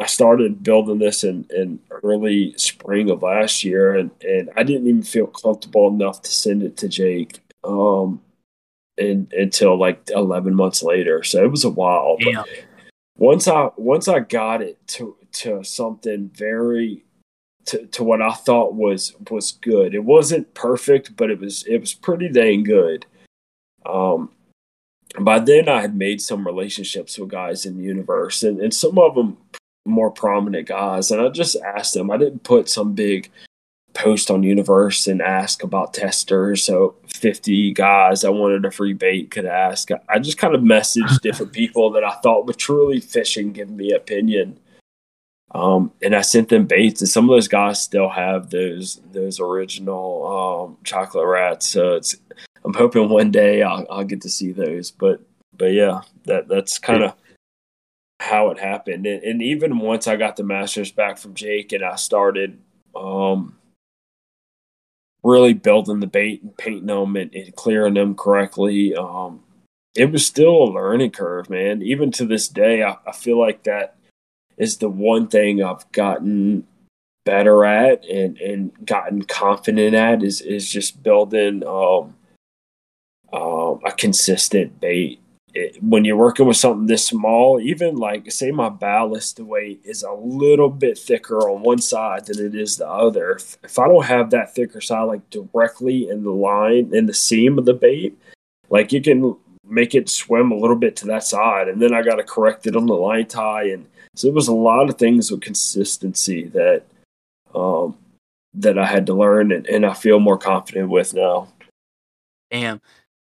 I 0.00 0.06
started 0.06 0.62
building 0.62 0.98
this 0.98 1.24
in, 1.24 1.46
in 1.54 1.78
early 2.02 2.54
spring 2.56 3.10
of 3.10 3.22
last 3.22 3.62
year, 3.62 3.94
and, 3.94 4.10
and 4.22 4.50
I 4.56 4.62
didn't 4.62 4.88
even 4.88 5.02
feel 5.02 5.26
comfortable 5.26 5.88
enough 5.88 6.22
to 6.22 6.32
send 6.32 6.62
it 6.62 6.76
to 6.78 6.88
Jake 6.88 7.40
um, 7.62 8.20
in, 8.96 9.28
until 9.32 9.76
like 9.76 10.08
11 10.14 10.54
months 10.54 10.82
later. 10.82 11.22
So 11.22 11.44
it 11.44 11.50
was 11.50 11.64
a 11.64 11.70
while. 11.70 12.16
But 12.22 12.48
once 13.16 13.46
I 13.46 13.70
once 13.76 14.08
I 14.08 14.20
got 14.20 14.62
it 14.62 14.84
to 14.88 15.16
to 15.32 15.62
something 15.62 16.30
very 16.34 17.04
to, 17.66 17.86
to 17.86 18.04
what 18.04 18.22
I 18.22 18.32
thought 18.32 18.74
was 18.74 19.14
was 19.30 19.52
good. 19.52 19.94
It 19.94 20.04
wasn't 20.04 20.54
perfect, 20.54 21.16
but 21.16 21.30
it 21.30 21.38
was 21.38 21.64
it 21.64 21.78
was 21.78 21.94
pretty 21.94 22.28
dang 22.28 22.64
good. 22.64 23.06
Um, 23.84 24.30
by 25.20 25.38
then 25.38 25.68
I 25.68 25.80
had 25.80 25.94
made 25.94 26.20
some 26.20 26.46
relationships 26.46 27.18
with 27.18 27.28
guys 27.28 27.66
in 27.66 27.76
the 27.76 27.84
universe, 27.84 28.42
and, 28.42 28.60
and 28.60 28.72
some 28.72 28.98
of 28.98 29.14
them 29.14 29.36
more 29.84 30.10
prominent 30.10 30.68
guys. 30.68 31.10
And 31.10 31.20
I 31.20 31.28
just 31.28 31.56
asked 31.56 31.94
them. 31.94 32.10
I 32.10 32.16
didn't 32.16 32.44
put 32.44 32.68
some 32.68 32.94
big 32.94 33.30
post 33.94 34.30
on 34.30 34.42
universe 34.42 35.06
and 35.06 35.20
ask 35.20 35.62
about 35.62 35.94
testers. 35.94 36.62
So 36.62 36.96
50 37.08 37.72
guys 37.74 38.24
I 38.24 38.30
wanted 38.30 38.64
a 38.64 38.70
free 38.70 38.94
bait 38.94 39.30
could 39.30 39.46
ask. 39.46 39.88
I 40.08 40.18
just 40.18 40.38
kind 40.38 40.54
of 40.54 40.62
messaged 40.62 41.20
different 41.22 41.52
people 41.52 41.90
that 41.90 42.04
I 42.04 42.14
thought 42.16 42.46
were 42.46 42.54
truly 42.54 43.00
fishing, 43.00 43.52
giving 43.52 43.76
me 43.76 43.92
opinion. 43.92 44.58
Um, 45.54 45.92
and 46.02 46.16
I 46.16 46.22
sent 46.22 46.48
them 46.48 46.66
baits, 46.66 47.02
and 47.02 47.10
some 47.10 47.28
of 47.28 47.34
those 47.34 47.48
guys 47.48 47.80
still 47.80 48.08
have 48.08 48.48
those 48.48 49.00
those 49.12 49.38
original 49.38 50.26
um, 50.26 50.78
chocolate 50.82 51.26
rats. 51.26 51.68
So 51.68 51.96
it's 51.96 52.16
I'm 52.64 52.72
hoping 52.72 53.10
one 53.10 53.30
day 53.30 53.62
I'll, 53.62 53.86
I'll 53.90 54.04
get 54.04 54.22
to 54.22 54.30
see 54.30 54.52
those. 54.52 54.90
But 54.90 55.20
but 55.54 55.72
yeah, 55.72 56.00
that 56.24 56.48
that's 56.48 56.78
kind 56.78 57.02
of 57.02 57.12
how 58.22 58.50
it 58.50 58.58
happened. 58.58 59.06
And, 59.06 59.22
and, 59.22 59.42
even 59.42 59.78
once 59.78 60.06
I 60.06 60.16
got 60.16 60.36
the 60.36 60.44
masters 60.44 60.92
back 60.92 61.18
from 61.18 61.34
Jake, 61.34 61.72
and 61.72 61.84
I 61.84 61.96
started 61.96 62.58
um, 62.94 63.56
really 65.22 65.54
building 65.54 66.00
the 66.00 66.06
bait 66.06 66.42
and 66.42 66.56
painting 66.56 66.86
them 66.86 67.16
and, 67.16 67.34
and 67.34 67.54
clearing 67.56 67.94
them 67.94 68.14
correctly. 68.14 68.94
Um, 68.94 69.42
it 69.94 70.10
was 70.10 70.24
still 70.24 70.62
a 70.62 70.72
learning 70.72 71.10
curve, 71.10 71.50
man. 71.50 71.82
Even 71.82 72.10
to 72.12 72.24
this 72.24 72.48
day, 72.48 72.82
I, 72.82 72.96
I 73.06 73.12
feel 73.12 73.38
like 73.38 73.64
that 73.64 73.96
is 74.56 74.78
the 74.78 74.88
one 74.88 75.28
thing 75.28 75.62
I've 75.62 75.90
gotten 75.92 76.66
better 77.24 77.64
at 77.64 78.04
and, 78.06 78.36
and 78.38 78.86
gotten 78.86 79.22
confident 79.22 79.94
at 79.94 80.22
is 80.22 80.40
is 80.40 80.68
just 80.70 81.02
building 81.02 81.64
um, 81.66 82.16
um, 83.32 83.80
a 83.84 83.92
consistent 83.96 84.80
bait. 84.80 85.21
It, 85.54 85.82
when 85.82 86.04
you're 86.04 86.16
working 86.16 86.46
with 86.46 86.56
something 86.56 86.86
this 86.86 87.06
small, 87.06 87.60
even 87.60 87.96
like 87.96 88.30
say 88.32 88.50
my 88.50 88.68
ballast 88.70 89.38
weight 89.38 89.80
is 89.84 90.02
a 90.02 90.12
little 90.12 90.70
bit 90.70 90.98
thicker 90.98 91.48
on 91.50 91.62
one 91.62 91.78
side 91.78 92.26
than 92.26 92.44
it 92.44 92.54
is 92.54 92.78
the 92.78 92.88
other. 92.88 93.32
If, 93.32 93.58
if 93.62 93.78
I 93.78 93.86
don't 93.86 94.06
have 94.06 94.30
that 94.30 94.54
thicker 94.54 94.80
side 94.80 95.02
like 95.02 95.28
directly 95.30 96.08
in 96.08 96.24
the 96.24 96.30
line 96.30 96.94
in 96.94 97.06
the 97.06 97.14
seam 97.14 97.58
of 97.58 97.66
the 97.66 97.74
bait, 97.74 98.16
like 98.70 98.92
you 98.92 99.02
can 99.02 99.36
make 99.64 99.94
it 99.94 100.08
swim 100.08 100.50
a 100.50 100.56
little 100.56 100.76
bit 100.76 100.96
to 100.96 101.06
that 101.06 101.24
side, 101.24 101.68
and 101.68 101.80
then 101.80 101.92
I 101.94 102.02
got 102.02 102.16
to 102.16 102.24
correct 102.24 102.66
it 102.66 102.76
on 102.76 102.86
the 102.86 102.94
line 102.94 103.26
tie 103.26 103.64
and 103.64 103.86
so 104.14 104.28
it 104.28 104.34
was 104.34 104.48
a 104.48 104.54
lot 104.54 104.90
of 104.90 104.98
things 104.98 105.30
with 105.30 105.40
consistency 105.40 106.44
that 106.48 106.84
um, 107.54 107.96
that 108.54 108.78
I 108.78 108.86
had 108.86 109.06
to 109.06 109.14
learn, 109.14 109.52
and, 109.52 109.66
and 109.66 109.86
I 109.86 109.94
feel 109.94 110.20
more 110.20 110.38
confident 110.38 110.90
with 110.90 111.14
now. 111.14 111.48
Damn. 112.50 112.80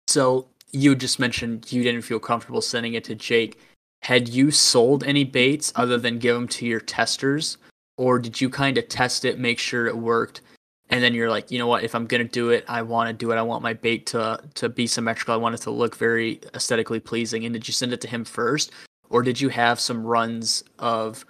So 0.07 0.47
you 0.77 0.95
just 0.95 1.19
mentioned 1.19 1.73
you 1.73 1.83
didn't 1.83 2.03
feel 2.03 2.19
comfortable 2.19 2.61
sending 2.61 2.95
it 2.95 3.05
to 3.05 3.15
Jake. 3.15 3.59
Had 4.03 4.29
you 4.29 4.51
sold 4.51 5.05
any 5.05 5.25
baits 5.25 5.73
other 5.75 5.99
than 5.99 6.19
give 6.19 6.35
them 6.35 6.49
to 6.49 6.67
your 6.67 6.81
testers, 6.81 7.57
or 7.97 8.19
did 8.19 8.41
you 8.41 8.51
kind 8.51 8.77
of 8.79 8.89
test 8.89 9.25
it, 9.25 9.39
make 9.39 9.59
sure 9.59 9.87
it 9.87 9.97
worked, 9.97 10.43
and 10.91 11.03
then 11.03 11.15
you're 11.15 11.31
like, 11.31 11.51
you 11.51 11.59
know 11.59 11.67
what? 11.67 11.83
If 11.83 11.95
I'm 11.95 12.07
gonna 12.07 12.25
do 12.25 12.51
it, 12.51 12.65
I 12.69 12.83
want 12.83 13.09
to 13.09 13.13
do 13.13 13.33
it. 13.33 13.37
I 13.37 13.43
want 13.43 13.63
my 13.63 13.73
bait 13.73 14.07
to 14.07 14.41
to 14.55 14.69
be 14.69 14.87
symmetrical. 14.87 15.35
I 15.35 15.39
want 15.39 15.55
it 15.55 15.63
to 15.63 15.71
look 15.71 15.97
very 15.97 16.41
aesthetically 16.55 17.01
pleasing. 17.01 17.45
And 17.45 17.53
did 17.53 17.67
you 17.67 17.73
send 17.73 17.93
it 17.93 18.01
to 18.03 18.09
him 18.09 18.25
first, 18.25 18.71
or 19.11 19.23
did 19.23 19.41
you 19.41 19.49
have 19.49 19.81
some 19.81 20.05
runs 20.07 20.63
of 20.79 21.25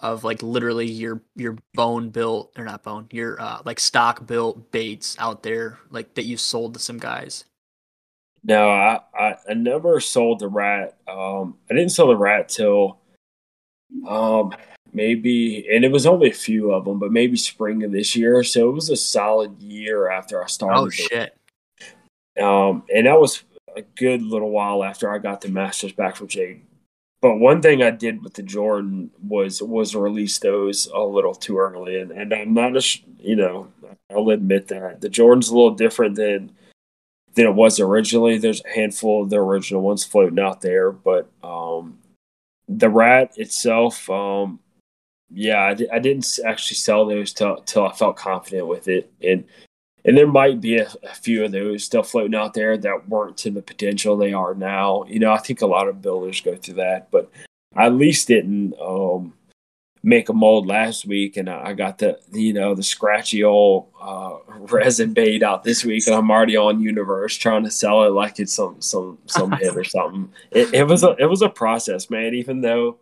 of 0.00 0.24
like 0.24 0.42
literally 0.42 0.86
your 0.86 1.22
your 1.36 1.56
bone 1.74 2.10
built 2.10 2.52
or 2.56 2.64
not 2.64 2.82
bone 2.82 3.06
your 3.10 3.40
uh, 3.40 3.60
like 3.64 3.80
stock 3.80 4.26
built 4.26 4.70
baits 4.70 5.16
out 5.18 5.42
there 5.42 5.78
like 5.90 6.14
that 6.14 6.24
you 6.24 6.36
sold 6.36 6.74
to 6.74 6.80
some 6.80 6.98
guys 6.98 7.44
no 8.44 8.70
i 8.70 9.00
i, 9.14 9.36
I 9.48 9.54
never 9.54 10.00
sold 10.00 10.40
the 10.40 10.48
rat 10.48 10.96
um 11.08 11.56
i 11.70 11.74
didn't 11.74 11.90
sell 11.90 12.08
the 12.08 12.16
rat 12.16 12.48
till 12.48 12.98
um 14.08 14.52
maybe 14.92 15.66
and 15.70 15.84
it 15.84 15.92
was 15.92 16.06
only 16.06 16.30
a 16.30 16.34
few 16.34 16.72
of 16.72 16.84
them 16.84 16.98
but 16.98 17.12
maybe 17.12 17.36
spring 17.36 17.84
of 17.84 17.92
this 17.92 18.16
year 18.16 18.42
so 18.42 18.68
it 18.68 18.72
was 18.72 18.90
a 18.90 18.96
solid 18.96 19.60
year 19.60 20.10
after 20.10 20.42
i 20.42 20.46
started 20.46 20.80
oh 20.80 20.90
shit. 20.90 21.36
Um 22.40 22.84
and 22.94 23.06
that 23.06 23.20
was 23.20 23.42
a 23.76 23.82
good 23.82 24.22
little 24.22 24.50
while 24.50 24.82
after 24.82 25.12
i 25.12 25.18
got 25.18 25.40
the 25.40 25.48
masters 25.48 25.92
back 25.92 26.16
from 26.16 26.28
jake 26.28 26.62
but 27.20 27.36
one 27.36 27.60
thing 27.60 27.82
I 27.82 27.90
did 27.90 28.22
with 28.22 28.34
the 28.34 28.42
Jordan 28.42 29.10
was 29.22 29.62
was 29.62 29.94
release 29.94 30.38
those 30.38 30.86
a 30.86 31.00
little 31.00 31.34
too 31.34 31.58
early, 31.58 32.00
and, 32.00 32.10
and 32.10 32.32
I'm 32.32 32.54
not 32.54 32.76
a 32.76 32.98
you 33.18 33.36
know 33.36 33.68
I'll 34.10 34.30
admit 34.30 34.68
that. 34.68 35.00
The 35.00 35.10
Jordan's 35.10 35.50
a 35.50 35.54
little 35.54 35.74
different 35.74 36.16
than 36.16 36.52
than 37.34 37.46
it 37.46 37.54
was 37.54 37.80
originally. 37.80 38.38
There's 38.38 38.62
a 38.64 38.74
handful 38.74 39.22
of 39.22 39.30
the 39.30 39.36
original 39.36 39.82
ones 39.82 40.04
floating 40.04 40.38
out 40.38 40.60
there, 40.60 40.90
but 40.90 41.28
um, 41.42 41.98
the 42.68 42.88
Rat 42.88 43.32
itself, 43.36 44.08
um, 44.10 44.60
yeah, 45.30 45.62
I, 45.62 45.76
I 45.92 45.98
didn't 45.98 46.38
actually 46.44 46.76
sell 46.76 47.06
those 47.06 47.32
till 47.32 47.56
till 47.62 47.86
I 47.86 47.92
felt 47.92 48.16
confident 48.16 48.66
with 48.66 48.88
it, 48.88 49.12
and 49.22 49.44
and 50.04 50.16
there 50.16 50.26
might 50.26 50.60
be 50.60 50.78
a, 50.78 50.88
a, 51.02 51.14
few 51.14 51.44
of 51.44 51.52
those 51.52 51.84
still 51.84 52.02
floating 52.02 52.34
out 52.34 52.54
there 52.54 52.76
that 52.78 53.08
weren't 53.08 53.36
to 53.38 53.50
the 53.50 53.62
potential 53.62 54.16
they 54.16 54.32
are 54.32 54.54
now. 54.54 55.04
You 55.04 55.18
know, 55.18 55.32
I 55.32 55.38
think 55.38 55.60
a 55.60 55.66
lot 55.66 55.88
of 55.88 56.00
builders 56.00 56.40
go 56.40 56.56
through 56.56 56.74
that, 56.74 57.10
but 57.10 57.30
I 57.76 57.86
at 57.86 57.94
least 57.94 58.28
didn't 58.28 58.74
um, 58.80 59.34
make 60.02 60.28
a 60.28 60.32
mold 60.32 60.66
last 60.66 61.06
week, 61.06 61.36
and 61.36 61.48
I 61.48 61.72
got 61.74 61.98
the 61.98 62.18
you 62.32 62.52
know 62.52 62.74
the 62.74 62.82
scratchy 62.82 63.44
old 63.44 63.88
uh, 64.00 64.38
resin 64.60 65.12
bait 65.12 65.42
out 65.42 65.64
this 65.64 65.84
week, 65.84 66.06
and 66.06 66.16
I'm 66.16 66.30
already 66.30 66.56
on 66.56 66.80
Universe 66.80 67.36
trying 67.36 67.64
to 67.64 67.70
sell 67.70 68.04
it 68.04 68.10
like 68.10 68.40
it's 68.40 68.52
some 68.52 68.80
some 68.80 69.18
some 69.26 69.52
hit 69.52 69.76
or 69.76 69.84
something. 69.84 70.32
It, 70.50 70.72
it 70.74 70.86
was 70.86 71.02
a 71.04 71.16
it 71.18 71.26
was 71.26 71.42
a 71.42 71.48
process, 71.48 72.10
man. 72.10 72.34
Even 72.34 72.60
though 72.60 72.98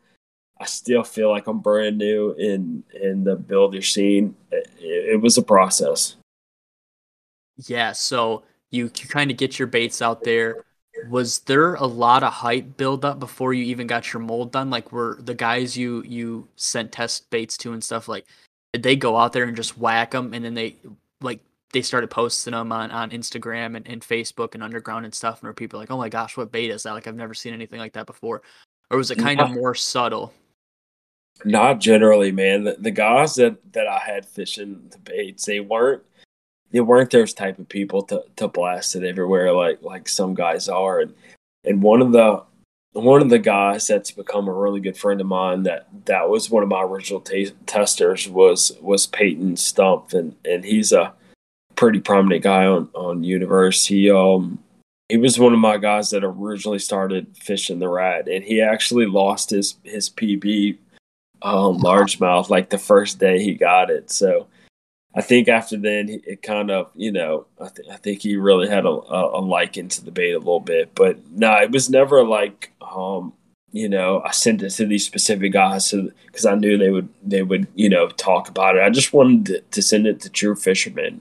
I 0.60 0.66
still 0.66 1.04
feel 1.04 1.30
like 1.30 1.46
I'm 1.46 1.60
brand 1.60 1.98
new 1.98 2.32
in 2.32 2.82
in 3.00 3.24
the 3.24 3.36
builder 3.36 3.82
scene, 3.82 4.34
it, 4.50 4.68
it 4.80 5.20
was 5.20 5.38
a 5.38 5.42
process. 5.42 6.16
Yeah, 7.66 7.92
so 7.92 8.44
you, 8.70 8.84
you 8.84 9.08
kind 9.08 9.30
of 9.30 9.36
get 9.36 9.58
your 9.58 9.66
baits 9.66 10.00
out 10.00 10.22
there. 10.22 10.64
Was 11.08 11.40
there 11.40 11.74
a 11.74 11.86
lot 11.86 12.22
of 12.22 12.32
hype 12.32 12.76
build 12.76 13.04
up 13.04 13.18
before 13.18 13.52
you 13.54 13.64
even 13.64 13.86
got 13.86 14.12
your 14.12 14.20
mold 14.20 14.52
done? 14.52 14.70
Like 14.70 14.92
were 14.92 15.18
the 15.20 15.34
guys 15.34 15.76
you 15.76 16.02
you 16.04 16.48
sent 16.56 16.92
test 16.92 17.30
baits 17.30 17.56
to 17.58 17.72
and 17.72 17.82
stuff 17.82 18.08
like 18.08 18.26
did 18.72 18.82
they 18.82 18.96
go 18.96 19.16
out 19.16 19.32
there 19.32 19.44
and 19.44 19.56
just 19.56 19.78
whack 19.78 20.10
them 20.10 20.34
and 20.34 20.44
then 20.44 20.54
they 20.54 20.76
like 21.20 21.40
they 21.72 21.82
started 21.82 22.08
posting 22.08 22.52
them 22.52 22.72
on, 22.72 22.90
on 22.90 23.10
Instagram 23.10 23.76
and, 23.76 23.86
and 23.86 24.02
Facebook 24.02 24.54
and 24.54 24.62
underground 24.62 25.04
and 25.04 25.14
stuff 25.14 25.40
and 25.40 25.48
were 25.48 25.54
people 25.54 25.78
like, 25.78 25.90
Oh 25.90 25.98
my 25.98 26.08
gosh, 26.08 26.36
what 26.36 26.52
bait 26.52 26.70
is 26.70 26.82
that? 26.82 26.92
Like 26.92 27.06
I've 27.06 27.14
never 27.14 27.34
seen 27.34 27.54
anything 27.54 27.78
like 27.78 27.92
that 27.94 28.06
before. 28.06 28.42
Or 28.90 28.96
was 28.96 29.10
it 29.10 29.18
kind 29.18 29.40
of 29.40 29.50
more 29.50 29.74
subtle? 29.74 30.32
Not 31.44 31.78
generally, 31.78 32.32
man. 32.32 32.64
The, 32.64 32.76
the 32.78 32.90
guys 32.90 33.34
that, 33.36 33.72
that 33.72 33.86
I 33.86 33.98
had 33.98 34.26
fishing 34.26 34.88
the 34.90 34.98
baits, 34.98 35.44
they 35.44 35.60
weren't 35.60 36.02
they 36.70 36.80
weren't 36.80 37.10
those 37.10 37.32
type 37.32 37.58
of 37.58 37.68
people 37.68 38.02
to, 38.02 38.22
to 38.36 38.48
blast 38.48 38.94
it 38.96 39.04
everywhere 39.04 39.52
like 39.52 39.82
like 39.82 40.08
some 40.08 40.34
guys 40.34 40.68
are 40.68 41.00
and 41.00 41.14
and 41.64 41.82
one 41.82 42.02
of 42.02 42.12
the 42.12 42.42
one 42.92 43.22
of 43.22 43.30
the 43.30 43.38
guys 43.38 43.86
that's 43.86 44.10
become 44.10 44.48
a 44.48 44.52
really 44.52 44.80
good 44.80 44.96
friend 44.96 45.20
of 45.20 45.26
mine 45.26 45.62
that 45.62 45.86
that 46.06 46.28
was 46.28 46.50
one 46.50 46.62
of 46.62 46.68
my 46.68 46.82
original 46.82 47.20
t- 47.20 47.52
testers 47.66 48.28
was 48.28 48.72
was 48.80 49.06
Peyton 49.06 49.56
Stump 49.56 50.12
and 50.12 50.34
and 50.44 50.64
he's 50.64 50.92
a 50.92 51.12
pretty 51.76 52.00
prominent 52.00 52.42
guy 52.42 52.64
on 52.64 52.88
on 52.94 53.24
Universe. 53.24 53.84
He 53.86 54.10
um 54.10 54.58
he 55.08 55.16
was 55.16 55.38
one 55.38 55.52
of 55.52 55.58
my 55.58 55.78
guys 55.78 56.10
that 56.10 56.24
originally 56.24 56.78
started 56.78 57.26
fishing 57.36 57.78
the 57.78 57.88
rat 57.88 58.28
and 58.28 58.44
he 58.44 58.60
actually 58.60 59.06
lost 59.06 59.50
his 59.50 59.76
his 59.84 60.10
PB 60.10 60.78
um 61.42 61.78
largemouth 61.78 62.50
like 62.50 62.70
the 62.70 62.78
first 62.78 63.18
day 63.18 63.42
he 63.42 63.54
got 63.54 63.90
it. 63.90 64.10
So 64.10 64.46
I 65.14 65.22
think 65.22 65.48
after 65.48 65.76
then 65.76 66.20
it 66.26 66.42
kind 66.42 66.70
of 66.70 66.90
you 66.94 67.10
know 67.10 67.46
I, 67.60 67.68
th- 67.68 67.88
I 67.88 67.96
think 67.96 68.22
he 68.22 68.36
really 68.36 68.68
had 68.68 68.84
a, 68.84 68.90
a, 68.90 69.38
a 69.38 69.40
liking 69.40 69.88
to 69.88 70.04
the 70.04 70.10
bait 70.10 70.32
a 70.32 70.38
little 70.38 70.60
bit, 70.60 70.94
but 70.94 71.18
no, 71.30 71.54
it 71.56 71.70
was 71.70 71.90
never 71.90 72.24
like 72.24 72.72
um, 72.80 73.32
you 73.72 73.88
know, 73.88 74.22
I 74.24 74.30
sent 74.30 74.62
it 74.62 74.70
to 74.70 74.86
these 74.86 75.04
specific 75.04 75.52
guys 75.52 75.92
because 76.26 76.46
I 76.46 76.54
knew 76.54 76.78
they 76.78 76.90
would 76.90 77.08
they 77.22 77.42
would 77.42 77.66
you 77.74 77.88
know 77.88 78.08
talk 78.08 78.48
about 78.48 78.76
it. 78.76 78.82
I 78.82 78.90
just 78.90 79.12
wanted 79.12 79.46
to, 79.46 79.60
to 79.60 79.82
send 79.82 80.06
it 80.06 80.20
to 80.22 80.30
true 80.30 80.54
fishermen. 80.54 81.20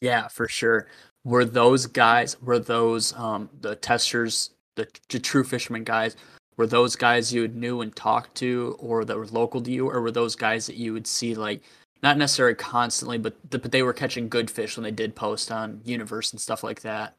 Yeah, 0.00 0.28
for 0.28 0.48
sure. 0.48 0.86
Were 1.24 1.44
those 1.44 1.86
guys? 1.86 2.40
Were 2.42 2.58
those 2.58 3.12
um, 3.14 3.48
the 3.60 3.76
testers, 3.76 4.50
the, 4.76 4.88
the 5.08 5.18
true 5.18 5.44
fishermen 5.44 5.84
guys? 5.84 6.16
Were 6.56 6.66
those 6.66 6.96
guys 6.96 7.32
you 7.32 7.48
knew 7.48 7.80
and 7.80 7.94
talked 7.94 8.34
to, 8.36 8.76
or 8.78 9.04
that 9.04 9.16
were 9.16 9.26
local 9.26 9.60
to 9.62 9.70
you, 9.70 9.88
or 9.88 10.02
were 10.02 10.10
those 10.10 10.36
guys 10.36 10.66
that 10.66 10.76
you 10.76 10.92
would 10.92 11.06
see 11.06 11.34
like 11.34 11.62
not 12.02 12.18
necessarily 12.18 12.54
constantly, 12.54 13.18
but 13.18 13.36
but 13.50 13.70
they 13.70 13.82
were 13.82 13.92
catching 13.92 14.28
good 14.28 14.50
fish 14.50 14.76
when 14.76 14.84
they 14.84 14.90
did 14.90 15.14
post 15.14 15.50
on 15.50 15.80
Universe 15.84 16.32
and 16.32 16.40
stuff 16.40 16.62
like 16.62 16.82
that? 16.82 17.16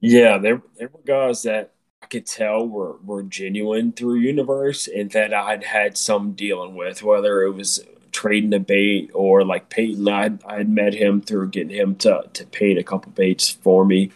Yeah, 0.00 0.38
there 0.38 0.62
there 0.76 0.88
were 0.88 1.00
guys 1.06 1.42
that 1.42 1.72
I 2.02 2.06
could 2.06 2.26
tell 2.26 2.66
were 2.66 2.96
were 3.04 3.22
genuine 3.22 3.92
through 3.92 4.16
Universe, 4.16 4.88
and 4.88 5.10
that 5.12 5.32
I'd 5.32 5.64
had 5.64 5.96
some 5.96 6.32
dealing 6.32 6.74
with, 6.74 7.02
whether 7.02 7.42
it 7.42 7.52
was 7.52 7.80
trading 8.10 8.54
a 8.54 8.58
bait 8.58 9.10
or 9.14 9.44
like 9.44 9.68
Peyton. 9.68 10.08
I 10.08 10.30
I 10.46 10.64
met 10.64 10.94
him 10.94 11.20
through 11.20 11.50
getting 11.50 11.76
him 11.76 11.94
to 11.96 12.28
to 12.32 12.46
paint 12.46 12.78
a 12.78 12.84
couple 12.84 13.12
baits 13.12 13.50
for 13.50 13.84
me. 13.84 14.10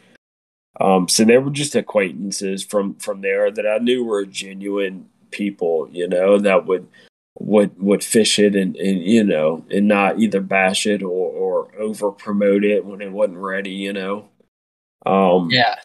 Um, 0.80 1.08
so 1.08 1.24
they 1.24 1.38
were 1.38 1.50
just 1.50 1.76
acquaintances 1.76 2.64
from 2.64 2.94
from 2.96 3.20
there 3.20 3.50
that 3.50 3.66
I 3.66 3.78
knew 3.78 4.04
were 4.04 4.24
genuine 4.24 5.08
people, 5.30 5.88
you 5.90 6.08
know, 6.08 6.38
that 6.38 6.66
would 6.66 6.88
would 7.38 7.80
would 7.80 8.04
fish 8.04 8.38
it 8.38 8.54
and, 8.54 8.76
and 8.76 9.02
you 9.02 9.24
know 9.24 9.64
and 9.70 9.88
not 9.88 10.18
either 10.18 10.40
bash 10.40 10.86
it 10.86 11.02
or 11.02 11.30
or 11.30 11.74
over 11.78 12.10
promote 12.10 12.64
it 12.64 12.84
when 12.84 13.00
it 13.00 13.10
wasn't 13.10 13.38
ready, 13.38 13.70
you 13.70 13.92
know. 13.92 14.28
Um, 15.04 15.50
yeah, 15.50 15.76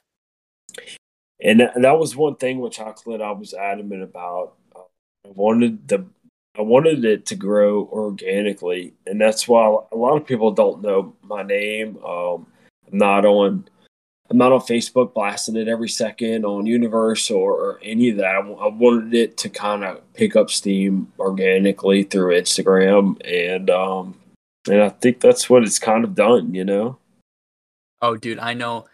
and 1.40 1.60
that, 1.60 1.74
that 1.82 2.00
was 2.00 2.16
one 2.16 2.36
thing 2.36 2.60
with 2.60 2.74
chocolate 2.74 3.22
I 3.22 3.32
was 3.32 3.54
adamant 3.54 4.04
about. 4.04 4.54
I 4.76 5.30
wanted 5.34 5.88
the 5.88 6.06
I 6.58 6.62
wanted 6.62 7.06
it 7.06 7.26
to 7.28 7.36
grow 7.36 7.88
organically, 7.92 8.94
and 9.06 9.22
that's 9.22 9.48
why 9.48 9.78
a 9.92 9.96
lot 9.96 10.18
of 10.18 10.26
people 10.26 10.52
don't 10.52 10.82
know 10.82 11.16
my 11.22 11.44
name. 11.44 11.98
Um, 12.04 12.48
I'm 12.92 12.98
not 12.98 13.26
on 13.26 13.68
I'm 14.30 14.38
not 14.38 14.52
on 14.52 14.60
Facebook 14.60 15.14
blasting 15.14 15.56
it 15.56 15.68
every 15.68 15.88
second 15.88 16.46
on 16.46 16.66
Universe 16.66 17.32
or, 17.32 17.54
or 17.54 17.80
any 17.82 18.10
of 18.10 18.18
that. 18.18 18.36
I, 18.36 18.68
wanted 18.68 19.14
it 19.14 19.38
to 19.38 19.50
kind 19.50 19.86
of 19.86 20.02
pick 20.14 20.36
up 20.36 20.50
steam 20.50 21.12
organically 21.18 22.04
through 22.04 22.34
Instagram, 22.34 23.22
and 23.26 23.70
um, 23.70 24.20
and 24.68 24.82
I 24.82 24.90
think 24.90 25.22
that's 25.22 25.50
what 25.50 25.64
it's 25.64 25.80
kind 25.80 26.04
of 26.04 26.14
done. 26.14 26.54
You 26.54 26.66
know. 26.66 26.98
Oh, 28.02 28.16
dude, 28.18 28.40
I 28.40 28.54
know, 28.54 28.86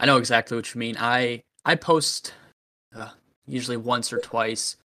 I 0.00 0.06
know 0.06 0.16
exactly 0.16 0.56
what 0.56 0.74
you 0.74 0.78
mean. 0.78 0.96
I 0.98 1.42
I 1.66 1.74
post 1.74 2.32
uh, 2.96 3.10
usually 3.46 3.76
once 3.76 4.10
or 4.12 4.18
twice 4.18 4.76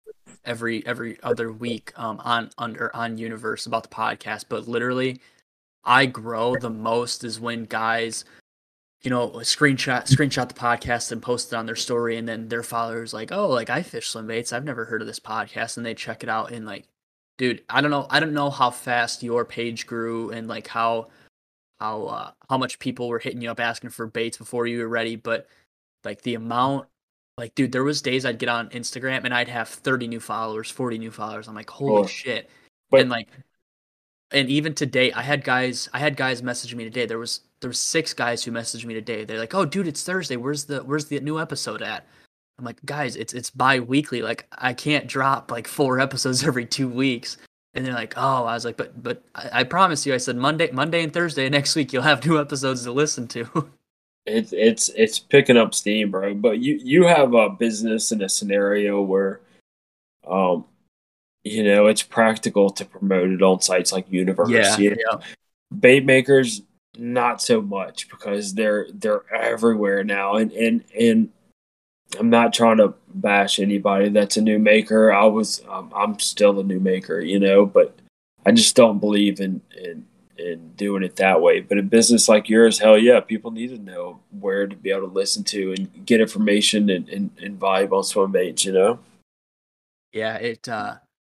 every 0.44 0.84
every 0.84 1.18
other 1.22 1.52
week 1.52 1.92
um, 1.96 2.20
on 2.24 2.50
under 2.58 2.94
on 2.94 3.18
Universe 3.18 3.66
about 3.66 3.84
the 3.84 3.88
podcast, 3.88 4.46
but 4.48 4.66
literally 4.66 5.20
I 5.84 6.06
grow 6.06 6.56
the 6.56 6.70
most 6.70 7.22
is 7.22 7.38
when 7.38 7.64
guys 7.64 8.24
you 9.02 9.10
know 9.10 9.30
screenshot 9.30 10.06
screenshot 10.06 10.48
the 10.48 10.54
podcast 10.54 11.10
and 11.10 11.20
post 11.20 11.52
it 11.52 11.56
on 11.56 11.66
their 11.66 11.76
story 11.76 12.16
and 12.16 12.28
then 12.28 12.48
their 12.48 12.62
followers 12.62 13.12
like 13.12 13.32
oh 13.32 13.48
like 13.48 13.70
I 13.70 13.82
fish 13.82 14.08
swim 14.08 14.26
baits. 14.26 14.52
I've 14.52 14.64
never 14.64 14.84
heard 14.84 15.00
of 15.00 15.08
this 15.08 15.20
podcast 15.20 15.76
and 15.76 15.84
they 15.84 15.94
check 15.94 16.22
it 16.22 16.28
out 16.28 16.52
and 16.52 16.64
like 16.64 16.86
dude 17.38 17.62
I 17.68 17.80
don't 17.80 17.90
know 17.90 18.06
I 18.10 18.20
don't 18.20 18.34
know 18.34 18.50
how 18.50 18.70
fast 18.70 19.22
your 19.22 19.44
page 19.44 19.86
grew 19.86 20.30
and 20.30 20.46
like 20.46 20.68
how 20.68 21.08
how 21.80 22.04
uh, 22.04 22.30
how 22.48 22.58
much 22.58 22.78
people 22.78 23.08
were 23.08 23.18
hitting 23.18 23.42
you 23.42 23.50
up 23.50 23.58
asking 23.58 23.90
for 23.90 24.06
baits 24.06 24.38
before 24.38 24.66
you 24.66 24.78
were 24.78 24.88
ready 24.88 25.16
but 25.16 25.48
like 26.04 26.22
the 26.22 26.34
amount 26.34 26.86
like 27.36 27.56
dude 27.56 27.72
there 27.72 27.82
was 27.82 28.02
days 28.02 28.24
i'd 28.24 28.38
get 28.38 28.48
on 28.48 28.68
instagram 28.68 29.24
and 29.24 29.34
i'd 29.34 29.48
have 29.48 29.68
30 29.68 30.06
new 30.06 30.20
followers 30.20 30.70
40 30.70 30.98
new 30.98 31.10
followers. 31.10 31.48
I'm 31.48 31.56
like 31.56 31.70
holy 31.70 32.02
oh. 32.02 32.06
shit. 32.06 32.48
But, 32.90 33.00
and 33.00 33.10
like 33.10 33.28
and 34.30 34.48
even 34.48 34.74
today 34.74 35.10
i 35.12 35.22
had 35.22 35.42
guys 35.42 35.88
i 35.92 35.98
had 35.98 36.16
guys 36.16 36.40
message 36.40 36.72
me 36.74 36.84
today. 36.84 37.06
There 37.06 37.18
was 37.18 37.40
there 37.62 37.68
was 37.68 37.78
six 37.78 38.12
guys 38.12 38.44
who 38.44 38.52
messaged 38.52 38.84
me 38.84 38.92
today 38.92 39.24
they're 39.24 39.38
like 39.38 39.54
oh 39.54 39.64
dude 39.64 39.86
it's 39.86 40.02
thursday 40.02 40.36
where's 40.36 40.64
the 40.64 40.80
where's 40.80 41.06
the 41.06 41.18
new 41.20 41.40
episode 41.40 41.80
at 41.80 42.06
i'm 42.58 42.64
like 42.64 42.84
guys 42.84 43.16
it's 43.16 43.32
it's 43.32 43.50
bi-weekly 43.50 44.20
like 44.20 44.46
i 44.58 44.74
can't 44.74 45.06
drop 45.06 45.50
like 45.50 45.66
four 45.66 45.98
episodes 46.06 46.44
every 46.44 46.66
two 46.66 46.88
weeks 46.88 47.38
and 47.74 47.86
they're 47.86 47.94
like 47.94 48.14
oh 48.16 48.44
i 48.44 48.54
was 48.54 48.64
like 48.64 48.76
but 48.76 49.02
but 49.02 49.22
i, 49.34 49.60
I 49.60 49.64
promise 49.64 50.04
you 50.04 50.12
i 50.12 50.18
said 50.18 50.36
monday 50.36 50.70
monday 50.70 51.02
and 51.02 51.12
thursday 51.12 51.48
next 51.48 51.74
week 51.74 51.92
you'll 51.92 52.02
have 52.02 52.26
new 52.26 52.38
episodes 52.38 52.84
to 52.84 52.92
listen 52.92 53.26
to 53.28 53.70
It's 54.24 54.52
it's 54.52 54.88
it's 54.90 55.18
picking 55.18 55.56
up 55.56 55.74
steam, 55.74 56.12
bro. 56.12 56.34
But 56.34 56.60
you 56.60 56.78
you 56.80 57.06
have 57.06 57.34
a 57.34 57.50
business 57.50 58.12
in 58.12 58.22
a 58.22 58.28
scenario 58.28 59.02
where, 59.02 59.40
um, 60.24 60.64
you 61.42 61.64
know, 61.64 61.88
it's 61.88 62.04
practical 62.04 62.70
to 62.70 62.84
promote 62.84 63.30
it 63.30 63.42
on 63.42 63.60
sites 63.60 63.90
like 63.90 64.06
Universe. 64.12 64.48
Yeah, 64.48 64.76
yeah. 64.78 65.18
Bait 65.76 66.04
makers 66.04 66.62
not 66.96 67.40
so 67.42 67.60
much 67.60 68.08
because 68.08 68.54
they're 68.54 68.86
they're 68.92 69.22
everywhere 69.34 70.04
now, 70.04 70.36
and 70.36 70.52
and 70.52 70.84
and 70.98 71.30
I'm 72.18 72.30
not 72.30 72.52
trying 72.52 72.78
to 72.78 72.94
bash 73.14 73.58
anybody 73.58 74.08
that's 74.08 74.36
a 74.36 74.42
new 74.42 74.58
maker. 74.58 75.12
I 75.12 75.24
was 75.24 75.62
um, 75.68 75.92
I'm 75.94 76.18
still 76.18 76.60
a 76.60 76.64
new 76.64 76.80
maker, 76.80 77.20
you 77.20 77.40
know, 77.40 77.66
but 77.66 77.98
I 78.44 78.52
just 78.52 78.76
don't 78.76 78.98
believe 78.98 79.40
in 79.40 79.60
in 79.76 80.06
and 80.38 80.76
doing 80.76 81.02
it 81.02 81.16
that 81.16 81.40
way. 81.40 81.60
But 81.60 81.78
a 81.78 81.82
business 81.82 82.28
like 82.28 82.48
yours, 82.48 82.78
hell 82.78 82.98
yeah, 82.98 83.20
people 83.20 83.50
need 83.50 83.68
to 83.68 83.78
know 83.78 84.20
where 84.40 84.66
to 84.66 84.76
be 84.76 84.90
able 84.90 85.08
to 85.08 85.14
listen 85.14 85.44
to 85.44 85.72
and 85.72 86.06
get 86.06 86.20
information 86.20 86.90
and, 86.90 87.08
and, 87.08 87.30
and 87.40 87.58
vibe 87.58 87.92
on 87.92 88.02
swim 88.02 88.32
baits, 88.32 88.64
you 88.64 88.72
know? 88.72 88.98
Yeah, 90.12 90.36
it 90.36 90.68
uh 90.68 90.96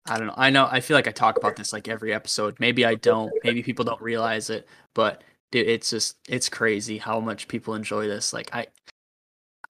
I 0.06 0.18
don't 0.18 0.26
know. 0.28 0.34
I 0.36 0.50
know 0.50 0.68
I 0.70 0.80
feel 0.80 0.96
like 0.96 1.06
I 1.06 1.12
talk 1.12 1.36
about 1.36 1.56
this 1.56 1.72
like 1.72 1.88
every 1.88 2.12
episode. 2.12 2.56
Maybe 2.58 2.84
I 2.84 2.96
don't. 2.96 3.32
Maybe 3.44 3.62
people 3.62 3.84
don't 3.84 4.00
realize 4.00 4.50
it, 4.50 4.66
but 4.94 5.22
dude, 5.52 5.68
it's 5.68 5.90
just 5.90 6.16
it's 6.28 6.48
crazy 6.48 6.98
how 6.98 7.20
much 7.20 7.46
people 7.46 7.74
enjoy 7.74 8.08
this. 8.08 8.32
Like 8.32 8.52
I 8.52 8.66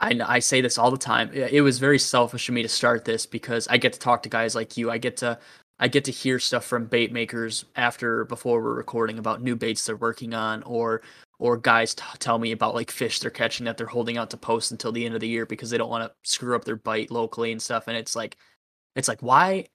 I 0.00 0.18
I 0.24 0.38
say 0.38 0.62
this 0.62 0.78
all 0.78 0.90
the 0.90 0.96
time. 0.96 1.30
It 1.34 1.60
was 1.60 1.78
very 1.78 1.98
selfish 1.98 2.48
of 2.48 2.54
me 2.54 2.62
to 2.62 2.68
start 2.68 3.04
this 3.04 3.26
because 3.26 3.68
I 3.68 3.76
get 3.76 3.92
to 3.92 3.98
talk 3.98 4.22
to 4.22 4.30
guys 4.30 4.54
like 4.54 4.76
you. 4.78 4.90
I 4.90 4.98
get 4.98 5.18
to 5.18 5.38
I 5.78 5.88
get 5.88 6.04
to 6.04 6.12
hear 6.12 6.38
stuff 6.38 6.64
from 6.64 6.86
bait 6.86 7.12
makers 7.12 7.64
after 7.76 8.24
before 8.26 8.62
we're 8.62 8.74
recording 8.74 9.18
about 9.18 9.42
new 9.42 9.56
baits 9.56 9.84
they're 9.84 9.96
working 9.96 10.32
on 10.32 10.62
or 10.62 11.02
or 11.40 11.56
guys 11.56 11.94
t- 11.94 12.04
tell 12.20 12.38
me 12.38 12.52
about 12.52 12.74
like 12.74 12.90
fish 12.90 13.18
they're 13.18 13.30
catching 13.30 13.66
that 13.66 13.76
they're 13.76 13.86
holding 13.88 14.16
out 14.16 14.30
to 14.30 14.36
post 14.36 14.70
until 14.70 14.92
the 14.92 15.04
end 15.04 15.14
of 15.14 15.20
the 15.20 15.28
year 15.28 15.44
because 15.44 15.70
they 15.70 15.78
don't 15.78 15.90
want 15.90 16.04
to 16.04 16.30
screw 16.30 16.54
up 16.54 16.64
their 16.64 16.76
bite 16.76 17.10
locally 17.10 17.50
and 17.50 17.60
stuff 17.60 17.88
and 17.88 17.96
it's 17.96 18.14
like 18.14 18.36
it's 18.94 19.08
like 19.08 19.20
why 19.22 19.66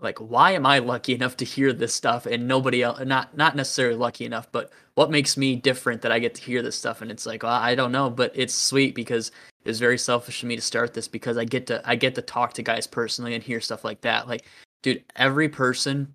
like 0.00 0.18
why 0.18 0.52
am 0.52 0.66
I 0.66 0.80
lucky 0.80 1.14
enough 1.14 1.36
to 1.38 1.44
hear 1.44 1.72
this 1.72 1.94
stuff 1.94 2.26
and 2.26 2.48
nobody 2.48 2.82
else 2.82 3.00
not 3.04 3.36
not 3.36 3.56
necessarily 3.56 3.96
lucky 3.96 4.24
enough 4.24 4.50
but 4.52 4.70
what 4.94 5.10
makes 5.10 5.36
me 5.36 5.56
different 5.56 6.02
that 6.02 6.12
I 6.12 6.18
get 6.18 6.34
to 6.36 6.42
hear 6.42 6.62
this 6.62 6.76
stuff 6.76 7.02
and 7.02 7.10
it's 7.10 7.26
like 7.26 7.42
well, 7.42 7.52
I 7.52 7.74
don't 7.74 7.92
know 7.92 8.10
but 8.10 8.32
it's 8.34 8.54
sweet 8.54 8.94
because 8.94 9.32
it's 9.64 9.78
very 9.78 9.98
selfish 9.98 10.42
of 10.42 10.48
me 10.48 10.56
to 10.56 10.62
start 10.62 10.94
this 10.94 11.08
because 11.08 11.38
I 11.38 11.44
get 11.44 11.66
to 11.68 11.80
I 11.88 11.96
get 11.96 12.14
to 12.16 12.22
talk 12.22 12.52
to 12.54 12.62
guys 12.62 12.86
personally 12.86 13.34
and 13.34 13.42
hear 13.42 13.60
stuff 13.60 13.84
like 13.84 14.00
that 14.02 14.28
like 14.28 14.44
dude, 14.84 15.02
every 15.16 15.48
person 15.48 16.14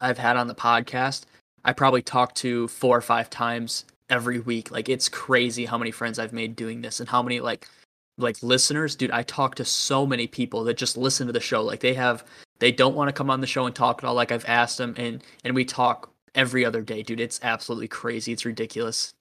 I've 0.00 0.18
had 0.18 0.36
on 0.36 0.48
the 0.48 0.54
podcast, 0.54 1.24
I 1.64 1.72
probably 1.74 2.02
talk 2.02 2.34
to 2.36 2.66
four 2.68 2.96
or 2.96 3.02
five 3.02 3.28
times 3.28 3.84
every 4.08 4.40
week. 4.40 4.70
Like 4.70 4.88
it's 4.88 5.08
crazy 5.08 5.66
how 5.66 5.78
many 5.78 5.90
friends 5.90 6.18
I've 6.18 6.32
made 6.32 6.56
doing 6.56 6.80
this 6.80 6.98
and 6.98 7.08
how 7.08 7.22
many 7.22 7.38
like 7.40 7.68
like 8.16 8.42
listeners, 8.42 8.96
dude. 8.96 9.12
I 9.12 9.22
talk 9.22 9.54
to 9.56 9.64
so 9.64 10.06
many 10.06 10.26
people 10.26 10.64
that 10.64 10.76
just 10.76 10.96
listen 10.96 11.26
to 11.26 11.32
the 11.32 11.38
show. 11.38 11.62
Like 11.62 11.80
they 11.80 11.94
have 11.94 12.24
they 12.58 12.72
don't 12.72 12.94
want 12.94 13.08
to 13.08 13.12
come 13.12 13.30
on 13.30 13.40
the 13.40 13.46
show 13.46 13.66
and 13.66 13.74
talk 13.74 14.02
at 14.02 14.06
all. 14.06 14.14
Like 14.14 14.32
I've 14.32 14.44
asked 14.46 14.78
them 14.78 14.94
and 14.96 15.22
and 15.44 15.54
we 15.54 15.64
talk 15.64 16.12
every 16.34 16.64
other 16.64 16.82
day, 16.82 17.02
dude. 17.02 17.20
It's 17.20 17.40
absolutely 17.42 17.88
crazy. 17.88 18.32
It's 18.32 18.44
ridiculous. 18.44 19.14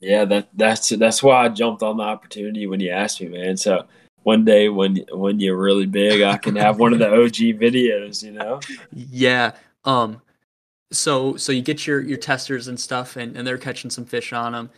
Yeah, 0.00 0.24
that 0.26 0.48
that's 0.54 0.90
that's 0.90 1.22
why 1.22 1.44
I 1.44 1.48
jumped 1.48 1.82
on 1.82 1.96
the 1.96 2.02
opportunity 2.02 2.66
when 2.66 2.80
you 2.80 2.90
asked 2.90 3.20
me, 3.20 3.28
man. 3.28 3.56
So 3.56 3.86
one 4.22 4.44
day 4.44 4.68
when 4.68 5.04
when 5.12 5.40
you're 5.40 5.56
really 5.56 5.86
big, 5.86 6.22
I 6.22 6.36
can 6.36 6.56
have 6.56 6.78
one 6.78 6.92
of 6.92 6.98
the 6.98 7.08
OG 7.08 7.14
videos, 7.60 8.22
you 8.22 8.32
know? 8.32 8.60
Yeah. 8.92 9.52
Um 9.84 10.20
so 10.92 11.36
so 11.36 11.52
you 11.52 11.62
get 11.62 11.86
your 11.86 12.00
your 12.00 12.18
testers 12.18 12.68
and 12.68 12.78
stuff 12.78 13.16
and, 13.16 13.36
and 13.36 13.46
they're 13.46 13.58
catching 13.58 13.90
some 13.90 14.04
fish 14.04 14.32
on 14.32 14.52
them. 14.52 14.70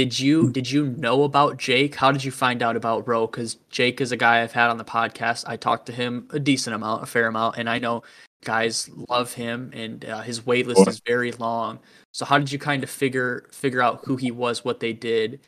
Did 0.00 0.18
you 0.18 0.50
did 0.50 0.70
you 0.70 0.86
know 0.96 1.24
about 1.24 1.58
Jake? 1.58 1.94
How 1.94 2.10
did 2.10 2.24
you 2.24 2.30
find 2.30 2.62
out 2.62 2.74
about 2.74 3.06
Ro? 3.06 3.26
Because 3.26 3.58
Jake 3.68 4.00
is 4.00 4.12
a 4.12 4.16
guy 4.16 4.40
I've 4.40 4.50
had 4.50 4.70
on 4.70 4.78
the 4.78 4.84
podcast. 4.84 5.44
I 5.46 5.58
talked 5.58 5.84
to 5.86 5.92
him 5.92 6.26
a 6.30 6.38
decent 6.38 6.74
amount, 6.74 7.02
a 7.02 7.06
fair 7.06 7.26
amount, 7.26 7.58
and 7.58 7.68
I 7.68 7.78
know 7.78 8.02
guys 8.42 8.88
love 9.10 9.34
him 9.34 9.70
and 9.74 10.02
uh, 10.06 10.22
his 10.22 10.46
wait 10.46 10.66
list 10.66 10.88
is 10.88 11.02
very 11.06 11.32
long. 11.32 11.80
So 12.14 12.24
how 12.24 12.38
did 12.38 12.50
you 12.50 12.58
kind 12.58 12.82
of 12.82 12.88
figure 12.88 13.44
figure 13.52 13.82
out 13.82 14.00
who 14.06 14.16
he 14.16 14.30
was, 14.30 14.64
what 14.64 14.80
they 14.80 14.94
did, 14.94 15.40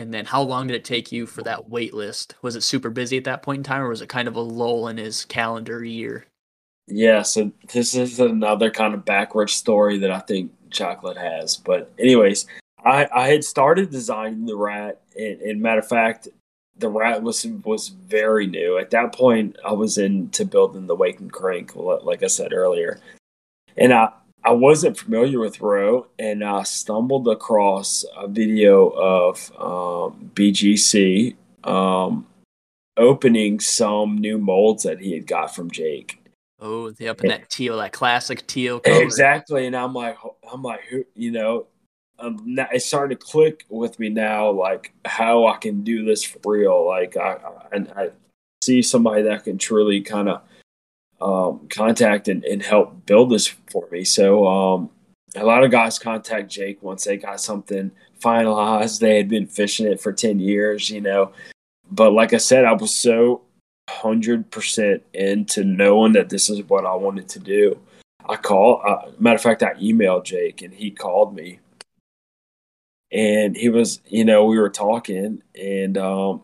and 0.00 0.12
then 0.12 0.24
how 0.24 0.42
long 0.42 0.66
did 0.66 0.74
it 0.74 0.84
take 0.84 1.12
you 1.12 1.24
for 1.24 1.42
that 1.42 1.70
wait 1.70 1.94
list? 1.94 2.34
Was 2.42 2.56
it 2.56 2.62
super 2.62 2.90
busy 2.90 3.16
at 3.16 3.22
that 3.24 3.44
point 3.44 3.58
in 3.58 3.62
time 3.62 3.82
or 3.82 3.90
was 3.90 4.02
it 4.02 4.08
kind 4.08 4.26
of 4.26 4.34
a 4.34 4.40
lull 4.40 4.88
in 4.88 4.96
his 4.96 5.24
calendar 5.24 5.84
year? 5.84 6.26
Yeah, 6.88 7.22
so 7.22 7.52
this 7.72 7.94
is 7.94 8.18
another 8.18 8.72
kind 8.72 8.92
of 8.92 9.04
backwards 9.04 9.52
story 9.52 9.98
that 9.98 10.10
I 10.10 10.18
think 10.18 10.50
Chocolate 10.70 11.16
has. 11.16 11.56
But 11.56 11.92
anyways, 11.96 12.46
I, 12.84 13.08
I 13.14 13.28
had 13.28 13.44
started 13.44 13.90
designing 13.90 14.46
the 14.46 14.56
rat 14.56 15.00
and, 15.16 15.40
and 15.40 15.62
matter 15.62 15.80
of 15.80 15.88
fact, 15.88 16.28
the 16.78 16.88
rat 16.88 17.22
was 17.22 17.46
was 17.64 17.88
very 17.88 18.46
new. 18.46 18.78
At 18.78 18.90
that 18.90 19.12
point, 19.14 19.56
I 19.64 19.72
was 19.72 19.98
into 19.98 20.44
building 20.44 20.86
the 20.86 20.94
wake 20.94 21.20
and 21.20 21.30
crank, 21.30 21.76
like 21.76 22.22
I 22.22 22.26
said 22.26 22.52
earlier, 22.52 23.00
and 23.76 23.92
I 23.92 24.10
I 24.42 24.52
wasn't 24.52 24.98
familiar 24.98 25.38
with 25.38 25.60
Rowe, 25.60 26.06
and 26.18 26.42
I 26.42 26.62
stumbled 26.62 27.28
across 27.28 28.04
a 28.16 28.26
video 28.26 28.88
of 28.88 29.52
um, 29.58 30.30
BGC 30.34 31.36
um, 31.64 32.26
opening 32.96 33.60
some 33.60 34.16
new 34.16 34.38
molds 34.38 34.84
that 34.84 35.00
he 35.00 35.12
had 35.12 35.26
got 35.26 35.54
from 35.54 35.70
Jake. 35.70 36.16
Oh, 36.58 36.90
the 36.90 37.08
up 37.08 37.22
in 37.22 37.28
that 37.28 37.50
teal, 37.50 37.78
that 37.78 37.92
classic 37.92 38.46
teal. 38.46 38.80
Color. 38.80 39.02
Exactly, 39.02 39.66
and 39.66 39.76
I'm 39.76 39.92
like, 39.92 40.16
I'm 40.50 40.62
like, 40.62 40.80
who, 40.84 41.04
you 41.14 41.30
know, 41.30 41.66
um, 42.20 42.56
it 42.72 42.82
started 42.82 43.18
to 43.18 43.26
click 43.26 43.64
with 43.68 43.98
me 43.98 44.08
now, 44.08 44.50
like 44.50 44.92
how 45.04 45.46
I 45.46 45.56
can 45.56 45.82
do 45.82 46.04
this 46.04 46.22
for 46.22 46.40
real. 46.44 46.86
Like 46.86 47.16
I, 47.16 47.38
and 47.72 47.90
I 47.96 48.10
see 48.62 48.82
somebody 48.82 49.22
that 49.22 49.44
can 49.44 49.58
truly 49.58 50.00
kind 50.02 50.28
of 50.28 50.42
um, 51.20 51.68
contact 51.68 52.28
and, 52.28 52.44
and 52.44 52.62
help 52.62 53.06
build 53.06 53.30
this 53.30 53.46
for 53.46 53.88
me. 53.90 54.04
So 54.04 54.46
um, 54.46 54.90
a 55.34 55.44
lot 55.44 55.64
of 55.64 55.70
guys 55.70 55.98
contact 55.98 56.50
Jake 56.50 56.82
once 56.82 57.04
they 57.04 57.16
got 57.16 57.40
something 57.40 57.90
finalized. 58.20 59.00
They 59.00 59.16
had 59.16 59.28
been 59.28 59.46
fishing 59.46 59.86
it 59.86 60.00
for 60.00 60.12
ten 60.12 60.38
years, 60.38 60.90
you 60.90 61.00
know. 61.00 61.32
But 61.90 62.12
like 62.12 62.32
I 62.32 62.38
said, 62.38 62.64
I 62.64 62.72
was 62.72 62.94
so 62.94 63.42
hundred 63.88 64.50
percent 64.50 65.02
into 65.14 65.64
knowing 65.64 66.12
that 66.12 66.28
this 66.28 66.48
is 66.48 66.62
what 66.68 66.86
I 66.86 66.94
wanted 66.94 67.28
to 67.30 67.38
do. 67.38 67.78
I 68.28 68.36
call. 68.36 68.82
Uh, 68.86 69.10
matter 69.18 69.36
of 69.36 69.42
fact, 69.42 69.62
I 69.62 69.74
emailed 69.74 70.24
Jake 70.24 70.62
and 70.62 70.72
he 70.72 70.90
called 70.90 71.34
me 71.34 71.58
and 73.12 73.56
he 73.56 73.68
was, 73.68 74.00
you 74.06 74.24
know, 74.24 74.44
we 74.44 74.58
were 74.58 74.70
talking, 74.70 75.42
and 75.60 75.98
um, 75.98 76.42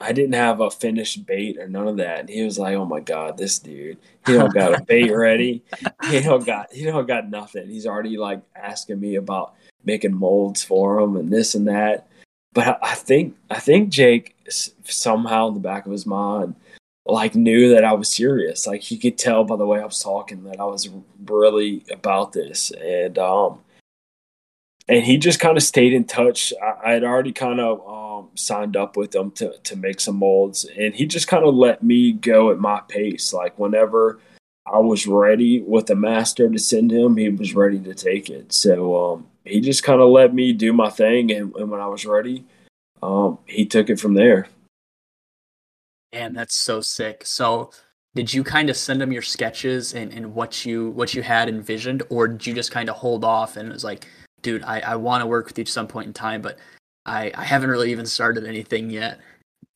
I 0.00 0.12
didn't 0.12 0.34
have 0.34 0.60
a 0.60 0.70
finished 0.70 1.26
bait 1.26 1.58
or 1.58 1.68
none 1.68 1.88
of 1.88 1.98
that. 1.98 2.20
And 2.20 2.28
he 2.28 2.42
was 2.42 2.58
like, 2.58 2.74
"Oh 2.74 2.84
my 2.84 3.00
god, 3.00 3.36
this 3.36 3.58
dude, 3.58 3.98
he 4.26 4.32
don't 4.32 4.54
got 4.54 4.78
a 4.78 4.82
bait 4.86 5.10
ready. 5.10 5.62
He 6.08 6.20
don't 6.20 6.44
got, 6.44 6.72
he 6.72 6.84
don't 6.84 7.06
got 7.06 7.28
nothing. 7.28 7.68
He's 7.68 7.86
already 7.86 8.16
like 8.16 8.40
asking 8.56 9.00
me 9.00 9.16
about 9.16 9.54
making 9.84 10.14
molds 10.14 10.62
for 10.62 11.00
him 11.00 11.16
and 11.16 11.30
this 11.30 11.54
and 11.54 11.68
that." 11.68 12.06
But 12.52 12.80
I 12.82 12.94
think, 12.94 13.36
I 13.48 13.60
think 13.60 13.90
Jake 13.90 14.34
somehow 14.84 15.48
in 15.48 15.54
the 15.54 15.60
back 15.60 15.86
of 15.86 15.92
his 15.92 16.04
mind 16.04 16.56
like 17.06 17.34
knew 17.34 17.74
that 17.74 17.84
I 17.84 17.92
was 17.92 18.08
serious. 18.08 18.66
Like 18.66 18.82
he 18.82 18.98
could 18.98 19.18
tell 19.18 19.44
by 19.44 19.56
the 19.56 19.66
way 19.66 19.80
I 19.80 19.84
was 19.84 20.00
talking 20.00 20.44
that 20.44 20.60
I 20.60 20.64
was 20.64 20.88
really 21.26 21.84
about 21.90 22.32
this, 22.32 22.70
and 22.72 23.18
um, 23.18 23.60
and 24.90 25.04
he 25.04 25.18
just 25.18 25.38
kind 25.38 25.56
of 25.56 25.62
stayed 25.62 25.92
in 25.92 26.04
touch. 26.04 26.52
I, 26.60 26.94
had 26.94 27.04
already 27.04 27.30
kind 27.32 27.60
of 27.60 27.86
um, 27.88 28.30
signed 28.34 28.76
up 28.76 28.96
with 28.96 29.14
him 29.14 29.30
to 29.32 29.56
to 29.56 29.76
make 29.76 30.00
some 30.00 30.16
molds, 30.16 30.66
and 30.76 30.94
he 30.94 31.06
just 31.06 31.28
kind 31.28 31.44
of 31.44 31.54
let 31.54 31.84
me 31.84 32.12
go 32.12 32.50
at 32.50 32.58
my 32.58 32.80
pace. 32.88 33.32
Like 33.32 33.56
whenever 33.56 34.18
I 34.66 34.78
was 34.80 35.06
ready 35.06 35.62
with 35.62 35.86
the 35.86 35.94
master 35.94 36.50
to 36.50 36.58
send 36.58 36.90
him, 36.90 37.16
he 37.16 37.28
was 37.28 37.54
ready 37.54 37.78
to 37.78 37.94
take 37.94 38.28
it. 38.28 38.52
So 38.52 39.12
um, 39.12 39.28
he 39.44 39.60
just 39.60 39.84
kind 39.84 40.00
of 40.00 40.08
let 40.08 40.34
me 40.34 40.52
do 40.52 40.72
my 40.72 40.90
thing, 40.90 41.30
and, 41.30 41.54
and 41.54 41.70
when 41.70 41.80
I 41.80 41.86
was 41.86 42.04
ready, 42.04 42.44
um, 43.00 43.38
he 43.46 43.66
took 43.66 43.90
it 43.90 44.00
from 44.00 44.14
there. 44.14 44.48
Man, 46.12 46.34
that's 46.34 46.56
so 46.56 46.80
sick. 46.80 47.24
So 47.24 47.70
did 48.16 48.34
you 48.34 48.42
kind 48.42 48.68
of 48.68 48.76
send 48.76 49.00
him 49.00 49.12
your 49.12 49.22
sketches 49.22 49.94
and, 49.94 50.12
and 50.12 50.34
what 50.34 50.66
you 50.66 50.90
what 50.90 51.14
you 51.14 51.22
had 51.22 51.48
envisioned 51.48 52.02
or 52.10 52.26
did 52.26 52.44
you 52.44 52.54
just 52.54 52.72
kind 52.72 52.88
of 52.88 52.96
hold 52.96 53.22
off 53.24 53.56
and 53.56 53.68
it 53.68 53.72
was 53.72 53.84
like 53.84 54.04
dude, 54.42 54.62
I, 54.64 54.80
I 54.80 54.96
want 54.96 55.22
to 55.22 55.26
work 55.26 55.46
with 55.46 55.58
you 55.58 55.62
at 55.62 55.68
some 55.68 55.86
point 55.86 56.06
in 56.06 56.12
time, 56.12 56.42
but 56.42 56.58
I, 57.06 57.32
I 57.34 57.44
haven't 57.44 57.70
really 57.70 57.90
even 57.90 58.06
started 58.06 58.44
anything 58.44 58.90
yet. 58.90 59.20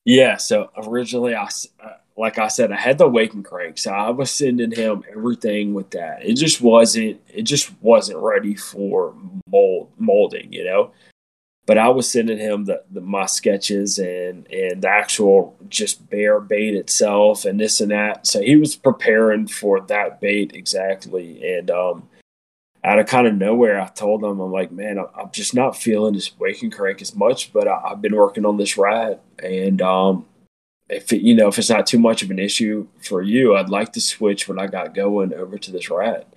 Yeah. 0.05 0.37
So 0.37 0.71
originally, 0.77 1.35
I, 1.35 1.49
uh, 1.83 1.97
like 2.17 2.37
I 2.37 2.47
said, 2.47 2.71
I 2.71 2.77
had 2.77 2.97
the 2.97 3.09
wake 3.09 3.33
and 3.33 3.43
crank. 3.43 3.77
So 3.77 3.91
I 3.91 4.09
was 4.09 4.31
sending 4.31 4.71
him 4.71 5.03
everything 5.11 5.73
with 5.73 5.91
that. 5.91 6.23
It 6.23 6.35
just 6.35 6.61
wasn't, 6.61 7.19
it 7.27 7.43
just 7.43 7.71
wasn't 7.81 8.19
ready 8.19 8.55
for 8.55 9.13
mold 9.47 9.91
molding, 9.97 10.53
you 10.53 10.63
know? 10.63 10.91
But 11.65 11.79
I 11.79 11.89
was 11.89 12.09
sending 12.09 12.37
him 12.37 12.65
the, 12.65 12.83
the 12.91 13.01
my 13.01 13.25
sketches 13.25 13.97
and 13.97 14.45
and 14.51 14.83
the 14.83 14.87
actual 14.87 15.57
just 15.67 16.07
bare 16.11 16.39
bait 16.39 16.75
itself 16.75 17.43
and 17.43 17.59
this 17.59 17.81
and 17.81 17.89
that. 17.89 18.27
So 18.27 18.39
he 18.39 18.55
was 18.55 18.75
preparing 18.75 19.47
for 19.47 19.81
that 19.81 20.21
bait 20.21 20.51
exactly. 20.53 21.43
And 21.55 21.71
um 21.71 22.07
out 22.85 22.99
of 22.99 23.07
kind 23.07 23.25
of 23.25 23.35
nowhere, 23.35 23.81
I 23.81 23.87
told 23.87 24.21
them, 24.21 24.39
I'm 24.39 24.51
like, 24.51 24.71
man, 24.71 24.99
I'm 24.99 25.31
just 25.31 25.55
not 25.55 25.75
feeling 25.75 26.13
this 26.13 26.37
wake 26.37 26.61
and 26.61 26.71
crank 26.71 27.01
as 27.01 27.15
much, 27.15 27.51
but 27.51 27.67
I, 27.67 27.89
have 27.89 28.01
been 28.01 28.15
working 28.15 28.45
on 28.45 28.57
this 28.57 28.77
rat. 28.77 29.21
And, 29.43 29.81
um, 29.81 30.25
if 30.87 31.11
it, 31.11 31.21
you 31.21 31.33
know, 31.33 31.47
if 31.47 31.57
it's 31.57 31.71
not 31.71 31.87
too 31.87 31.97
much 31.97 32.21
of 32.21 32.29
an 32.29 32.37
issue 32.37 32.87
for 33.01 33.23
you, 33.23 33.55
I'd 33.55 33.69
like 33.69 33.91
to 33.93 34.01
switch 34.01 34.47
when 34.47 34.59
I 34.59 34.67
got 34.67 34.93
going 34.93 35.33
over 35.33 35.57
to 35.57 35.71
this 35.71 35.89
rat. 35.89 36.31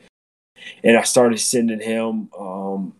And 0.83 0.97
I 0.97 1.03
started 1.03 1.39
sending 1.39 1.81
him, 1.81 2.31
um, 2.39 2.95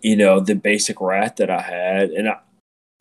you 0.00 0.14
know, 0.14 0.38
the 0.38 0.54
basic 0.54 1.00
rat 1.00 1.36
that 1.38 1.50
I 1.50 1.62
had. 1.62 2.10
And 2.10 2.28
I 2.28 2.38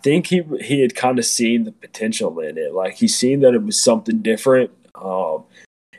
think 0.02 0.28
he, 0.28 0.42
he 0.60 0.82
had 0.82 0.96
kind 0.96 1.20
of 1.20 1.26
seen 1.26 1.66
the 1.66 1.72
potential 1.72 2.40
in 2.40 2.58
it. 2.58 2.74
Like 2.74 2.96
he 2.96 3.08
seen 3.08 3.42
that 3.42 3.54
it 3.54 3.64
was 3.64 3.80
something 3.80 4.24
different. 4.24 4.72
Um, 4.96 5.44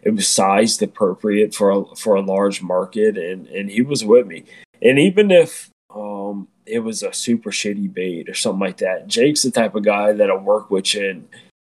it 0.07 0.15
was 0.15 0.29
sized 0.29 0.81
appropriate 0.83 1.53
for 1.53 1.71
a, 1.71 1.97
for 1.97 2.15
a 2.15 2.23
largemouth, 2.23 3.19
and 3.19 3.49
and 3.49 3.69
he 3.69 3.83
was 3.83 4.05
with 4.05 4.29
me. 4.29 4.45
And 4.81 5.01
even 5.01 5.33
if 5.33 5.69
um, 5.93 6.47
it 6.65 6.79
was 6.79 7.03
a 7.03 7.13
super 7.13 7.51
shitty 7.51 7.93
bait 7.93 8.29
or 8.29 8.35
something 8.35 8.61
like 8.61 8.77
that, 8.77 9.09
Jake's 9.09 9.43
the 9.43 9.51
type 9.51 9.75
of 9.75 9.83
guy 9.83 10.13
that'll 10.13 10.39
work 10.39 10.71
with 10.71 10.95
you 10.95 11.11
and 11.11 11.29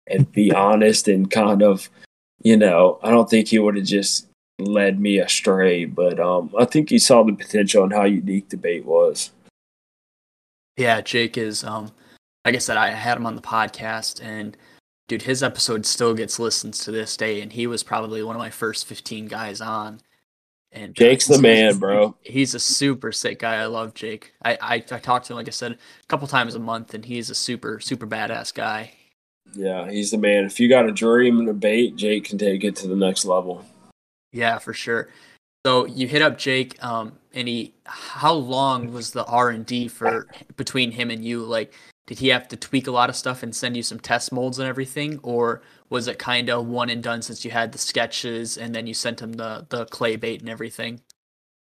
and 0.07 0.31
be 0.31 0.51
honest 0.51 1.07
and 1.07 1.29
kind 1.29 1.61
of, 1.61 1.91
you 2.41 2.57
know, 2.57 2.97
I 3.03 3.11
don't 3.11 3.29
think 3.29 3.49
he 3.49 3.59
would 3.59 3.75
have 3.75 3.85
just 3.85 4.25
led 4.57 4.99
me 4.99 5.19
astray, 5.19 5.85
but 5.85 6.19
um, 6.19 6.51
I 6.57 6.65
think 6.65 6.89
he 6.89 6.97
saw 6.97 7.21
the 7.23 7.33
potential 7.33 7.83
and 7.83 7.93
how 7.93 8.05
unique 8.05 8.49
the 8.49 8.57
bait 8.57 8.83
was. 8.83 9.29
Yeah, 10.75 11.01
Jake 11.01 11.37
is. 11.37 11.63
Um, 11.63 11.91
like 12.45 12.55
I 12.55 12.57
said, 12.57 12.77
I 12.77 12.89
had 12.89 13.15
him 13.15 13.27
on 13.27 13.35
the 13.35 13.43
podcast, 13.43 14.23
and 14.23 14.57
dude, 15.07 15.23
his 15.23 15.43
episode 15.43 15.85
still 15.85 16.13
gets 16.13 16.39
listens 16.39 16.79
to 16.85 16.91
this 16.91 17.17
day, 17.17 17.41
and 17.41 17.53
he 17.53 17.67
was 17.67 17.83
probably 17.83 18.23
one 18.23 18.35
of 18.35 18.39
my 18.39 18.49
first 18.49 18.85
15 18.85 19.27
guys 19.27 19.61
on. 19.61 20.01
And 20.71 20.95
Jake's 20.95 21.27
the 21.27 21.39
man, 21.39 21.77
bro. 21.77 22.15
He's 22.21 22.55
a 22.55 22.59
super 22.59 23.11
sick 23.11 23.39
guy. 23.39 23.57
I 23.57 23.67
love 23.67 23.93
Jake. 23.93 24.33
I, 24.43 24.57
I, 24.59 24.73
I 24.75 24.99
talk 24.99 25.23
to 25.23 25.33
him, 25.33 25.37
like 25.37 25.47
I 25.47 25.51
said, 25.51 25.73
a 25.73 26.07
couple 26.07 26.27
times 26.27 26.55
a 26.55 26.59
month, 26.59 26.95
and 26.95 27.05
he's 27.05 27.29
a 27.29 27.35
super, 27.35 27.79
super 27.79 28.07
badass 28.07 28.53
guy. 28.53 28.91
Yeah, 29.53 29.89
he's 29.89 30.09
the 30.09 30.17
man. 30.17 30.45
If 30.45 30.59
you 30.59 30.67
got 30.67 30.87
a 30.87 30.91
dream 30.91 31.39
and 31.39 31.49
a 31.49 31.53
bait, 31.53 31.95
Jake 31.95 32.25
can 32.25 32.39
take 32.39 32.63
it 32.63 32.75
to 32.77 32.87
the 32.87 32.95
next 32.95 33.25
level. 33.25 33.63
Yeah, 34.31 34.57
for 34.57 34.73
sure. 34.73 35.09
So 35.63 35.85
you 35.85 36.07
hit 36.07 36.23
up 36.23 36.39
Jake, 36.39 36.83
um, 36.83 37.13
and 37.33 37.47
he. 37.47 37.73
How 37.85 38.33
long 38.33 38.91
was 38.91 39.11
the 39.11 39.25
R 39.25 39.49
and 39.49 39.65
D 39.65 39.87
for 39.87 40.27
between 40.55 40.91
him 40.91 41.11
and 41.11 41.23
you? 41.23 41.43
Like, 41.43 41.73
did 42.05 42.19
he 42.19 42.27
have 42.29 42.47
to 42.49 42.57
tweak 42.57 42.87
a 42.87 42.91
lot 42.91 43.09
of 43.09 43.15
stuff 43.15 43.43
and 43.43 43.55
send 43.55 43.77
you 43.77 43.83
some 43.83 43.99
test 43.99 44.31
molds 44.31 44.59
and 44.59 44.67
everything 44.67 45.19
or 45.23 45.61
was 45.89 46.07
it 46.07 46.19
kind 46.19 46.49
of 46.49 46.65
one 46.65 46.89
and 46.89 47.03
done 47.03 47.21
since 47.21 47.45
you 47.45 47.51
had 47.51 47.71
the 47.71 47.77
sketches 47.77 48.57
and 48.57 48.73
then 48.75 48.87
you 48.87 48.93
sent 48.93 49.21
him 49.21 49.33
the 49.33 49.65
the 49.69 49.85
clay 49.85 50.15
bait 50.15 50.41
and 50.41 50.49
everything 50.49 51.01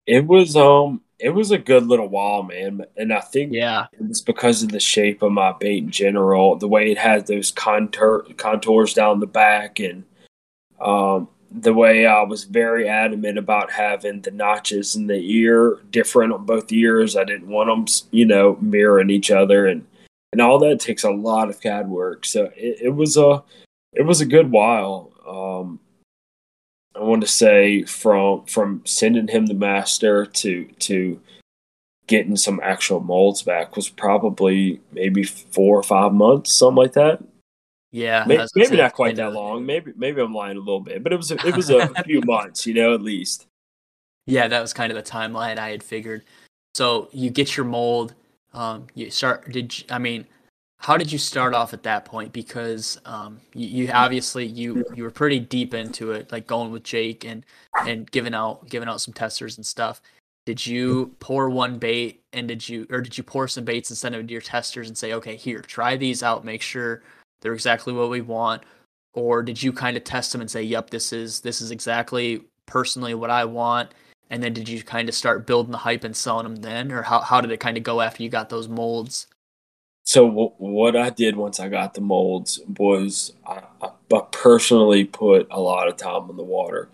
it 0.05 0.25
was 0.25 0.55
um 0.55 1.01
it 1.19 1.29
was 1.31 1.51
a 1.51 1.57
good 1.57 1.85
little 1.85 2.07
while 2.07 2.43
man 2.43 2.85
and 2.97 3.11
i 3.11 3.19
think 3.19 3.53
yeah 3.53 3.87
it's 3.99 4.21
because 4.21 4.63
of 4.63 4.69
the 4.71 4.79
shape 4.79 5.21
of 5.21 5.31
my 5.31 5.53
bait 5.59 5.83
in 5.83 5.91
general 5.91 6.55
the 6.55 6.67
way 6.67 6.91
it 6.91 6.97
had 6.97 7.27
those 7.27 7.51
contour 7.51 8.25
contours 8.37 8.93
down 8.93 9.19
the 9.19 9.27
back 9.27 9.79
and 9.79 10.03
um 10.79 11.27
the 11.51 11.73
way 11.73 12.05
I 12.05 12.21
was 12.21 12.43
very 12.43 12.87
adamant 12.87 13.37
about 13.37 13.71
having 13.71 14.21
the 14.21 14.31
notches 14.31 14.95
in 14.95 15.07
the 15.07 15.19
ear 15.19 15.79
different 15.89 16.31
on 16.31 16.45
both 16.45 16.71
ears. 16.71 17.15
I 17.15 17.23
didn't 17.23 17.47
want 17.47 17.69
them, 17.69 18.07
you 18.11 18.25
know, 18.25 18.57
mirroring 18.61 19.09
each 19.09 19.31
other. 19.31 19.65
And 19.65 19.85
and 20.31 20.41
all 20.41 20.59
that 20.59 20.79
takes 20.79 21.03
a 21.03 21.11
lot 21.11 21.49
of 21.49 21.61
CAD 21.61 21.89
work. 21.89 22.25
So 22.25 22.45
it, 22.55 22.77
it 22.81 22.95
was 22.95 23.17
a 23.17 23.43
it 23.93 24.03
was 24.03 24.21
a 24.21 24.25
good 24.25 24.51
while. 24.51 25.11
Um, 25.27 25.79
I 26.95 27.03
want 27.03 27.21
to 27.21 27.27
say 27.27 27.83
from 27.83 28.45
from 28.45 28.81
sending 28.85 29.27
him 29.27 29.45
the 29.45 29.53
master 29.53 30.25
to 30.25 30.65
to 30.65 31.19
getting 32.07 32.35
some 32.35 32.59
actual 32.63 32.99
molds 32.99 33.43
back 33.43 33.75
was 33.75 33.87
probably 33.87 34.81
maybe 34.91 35.23
four 35.23 35.77
or 35.77 35.83
five 35.83 36.11
months, 36.11 36.51
something 36.51 36.75
like 36.75 36.93
that. 36.93 37.23
Yeah, 37.91 38.23
maybe, 38.27 38.43
maybe 38.55 38.77
not 38.77 38.93
quite 38.93 39.15
that 39.15 39.33
long. 39.33 39.65
Maybe 39.65 39.93
maybe 39.95 40.21
I'm 40.21 40.33
lying 40.33 40.57
a 40.57 40.59
little 40.59 40.79
bit, 40.79 41.01
but 41.01 41.13
it 41.13 41.15
was 41.15 41.31
a, 41.31 41.47
it 41.47 41.55
was 41.55 41.69
a 41.69 41.87
few 42.03 42.21
months, 42.21 42.67
you 42.67 42.73
know, 42.73 42.93
at 42.93 43.01
least. 43.01 43.47
Yeah, 44.27 44.47
that 44.47 44.61
was 44.61 44.73
kind 44.73 44.91
of 44.91 45.03
the 45.03 45.09
timeline 45.09 45.57
I 45.57 45.69
had 45.69 45.81
figured. 45.81 46.23
So 46.75 47.09
you 47.11 47.31
get 47.31 47.57
your 47.57 47.65
mold, 47.65 48.13
um, 48.53 48.87
you 48.95 49.09
start. 49.11 49.51
Did 49.51 49.77
you, 49.77 49.85
I 49.89 49.99
mean? 49.99 50.25
How 50.81 50.95
did 50.95 51.11
you 51.11 51.17
start 51.17 51.53
off 51.53 51.73
at 51.73 51.83
that 51.83 52.05
point? 52.05 52.31
Because 52.31 53.01
um, 53.03 53.41
you, 53.53 53.67
you 53.67 53.91
obviously 53.91 54.45
you 54.45 54.85
you 54.95 55.03
were 55.03 55.11
pretty 55.11 55.39
deep 55.39 55.73
into 55.73 56.11
it, 56.11 56.31
like 56.31 56.47
going 56.47 56.71
with 56.71 56.83
Jake 56.83 57.25
and 57.25 57.45
and 57.85 58.09
giving 58.11 58.33
out 58.33 58.69
giving 58.69 58.87
out 58.87 59.01
some 59.01 59.13
testers 59.13 59.57
and 59.57 59.65
stuff. 59.65 60.01
did 60.49 60.65
you 60.65 61.15
pour 61.19 61.47
one 61.47 61.77
bait 61.77 62.23
and 62.33 62.47
did 62.47 62.67
you 62.67 62.87
or 62.89 63.01
did 63.01 63.15
you 63.15 63.23
pour 63.23 63.47
some 63.47 63.63
baits 63.63 63.91
and 63.91 63.97
send 63.97 64.15
them 64.15 64.25
to 64.25 64.31
your 64.31 64.41
testers 64.41 64.87
and 64.87 64.97
say, 64.97 65.13
okay, 65.13 65.35
here, 65.35 65.61
try 65.61 65.95
these 65.95 66.23
out, 66.23 66.43
make 66.43 66.63
sure 66.63 67.03
they're 67.41 67.53
exactly 67.53 67.93
what 67.93 68.09
we 68.09 68.21
want, 68.21 68.63
or 69.13 69.43
did 69.43 69.61
you 69.61 69.71
kind 69.71 69.95
of 69.95 70.03
test 70.03 70.31
them 70.31 70.41
and 70.41 70.49
say, 70.49 70.63
yep, 70.63 70.89
this 70.89 71.13
is 71.13 71.41
this 71.41 71.61
is 71.61 71.69
exactly 71.69 72.41
personally 72.65 73.13
what 73.13 73.29
I 73.29 73.45
want, 73.45 73.93
and 74.29 74.43
then 74.43 74.53
did 74.53 74.69
you 74.69 74.83
kind 74.83 75.09
of 75.09 75.15
start 75.15 75.47
building 75.47 75.71
the 75.71 75.79
hype 75.79 76.03
and 76.03 76.15
selling 76.15 76.43
them 76.43 76.57
then, 76.57 76.91
or 76.91 77.03
how 77.03 77.21
how 77.21 77.41
did 77.41 77.51
it 77.51 77.59
kind 77.59 77.77
of 77.77 77.83
go 77.83 78.01
after 78.01 78.23
you 78.23 78.29
got 78.29 78.49
those 78.49 78.67
molds? 78.67 79.27
So 80.03 80.27
w- 80.27 80.53
what 80.57 80.95
I 80.95 81.11
did 81.11 81.35
once 81.35 81.59
I 81.59 81.69
got 81.69 81.93
the 81.93 82.01
molds 82.01 82.59
was 82.79 83.33
I, 83.45 83.61
I, 83.81 83.89
personally 84.31 85.05
put 85.05 85.47
a 85.51 85.59
lot 85.59 85.87
of 85.87 85.97
time 85.97 86.29
on 86.29 86.35
the 86.35 86.43
water. 86.43 86.89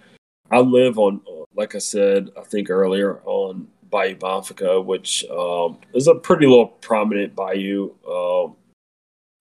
I 0.52 0.60
live 0.60 1.00
on, 1.00 1.22
like 1.56 1.76
I 1.76 1.78
said, 1.78 2.30
I 2.38 2.42
think 2.42 2.70
earlier 2.70 3.22
on 3.24 3.68
Bayou 3.90 4.16
Bonfouca, 4.16 4.84
which 4.84 5.24
um, 5.32 5.78
is 5.94 6.08
a 6.08 6.16
pretty 6.16 6.46
little 6.46 6.68
prominent 6.68 7.36
bayou 7.36 7.92
um, 8.06 8.58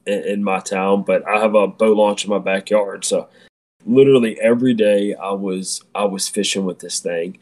in, 0.06 0.22
in, 0.22 0.44
my 0.44 0.60
town. 0.60 1.02
But 1.02 1.26
I 1.26 1.40
have 1.40 1.56
a 1.56 1.66
boat 1.66 1.96
launch 1.96 2.24
in 2.24 2.30
my 2.30 2.38
backyard, 2.38 3.04
so 3.04 3.28
literally 3.84 4.40
every 4.40 4.74
day 4.74 5.14
I 5.14 5.32
was 5.32 5.82
I 5.94 6.04
was 6.04 6.28
fishing 6.28 6.64
with 6.64 6.78
this 6.78 7.00
thing, 7.00 7.38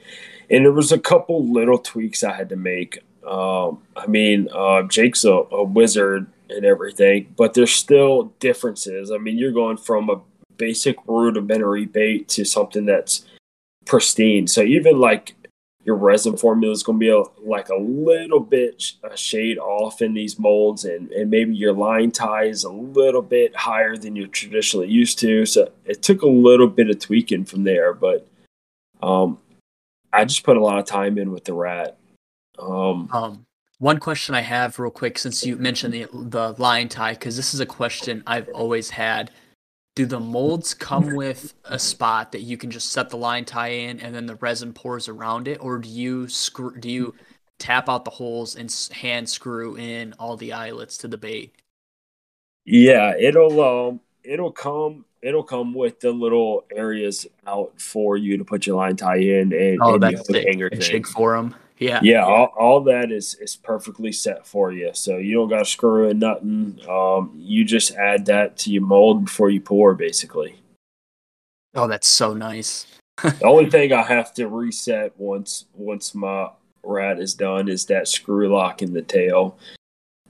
and 0.52 0.66
there 0.66 0.72
was 0.72 0.92
a 0.92 0.98
couple 0.98 1.50
little 1.50 1.78
tweaks 1.78 2.22
I 2.22 2.34
had 2.34 2.50
to 2.50 2.56
make. 2.56 2.98
Um, 3.26 3.82
I 3.96 4.06
mean, 4.06 4.48
uh, 4.52 4.82
Jake's 4.82 5.24
a, 5.24 5.30
a, 5.30 5.64
wizard 5.64 6.26
and 6.50 6.64
everything, 6.64 7.32
but 7.36 7.54
there's 7.54 7.72
still 7.72 8.24
differences. 8.38 9.10
I 9.10 9.18
mean, 9.18 9.38
you're 9.38 9.52
going 9.52 9.78
from 9.78 10.10
a 10.10 10.20
basic 10.58 10.96
rudimentary 11.06 11.86
bait 11.86 12.28
to 12.30 12.44
something 12.44 12.84
that's 12.84 13.24
pristine. 13.86 14.46
So 14.46 14.60
even 14.62 14.98
like 14.98 15.34
your 15.84 15.96
resin 15.96 16.36
formula 16.36 16.72
is 16.72 16.82
going 16.82 16.98
to 16.98 17.00
be 17.00 17.08
a, 17.08 17.22
like 17.48 17.68
a 17.68 17.76
little 17.76 18.40
bit 18.40 18.92
a 19.02 19.16
shade 19.16 19.58
off 19.58 20.02
in 20.02 20.14
these 20.14 20.38
molds, 20.38 20.84
and, 20.84 21.10
and 21.12 21.30
maybe 21.30 21.54
your 21.54 21.72
line 21.72 22.10
tie 22.10 22.44
is 22.44 22.64
a 22.64 22.70
little 22.70 23.22
bit 23.22 23.56
higher 23.56 23.96
than 23.96 24.14
you're 24.14 24.28
traditionally 24.28 24.88
used 24.88 25.18
to. 25.20 25.46
So 25.46 25.70
it 25.86 26.02
took 26.02 26.22
a 26.22 26.28
little 26.28 26.68
bit 26.68 26.90
of 26.90 26.98
tweaking 26.98 27.46
from 27.46 27.64
there, 27.64 27.94
but 27.94 28.28
um, 29.02 29.38
I 30.12 30.24
just 30.24 30.44
put 30.44 30.56
a 30.56 30.60
lot 30.60 30.78
of 30.78 30.84
time 30.84 31.18
in 31.18 31.32
with 31.32 31.44
the 31.44 31.54
rat 31.54 31.98
um, 32.58 33.08
um, 33.12 33.46
one 33.78 33.98
question 33.98 34.34
I 34.34 34.42
have, 34.42 34.78
real 34.78 34.90
quick, 34.90 35.18
since 35.18 35.44
you 35.44 35.56
mentioned 35.56 35.92
the 35.94 36.06
the 36.12 36.54
line 36.58 36.88
tie, 36.88 37.14
because 37.14 37.36
this 37.36 37.54
is 37.54 37.60
a 37.60 37.66
question 37.66 38.22
I've 38.26 38.48
always 38.50 38.90
had. 38.90 39.30
Do 39.94 40.06
the 40.06 40.20
molds 40.20 40.72
come 40.72 41.14
with 41.14 41.52
a 41.64 41.78
spot 41.78 42.32
that 42.32 42.40
you 42.40 42.56
can 42.56 42.70
just 42.70 42.92
set 42.92 43.10
the 43.10 43.18
line 43.18 43.44
tie 43.44 43.68
in, 43.68 44.00
and 44.00 44.14
then 44.14 44.26
the 44.26 44.36
resin 44.36 44.72
pours 44.72 45.08
around 45.08 45.48
it, 45.48 45.58
or 45.60 45.78
do 45.78 45.88
you 45.88 46.28
screw? 46.28 46.78
Do 46.78 46.88
you 46.88 47.14
tap 47.58 47.88
out 47.88 48.04
the 48.04 48.10
holes 48.10 48.56
and 48.56 48.74
hand 48.92 49.28
screw 49.28 49.76
in 49.76 50.14
all 50.18 50.36
the 50.36 50.52
eyelets 50.52 50.96
to 50.98 51.08
the 51.08 51.18
bait? 51.18 51.54
Yeah, 52.64 53.14
it'll 53.18 53.60
um, 53.60 54.00
it'll 54.22 54.52
come 54.52 55.04
it'll 55.22 55.44
come 55.44 55.72
with 55.72 56.00
the 56.00 56.10
little 56.10 56.64
areas 56.74 57.26
out 57.46 57.72
for 57.80 58.16
you 58.16 58.36
to 58.36 58.44
put 58.44 58.66
your 58.66 58.76
line 58.76 58.96
tie 58.96 59.16
in 59.16 59.52
and, 59.52 59.78
oh, 59.80 59.94
and 59.94 60.02
that's 60.02 60.26
the 60.26 60.42
hanger 60.42 60.68
thing. 60.68 61.04
for 61.04 61.36
them. 61.36 61.54
Yeah. 61.78 62.00
Yeah. 62.02 62.24
All, 62.24 62.52
all 62.58 62.80
that 62.82 63.10
is, 63.10 63.34
is 63.36 63.56
perfectly 63.56 64.12
set 64.12 64.46
for 64.46 64.72
you. 64.72 64.90
So 64.92 65.16
you 65.16 65.34
don't 65.34 65.48
got 65.48 65.60
to 65.60 65.64
screw 65.64 66.08
in 66.10 66.18
nothing. 66.18 66.78
Um, 66.88 67.32
you 67.36 67.64
just 67.64 67.94
add 67.94 68.26
that 68.26 68.56
to 68.58 68.70
your 68.70 68.82
mold 68.82 69.24
before 69.24 69.50
you 69.50 69.60
pour, 69.60 69.94
basically. 69.94 70.56
Oh, 71.74 71.88
that's 71.88 72.08
so 72.08 72.34
nice. 72.34 72.86
the 73.22 73.44
only 73.44 73.70
thing 73.70 73.92
I 73.92 74.02
have 74.02 74.34
to 74.34 74.48
reset 74.48 75.12
once 75.18 75.66
once 75.74 76.14
my 76.14 76.48
rat 76.82 77.20
is 77.20 77.34
done 77.34 77.68
is 77.68 77.86
that 77.86 78.08
screw 78.08 78.52
lock 78.52 78.82
in 78.82 78.92
the 78.92 79.02
tail. 79.02 79.56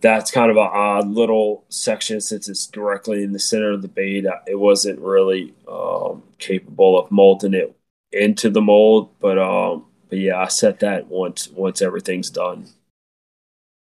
That's 0.02 0.30
kind 0.30 0.50
of 0.50 0.56
an 0.56 0.68
odd 0.70 1.08
little 1.08 1.64
section 1.68 2.20
since 2.20 2.48
it's 2.48 2.66
directly 2.66 3.22
in 3.22 3.32
the 3.32 3.38
center 3.38 3.70
of 3.70 3.82
the 3.82 3.88
bait. 3.88 4.26
It 4.46 4.58
wasn't 4.58 4.98
really 4.98 5.54
um, 5.68 6.22
capable 6.38 6.98
of 6.98 7.10
molding 7.10 7.54
it 7.54 7.74
into 8.12 8.50
the 8.50 8.60
mold, 8.60 9.10
but 9.20 9.38
um, 9.38 9.86
but 10.08 10.18
yeah, 10.18 10.38
I 10.38 10.48
set 10.48 10.80
that 10.80 11.06
once 11.06 11.48
once 11.48 11.80
everything's 11.80 12.30
done. 12.30 12.66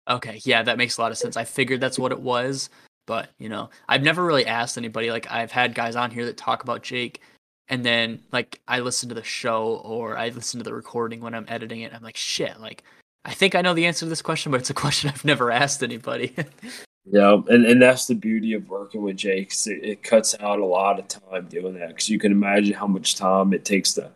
Okay, 0.07 0.39
yeah, 0.43 0.63
that 0.63 0.77
makes 0.77 0.97
a 0.97 1.01
lot 1.01 1.11
of 1.11 1.17
sense. 1.17 1.35
I 1.35 1.43
figured 1.43 1.81
that's 1.81 1.99
what 1.99 2.13
it 2.13 2.21
was, 2.21 2.69
but 3.05 3.29
you 3.38 3.49
know, 3.49 3.69
I've 3.89 4.03
never 4.03 4.25
really 4.25 4.45
asked 4.45 4.77
anybody. 4.77 5.11
Like 5.11 5.29
I've 5.29 5.51
had 5.51 5.75
guys 5.75 5.95
on 5.95 6.11
here 6.11 6.25
that 6.25 6.38
talk 6.38 6.63
about 6.63 6.84
Jake, 6.84 7.21
and 7.67 7.85
then 7.85 8.23
like 8.31 8.61
I 8.67 8.79
listen 8.79 9.09
to 9.09 9.15
the 9.15 9.23
show 9.23 9.81
or 9.84 10.17
I 10.17 10.29
listen 10.29 10.59
to 10.59 10.63
the 10.63 10.73
recording 10.73 11.19
when 11.19 11.35
I'm 11.35 11.45
editing 11.49 11.81
it. 11.81 11.93
I'm 11.93 12.01
like, 12.01 12.17
shit, 12.17 12.59
like 12.61 12.84
I 13.26 13.34
think 13.34 13.56
I 13.56 13.61
know 13.61 13.73
the 13.73 13.85
answer 13.85 14.06
to 14.06 14.10
this 14.10 14.22
question, 14.22 14.52
but 14.52 14.61
it's 14.61 14.69
a 14.69 14.76
question 14.76 15.10
I've 15.10 15.26
never 15.26 15.52
asked 15.52 15.84
anybody. 15.84 16.34
yeah, 17.06 17.38
and, 17.48 17.65
and 17.65 17.81
that's 17.81 18.07
the 18.07 18.15
beauty 18.15 18.53
of 18.53 18.69
working 18.69 19.02
with 19.02 19.18
Jake. 19.18 19.52
It, 19.65 19.84
it 19.84 20.03
cuts 20.03 20.35
out 20.39 20.60
a 20.60 20.65
lot 20.65 20.99
of 20.99 21.07
time 21.07 21.48
doing 21.48 21.73
that 21.80 21.89
because 21.89 22.10
you 22.10 22.19
can 22.19 22.31
imagine 22.31 22.73
how 22.73 22.88
much 22.88 23.15
time 23.15 23.53
it 23.53 23.65
takes 23.65 23.94
to 23.94 24.10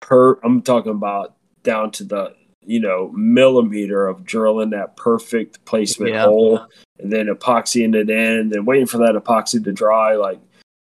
per. 0.00 0.38
I'm 0.42 0.62
talking 0.62 0.92
about 0.92 1.36
down 1.62 1.90
to 1.92 2.04
the 2.04 2.34
you 2.62 2.80
know 2.80 3.10
millimeter 3.12 4.06
of 4.06 4.24
drilling 4.24 4.70
that 4.70 4.96
perfect 4.96 5.64
placement 5.64 6.12
yeah. 6.12 6.24
hole 6.24 6.66
and 6.98 7.12
then 7.12 7.26
epoxying 7.26 7.94
it 7.94 8.10
in 8.10 8.38
and 8.38 8.52
then 8.52 8.64
waiting 8.64 8.86
for 8.86 8.98
that 8.98 9.14
epoxy 9.14 9.62
to 9.62 9.72
dry 9.72 10.14
like 10.14 10.38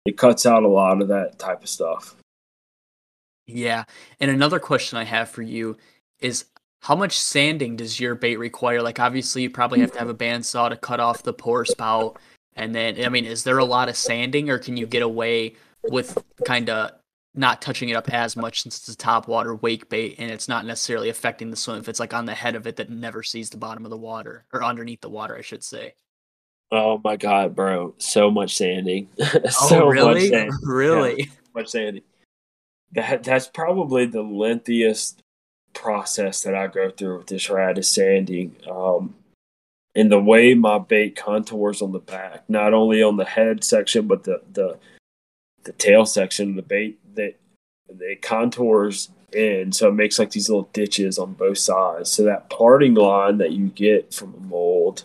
it 0.05 0.17
cuts 0.17 0.47
out 0.47 0.63
a 0.63 0.69
lot 0.69 1.03
of 1.03 1.09
that 1.09 1.39
type 1.39 1.63
of 1.63 1.69
stuff 1.69 2.17
yeah 3.47 3.85
and 4.21 4.31
another 4.31 4.59
question 4.59 4.99
i 4.99 5.05
have 5.05 5.29
for 5.29 5.43
you 5.43 5.77
is 6.21 6.47
how 6.87 6.95
much 6.95 7.19
sanding 7.19 7.75
does 7.75 7.99
your 7.99 8.15
bait 8.15 8.37
require 8.37 8.81
like 8.81 9.01
obviously 9.01 9.43
you 9.43 9.51
probably 9.51 9.81
have 9.81 9.91
to 9.91 9.99
have 9.99 10.09
a 10.09 10.15
bandsaw 10.15 10.69
to 10.69 10.77
cut 10.77 11.01
off 11.01 11.25
the 11.25 11.33
pour 11.33 11.65
spout 11.65 12.17
and 12.55 12.75
then 12.75 13.05
i 13.05 13.09
mean 13.09 13.25
is 13.25 13.43
there 13.43 13.59
a 13.59 13.65
lot 13.65 13.89
of 13.89 13.97
sanding 13.97 14.51
or 14.51 14.59
can 14.59 14.77
you 14.77 14.87
get 14.87 15.03
away 15.03 15.55
with 15.91 16.17
kind 16.45 16.71
of 16.71 16.93
not 17.37 17.61
touching 17.61 17.91
it 17.91 17.95
up 17.95 18.09
as 18.13 18.35
much 18.35 18.63
since 18.63 18.79
it's 18.79 18.89
a 18.89 18.97
top 18.97 19.29
water 19.29 19.55
wake 19.57 19.89
bait 19.89 20.15
and 20.19 20.31
it's 20.31 20.49
not 20.49 20.65
necessarily 20.65 21.09
affecting 21.09 21.51
the 21.51 21.57
swim 21.57 21.79
if 21.79 21.89
it's 21.89 22.01
like 22.01 22.15
on 22.15 22.25
the 22.25 22.35
head 22.35 22.55
of 22.55 22.67
it 22.67 22.77
that 22.77 22.89
never 22.89 23.23
sees 23.23 23.51
the 23.51 23.57
bottom 23.57 23.85
of 23.85 23.91
the 23.91 23.97
water 23.97 24.45
or 24.53 24.65
underneath 24.65 25.03
the 25.03 25.11
water, 25.11 25.37
I 25.37 25.43
should 25.43 25.63
say. 25.63 25.95
Oh 26.73 27.01
my 27.05 27.17
god, 27.17 27.55
bro! 27.55 27.95
So 27.99 28.31
much 28.31 28.57
sanding. 28.57 29.09
Oh, 29.21 29.69
so 29.69 29.85
oh, 29.85 29.89
really? 29.89 30.15
Much 30.15 30.31
sanding. 30.31 30.59
Really? 30.63 31.17
Yeah, 31.19 31.25
much 31.55 31.69
sanding. 31.69 32.03
That 32.93 33.23
that's 33.23 33.47
probably 33.47 34.07
the 34.07 34.23
lengthiest 34.23 35.23
process 35.77 36.43
that 36.43 36.55
I 36.55 36.67
go 36.67 36.91
through 36.91 37.19
with 37.19 37.27
this 37.29 37.49
rat 37.51 37.79
is 37.79 37.89
sanding. 37.89 38.57
Um, 38.69 39.15
and 39.95 40.11
the 40.11 40.21
way 40.21 40.55
my 40.55 40.79
bait 40.79 41.15
contours 41.17 41.81
on 41.81 41.93
the 41.93 42.01
back, 42.01 42.49
not 42.49 42.75
only 42.75 43.03
on 43.03 43.17
the 43.17 43.25
head 43.25 43.63
section, 43.63 44.07
but 44.07 44.25
the 44.25 44.43
the 44.53 44.79
the 45.65 45.73
tail 45.73 46.07
section 46.07 46.51
of 46.51 46.57
the 46.57 46.63
bait 46.63 46.99
that 47.15 47.35
it 47.89 48.23
contours 48.23 49.11
in, 49.33 49.73
so 49.73 49.89
it 49.89 49.95
makes 49.95 50.19
like 50.19 50.31
these 50.31 50.49
little 50.49 50.69
ditches 50.73 51.19
on 51.19 51.35
both 51.35 51.59
sides. 51.59 52.11
So 52.11 52.25
that 52.25 52.51
parting 52.51 52.95
line 52.95 53.39
that 53.39 53.53
you 53.53 53.69
get 53.69 54.13
from 54.13 54.35
a 54.35 54.41
mold, 54.41 55.05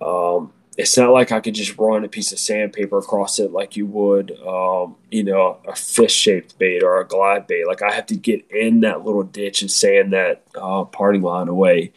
um, 0.00 0.52
it's 0.76 0.96
not 0.96 1.12
like 1.12 1.32
I 1.32 1.40
could 1.40 1.54
just 1.54 1.78
run 1.78 2.04
a 2.04 2.08
piece 2.08 2.32
of 2.32 2.38
sandpaper 2.38 2.98
across 2.98 3.38
it 3.38 3.50
like 3.50 3.76
you 3.76 3.86
would, 3.86 4.32
um, 4.46 4.96
you 5.10 5.24
know, 5.24 5.58
a 5.66 5.74
fish 5.74 6.12
shaped 6.12 6.58
bait 6.58 6.82
or 6.82 7.00
a 7.00 7.06
glide 7.06 7.46
bait. 7.46 7.66
Like 7.66 7.82
I 7.82 7.92
have 7.92 8.06
to 8.06 8.16
get 8.16 8.44
in 8.50 8.80
that 8.80 9.04
little 9.04 9.22
ditch 9.22 9.62
and 9.62 9.70
sand 9.70 10.12
that 10.12 10.42
uh, 10.54 10.84
parting 10.84 11.22
line 11.22 11.48
away. 11.48 11.92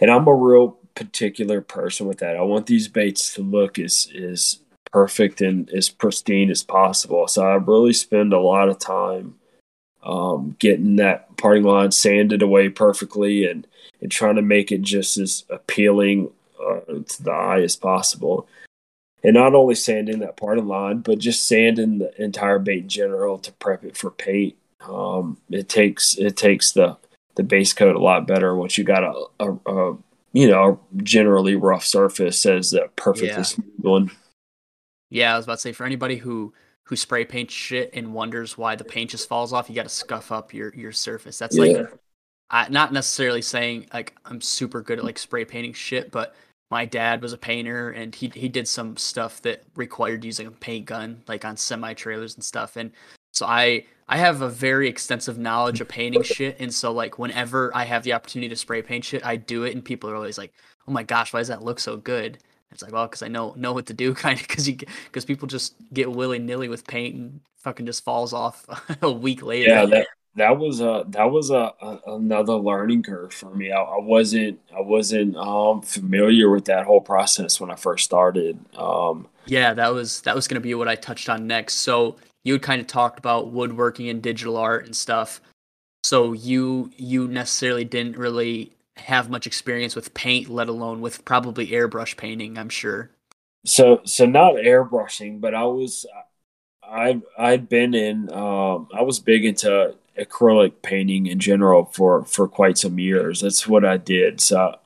And 0.00 0.10
I'm 0.10 0.28
a 0.28 0.34
real 0.34 0.78
particular 0.94 1.60
person 1.60 2.06
with 2.06 2.18
that. 2.18 2.36
I 2.36 2.42
want 2.42 2.66
these 2.66 2.86
baits 2.86 3.34
to 3.34 3.42
look 3.42 3.78
as 3.78 4.08
as 4.16 4.60
perfect 4.92 5.40
and 5.40 5.68
as 5.70 5.88
pristine 5.88 6.50
as 6.50 6.62
possible. 6.62 7.26
So 7.26 7.44
I 7.44 7.54
really 7.54 7.92
spend 7.92 8.32
a 8.32 8.38
lot 8.38 8.68
of 8.68 8.78
time 8.78 9.34
um, 10.04 10.54
getting 10.60 10.96
that 10.96 11.36
parting 11.36 11.64
line 11.64 11.90
sanded 11.90 12.42
away 12.42 12.68
perfectly 12.68 13.44
and, 13.44 13.66
and 14.00 14.12
trying 14.12 14.36
to 14.36 14.42
make 14.42 14.70
it 14.70 14.82
just 14.82 15.16
as 15.16 15.44
appealing 15.50 16.30
uh, 16.60 16.80
to 16.86 17.22
the 17.22 17.30
eye 17.30 17.62
as 17.62 17.76
possible. 17.76 18.48
And 19.22 19.34
not 19.34 19.54
only 19.54 19.74
sanding 19.74 20.18
that 20.18 20.36
parting 20.36 20.68
line, 20.68 20.98
but 20.98 21.18
just 21.18 21.48
sanding 21.48 21.98
the 21.98 22.22
entire 22.22 22.58
bait 22.58 22.82
in 22.82 22.88
general 22.88 23.38
to 23.38 23.52
prep 23.52 23.84
it 23.84 23.96
for 23.96 24.10
paint. 24.10 24.56
Um, 24.86 25.38
it 25.50 25.68
takes 25.68 26.18
it 26.18 26.36
takes 26.36 26.72
the 26.72 26.98
the 27.36 27.42
base 27.42 27.72
coat 27.72 27.96
a 27.96 28.00
lot 28.00 28.26
better 28.26 28.54
once 28.54 28.76
you 28.76 28.84
got 28.84 29.02
a, 29.02 29.24
a, 29.40 29.52
a 29.66 29.96
you 30.34 30.48
know 30.48 30.78
generally 30.98 31.56
rough 31.56 31.84
surface 31.84 32.44
as 32.44 32.74
a 32.74 32.88
perfectly 32.96 33.28
yeah. 33.28 33.42
smooth 33.42 33.80
one. 33.80 34.10
Yeah, 35.10 35.34
I 35.34 35.36
was 35.36 35.46
about 35.46 35.54
to 35.54 35.60
say 35.60 35.72
for 35.72 35.84
anybody 35.86 36.16
who 36.16 36.52
who 36.84 36.96
spray 36.96 37.24
paints 37.24 37.54
shit 37.54 37.90
and 37.94 38.12
wonders 38.12 38.58
why 38.58 38.76
the 38.76 38.84
paint 38.84 39.10
just 39.10 39.28
falls 39.28 39.52
off, 39.54 39.70
you 39.70 39.74
got 39.74 39.84
to 39.84 39.88
scuff 39.88 40.30
up 40.30 40.52
your 40.52 40.74
your 40.74 40.92
surface. 40.92 41.38
That's 41.38 41.56
yeah. 41.56 41.64
like 41.64 41.98
I, 42.54 42.68
not 42.68 42.92
necessarily 42.92 43.42
saying 43.42 43.86
like 43.92 44.14
I'm 44.24 44.40
super 44.40 44.80
good 44.80 44.98
at 44.98 45.04
like 45.04 45.18
spray 45.18 45.44
painting 45.44 45.72
shit, 45.72 46.10
but 46.10 46.34
my 46.70 46.84
dad 46.84 47.20
was 47.20 47.32
a 47.32 47.38
painter 47.38 47.90
and 47.90 48.14
he 48.14 48.30
he 48.34 48.48
did 48.48 48.68
some 48.68 48.96
stuff 48.96 49.42
that 49.42 49.64
required 49.74 50.24
using 50.24 50.46
a 50.46 50.50
paint 50.50 50.86
gun 50.86 51.22
like 51.28 51.44
on 51.44 51.56
semi 51.56 51.94
trailers 51.94 52.34
and 52.34 52.44
stuff 52.44 52.76
and 52.76 52.92
so 53.32 53.46
I 53.46 53.84
I 54.08 54.18
have 54.18 54.42
a 54.42 54.48
very 54.48 54.88
extensive 54.88 55.38
knowledge 55.38 55.80
of 55.80 55.88
painting 55.88 56.22
shit, 56.22 56.56
and 56.60 56.72
so 56.72 56.92
like 56.92 57.18
whenever 57.18 57.74
I 57.74 57.84
have 57.84 58.04
the 58.04 58.12
opportunity 58.12 58.48
to 58.48 58.56
spray 58.56 58.80
paint 58.80 59.04
shit, 59.04 59.26
I 59.26 59.36
do 59.36 59.64
it, 59.64 59.74
and 59.74 59.84
people 59.84 60.08
are 60.08 60.14
always 60.14 60.38
like, 60.38 60.52
"Oh 60.86 60.92
my 60.92 61.02
gosh, 61.02 61.32
why 61.32 61.40
does 61.40 61.48
that 61.48 61.62
look 61.62 61.80
so 61.80 61.96
good?" 61.96 62.38
It's 62.70 62.82
like, 62.82 62.92
well, 62.92 63.06
because 63.06 63.22
I 63.22 63.28
know 63.28 63.54
know 63.56 63.72
what 63.72 63.86
to 63.86 63.94
do, 63.94 64.14
kind 64.24 64.38
of, 64.40 64.46
because 64.46 64.68
you 64.68 64.76
because 65.06 65.24
people 65.24 65.48
just 65.48 65.74
get 65.92 66.10
willy 66.10 66.38
nilly 66.38 66.68
with 66.68 66.86
paint 66.86 67.16
and 67.16 67.40
fucking 67.56 67.86
just 67.86 68.04
falls 68.04 68.32
off 68.32 68.66
a 69.02 69.10
week 69.10 69.42
later. 69.42 69.70
Yeah, 69.70 69.86
that 69.86 70.06
that 70.36 70.58
was 70.58 70.80
a 70.80 71.04
that 71.08 71.30
was 71.30 71.50
a, 71.50 71.72
a 71.80 72.00
another 72.08 72.54
learning 72.54 73.02
curve 73.02 73.32
for 73.32 73.54
me. 73.54 73.70
I, 73.70 73.80
I, 73.80 74.00
wasn't 74.00 74.60
I 74.76 74.80
wasn't 74.80 75.36
um, 75.36 75.82
familiar 75.82 76.50
with 76.50 76.64
that 76.66 76.84
whole 76.86 77.00
process 77.00 77.60
when 77.60 77.70
I 77.70 77.76
first 77.76 78.04
started. 78.04 78.58
Um, 78.76 79.28
yeah, 79.46 79.74
that 79.74 79.92
was 79.92 80.22
that 80.22 80.34
was 80.34 80.48
going 80.48 80.60
to 80.60 80.66
be 80.66 80.74
what 80.74 80.88
I 80.88 80.96
touched 80.96 81.28
on 81.28 81.46
next. 81.46 81.74
So 81.74 82.16
you 82.42 82.54
had 82.54 82.62
kind 82.62 82.80
of 82.80 82.86
talked 82.86 83.18
about 83.18 83.52
woodworking 83.52 84.08
and 84.08 84.20
digital 84.20 84.56
art 84.56 84.86
and 84.86 84.96
stuff. 84.96 85.40
So 86.02 86.32
you 86.32 86.90
you 86.96 87.28
necessarily 87.28 87.84
didn't 87.84 88.16
really 88.16 88.72
have 88.96 89.30
much 89.30 89.46
experience 89.46 89.94
with 89.94 90.14
paint, 90.14 90.48
let 90.48 90.68
alone 90.68 91.00
with 91.00 91.24
probably 91.24 91.68
airbrush 91.68 92.16
painting. 92.16 92.58
I'm 92.58 92.68
sure. 92.68 93.10
So 93.64 94.00
so 94.04 94.26
not 94.26 94.54
airbrushing, 94.54 95.40
but 95.40 95.54
I 95.54 95.64
was 95.64 96.06
I 96.82 97.22
I'd 97.38 97.68
been 97.68 97.94
in 97.94 98.32
um, 98.32 98.88
I 98.92 99.02
was 99.02 99.20
big 99.20 99.44
into 99.44 99.94
acrylic 100.18 100.72
painting 100.82 101.26
in 101.26 101.38
general 101.38 101.86
for 101.86 102.24
for 102.24 102.48
quite 102.48 102.78
some 102.78 102.98
years. 102.98 103.40
That's 103.40 103.66
what 103.66 103.84
I 103.84 103.96
did. 103.96 104.40
So 104.40 104.76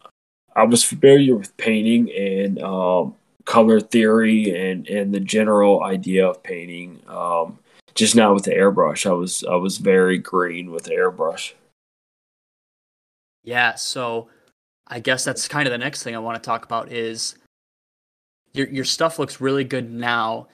I 0.56 0.64
was 0.64 0.84
familiar 0.84 1.36
with 1.36 1.56
painting 1.56 2.10
and 2.12 2.60
um, 2.62 3.14
color 3.44 3.80
theory 3.80 4.50
and 4.50 4.86
and 4.88 5.14
the 5.14 5.20
general 5.20 5.82
idea 5.84 6.28
of 6.28 6.42
painting. 6.42 7.00
Um, 7.08 7.58
just 7.94 8.14
not 8.14 8.32
with 8.32 8.44
the 8.44 8.52
airbrush. 8.52 9.06
I 9.06 9.12
was 9.12 9.44
I 9.44 9.56
was 9.56 9.78
very 9.78 10.18
green 10.18 10.70
with 10.70 10.84
the 10.84 10.92
airbrush. 10.92 11.52
Yeah, 13.42 13.74
so 13.74 14.28
I 14.86 15.00
guess 15.00 15.24
that's 15.24 15.48
kind 15.48 15.66
of 15.66 15.72
the 15.72 15.78
next 15.78 16.02
thing 16.02 16.14
I 16.14 16.18
want 16.18 16.42
to 16.42 16.46
talk 16.46 16.64
about 16.64 16.92
is 16.92 17.36
your 18.52 18.68
your 18.68 18.84
stuff 18.84 19.18
looks 19.18 19.40
really 19.40 19.64
good 19.64 19.90
now. 19.90 20.48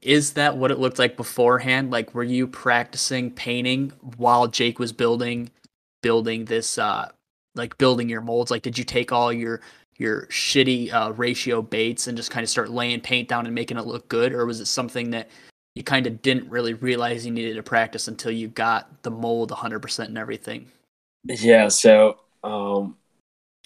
Is 0.00 0.34
that 0.34 0.56
what 0.56 0.70
it 0.70 0.78
looked 0.78 0.98
like 0.98 1.16
beforehand? 1.16 1.90
Like 1.90 2.14
were 2.14 2.24
you 2.24 2.46
practicing 2.46 3.30
painting 3.30 3.92
while 4.16 4.46
Jake 4.46 4.78
was 4.78 4.92
building 4.92 5.50
building 6.02 6.44
this 6.44 6.78
uh 6.78 7.10
like 7.54 7.76
building 7.78 8.08
your 8.08 8.20
molds? 8.20 8.50
Like 8.50 8.62
did 8.62 8.78
you 8.78 8.84
take 8.84 9.12
all 9.12 9.32
your 9.32 9.60
your 9.98 10.26
shitty 10.26 10.92
uh, 10.92 11.12
ratio 11.12 11.60
baits 11.60 12.06
and 12.06 12.16
just 12.16 12.30
kind 12.30 12.44
of 12.44 12.48
start 12.48 12.70
laying 12.70 13.00
paint 13.00 13.28
down 13.28 13.46
and 13.46 13.54
making 13.54 13.76
it 13.76 13.86
look 13.86 14.08
good, 14.08 14.32
or 14.32 14.46
was 14.46 14.60
it 14.60 14.66
something 14.66 15.10
that 15.10 15.28
you 15.74 15.82
kind 15.82 16.06
of 16.06 16.22
didn't 16.22 16.48
really 16.48 16.74
realize 16.74 17.26
you 17.26 17.32
needed 17.32 17.54
to 17.54 17.62
practice 17.62 18.08
until 18.08 18.30
you 18.30 18.48
got 18.48 19.02
the 19.02 19.10
mold 19.10 19.50
100% 19.50 20.04
and 20.06 20.16
everything? 20.16 20.70
Yeah, 21.24 21.68
so 21.68 22.20
um, 22.44 22.96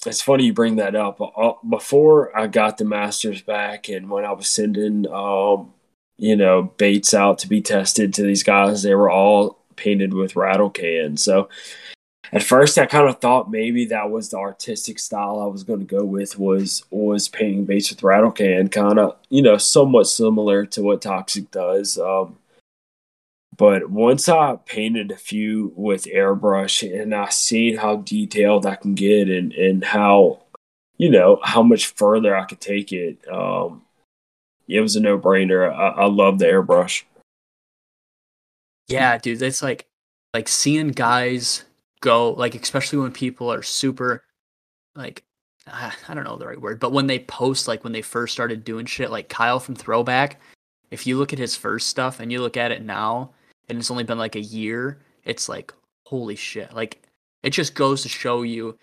it's 0.04 0.22
funny 0.22 0.46
you 0.46 0.54
bring 0.54 0.76
that 0.76 0.96
up. 0.96 1.20
Uh, 1.20 1.52
before 1.68 2.36
I 2.36 2.46
got 2.46 2.78
the 2.78 2.84
masters 2.86 3.42
back, 3.42 3.88
and 3.88 4.09
when 4.10 4.24
I 4.24 4.32
was 4.32 4.48
sending, 4.48 5.06
um, 5.12 5.74
you 6.23 6.36
know, 6.36 6.62
baits 6.77 7.12
out 7.15 7.36
to 7.36 7.49
be 7.49 7.61
tested 7.61 8.15
to 8.15 8.23
these 8.23 8.44
guys, 8.44 8.85
they 8.85 8.94
were 8.94 9.11
all 9.11 9.59
painted 9.74 10.15
with 10.15 10.36
rattle 10.36 10.70
cans. 10.70 11.20
So 11.20 11.49
at 12.31 12.44
first, 12.44 12.78
I 12.78 12.86
kind 12.86 13.09
of 13.09 13.20
thought 13.20 13.51
maybe 13.51 13.86
that 13.86 14.09
was 14.09 14.31
the 14.31 14.36
artistic 14.36 15.01
style 15.01 15.40
I 15.40 15.47
was 15.47 15.65
going 15.65 15.81
to 15.81 15.85
go 15.85 16.05
with 16.05 16.39
was 16.39 16.85
was 16.90 17.28
painting 17.28 17.65
baits 17.65 17.90
with 17.90 18.05
rattle 18.05 18.31
can, 18.31 18.69
kind 18.69 19.01
of 19.01 19.16
you 19.31 19.43
know, 19.43 19.59
somewhat 19.59 20.07
similar 20.07 20.65
to 20.66 20.82
what 20.82 21.03
Toxic 21.03 21.51
does. 21.51 21.99
Um, 21.99 22.39
but 23.57 23.90
once 23.90 24.28
I 24.28 24.61
painted 24.65 25.11
a 25.11 25.16
few 25.16 25.73
with 25.74 26.05
airbrush 26.05 26.89
and 27.03 27.12
I 27.12 27.31
seen 27.31 27.78
how 27.78 27.97
detailed 27.97 28.65
I 28.65 28.77
can 28.77 28.94
get 28.94 29.28
and, 29.28 29.53
and 29.55 29.85
how, 29.85 30.43
you 30.99 31.11
know, 31.11 31.40
how 31.43 31.65
much 31.65 31.89
further 31.89 32.36
I 32.36 32.44
could 32.44 32.61
take 32.61 32.93
it, 32.93 33.19
um, 33.28 33.82
it 34.68 34.80
was 34.80 34.97
a 34.97 35.01
no 35.01 35.18
brainer. 35.18 35.72
I, 35.72 36.02
I 36.02 36.06
love 36.06 36.39
the 36.39 36.47
airbrush. 36.47 37.02
Yeah, 38.89 39.18
dude, 39.18 39.43
it's 39.43 39.62
like 39.62 39.86
like 40.34 40.48
seeing 40.48 40.89
guys 40.89 41.64
go 42.01 42.32
like 42.32 42.55
especially 42.55 42.98
when 42.98 43.12
people 43.12 43.52
are 43.52 43.62
super 43.62 44.24
like 44.97 45.22
ah, 45.68 45.94
I 46.09 46.14
don't 46.14 46.24
know 46.24 46.36
the 46.36 46.47
right 46.47 46.60
word, 46.60 46.80
but 46.80 46.93
when 46.93 47.06
they 47.06 47.20
post 47.20 47.68
like 47.68 47.84
when 47.84 47.93
they 47.93 48.02
first 48.02 48.32
started 48.32 48.64
doing 48.64 48.86
shit 48.86 49.10
like 49.10 49.28
Kyle 49.28 49.60
from 49.60 49.74
Throwback, 49.74 50.40
if 50.90 51.06
you 51.06 51.18
look 51.18 51.32
at 51.32 51.39
his 51.39 51.56
first 51.56 51.89
stuff 51.89 52.20
and 52.20 52.30
you 52.30 52.40
look 52.40 52.56
at 52.56 52.72
it 52.72 52.84
now, 52.84 53.30
and 53.68 53.78
it's 53.78 53.90
only 53.90 54.05
been 54.05 54.18
like 54.18 54.36
a 54.36 54.40
year, 54.40 54.98
it's 55.24 55.48
like 55.48 55.72
holy 56.06 56.36
shit. 56.36 56.72
Like 56.74 57.02
it 57.43 57.51
just 57.51 57.74
goes 57.74 58.02
to 58.02 58.09
show 58.09 58.43
you 58.43 58.78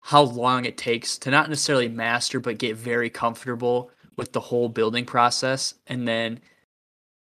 how 0.00 0.22
long 0.22 0.64
it 0.64 0.76
takes 0.76 1.18
to 1.18 1.30
not 1.30 1.48
necessarily 1.48 1.88
master 1.88 2.38
but 2.38 2.58
get 2.58 2.76
very 2.76 3.10
comfortable 3.10 3.90
with 4.16 4.32
the 4.32 4.40
whole 4.40 4.68
building 4.68 5.04
process 5.04 5.74
and 5.86 6.06
then 6.06 6.40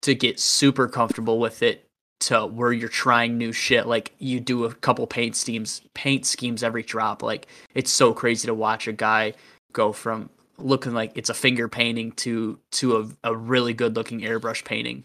to 0.03 0.15
get 0.15 0.39
super 0.39 0.89
comfortable 0.89 1.39
with 1.39 1.63
it 1.63 1.89
to 2.21 2.47
where 2.47 2.73
you're 2.73 2.89
trying 2.89 3.37
new 3.37 3.53
shit. 3.53 3.87
Like 3.87 4.15
you 4.19 4.41
do 4.41 4.65
a 4.65 4.75
couple 4.75 5.07
paint 5.07 5.37
schemes 5.37 5.83
paint 5.95 6.27
schemes 6.27 6.63
every 6.63 6.83
drop. 6.83 7.23
Like 7.23 7.47
it's 7.75 7.91
so 7.91 8.13
crazy 8.13 8.47
to 8.47 8.55
watch 8.55 8.87
a 8.87 8.93
guy 8.93 9.35
go 9.73 9.93
from 9.93 10.31
looking 10.59 10.93
like 10.93 11.13
it's 11.17 11.31
a 11.31 11.35
finger 11.35 11.69
painting 11.69 12.13
to 12.13 12.59
to 12.73 12.99
a, 12.99 13.31
a 13.31 13.37
really 13.37 13.75
good 13.75 13.97
looking 13.97 14.21
airbrush 14.21 14.65
painting. 14.65 15.05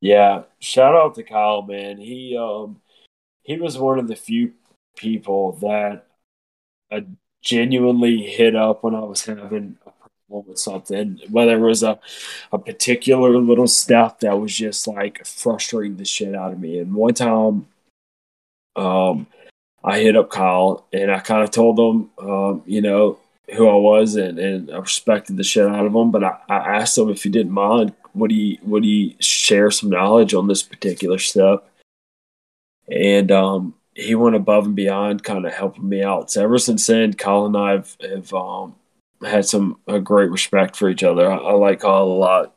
Yeah, 0.00 0.44
shout 0.60 0.94
out 0.94 1.14
to 1.16 1.22
Kyle, 1.22 1.62
man. 1.62 1.98
He 1.98 2.36
um 2.40 2.80
he 3.42 3.58
was 3.58 3.76
one 3.76 3.98
of 3.98 4.08
the 4.08 4.16
few 4.16 4.52
people 4.96 5.52
that 5.60 6.06
I 6.90 7.06
genuinely 7.42 8.22
hit 8.22 8.56
up 8.56 8.82
when 8.82 8.94
I 8.94 9.00
was 9.00 9.24
having 9.24 9.76
with 10.30 10.58
something, 10.58 11.20
whether 11.30 11.56
it 11.56 11.68
was 11.68 11.82
a 11.82 11.98
a 12.52 12.58
particular 12.58 13.36
little 13.38 13.66
step 13.66 14.20
that 14.20 14.38
was 14.38 14.56
just 14.56 14.86
like 14.86 15.24
frustrating 15.26 15.96
the 15.96 16.04
shit 16.04 16.34
out 16.34 16.52
of 16.52 16.60
me. 16.60 16.78
And 16.78 16.94
one 16.94 17.14
time, 17.14 17.66
um, 18.76 19.26
I 19.82 20.00
hit 20.00 20.16
up 20.16 20.30
Kyle 20.30 20.86
and 20.92 21.10
I 21.10 21.20
kind 21.20 21.42
of 21.42 21.50
told 21.50 21.78
him, 21.78 22.10
um, 22.18 22.62
you 22.66 22.80
know, 22.82 23.18
who 23.54 23.68
I 23.68 23.74
was 23.74 24.14
and, 24.16 24.38
and 24.38 24.70
I 24.70 24.78
respected 24.78 25.36
the 25.36 25.42
shit 25.42 25.66
out 25.66 25.86
of 25.86 25.94
him. 25.94 26.10
But 26.10 26.24
I, 26.24 26.38
I 26.48 26.76
asked 26.76 26.96
him 26.96 27.10
if 27.10 27.22
he 27.22 27.30
didn't 27.30 27.52
mind 27.52 27.94
would 28.14 28.30
he 28.30 28.58
would 28.62 28.84
he 28.84 29.16
share 29.20 29.70
some 29.70 29.90
knowledge 29.90 30.34
on 30.34 30.48
this 30.48 30.62
particular 30.62 31.18
step? 31.18 31.66
And 32.90 33.30
um, 33.30 33.74
he 33.94 34.14
went 34.14 34.36
above 34.36 34.66
and 34.66 34.74
beyond, 34.74 35.22
kind 35.22 35.46
of 35.46 35.52
helping 35.52 35.88
me 35.88 36.02
out. 36.02 36.30
So 36.30 36.42
ever 36.42 36.58
since 36.58 36.86
then, 36.86 37.14
Kyle 37.14 37.46
and 37.46 37.56
I 37.56 37.72
have, 37.72 37.96
have 38.02 38.34
um, 38.34 38.74
had 39.22 39.46
some 39.46 39.78
a 39.86 40.00
great 40.00 40.30
respect 40.30 40.76
for 40.76 40.88
each 40.88 41.02
other. 41.02 41.30
I, 41.30 41.36
I, 41.36 41.52
like 41.52 41.80
Kyle 41.80 42.04
a 42.04 42.04
lot. 42.04 42.54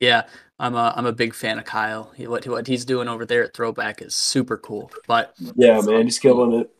Yeah, 0.00 0.24
I'm 0.58 0.74
a 0.74 0.92
I'm 0.96 1.06
a 1.06 1.12
big 1.12 1.34
fan 1.34 1.58
of 1.58 1.64
Kyle. 1.64 2.12
He, 2.16 2.26
what 2.26 2.46
what 2.46 2.66
he's 2.66 2.84
doing 2.84 3.08
over 3.08 3.24
there 3.24 3.44
at 3.44 3.54
Throwback 3.54 4.02
is 4.02 4.14
super 4.14 4.56
cool. 4.56 4.90
But 5.06 5.34
yeah, 5.56 5.80
man, 5.80 6.04
he's 6.04 6.18
killing 6.18 6.60
it. 6.60 6.70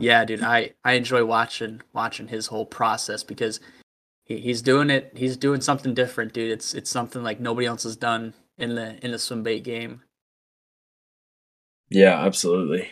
Yeah, 0.00 0.24
dude, 0.24 0.42
I 0.42 0.72
I 0.84 0.94
enjoy 0.94 1.24
watching 1.24 1.82
watching 1.92 2.28
his 2.28 2.48
whole 2.48 2.66
process 2.66 3.22
because 3.22 3.60
he, 4.24 4.38
he's 4.40 4.62
doing 4.62 4.90
it. 4.90 5.12
He's 5.14 5.36
doing 5.36 5.60
something 5.60 5.94
different, 5.94 6.32
dude. 6.32 6.50
It's 6.50 6.74
it's 6.74 6.90
something 6.90 7.22
like 7.22 7.40
nobody 7.40 7.66
else 7.66 7.84
has 7.84 7.96
done 7.96 8.34
in 8.58 8.74
the 8.74 9.04
in 9.04 9.12
the 9.12 9.18
swim 9.18 9.42
bait 9.42 9.62
game. 9.62 10.02
Yeah, 11.90 12.24
absolutely. 12.24 12.90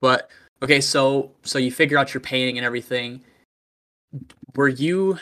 But 0.00 0.30
okay, 0.62 0.80
so 0.80 1.32
so 1.42 1.58
you 1.58 1.72
figure 1.72 1.98
out 1.98 2.14
your 2.14 2.20
painting 2.20 2.58
and 2.58 2.66
everything. 2.66 3.22
Were 4.54 4.68
you 4.68 5.18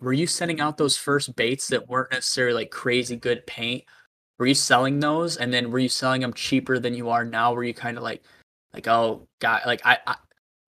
were 0.00 0.12
you 0.12 0.26
sending 0.26 0.60
out 0.60 0.78
those 0.78 0.96
first 0.96 1.36
baits 1.36 1.68
that 1.68 1.88
weren't 1.88 2.10
necessarily 2.10 2.54
like 2.54 2.70
crazy 2.70 3.16
good 3.16 3.46
paint? 3.46 3.84
Were 4.38 4.46
you 4.46 4.54
selling 4.54 5.00
those, 5.00 5.36
and 5.36 5.52
then 5.52 5.70
were 5.70 5.78
you 5.78 5.90
selling 5.90 6.22
them 6.22 6.32
cheaper 6.32 6.78
than 6.78 6.94
you 6.94 7.10
are 7.10 7.24
now? 7.24 7.52
Were 7.52 7.64
you 7.64 7.74
kind 7.74 7.96
of 7.96 8.02
like 8.02 8.22
like 8.72 8.88
oh 8.88 9.26
god 9.40 9.62
like 9.66 9.82
I, 9.84 9.98
I 10.06 10.16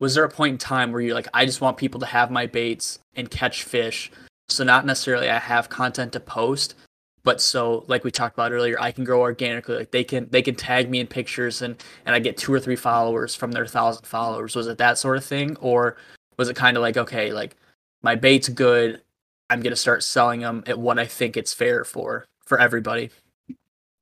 was 0.01 0.15
there 0.15 0.25
a 0.25 0.29
point 0.29 0.53
in 0.53 0.59
time 0.59 0.91
where 0.91 1.01
you're 1.01 1.15
like, 1.15 1.29
I 1.33 1.47
just 1.47 1.61
want 1.61 1.77
people 1.77 2.01
to 2.01 2.07
have 2.07 2.31
my 2.31 2.47
baits 2.47 2.99
and 3.15 3.31
catch 3.31 3.63
fish? 3.63 4.11
So 4.49 4.65
not 4.65 4.85
necessarily 4.85 5.31
I 5.31 5.39
have 5.39 5.69
content 5.69 6.13
to 6.15 6.21
post, 6.21 6.75
but 7.23 7.41
so 7.41 7.85
like 7.87 8.05
we 8.05 8.11
talked 8.11 8.35
about 8.35 8.53
earlier, 8.53 8.79
I 8.81 8.91
can 8.93 9.05
grow 9.05 9.21
organically. 9.21 9.77
Like 9.77 9.93
they 9.93 10.05
can 10.05 10.29
they 10.31 10.43
can 10.43 10.57
tag 10.57 10.91
me 10.91 11.01
in 11.01 11.07
pictures 11.07 11.63
and 11.63 11.83
and 12.05 12.15
I 12.15 12.19
get 12.19 12.37
two 12.37 12.53
or 12.53 12.61
three 12.61 12.77
followers 12.77 13.35
from 13.35 13.53
their 13.53 13.67
thousand 13.67 14.05
followers. 14.05 14.57
Was 14.57 14.67
it 14.67 14.79
that 14.79 14.99
sort 14.99 15.17
of 15.17 15.25
thing, 15.25 15.57
or 15.61 15.97
was 16.37 16.49
it 16.49 16.57
kind 16.57 16.77
of 16.77 16.83
like 16.83 16.97
okay, 16.97 17.33
like 17.33 17.57
my 18.03 18.15
bait's 18.17 18.49
good, 18.49 19.03
I'm 19.51 19.61
gonna 19.61 19.77
start 19.77 20.03
selling 20.03 20.41
them 20.41 20.65
at 20.67 20.79
what 20.79 20.99
I 20.99 21.07
think 21.07 21.37
it's 21.37 21.53
fair 21.53 21.85
for 21.85 22.25
for 22.45 22.61
everybody? 22.61 23.11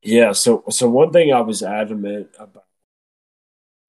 Yeah. 0.02 0.32
So 0.32 0.64
so 0.70 0.88
one 0.88 1.12
thing 1.12 1.32
I 1.32 1.40
was 1.40 1.62
adamant 1.62 2.30
about 2.38 2.64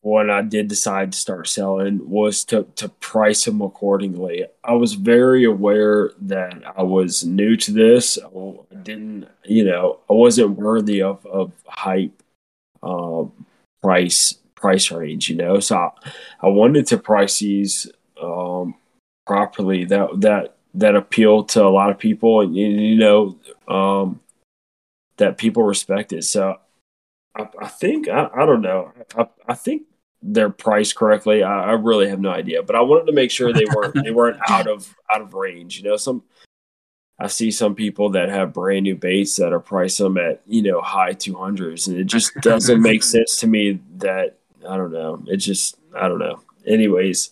when 0.02 0.32
I 0.32 0.42
did 0.42 0.68
decide 0.68 1.12
to 1.12 1.18
start 1.18 1.48
selling 1.48 2.10
was 2.10 2.44
to 2.46 2.64
to 2.76 2.90
price 2.90 3.46
them 3.46 3.62
accordingly. 3.62 4.46
I 4.64 4.74
was 4.74 4.94
very 4.96 5.44
aware 5.46 6.12
that 6.22 6.64
I 6.76 6.84
was 6.84 7.24
new 7.24 7.56
to 7.58 7.72
this. 7.72 8.18
I 8.18 8.76
didn't, 8.84 9.28
you 9.46 9.64
know, 9.66 10.00
I 10.10 10.14
wasn't 10.14 10.58
worthy 10.58 11.02
of 11.02 11.26
of 11.26 11.54
hype 11.68 12.24
uh, 12.84 13.26
price 13.82 14.34
price 14.56 14.92
range, 14.92 15.30
you 15.30 15.36
know. 15.36 15.60
So 15.60 15.78
I, 15.78 15.90
I 16.42 16.48
wanted 16.48 16.88
to 16.88 16.98
price 16.98 17.40
these 17.40 17.92
um, 18.22 18.76
properly 19.32 19.86
that 19.86 20.10
that 20.20 20.58
that 20.74 20.94
appeal 20.94 21.46
to 21.46 21.64
a 21.64 21.72
lot 21.72 21.90
of 21.90 21.98
people 21.98 22.42
and 22.42 22.54
you 22.54 22.98
know 22.98 23.38
um, 23.70 24.20
that 25.16 25.38
people 25.38 25.64
respect 25.64 26.12
it 26.12 26.24
So 26.24 26.58
I, 27.34 27.48
I 27.62 27.70
think 27.70 28.10
I, 28.10 28.30
I, 28.36 28.46
don't 28.46 28.62
know. 28.62 28.92
I, 29.18 29.28
I 29.48 29.54
think 29.54 29.84
they're 30.22 30.50
priced 30.50 30.98
correctly. 30.98 31.44
I, 31.44 31.70
I, 31.70 31.72
really 31.72 32.10
have 32.10 32.20
no 32.20 32.30
idea, 32.30 32.62
but 32.62 32.76
I 32.76 32.82
wanted 32.82 33.06
to 33.06 33.14
make 33.14 33.32
sure 33.32 33.54
they 33.54 33.66
weren't 33.74 34.04
they 34.04 34.12
weren't 34.12 34.38
out 34.50 34.68
of 34.68 34.94
out 35.14 35.22
of 35.22 35.34
range. 35.34 35.78
You 35.78 35.86
know, 35.86 35.96
some 35.96 36.24
I 37.18 37.28
see 37.28 37.52
some 37.52 37.74
people 37.74 38.10
that 38.10 38.28
have 38.28 38.52
brand 38.52 38.84
new 38.84 38.98
baits 38.98 39.38
that 39.38 39.54
are 39.54 39.62
priced 39.62 40.00
them 40.00 40.18
at 40.18 40.42
you 40.46 40.62
know 40.62 40.82
high 40.82 41.14
two 41.14 41.36
hundreds, 41.36 41.88
and 41.88 41.98
it 41.98 42.04
just 42.04 42.34
doesn't 42.42 42.82
make 42.82 43.04
sense 43.16 43.38
to 43.38 43.48
me. 43.48 43.80
That 43.98 44.40
I 44.68 44.76
don't 44.76 44.92
know. 44.92 45.24
It 45.28 45.38
just 45.38 45.78
I 45.96 46.10
don't 46.10 46.20
know. 46.20 46.42
Anyways, 46.68 47.30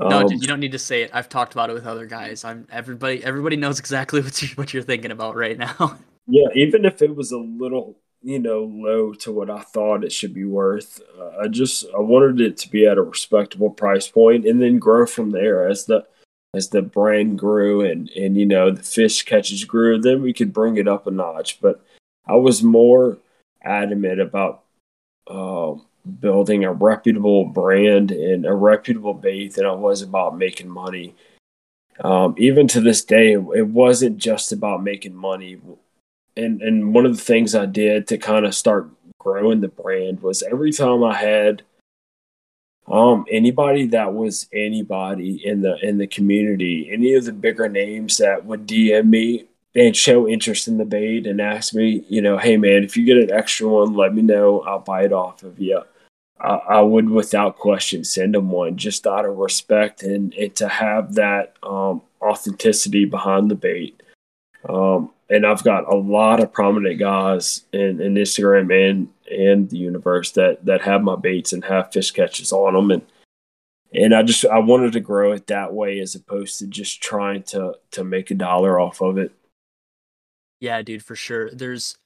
no, 0.00 0.20
um, 0.20 0.32
you 0.32 0.46
don't 0.46 0.60
need 0.60 0.72
to 0.72 0.78
say 0.78 1.02
it. 1.02 1.10
I've 1.12 1.28
talked 1.28 1.52
about 1.52 1.70
it 1.70 1.74
with 1.74 1.86
other 1.86 2.06
guys. 2.06 2.44
I'm 2.44 2.66
everybody. 2.70 3.24
Everybody 3.24 3.56
knows 3.56 3.78
exactly 3.78 4.20
what 4.22 4.40
you, 4.42 4.48
what 4.54 4.72
you're 4.72 4.82
thinking 4.82 5.10
about 5.10 5.36
right 5.36 5.58
now. 5.58 5.98
Yeah, 6.30 6.48
even 6.54 6.84
if 6.84 7.00
it 7.00 7.16
was 7.16 7.32
a 7.32 7.38
little, 7.38 7.96
you 8.20 8.38
know, 8.38 8.64
low 8.64 9.14
to 9.14 9.32
what 9.32 9.48
I 9.48 9.62
thought 9.62 10.04
it 10.04 10.12
should 10.12 10.34
be 10.34 10.44
worth, 10.44 11.00
uh, 11.18 11.38
I 11.40 11.48
just 11.48 11.86
I 11.96 12.00
wanted 12.00 12.38
it 12.42 12.58
to 12.58 12.70
be 12.70 12.86
at 12.86 12.98
a 12.98 13.02
respectable 13.02 13.70
price 13.70 14.06
point, 14.08 14.44
and 14.44 14.60
then 14.60 14.78
grow 14.78 15.06
from 15.06 15.30
there 15.30 15.66
as 15.66 15.86
the 15.86 16.06
as 16.54 16.68
the 16.68 16.82
brand 16.82 17.38
grew 17.38 17.80
and 17.80 18.10
and 18.10 18.36
you 18.36 18.44
know 18.44 18.70
the 18.70 18.82
fish 18.82 19.22
catches 19.22 19.64
grew. 19.64 19.98
Then 19.98 20.20
we 20.20 20.34
could 20.34 20.52
bring 20.52 20.76
it 20.76 20.86
up 20.86 21.06
a 21.06 21.10
notch. 21.10 21.62
But 21.62 21.82
I 22.26 22.34
was 22.34 22.62
more 22.62 23.16
adamant 23.62 24.20
about 24.20 24.64
um, 25.30 25.86
building 26.20 26.64
a 26.64 26.72
reputable 26.72 27.44
brand 27.44 28.10
and 28.10 28.46
a 28.46 28.54
reputable 28.54 29.14
bait 29.14 29.54
than 29.54 29.66
it 29.66 29.78
was 29.78 30.02
about 30.02 30.36
making 30.36 30.68
money. 30.68 31.14
Um, 32.00 32.34
even 32.38 32.68
to 32.68 32.80
this 32.80 33.04
day, 33.04 33.32
it 33.32 33.66
wasn't 33.66 34.18
just 34.18 34.52
about 34.52 34.82
making 34.82 35.14
money. 35.14 35.60
And 36.36 36.62
and 36.62 36.94
one 36.94 37.06
of 37.06 37.16
the 37.16 37.22
things 37.22 37.54
I 37.54 37.66
did 37.66 38.06
to 38.08 38.18
kind 38.18 38.46
of 38.46 38.54
start 38.54 38.90
growing 39.18 39.60
the 39.60 39.68
brand 39.68 40.22
was 40.22 40.42
every 40.42 40.72
time 40.72 41.02
I 41.02 41.14
had 41.14 41.62
um 42.86 43.26
anybody 43.30 43.86
that 43.88 44.14
was 44.14 44.48
anybody 44.52 45.44
in 45.44 45.62
the 45.62 45.76
in 45.86 45.98
the 45.98 46.06
community, 46.06 46.88
any 46.90 47.14
of 47.14 47.24
the 47.24 47.32
bigger 47.32 47.68
names 47.68 48.18
that 48.18 48.44
would 48.44 48.66
DM 48.66 49.08
me 49.08 49.48
and 49.74 49.96
show 49.96 50.28
interest 50.28 50.68
in 50.68 50.78
the 50.78 50.84
bait 50.84 51.26
and 51.26 51.40
ask 51.40 51.74
me, 51.74 52.04
you 52.08 52.22
know, 52.22 52.38
hey 52.38 52.56
man, 52.56 52.84
if 52.84 52.96
you 52.96 53.04
get 53.04 53.16
an 53.16 53.32
extra 53.32 53.68
one, 53.68 53.94
let 53.94 54.14
me 54.14 54.22
know. 54.22 54.60
I'll 54.60 54.78
buy 54.78 55.04
it 55.04 55.12
off 55.12 55.42
of 55.42 55.58
you. 55.58 55.82
I, 56.40 56.54
I 56.68 56.80
would, 56.80 57.10
without 57.10 57.58
question, 57.58 58.04
send 58.04 58.34
them 58.34 58.50
one 58.50 58.76
just 58.76 59.06
out 59.06 59.24
of 59.24 59.36
respect 59.36 60.02
and, 60.02 60.32
and 60.34 60.54
to 60.56 60.68
have 60.68 61.14
that 61.14 61.56
um, 61.62 62.02
authenticity 62.20 63.04
behind 63.04 63.50
the 63.50 63.54
bait. 63.54 64.02
Um, 64.68 65.10
and 65.30 65.46
I've 65.46 65.64
got 65.64 65.92
a 65.92 65.96
lot 65.96 66.40
of 66.40 66.52
prominent 66.52 66.98
guys 66.98 67.64
in, 67.72 68.00
in 68.00 68.14
Instagram 68.14 68.90
and 68.90 69.08
and 69.30 69.68
the 69.68 69.76
universe 69.76 70.32
that 70.32 70.64
that 70.64 70.80
have 70.80 71.02
my 71.02 71.14
baits 71.14 71.52
and 71.52 71.62
have 71.64 71.92
fish 71.92 72.10
catches 72.10 72.50
on 72.50 72.72
them 72.72 72.90
and 72.90 73.02
and 73.92 74.14
I 74.14 74.22
just 74.22 74.44
I 74.44 74.58
wanted 74.58 74.92
to 74.92 75.00
grow 75.00 75.32
it 75.32 75.46
that 75.46 75.72
way 75.72 76.00
as 76.00 76.14
opposed 76.14 76.58
to 76.58 76.66
just 76.66 77.02
trying 77.02 77.42
to 77.44 77.74
to 77.92 78.04
make 78.04 78.30
a 78.30 78.34
dollar 78.34 78.78
off 78.78 79.00
of 79.00 79.18
it. 79.18 79.32
Yeah, 80.60 80.82
dude, 80.82 81.04
for 81.04 81.16
sure. 81.16 81.50
There's 81.50 81.96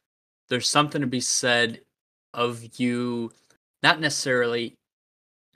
there's 0.48 0.68
something 0.68 1.00
to 1.00 1.06
be 1.06 1.20
said 1.20 1.80
of 2.34 2.78
you 2.78 3.32
not 3.82 4.00
necessarily 4.00 4.74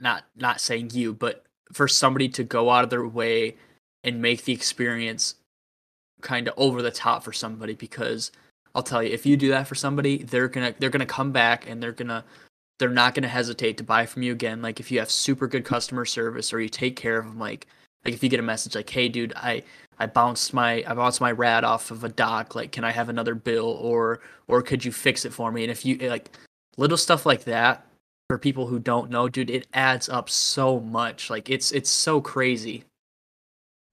not 0.00 0.24
not 0.36 0.60
saying 0.60 0.90
you, 0.92 1.14
but 1.14 1.44
for 1.72 1.88
somebody 1.88 2.28
to 2.28 2.44
go 2.44 2.70
out 2.70 2.84
of 2.84 2.90
their 2.90 3.06
way 3.06 3.56
and 4.04 4.22
make 4.22 4.44
the 4.44 4.52
experience 4.52 5.36
kind 6.20 6.48
of 6.48 6.54
over 6.56 6.82
the 6.82 6.90
top 6.90 7.22
for 7.22 7.32
somebody 7.32 7.74
because 7.74 8.30
I'll 8.74 8.82
tell 8.82 9.02
you 9.02 9.12
if 9.12 9.26
you 9.26 9.36
do 9.36 9.48
that 9.50 9.66
for 9.66 9.74
somebody, 9.74 10.18
they're 10.18 10.48
to 10.48 10.78
they're 10.78 10.90
to 11.00 11.06
come 11.06 11.32
back 11.32 11.68
and 11.68 11.82
they're 11.82 11.92
to 11.92 12.24
they're 12.78 12.90
not 12.90 13.14
to 13.22 13.28
hesitate 13.28 13.78
to 13.78 13.84
buy 13.84 14.04
from 14.06 14.22
you 14.22 14.32
again. 14.32 14.60
Like 14.60 14.80
if 14.80 14.90
you 14.90 14.98
have 14.98 15.10
super 15.10 15.46
good 15.46 15.64
customer 15.64 16.04
service 16.04 16.52
or 16.52 16.60
you 16.60 16.68
take 16.68 16.96
care 16.96 17.18
of 17.18 17.26
them 17.26 17.38
like 17.38 17.66
like 18.04 18.14
if 18.14 18.22
you 18.22 18.28
get 18.28 18.40
a 18.40 18.42
message 18.42 18.74
like 18.74 18.90
hey 18.90 19.08
dude 19.08 19.32
I 19.36 19.62
I 19.98 20.06
bounced 20.06 20.52
my 20.52 20.84
I 20.86 20.94
bounced 20.94 21.20
my 21.20 21.32
rat 21.32 21.64
off 21.64 21.90
of 21.90 22.04
a 22.04 22.08
dock 22.08 22.54
like 22.54 22.72
can 22.72 22.84
I 22.84 22.90
have 22.90 23.08
another 23.08 23.34
bill? 23.34 23.66
or 23.80 24.20
or 24.46 24.62
could 24.62 24.84
you 24.84 24.92
fix 24.92 25.24
it 25.24 25.32
for 25.32 25.50
me? 25.50 25.62
And 25.64 25.70
if 25.70 25.86
you 25.86 25.96
like 25.96 26.30
little 26.76 26.98
stuff 26.98 27.24
like 27.24 27.44
that 27.44 27.85
for 28.28 28.38
people 28.38 28.66
who 28.66 28.78
don't 28.78 29.10
know, 29.10 29.28
dude, 29.28 29.50
it 29.50 29.66
adds 29.72 30.08
up 30.08 30.28
so 30.28 30.80
much. 30.80 31.30
Like 31.30 31.48
it's 31.50 31.72
it's 31.72 31.90
so 31.90 32.20
crazy. 32.20 32.84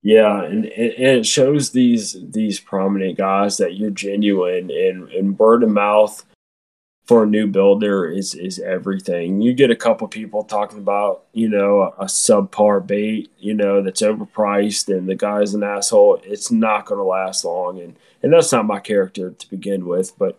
Yeah, 0.02 0.42
and, 0.42 0.66
and 0.66 1.18
it 1.18 1.26
shows 1.26 1.70
these 1.70 2.16
these 2.30 2.60
prominent 2.60 3.16
guys 3.16 3.56
that 3.58 3.76
you're 3.76 3.90
genuine 3.90 4.70
and, 4.70 5.08
and 5.10 5.38
word 5.38 5.62
of 5.62 5.70
mouth 5.70 6.24
for 7.06 7.24
a 7.24 7.26
new 7.26 7.46
builder 7.46 8.06
is 8.06 8.34
is 8.34 8.58
everything. 8.58 9.40
You 9.40 9.54
get 9.54 9.70
a 9.70 9.76
couple 9.76 10.08
people 10.08 10.42
talking 10.42 10.78
about, 10.78 11.24
you 11.32 11.48
know, 11.48 11.94
a, 11.98 12.06
subpar 12.06 12.86
bait, 12.86 13.30
you 13.38 13.54
know, 13.54 13.82
that's 13.82 14.02
overpriced 14.02 14.94
and 14.94 15.08
the 15.08 15.14
guy's 15.14 15.54
an 15.54 15.62
asshole. 15.62 16.20
It's 16.24 16.50
not 16.50 16.86
going 16.86 16.98
to 16.98 17.04
last 17.04 17.44
long, 17.44 17.80
and 17.80 17.96
and 18.22 18.32
that's 18.32 18.52
not 18.52 18.66
my 18.66 18.80
character 18.80 19.30
to 19.30 19.50
begin 19.50 19.86
with. 19.86 20.18
But 20.18 20.38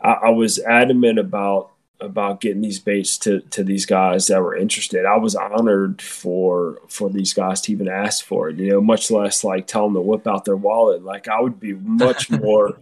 I, 0.00 0.12
I 0.12 0.30
was 0.30 0.58
adamant 0.60 1.18
about 1.18 1.72
about 2.00 2.40
getting 2.40 2.62
these 2.62 2.78
baits 2.78 3.18
to 3.18 3.40
to 3.40 3.62
these 3.62 3.86
guys 3.86 4.26
that 4.26 4.42
were 4.42 4.56
interested. 4.56 5.04
I 5.04 5.16
was 5.16 5.34
honored 5.34 6.00
for 6.00 6.78
for 6.88 7.10
these 7.10 7.34
guys 7.34 7.60
to 7.62 7.72
even 7.72 7.88
ask 7.88 8.24
for 8.24 8.48
it. 8.48 8.56
You 8.56 8.70
know, 8.70 8.80
much 8.80 9.10
less 9.10 9.44
like 9.44 9.66
tell 9.66 9.84
them 9.84 9.94
to 9.94 10.00
whip 10.00 10.26
out 10.26 10.44
their 10.44 10.56
wallet. 10.56 11.04
Like 11.04 11.28
I 11.28 11.40
would 11.40 11.60
be 11.60 11.74
much 11.74 12.30
more 12.30 12.78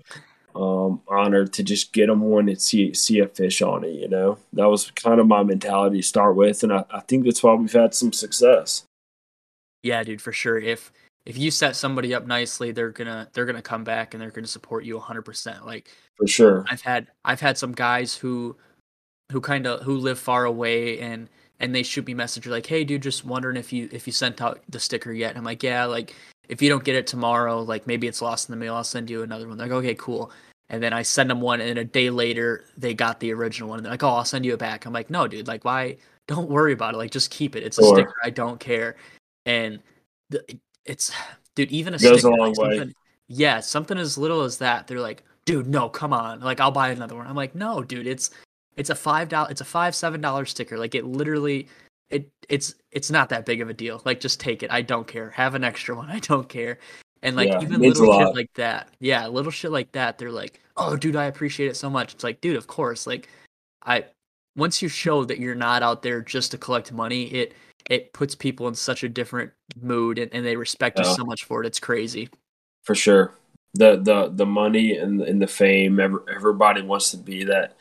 um, 0.54 1.00
honored 1.08 1.52
to 1.54 1.62
just 1.62 1.92
get 1.92 2.06
them 2.06 2.20
one 2.20 2.48
and 2.48 2.60
see 2.60 2.94
see 2.94 3.20
a 3.20 3.28
fish 3.28 3.62
on 3.62 3.84
it. 3.84 3.92
You 3.92 4.08
know, 4.08 4.38
that 4.52 4.66
was 4.66 4.90
kind 4.92 5.20
of 5.20 5.26
my 5.26 5.42
mentality 5.42 5.98
to 5.98 6.02
start 6.02 6.36
with, 6.36 6.62
and 6.62 6.72
I, 6.72 6.84
I 6.90 7.00
think 7.00 7.24
that's 7.24 7.42
why 7.42 7.54
we've 7.54 7.72
had 7.72 7.94
some 7.94 8.12
success. 8.12 8.84
Yeah, 9.82 10.02
dude, 10.02 10.22
for 10.22 10.32
sure. 10.32 10.58
If 10.58 10.92
if 11.26 11.36
you 11.36 11.50
set 11.50 11.76
somebody 11.76 12.14
up 12.14 12.26
nicely, 12.26 12.72
they're 12.72 12.90
gonna 12.90 13.28
they're 13.32 13.44
gonna 13.44 13.62
come 13.62 13.84
back 13.84 14.14
and 14.14 14.20
they're 14.20 14.30
gonna 14.30 14.46
support 14.46 14.84
you 14.84 14.96
100. 14.96 15.22
percent 15.22 15.66
Like 15.66 15.90
for 16.16 16.26
sure. 16.26 16.64
I've 16.68 16.80
had 16.80 17.08
I've 17.24 17.40
had 17.40 17.58
some 17.58 17.72
guys 17.72 18.14
who 18.14 18.56
who 19.32 19.40
kind 19.40 19.66
of 19.66 19.82
who 19.82 19.96
live 19.96 20.18
far 20.18 20.44
away 20.44 21.00
and 21.00 21.28
and 21.60 21.74
they 21.74 21.82
shoot 21.82 22.06
me 22.06 22.14
messages 22.14 22.50
like, 22.50 22.66
"Hey, 22.66 22.84
dude, 22.84 23.02
just 23.02 23.24
wondering 23.24 23.56
if 23.56 23.72
you 23.72 23.88
if 23.92 24.06
you 24.06 24.12
sent 24.12 24.40
out 24.40 24.60
the 24.68 24.80
sticker 24.80 25.12
yet." 25.12 25.30
And 25.30 25.38
I'm 25.38 25.44
like, 25.44 25.62
"Yeah, 25.62 25.84
like 25.86 26.14
if 26.48 26.62
you 26.62 26.68
don't 26.68 26.84
get 26.84 26.96
it 26.96 27.06
tomorrow, 27.06 27.62
like 27.62 27.86
maybe 27.86 28.06
it's 28.06 28.22
lost 28.22 28.48
in 28.48 28.52
the 28.52 28.56
mail. 28.64 28.74
I'll 28.74 28.84
send 28.84 29.10
you 29.10 29.22
another 29.22 29.48
one." 29.48 29.58
They're 29.58 29.66
like, 29.66 29.76
"Okay, 29.76 29.94
cool." 29.94 30.30
And 30.70 30.82
then 30.82 30.92
I 30.92 31.02
send 31.02 31.30
them 31.30 31.40
one, 31.40 31.60
and 31.60 31.78
a 31.78 31.84
day 31.84 32.10
later 32.10 32.64
they 32.76 32.94
got 32.94 33.20
the 33.20 33.32
original 33.32 33.68
one. 33.70 33.78
And 33.78 33.86
they're 33.86 33.92
like, 33.92 34.02
"Oh, 34.02 34.08
I'll 34.08 34.24
send 34.24 34.44
you 34.44 34.54
it 34.54 34.58
back." 34.58 34.86
I'm 34.86 34.92
like, 34.92 35.10
"No, 35.10 35.26
dude, 35.26 35.48
like 35.48 35.64
why? 35.64 35.96
Don't 36.28 36.48
worry 36.48 36.72
about 36.72 36.94
it. 36.94 36.98
Like 36.98 37.10
just 37.10 37.30
keep 37.30 37.56
it. 37.56 37.62
It's 37.64 37.78
a 37.78 37.82
sure. 37.82 37.96
sticker. 37.96 38.14
I 38.22 38.30
don't 38.30 38.60
care." 38.60 38.96
And 39.46 39.80
the, 40.30 40.44
it's 40.84 41.10
dude, 41.54 41.72
even 41.72 41.94
a 41.94 41.96
it 41.96 42.02
goes 42.02 42.20
sticker, 42.20 42.34
a 42.34 42.36
long 42.36 42.54
like, 42.54 42.80
way. 42.80 42.94
Yeah, 43.28 43.60
something 43.60 43.98
as 43.98 44.16
little 44.16 44.42
as 44.42 44.58
that. 44.58 44.86
They're 44.86 45.00
like, 45.00 45.24
"Dude, 45.44 45.66
no, 45.66 45.88
come 45.88 46.12
on. 46.12 46.40
Like 46.40 46.60
I'll 46.60 46.70
buy 46.70 46.90
another 46.90 47.16
one." 47.16 47.26
I'm 47.26 47.36
like, 47.36 47.54
"No, 47.54 47.82
dude, 47.82 48.06
it's 48.06 48.30
it's 48.78 48.90
a 48.90 48.94
five 48.94 49.28
dollar. 49.28 49.50
It's 49.50 49.60
a 49.60 49.66
five 49.66 49.94
seven 49.94 50.20
dollar 50.20 50.46
sticker. 50.46 50.78
Like 50.78 50.94
it 50.94 51.04
literally, 51.04 51.68
it 52.10 52.30
it's 52.48 52.74
it's 52.92 53.10
not 53.10 53.28
that 53.30 53.44
big 53.44 53.60
of 53.60 53.68
a 53.68 53.74
deal. 53.74 54.00
Like 54.04 54.20
just 54.20 54.40
take 54.40 54.62
it. 54.62 54.70
I 54.70 54.82
don't 54.82 55.06
care. 55.06 55.30
Have 55.30 55.54
an 55.54 55.64
extra 55.64 55.94
one. 55.94 56.08
I 56.10 56.20
don't 56.20 56.48
care. 56.48 56.78
And 57.22 57.34
like 57.34 57.48
yeah, 57.48 57.60
even 57.60 57.80
little 57.80 58.18
shit 58.18 58.34
like 58.34 58.52
that. 58.54 58.88
Yeah, 59.00 59.26
little 59.26 59.50
shit 59.50 59.72
like 59.72 59.90
that. 59.92 60.18
They're 60.18 60.30
like, 60.30 60.60
oh, 60.76 60.96
dude, 60.96 61.16
I 61.16 61.24
appreciate 61.24 61.68
it 61.68 61.76
so 61.76 61.90
much. 61.90 62.14
It's 62.14 62.22
like, 62.22 62.40
dude, 62.40 62.56
of 62.56 62.68
course. 62.68 63.06
Like, 63.08 63.28
I 63.84 64.04
once 64.56 64.80
you 64.80 64.88
show 64.88 65.24
that 65.24 65.38
you're 65.38 65.56
not 65.56 65.82
out 65.82 66.02
there 66.02 66.20
just 66.20 66.52
to 66.52 66.58
collect 66.58 66.92
money, 66.92 67.24
it 67.24 67.54
it 67.90 68.12
puts 68.12 68.36
people 68.36 68.68
in 68.68 68.74
such 68.74 69.02
a 69.02 69.08
different 69.08 69.50
mood 69.80 70.18
and, 70.18 70.32
and 70.32 70.46
they 70.46 70.56
respect 70.56 70.98
yeah. 70.98 71.08
you 71.08 71.14
so 71.14 71.24
much 71.24 71.44
for 71.44 71.62
it. 71.62 71.66
It's 71.66 71.80
crazy. 71.80 72.28
For 72.84 72.94
sure. 72.94 73.34
The 73.74 73.96
the 73.96 74.30
the 74.32 74.46
money 74.46 74.96
and, 74.96 75.20
and 75.20 75.42
the 75.42 75.46
fame, 75.46 75.98
every, 75.98 76.20
everybody 76.32 76.82
wants 76.82 77.10
to 77.10 77.16
be 77.16 77.44
that 77.44 77.76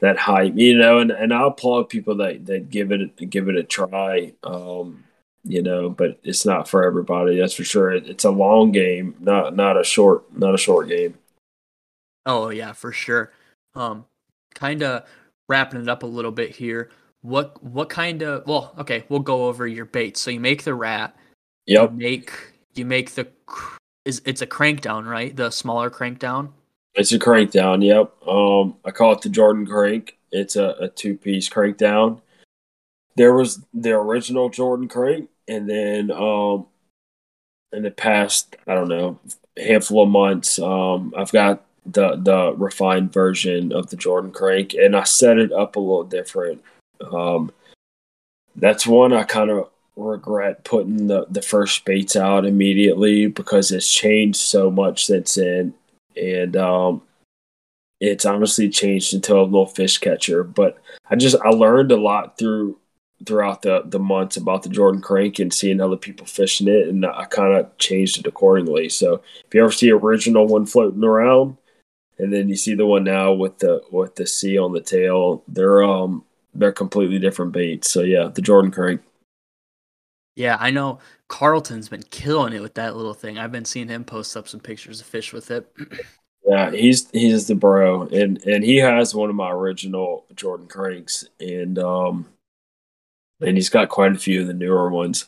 that 0.00 0.18
hype, 0.18 0.54
you 0.56 0.76
know, 0.76 0.98
and, 0.98 1.10
and 1.10 1.32
I 1.32 1.46
applaud 1.46 1.88
people 1.88 2.16
that, 2.16 2.46
that 2.46 2.70
give 2.70 2.92
it 2.92 3.30
give 3.30 3.48
it 3.48 3.56
a 3.56 3.62
try, 3.62 4.32
um, 4.42 5.04
you 5.44 5.62
know, 5.62 5.88
but 5.90 6.18
it's 6.22 6.44
not 6.44 6.68
for 6.68 6.84
everybody. 6.84 7.38
That's 7.38 7.54
for 7.54 7.64
sure. 7.64 7.90
It, 7.92 8.06
it's 8.08 8.24
a 8.24 8.30
long 8.30 8.72
game, 8.72 9.14
not 9.20 9.56
not 9.56 9.80
a 9.80 9.84
short 9.84 10.24
not 10.36 10.54
a 10.54 10.58
short 10.58 10.88
game. 10.88 11.14
Oh 12.26 12.50
yeah, 12.50 12.72
for 12.72 12.92
sure. 12.92 13.32
Um, 13.74 14.04
kind 14.54 14.82
of 14.82 15.04
wrapping 15.48 15.80
it 15.80 15.88
up 15.88 16.02
a 16.02 16.06
little 16.06 16.32
bit 16.32 16.50
here. 16.56 16.90
what 17.22 17.62
what 17.62 17.88
kind 17.88 18.22
of 18.22 18.46
well 18.46 18.72
okay 18.78 19.04
we'll 19.08 19.20
go 19.20 19.46
over 19.46 19.66
your 19.66 19.84
baits 19.84 20.20
so 20.20 20.30
you 20.30 20.38
make 20.40 20.62
the 20.64 20.74
rat 20.74 21.16
Yep. 21.66 21.92
you 21.92 21.96
make 21.98 22.32
you 22.74 22.84
make 22.84 23.10
the 23.14 23.26
is 24.04 24.22
it's 24.24 24.42
a 24.42 24.46
crank 24.46 24.80
down 24.80 25.04
right 25.06 25.34
the 25.36 25.50
smaller 25.50 25.90
crank 25.90 26.18
down 26.18 26.52
It's 26.96 27.12
a 27.12 27.18
crank 27.18 27.50
down. 27.50 27.82
Yep. 27.82 28.26
Um, 28.26 28.76
I 28.84 28.90
call 28.90 29.12
it 29.12 29.20
the 29.20 29.28
Jordan 29.28 29.66
crank. 29.66 30.16
It's 30.32 30.56
a, 30.56 30.74
a 30.80 30.88
two 30.88 31.16
piece 31.16 31.48
crank 31.48 31.76
down. 31.76 32.22
There 33.16 33.34
was 33.34 33.62
the 33.72 33.92
original 33.92 34.48
Jordan 34.48 34.88
crank, 34.88 35.28
and 35.46 35.68
then 35.68 36.10
um, 36.10 36.66
in 37.72 37.82
the 37.82 37.90
past, 37.90 38.56
I 38.66 38.74
don't 38.74 38.88
know, 38.88 39.18
handful 39.56 40.02
of 40.02 40.08
months, 40.08 40.58
um, 40.58 41.14
I've 41.16 41.32
got 41.32 41.64
the 41.84 42.16
the 42.16 42.54
refined 42.56 43.12
version 43.12 43.72
of 43.72 43.90
the 43.90 43.96
Jordan 43.96 44.32
crank, 44.32 44.74
and 44.74 44.96
I 44.96 45.04
set 45.04 45.38
it 45.38 45.52
up 45.52 45.76
a 45.76 45.80
little 45.80 46.04
different. 46.04 46.62
Um, 47.12 47.52
that's 48.56 48.86
one 48.86 49.12
I 49.12 49.24
kind 49.24 49.50
of 49.50 49.68
regret 49.96 50.64
putting 50.64 51.06
the 51.06 51.26
the 51.30 51.42
first 51.42 51.84
baits 51.84 52.16
out 52.16 52.44
immediately 52.44 53.26
because 53.26 53.70
it's 53.70 53.92
changed 53.92 54.38
so 54.38 54.70
much 54.70 55.06
since 55.06 55.34
then 55.34 55.74
and 56.16 56.56
um, 56.56 57.02
it's 58.00 58.24
honestly 58.24 58.68
changed 58.68 59.14
into 59.14 59.34
a 59.34 59.42
little 59.42 59.66
fish 59.66 59.98
catcher. 59.98 60.44
But 60.44 60.78
I 61.10 61.16
just 61.16 61.36
I 61.44 61.50
learned 61.50 61.92
a 61.92 61.96
lot 61.96 62.38
through 62.38 62.78
throughout 63.24 63.62
the 63.62 63.82
the 63.86 63.98
months 63.98 64.36
about 64.36 64.62
the 64.62 64.68
Jordan 64.68 65.00
crank 65.00 65.38
and 65.38 65.52
seeing 65.52 65.80
other 65.80 65.96
people 65.96 66.26
fishing 66.26 66.68
it, 66.68 66.88
and 66.88 67.04
I 67.06 67.24
kind 67.26 67.54
of 67.54 67.76
changed 67.78 68.18
it 68.18 68.26
accordingly. 68.26 68.88
So 68.88 69.22
if 69.46 69.54
you 69.54 69.62
ever 69.62 69.72
see 69.72 69.90
original 69.90 70.46
one 70.46 70.66
floating 70.66 71.04
around, 71.04 71.56
and 72.18 72.32
then 72.32 72.48
you 72.48 72.56
see 72.56 72.74
the 72.74 72.86
one 72.86 73.04
now 73.04 73.32
with 73.32 73.58
the 73.58 73.82
with 73.90 74.16
the 74.16 74.26
C 74.26 74.58
on 74.58 74.72
the 74.72 74.80
tail, 74.80 75.42
they're 75.48 75.82
um 75.82 76.24
they're 76.54 76.72
completely 76.72 77.18
different 77.18 77.52
baits. 77.52 77.90
So 77.90 78.02
yeah, 78.02 78.28
the 78.28 78.42
Jordan 78.42 78.70
crank. 78.70 79.02
yeah 80.36 80.56
i 80.60 80.70
know 80.70 80.98
carlton's 81.28 81.88
been 81.88 82.04
killing 82.10 82.52
it 82.52 82.60
with 82.62 82.74
that 82.74 82.96
little 82.96 83.14
thing 83.14 83.38
i've 83.38 83.52
been 83.52 83.64
seeing 83.64 83.88
him 83.88 84.04
post 84.04 84.36
up 84.36 84.46
some 84.46 84.60
pictures 84.60 85.00
of 85.00 85.06
fish 85.06 85.32
with 85.32 85.50
it 85.50 85.70
Yeah, 86.46 86.70
he's 86.70 87.10
he's 87.10 87.48
the 87.48 87.56
bro, 87.56 88.02
and 88.02 88.40
and 88.44 88.62
he 88.62 88.76
has 88.76 89.12
one 89.12 89.28
of 89.30 89.34
my 89.34 89.50
original 89.50 90.26
Jordan 90.36 90.68
cranks, 90.68 91.24
and 91.40 91.76
um, 91.76 92.26
and 93.40 93.56
he's 93.56 93.68
got 93.68 93.88
quite 93.88 94.12
a 94.12 94.18
few 94.18 94.42
of 94.42 94.46
the 94.46 94.54
newer 94.54 94.88
ones. 94.88 95.26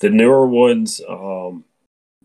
The 0.00 0.10
newer 0.10 0.48
ones, 0.48 1.00
um, 1.08 1.64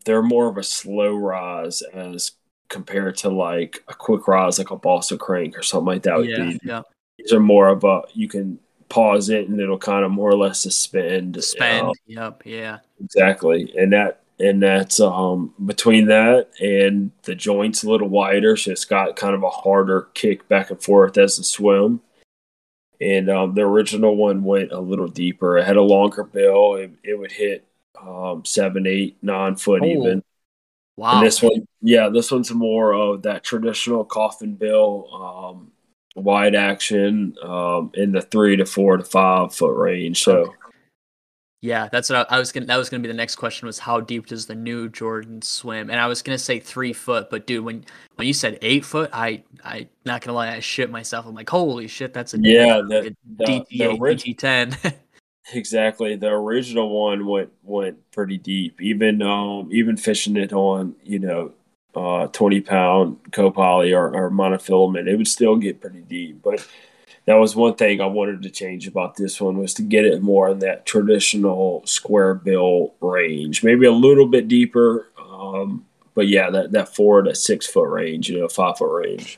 they're 0.05 0.23
more 0.23 0.49
of 0.49 0.57
a 0.57 0.63
slow 0.63 1.15
rise 1.15 1.83
as 1.93 2.31
compared 2.67 3.15
to 3.17 3.29
like 3.29 3.83
a 3.87 3.93
quick 3.93 4.27
rise, 4.27 4.57
like 4.57 4.71
a 4.71 4.75
Boston 4.75 5.19
crank 5.19 5.55
or 5.55 5.61
something 5.61 5.85
like 5.85 6.03
that. 6.03 6.17
Would 6.17 6.29
yeah 6.29 6.45
be. 6.45 6.59
yeah 6.63 6.81
These 7.19 7.31
are 7.31 7.39
more 7.39 7.67
of 7.67 7.83
a 7.83 8.01
you 8.15 8.27
can 8.27 8.57
pause 8.89 9.29
it 9.29 9.47
and 9.47 9.59
it'll 9.59 9.77
kind 9.77 10.05
of 10.05 10.11
more 10.11 10.29
or 10.29 10.37
less 10.37 10.61
suspend. 10.61 11.43
spend 11.43 11.87
um, 11.87 11.93
yep 12.07 12.41
yeah 12.45 12.79
Exactly, 13.03 13.73
and 13.77 13.93
that 13.93 14.21
and 14.39 14.61
that's 14.61 14.99
um 14.99 15.53
between 15.65 16.07
that 16.07 16.49
and 16.59 17.11
the 17.23 17.35
joints 17.35 17.83
a 17.83 17.89
little 17.89 18.09
wider, 18.09 18.55
so 18.57 18.71
it's 18.71 18.85
got 18.85 19.15
kind 19.15 19.35
of 19.35 19.43
a 19.43 19.49
harder 19.49 20.07
kick 20.13 20.47
back 20.47 20.69
and 20.71 20.81
forth 20.81 21.17
as 21.17 21.39
a 21.39 21.43
swim. 21.43 22.01
And 23.01 23.29
um, 23.29 23.53
the 23.55 23.61
original 23.61 24.15
one 24.15 24.43
went 24.43 24.71
a 24.71 24.79
little 24.79 25.07
deeper. 25.07 25.57
It 25.57 25.65
had 25.65 25.75
a 25.75 25.81
longer 25.81 26.23
bill. 26.23 26.75
It, 26.75 26.91
it 27.03 27.19
would 27.19 27.31
hit 27.31 27.65
um, 28.01 28.45
seven, 28.45 28.87
eight, 28.87 29.17
nine 29.21 29.55
foot 29.57 29.81
Oh, 29.83 29.85
even. 29.85 30.23
wow 30.95 31.17
And 31.17 31.27
this 31.27 31.41
one, 31.41 31.67
yeah, 31.81 32.07
this 32.09 32.31
one's 32.31 32.51
more 32.53 32.93
of 32.93 33.23
that 33.23 33.43
traditional 33.43 34.05
coffin 34.05 34.55
bill, 34.55 35.09
um, 35.13 35.71
wide 36.15 36.55
action 36.55 37.35
um, 37.43 37.91
in 37.93 38.11
the 38.11 38.21
three 38.21 38.55
to 38.55 38.65
four 38.65 38.97
to 38.97 39.03
five 39.03 39.53
foot 39.53 39.75
range. 39.75 40.23
So. 40.23 40.53
Yeah, 41.61 41.89
that's 41.91 42.11
what 42.11 42.31
I, 42.31 42.35
I 42.35 42.39
was 42.39 42.51
gonna. 42.51 42.67
That 42.67 42.77
was 42.77 42.89
gonna 42.89 43.01
be 43.01 43.07
the 43.07 43.13
next 43.15 43.37
question. 43.37 43.65
Was 43.65 43.79
how 43.79 43.99
deep 43.99 44.27
does 44.27 44.45
the 44.45 44.53
new 44.53 44.87
Jordan 44.87 45.41
swim? 45.41 45.89
And 45.89 45.99
I 45.99 46.05
was 46.05 46.21
gonna 46.21 46.37
say 46.37 46.59
three 46.59 46.93
foot, 46.93 47.31
but 47.31 47.47
dude, 47.47 47.65
when 47.65 47.83
when 48.17 48.27
you 48.27 48.33
said 48.35 48.59
eight 48.61 48.85
foot, 48.85 49.09
I 49.11 49.41
I 49.63 49.87
not 50.05 50.21
gonna 50.21 50.35
lie, 50.35 50.53
I 50.53 50.59
shit 50.59 50.91
myself. 50.91 51.25
I'm 51.25 51.33
like, 51.33 51.49
holy 51.49 51.87
shit, 51.87 52.13
that's 52.13 52.35
a 52.35 52.39
Yeah, 52.39 52.81
the, 52.87 53.15
DT 53.39 53.67
the 53.69 53.83
eight, 53.83 53.99
orig- 53.99 54.19
DT 54.19 54.37
ten. 54.37 54.77
Exactly. 55.53 56.15
The 56.15 56.29
original 56.29 56.89
one 56.89 57.27
went 57.27 57.51
went 57.61 58.11
pretty 58.11 58.37
deep. 58.37 58.81
Even 58.81 59.21
um 59.21 59.69
even 59.71 59.95
fishing 59.95 60.37
it 60.37 60.53
on, 60.53 60.95
you 61.03 61.19
know, 61.19 61.51
uh 61.95 62.27
twenty 62.27 62.61
pound 62.61 63.17
copoly 63.31 63.95
or, 63.95 64.15
or 64.15 64.29
monofilament, 64.29 65.07
it 65.07 65.15
would 65.15 65.27
still 65.27 65.55
get 65.55 65.81
pretty 65.81 66.01
deep. 66.01 66.41
But 66.43 66.67
that 67.25 67.35
was 67.35 67.55
one 67.55 67.75
thing 67.75 68.01
I 68.01 68.05
wanted 68.05 68.41
to 68.43 68.49
change 68.49 68.87
about 68.87 69.15
this 69.15 69.41
one 69.41 69.57
was 69.57 69.73
to 69.75 69.81
get 69.81 70.05
it 70.05 70.21
more 70.21 70.49
in 70.49 70.59
that 70.59 70.85
traditional 70.85 71.81
square 71.85 72.35
bill 72.35 72.93
range. 73.01 73.63
Maybe 73.63 73.85
a 73.85 73.91
little 73.91 74.27
bit 74.27 74.47
deeper. 74.47 75.09
Um 75.17 75.85
but 76.13 76.27
yeah, 76.27 76.49
that, 76.49 76.71
that 76.71 76.95
four 76.95 77.23
to 77.23 77.35
six 77.35 77.67
foot 77.67 77.89
range, 77.89 78.29
you 78.29 78.39
know, 78.39 78.47
five 78.47 78.77
foot 78.77 78.93
range. 78.93 79.37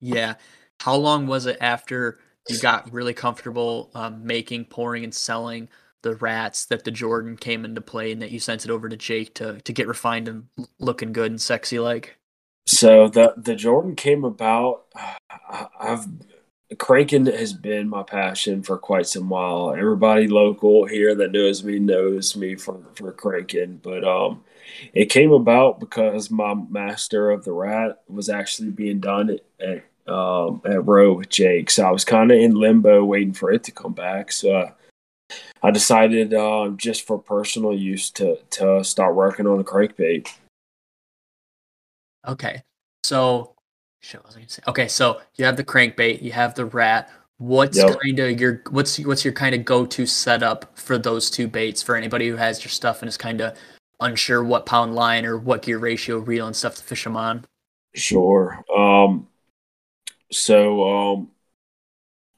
yeah. 0.00 0.34
How 0.80 0.96
long 0.96 1.26
was 1.26 1.46
it 1.46 1.56
after 1.60 2.18
you 2.48 2.58
got 2.58 2.92
really 2.92 3.14
comfortable 3.14 3.90
um, 3.94 4.26
making, 4.26 4.64
pouring, 4.64 5.04
and 5.04 5.14
selling 5.14 5.68
the 6.02 6.16
rats 6.16 6.66
that 6.66 6.84
the 6.84 6.90
Jordan 6.90 7.36
came 7.36 7.64
into 7.64 7.80
play, 7.80 8.12
and 8.12 8.20
that 8.22 8.30
you 8.30 8.40
sent 8.40 8.64
it 8.64 8.70
over 8.70 8.88
to 8.88 8.96
Jake 8.96 9.34
to 9.34 9.60
to 9.60 9.72
get 9.72 9.88
refined 9.88 10.28
and 10.28 10.44
looking 10.78 11.12
good 11.12 11.30
and 11.30 11.40
sexy 11.40 11.78
like? 11.78 12.18
So 12.66 13.08
the 13.08 13.34
the 13.36 13.54
Jordan 13.54 13.96
came 13.96 14.24
about. 14.24 14.84
I- 14.96 15.66
I've 15.78 16.06
cranking 16.78 17.26
has 17.26 17.52
been 17.52 17.88
my 17.88 18.02
passion 18.02 18.62
for 18.62 18.78
quite 18.78 19.06
some 19.06 19.28
while. 19.28 19.74
Everybody 19.76 20.28
local 20.28 20.86
here 20.86 21.14
that 21.16 21.32
knows 21.32 21.62
me 21.64 21.78
knows 21.78 22.36
me 22.36 22.54
for 22.56 22.80
for 22.94 23.12
cranking, 23.12 23.78
but 23.82 24.04
um, 24.04 24.44
it 24.94 25.06
came 25.06 25.32
about 25.32 25.80
because 25.80 26.30
my 26.30 26.54
master 26.54 27.30
of 27.30 27.44
the 27.44 27.52
rat 27.52 28.02
was 28.08 28.28
actually 28.28 28.70
being 28.70 29.00
done 29.00 29.30
at, 29.30 29.40
at 29.60 30.12
um 30.12 30.62
at 30.64 30.86
row 30.86 31.12
with 31.14 31.28
Jake. 31.28 31.70
So 31.70 31.86
I 31.86 31.90
was 31.90 32.04
kind 32.04 32.30
of 32.32 32.38
in 32.38 32.54
limbo 32.54 33.04
waiting 33.04 33.34
for 33.34 33.50
it 33.52 33.64
to 33.64 33.72
come 33.72 33.92
back. 33.92 34.32
So. 34.32 34.54
Uh, 34.54 34.70
I 35.62 35.70
decided, 35.70 36.34
uh, 36.34 36.70
just 36.76 37.06
for 37.06 37.18
personal 37.18 37.74
use, 37.74 38.10
to 38.12 38.36
to 38.50 38.82
start 38.84 39.14
working 39.14 39.46
on 39.46 39.60
a 39.60 39.64
crankbait. 39.64 40.28
Okay. 42.26 42.62
So, 43.04 43.54
shit, 44.00 44.24
was 44.24 44.36
I 44.36 44.40
gonna 44.40 44.48
say? 44.48 44.62
Okay, 44.68 44.88
so 44.88 45.20
you 45.36 45.44
have 45.44 45.56
the 45.56 45.64
crankbait, 45.64 46.22
you 46.22 46.32
have 46.32 46.54
the 46.54 46.66
rat. 46.66 47.10
What's 47.38 47.76
Yep. 47.76 47.98
kind 48.00 48.18
of 48.20 48.40
your 48.40 48.62
what's 48.70 48.98
what's 49.00 49.24
your 49.24 49.34
kind 49.34 49.54
of 49.54 49.64
go-to 49.64 50.06
setup 50.06 50.78
for 50.78 50.98
those 50.98 51.30
two 51.30 51.48
baits 51.48 51.82
for 51.82 51.96
anybody 51.96 52.28
who 52.28 52.36
has 52.36 52.62
your 52.64 52.70
stuff 52.70 53.02
and 53.02 53.08
is 53.08 53.16
kind 53.16 53.40
of 53.40 53.56
unsure 54.00 54.44
what 54.44 54.66
pound 54.66 54.94
line 54.94 55.24
or 55.24 55.36
what 55.38 55.62
gear 55.62 55.78
ratio 55.78 56.18
reel 56.18 56.46
and 56.46 56.54
stuff 56.54 56.76
to 56.76 56.82
fish 56.82 57.04
them 57.04 57.16
on? 57.16 57.44
Sure. 57.94 58.64
Um, 58.74 59.28
so 60.30 60.88
um, 60.88 61.30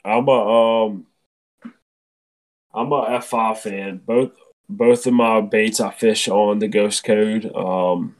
I'm 0.05 0.27
a 0.29 0.87
um, 0.87 1.07
I'm 2.75 2.93
a 2.93 3.03
F5 3.21 3.59
fan. 3.59 4.01
Both 4.05 4.33
both 4.69 5.07
of 5.07 5.13
my 5.13 5.41
baits 5.41 5.81
I 5.81 5.91
fish 5.91 6.29
on 6.29 6.59
the 6.59 6.69
Ghost 6.69 7.05
Code. 7.05 7.51
Um, 7.55 8.17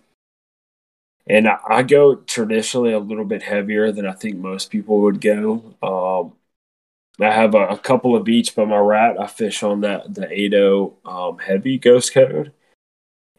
and 1.27 1.49
I, 1.49 1.59
I 1.69 1.83
go 1.83 2.17
traditionally 2.17 2.93
a 2.93 2.99
little 2.99 3.25
bit 3.25 3.43
heavier 3.43 3.91
than 3.93 4.07
I 4.07 4.13
think 4.13 4.37
most 4.37 4.71
people 4.71 5.01
would 5.01 5.21
go. 5.21 5.75
Um, 5.83 6.35
I 7.21 7.33
have 7.33 7.55
a, 7.55 7.69
a 7.69 7.79
couple 7.79 8.17
of 8.17 8.29
each, 8.29 8.55
but 8.55 8.67
my 8.67 8.79
rat 8.79 9.21
I 9.21 9.27
fish 9.27 9.63
on 9.63 9.81
that 9.83 10.15
the 10.15 10.31
80 10.31 10.93
um, 11.05 11.39
heavy 11.39 11.79
Ghost 11.79 12.13
Code, 12.13 12.53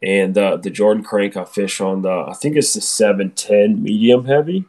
and 0.02 0.36
uh, 0.36 0.56
the 0.56 0.70
Jordan 0.70 1.04
Crank 1.04 1.36
I 1.36 1.44
fish 1.44 1.80
on 1.80 2.02
the 2.02 2.26
I 2.28 2.34
think 2.34 2.56
it's 2.56 2.74
the 2.74 2.80
710 2.80 3.82
medium 3.82 4.24
heavy. 4.24 4.64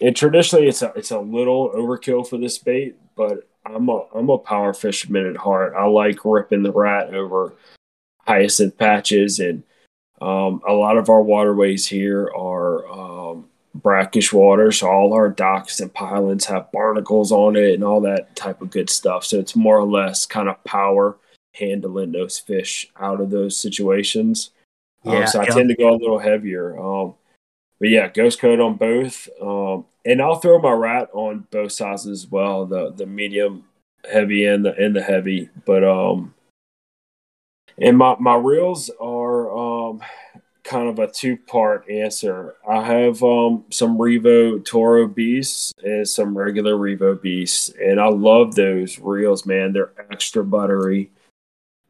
And 0.00 0.14
traditionally, 0.14 0.68
it's 0.68 0.82
a 0.82 0.92
it's 0.94 1.10
a 1.10 1.18
little 1.18 1.70
overkill 1.70 2.26
for 2.26 2.38
this 2.38 2.58
bait, 2.58 2.96
but 3.16 3.47
I'm 3.74 3.88
a 3.88 4.04
I'm 4.14 4.30
a 4.30 4.38
power 4.38 4.74
fisherman 4.74 5.26
at 5.26 5.36
heart. 5.36 5.74
I 5.76 5.86
like 5.86 6.24
ripping 6.24 6.62
the 6.62 6.72
rat 6.72 7.14
over 7.14 7.54
hyacinth 8.26 8.76
patches, 8.78 9.38
and 9.38 9.62
um, 10.20 10.62
a 10.66 10.72
lot 10.72 10.96
of 10.96 11.08
our 11.08 11.22
waterways 11.22 11.86
here 11.86 12.30
are 12.36 12.86
um, 12.88 13.48
brackish 13.74 14.32
water, 14.32 14.72
so 14.72 14.88
all 14.88 15.12
our 15.12 15.28
docks 15.28 15.80
and 15.80 15.92
pilings 15.92 16.44
have 16.46 16.72
barnacles 16.72 17.30
on 17.30 17.56
it 17.56 17.74
and 17.74 17.84
all 17.84 18.00
that 18.00 18.34
type 18.34 18.60
of 18.60 18.70
good 18.70 18.90
stuff. 18.90 19.24
So 19.24 19.38
it's 19.38 19.54
more 19.54 19.78
or 19.78 19.86
less 19.86 20.26
kind 20.26 20.48
of 20.48 20.62
power 20.64 21.16
handling 21.54 22.12
those 22.12 22.38
fish 22.38 22.90
out 22.98 23.20
of 23.20 23.30
those 23.30 23.56
situations. 23.56 24.50
Um, 25.04 25.14
Yeah, 25.14 25.24
so 25.26 25.40
I 25.40 25.44
yeah. 25.44 25.50
tend 25.50 25.68
to 25.68 25.76
go 25.76 25.90
a 25.90 25.96
little 25.96 26.18
heavier. 26.18 26.78
Um, 26.78 27.14
but 27.80 27.88
yeah, 27.88 28.08
ghost 28.08 28.40
coat 28.40 28.60
on 28.60 28.76
both, 28.76 29.28
um, 29.40 29.84
and 30.08 30.22
I'll 30.22 30.36
throw 30.36 30.58
my 30.58 30.72
rat 30.72 31.10
on 31.12 31.46
both 31.50 31.72
sizes 31.72 32.24
as 32.24 32.30
well. 32.30 32.64
The 32.64 32.92
the 32.92 33.06
medium 33.06 33.64
heavy 34.10 34.46
and 34.46 34.64
the 34.64 34.74
and 34.74 34.96
the 34.96 35.02
heavy, 35.02 35.50
but 35.66 35.84
um, 35.84 36.34
and 37.76 37.98
my 37.98 38.16
my 38.18 38.34
reels 38.34 38.90
are 39.00 39.56
um 39.56 40.00
kind 40.64 40.88
of 40.88 40.98
a 40.98 41.08
two 41.08 41.36
part 41.36 41.88
answer. 41.90 42.56
I 42.68 42.82
have 42.82 43.22
um, 43.22 43.64
some 43.70 43.98
Revo 43.98 44.64
Toro 44.64 45.06
Beasts 45.06 45.74
and 45.82 46.08
some 46.08 46.36
regular 46.36 46.76
Revo 46.76 47.20
Beasts, 47.20 47.70
and 47.80 48.00
I 48.00 48.08
love 48.08 48.54
those 48.54 48.98
reels, 48.98 49.44
man. 49.44 49.74
They're 49.74 49.92
extra 50.10 50.42
buttery. 50.42 51.10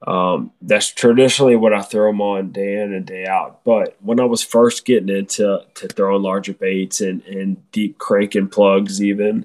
Um, 0.06 0.52
that's 0.62 0.88
traditionally 0.92 1.56
what 1.56 1.74
I 1.74 1.82
throw 1.82 2.10
them 2.10 2.20
on 2.20 2.52
day 2.52 2.80
in 2.80 2.92
and 2.92 3.04
day 3.04 3.26
out. 3.26 3.64
But 3.64 3.96
when 4.00 4.20
I 4.20 4.24
was 4.24 4.42
first 4.44 4.84
getting 4.84 5.08
into 5.08 5.60
to 5.74 5.88
throwing 5.88 6.22
larger 6.22 6.52
baits 6.52 7.00
and, 7.00 7.22
and 7.24 7.70
deep 7.72 7.98
cranking 7.98 8.48
plugs, 8.48 9.02
even, 9.02 9.44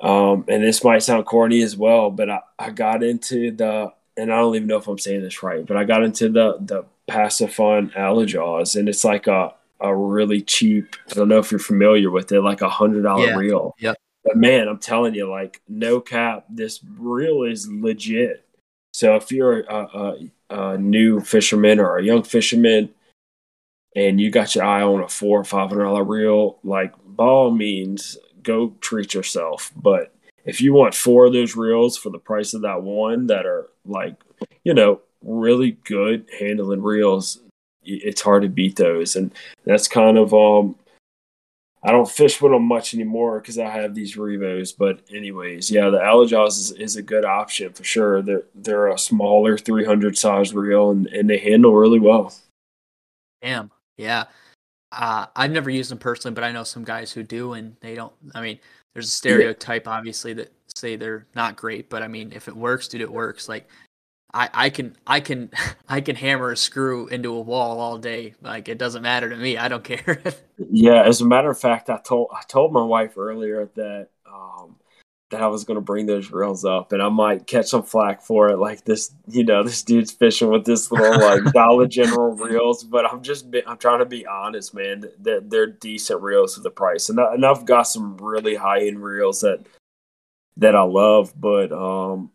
um, 0.00 0.44
and 0.48 0.62
this 0.62 0.84
might 0.84 1.02
sound 1.02 1.26
corny 1.26 1.62
as 1.62 1.76
well, 1.76 2.10
but 2.10 2.30
I, 2.30 2.40
I 2.58 2.70
got 2.70 3.02
into 3.02 3.50
the, 3.50 3.92
and 4.16 4.32
I 4.32 4.36
don't 4.38 4.54
even 4.54 4.68
know 4.68 4.78
if 4.78 4.86
I'm 4.86 4.98
saying 4.98 5.22
this 5.22 5.42
right, 5.42 5.66
but 5.66 5.76
I 5.76 5.84
got 5.84 6.04
into 6.04 6.28
the 6.28 6.56
the 6.60 6.84
Piscifun 7.08 7.92
Alijoz, 7.94 8.76
and 8.78 8.88
it's 8.88 9.04
like 9.04 9.26
a 9.26 9.52
a 9.80 9.94
really 9.94 10.42
cheap. 10.42 10.94
I 11.10 11.14
don't 11.14 11.28
know 11.28 11.38
if 11.38 11.50
you're 11.50 11.58
familiar 11.58 12.10
with 12.10 12.30
it, 12.32 12.40
like 12.42 12.60
a 12.60 12.68
hundred 12.68 13.02
dollar 13.02 13.26
Yeah. 13.26 13.36
reel. 13.36 13.74
Yep. 13.78 13.96
But 14.24 14.36
man, 14.36 14.68
I'm 14.68 14.78
telling 14.78 15.14
you, 15.14 15.28
like 15.28 15.60
no 15.68 16.00
cap, 16.00 16.44
this 16.50 16.80
reel 16.98 17.42
is 17.42 17.68
legit. 17.68 18.46
So 19.00 19.16
if 19.16 19.32
you're 19.32 19.60
a, 19.60 19.86
a, 19.94 20.30
a 20.50 20.76
new 20.76 21.20
fisherman 21.20 21.80
or 21.80 21.96
a 21.96 22.04
young 22.04 22.22
fisherman, 22.22 22.90
and 23.96 24.20
you 24.20 24.30
got 24.30 24.54
your 24.54 24.64
eye 24.64 24.82
on 24.82 25.00
a 25.00 25.08
four 25.08 25.40
or 25.40 25.44
five 25.44 25.70
hundred 25.70 25.84
dollar 25.84 26.04
reel, 26.04 26.58
like 26.62 26.92
by 27.06 27.24
all 27.24 27.50
means, 27.50 28.18
go 28.42 28.74
treat 28.82 29.14
yourself. 29.14 29.72
But 29.74 30.14
if 30.44 30.60
you 30.60 30.74
want 30.74 30.94
four 30.94 31.24
of 31.24 31.32
those 31.32 31.56
reels 31.56 31.96
for 31.96 32.10
the 32.10 32.18
price 32.18 32.52
of 32.52 32.60
that 32.60 32.82
one 32.82 33.28
that 33.28 33.46
are 33.46 33.70
like, 33.86 34.16
you 34.64 34.74
know, 34.74 35.00
really 35.24 35.78
good 35.84 36.26
handling 36.38 36.82
reels, 36.82 37.40
it's 37.82 38.20
hard 38.20 38.42
to 38.42 38.50
beat 38.50 38.76
those. 38.76 39.16
And 39.16 39.32
that's 39.64 39.88
kind 39.88 40.18
of 40.18 40.34
um 40.34 40.76
I 41.82 41.92
don't 41.92 42.10
fish 42.10 42.42
with 42.42 42.52
them 42.52 42.64
much 42.64 42.92
anymore 42.92 43.40
because 43.40 43.58
I 43.58 43.70
have 43.70 43.94
these 43.94 44.16
Revos. 44.16 44.72
But 44.72 45.00
anyways, 45.10 45.70
yeah, 45.70 45.88
the 45.88 45.98
Alijoz 45.98 46.58
is, 46.58 46.72
is 46.72 46.96
a 46.96 47.02
good 47.02 47.24
option 47.24 47.72
for 47.72 47.84
sure. 47.84 48.20
They're 48.20 48.44
they're 48.54 48.88
a 48.88 48.98
smaller 48.98 49.56
300 49.56 50.18
size 50.18 50.54
reel 50.54 50.90
and, 50.90 51.06
and 51.06 51.28
they 51.30 51.38
handle 51.38 51.74
really 51.74 51.98
well. 51.98 52.34
Damn. 53.40 53.70
Yeah. 53.96 54.24
Uh, 54.92 55.26
I've 55.36 55.52
never 55.52 55.70
used 55.70 55.90
them 55.90 55.98
personally, 55.98 56.34
but 56.34 56.44
I 56.44 56.52
know 56.52 56.64
some 56.64 56.84
guys 56.84 57.12
who 57.12 57.22
do, 57.22 57.52
and 57.52 57.76
they 57.80 57.94
don't. 57.94 58.12
I 58.34 58.40
mean, 58.40 58.58
there's 58.92 59.06
a 59.06 59.10
stereotype, 59.10 59.86
obviously, 59.86 60.32
that 60.34 60.52
say 60.74 60.96
they're 60.96 61.26
not 61.34 61.56
great, 61.56 61.88
but 61.88 62.02
I 62.02 62.08
mean, 62.08 62.32
if 62.34 62.48
it 62.48 62.56
works, 62.56 62.88
dude, 62.88 63.00
it 63.00 63.12
works. 63.12 63.48
Like, 63.48 63.68
I, 64.32 64.48
I 64.52 64.70
can, 64.70 64.96
I 65.06 65.20
can, 65.20 65.50
I 65.88 66.00
can 66.00 66.16
hammer 66.16 66.50
a 66.52 66.56
screw 66.56 67.08
into 67.08 67.34
a 67.34 67.40
wall 67.40 67.80
all 67.80 67.98
day. 67.98 68.34
Like, 68.42 68.68
it 68.68 68.78
doesn't 68.78 69.02
matter 69.02 69.28
to 69.28 69.36
me. 69.36 69.56
I 69.56 69.68
don't 69.68 69.84
care. 69.84 70.22
Yeah, 70.58 71.02
as 71.04 71.20
a 71.20 71.26
matter 71.26 71.50
of 71.50 71.58
fact, 71.58 71.90
I 71.90 71.98
told 71.98 72.28
I 72.32 72.42
told 72.48 72.72
my 72.72 72.84
wife 72.84 73.16
earlier 73.16 73.70
that 73.76 74.08
um, 74.30 74.76
that 75.30 75.42
I 75.42 75.46
was 75.46 75.64
going 75.64 75.76
to 75.76 75.80
bring 75.80 76.06
those 76.06 76.30
reels 76.30 76.64
up, 76.64 76.92
and 76.92 77.02
I 77.02 77.08
might 77.08 77.46
catch 77.46 77.66
some 77.66 77.82
flack 77.82 78.22
for 78.22 78.50
it. 78.50 78.58
Like 78.58 78.84
this, 78.84 79.14
you 79.28 79.44
know, 79.44 79.62
this 79.62 79.82
dude's 79.82 80.12
fishing 80.12 80.50
with 80.50 80.64
this 80.64 80.90
little 80.90 81.20
like 81.20 81.44
Dollar 81.52 81.86
General 81.86 82.32
reels, 82.32 82.84
but 82.84 83.10
I'm 83.10 83.22
just 83.22 83.50
be, 83.50 83.66
I'm 83.66 83.78
trying 83.78 84.00
to 84.00 84.06
be 84.06 84.26
honest, 84.26 84.74
man. 84.74 85.04
That 85.20 85.48
they're 85.48 85.66
decent 85.66 86.20
reels 86.20 86.56
for 86.56 86.60
the 86.62 86.70
price, 86.70 87.08
and, 87.08 87.20
I, 87.20 87.34
and 87.34 87.46
I've 87.46 87.64
got 87.64 87.84
some 87.84 88.16
really 88.18 88.56
high 88.56 88.86
end 88.86 89.02
reels 89.02 89.40
that 89.40 89.64
that 90.56 90.76
I 90.76 90.82
love, 90.82 91.32
but 91.40 91.72
um, 91.72 92.32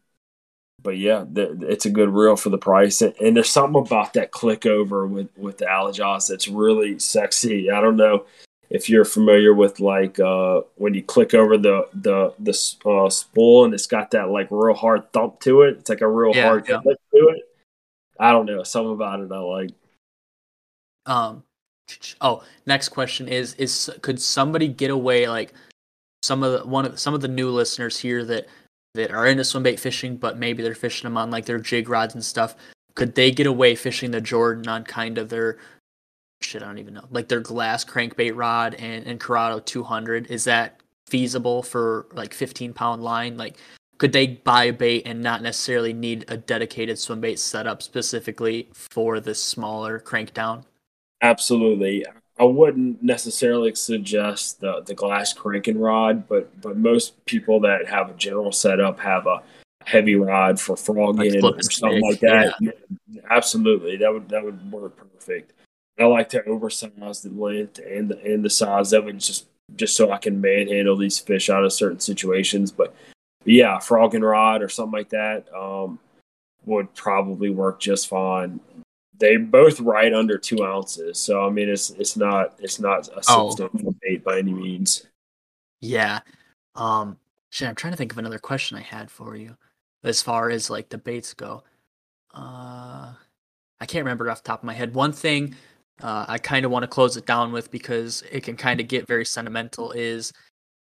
but 0.86 0.98
yeah, 0.98 1.26
it's 1.36 1.88
a 1.88 1.90
good 1.90 2.10
reel 2.10 2.36
for 2.36 2.52
the 2.52 2.60
price, 2.60 3.02
and, 3.02 3.14
and 3.20 3.36
there's 3.36 3.50
something 3.50 3.82
about 3.82 4.14
that 4.14 4.30
click 4.30 4.68
over 4.68 5.08
with 5.08 5.30
with 5.36 5.58
the 5.58 5.66
Alijoz 5.66 6.30
that's 6.30 6.48
really 6.48 7.00
sexy. 7.00 7.72
I 7.72 7.82
don't 7.82 7.98
know 7.98 8.26
if 8.70 8.88
you're 8.88 9.04
familiar 9.04 9.52
with 9.54 9.80
like 9.80 10.20
uh, 10.20 10.62
when 10.76 10.94
you 10.94 11.02
click 11.02 11.34
over 11.34 11.58
the 11.58 11.88
the 11.96 12.34
the 12.38 12.52
uh, 12.90 13.10
spool 13.10 13.66
and 13.66 13.74
it's 13.74 13.88
got 13.88 14.12
that 14.12 14.30
like 14.30 14.48
real 14.52 14.76
hard 14.76 15.12
thump 15.12 15.40
to 15.42 15.64
it. 15.64 15.78
It's 15.80 15.90
like 15.90 16.02
a 16.02 16.08
real 16.08 16.36
Yeah, 16.36 16.44
hard 16.44 16.70
yeah. 16.70 16.80
click 16.82 17.00
to 17.12 17.30
it. 17.30 17.50
I 18.20 18.32
don't 18.32 18.46
know, 18.46 18.62
something 18.62 18.94
about 18.94 19.20
it 19.20 19.32
I 19.32 19.40
like. 19.40 19.72
Um, 21.08 21.44
oh, 22.22 22.44
next 22.68 22.90
question 22.90 23.28
is 23.28 23.56
is 23.56 23.90
could 24.02 24.22
somebody 24.22 24.68
get 24.68 24.92
away 24.92 25.28
like 25.28 25.52
some 26.22 26.44
of 26.44 26.60
the 26.60 26.68
one 26.68 26.86
of 26.86 27.00
some 27.00 27.16
of 27.16 27.22
the 27.22 27.28
new 27.28 27.50
listeners 27.50 28.00
here 28.00 28.24
that 28.26 28.48
that 28.96 29.12
are 29.12 29.28
into 29.28 29.44
swim 29.44 29.64
bait 29.64 29.80
fishing, 29.80 30.18
but 30.18 30.38
maybe 30.38 30.64
they're 30.64 30.76
fishing 30.76 31.06
them 31.06 31.18
on 31.18 31.32
like 31.32 31.46
their 31.46 31.60
jig 31.60 31.90
rods 31.90 32.14
and 32.14 32.24
stuff. 32.24 32.56
Could 32.96 33.16
they 33.16 33.32
get 33.32 33.48
away 33.48 33.76
fishing 33.76 34.12
the 34.12 34.22
Jordan 34.22 34.68
on 34.68 34.84
kind 34.84 35.18
of 35.18 35.30
their 35.30 35.58
shit? 36.42 36.64
I 36.64 36.66
don't 36.66 36.80
even 36.80 36.94
know, 36.94 37.06
like 37.12 37.28
their 37.28 37.40
glass 37.40 37.86
crankbait 37.86 38.34
rod 38.36 38.76
and 38.76 39.06
and 39.06 39.20
Curado 39.20 39.60
200. 39.60 40.28
Is 40.28 40.46
that 40.46 40.82
feasible 41.08 41.62
for 41.62 42.08
like 42.14 42.34
15 42.34 42.74
pound 42.74 43.04
line? 43.04 43.38
Like, 43.38 43.58
could 43.98 44.12
they 44.12 44.28
buy 44.28 44.66
a 44.66 44.74
bait 44.74 45.04
and 45.06 45.22
not 45.22 45.42
necessarily 45.42 45.94
need 45.94 46.26
a 46.28 46.38
dedicated 46.38 46.98
swim 47.00 47.22
bait 47.22 47.40
setup 47.40 47.82
specifically 47.82 48.70
for 48.74 49.20
this 49.20 49.42
smaller 49.42 50.00
crank 50.00 50.34
down? 50.34 50.66
Absolutely. 51.22 52.06
I 52.38 52.44
wouldn't 52.44 53.02
necessarily 53.02 53.74
suggest 53.76 54.60
the, 54.60 54.82
the 54.82 54.94
glass 54.94 55.32
cranking 55.32 55.80
rod, 55.80 56.28
but 56.28 56.60
but 56.62 56.78
most 56.78 57.26
people 57.26 57.62
that 57.62 57.88
have 57.88 58.10
a 58.10 58.14
general 58.14 58.52
setup 58.52 59.00
have 59.00 59.26
a 59.26 59.42
heavy 59.86 60.16
rod 60.16 60.60
for 60.60 60.76
frogging 60.76 61.40
flip 61.40 61.58
or 61.58 61.62
something 61.62 62.02
like 62.02 62.20
that. 62.20 62.56
Absolutely, 63.30 63.98
that 63.98 64.12
would 64.12 64.28
that 64.30 64.44
would 64.44 64.72
work 64.72 64.98
perfect. 64.98 65.54
I 65.98 66.04
like 66.06 66.28
to 66.30 66.44
oversize 66.44 67.22
the 67.22 67.30
length 67.30 67.80
and 67.80 68.10
the 68.10 68.22
and 68.22 68.44
the 68.44 68.50
size 68.50 68.92
of 68.92 69.08
it 69.08 69.18
just 69.18 69.46
just 69.78 69.96
so 69.96 70.12
I 70.12 70.18
can 70.18 70.42
manhandle 70.42 70.98
these 70.98 71.18
fish 71.18 71.50
out 71.50 71.64
of 71.64 71.72
certain 71.72 72.02
situations. 72.02 72.70
But 72.70 72.94
yeah, 73.46 73.80
frogging 73.80 74.22
rod 74.24 74.62
or 74.62 74.68
something 74.68 74.92
like 74.92 75.10
that 75.10 75.46
um, 75.56 76.00
would 76.66 76.94
probably 76.96 77.50
work 77.50 77.80
just 77.80 78.10
fine 78.10 78.60
they 79.20 79.38
both 79.38 79.80
right 79.80 80.14
under 80.14 80.38
two 80.38 80.64
ounces. 80.64 81.20
So 81.20 81.46
I 81.46 81.50
mean, 81.50 81.70
it's 81.70 81.90
it's 81.92 82.16
not 82.18 82.56
it's 82.60 82.80
not 82.80 83.08
a 83.10 83.22
Oh. 83.30 83.50
substantial 83.52 83.96
bait 84.02 84.24
by 84.24 84.40
any 84.40 84.54
means. 84.54 85.06
Yeah. 85.82 86.20
Um 86.76 87.18
shit, 87.50 87.68
I'm 87.68 87.76
trying 87.76 87.94
to 87.94 87.98
think 87.98 88.12
of 88.12 88.18
another 88.18 88.40
question 88.40 88.78
I 88.78 88.82
had 88.82 89.10
for 89.12 89.36
you 89.36 89.56
as 90.04 90.22
far 90.22 90.50
as 90.50 90.70
like 90.70 90.90
the 90.90 90.98
baits 90.98 91.34
go. 91.34 91.64
Uh 92.34 93.14
I 93.80 93.86
can't 93.86 94.06
remember 94.06 94.30
off 94.30 94.42
the 94.44 94.48
top 94.48 94.60
of 94.62 94.66
my 94.66 94.74
head. 94.74 94.94
One 94.94 95.12
thing 95.12 95.56
uh, 96.02 96.26
I 96.28 96.38
kind 96.40 96.66
of 96.66 96.72
want 96.72 96.84
to 96.84 96.88
close 96.88 97.16
it 97.16 97.26
down 97.26 97.54
with 97.54 97.72
because 97.72 98.22
it 98.30 98.44
can 98.44 98.58
kind 98.58 98.82
of 98.82 98.88
get 98.90 99.08
very 99.08 99.26
sentimental 99.26 99.92
is 99.94 100.34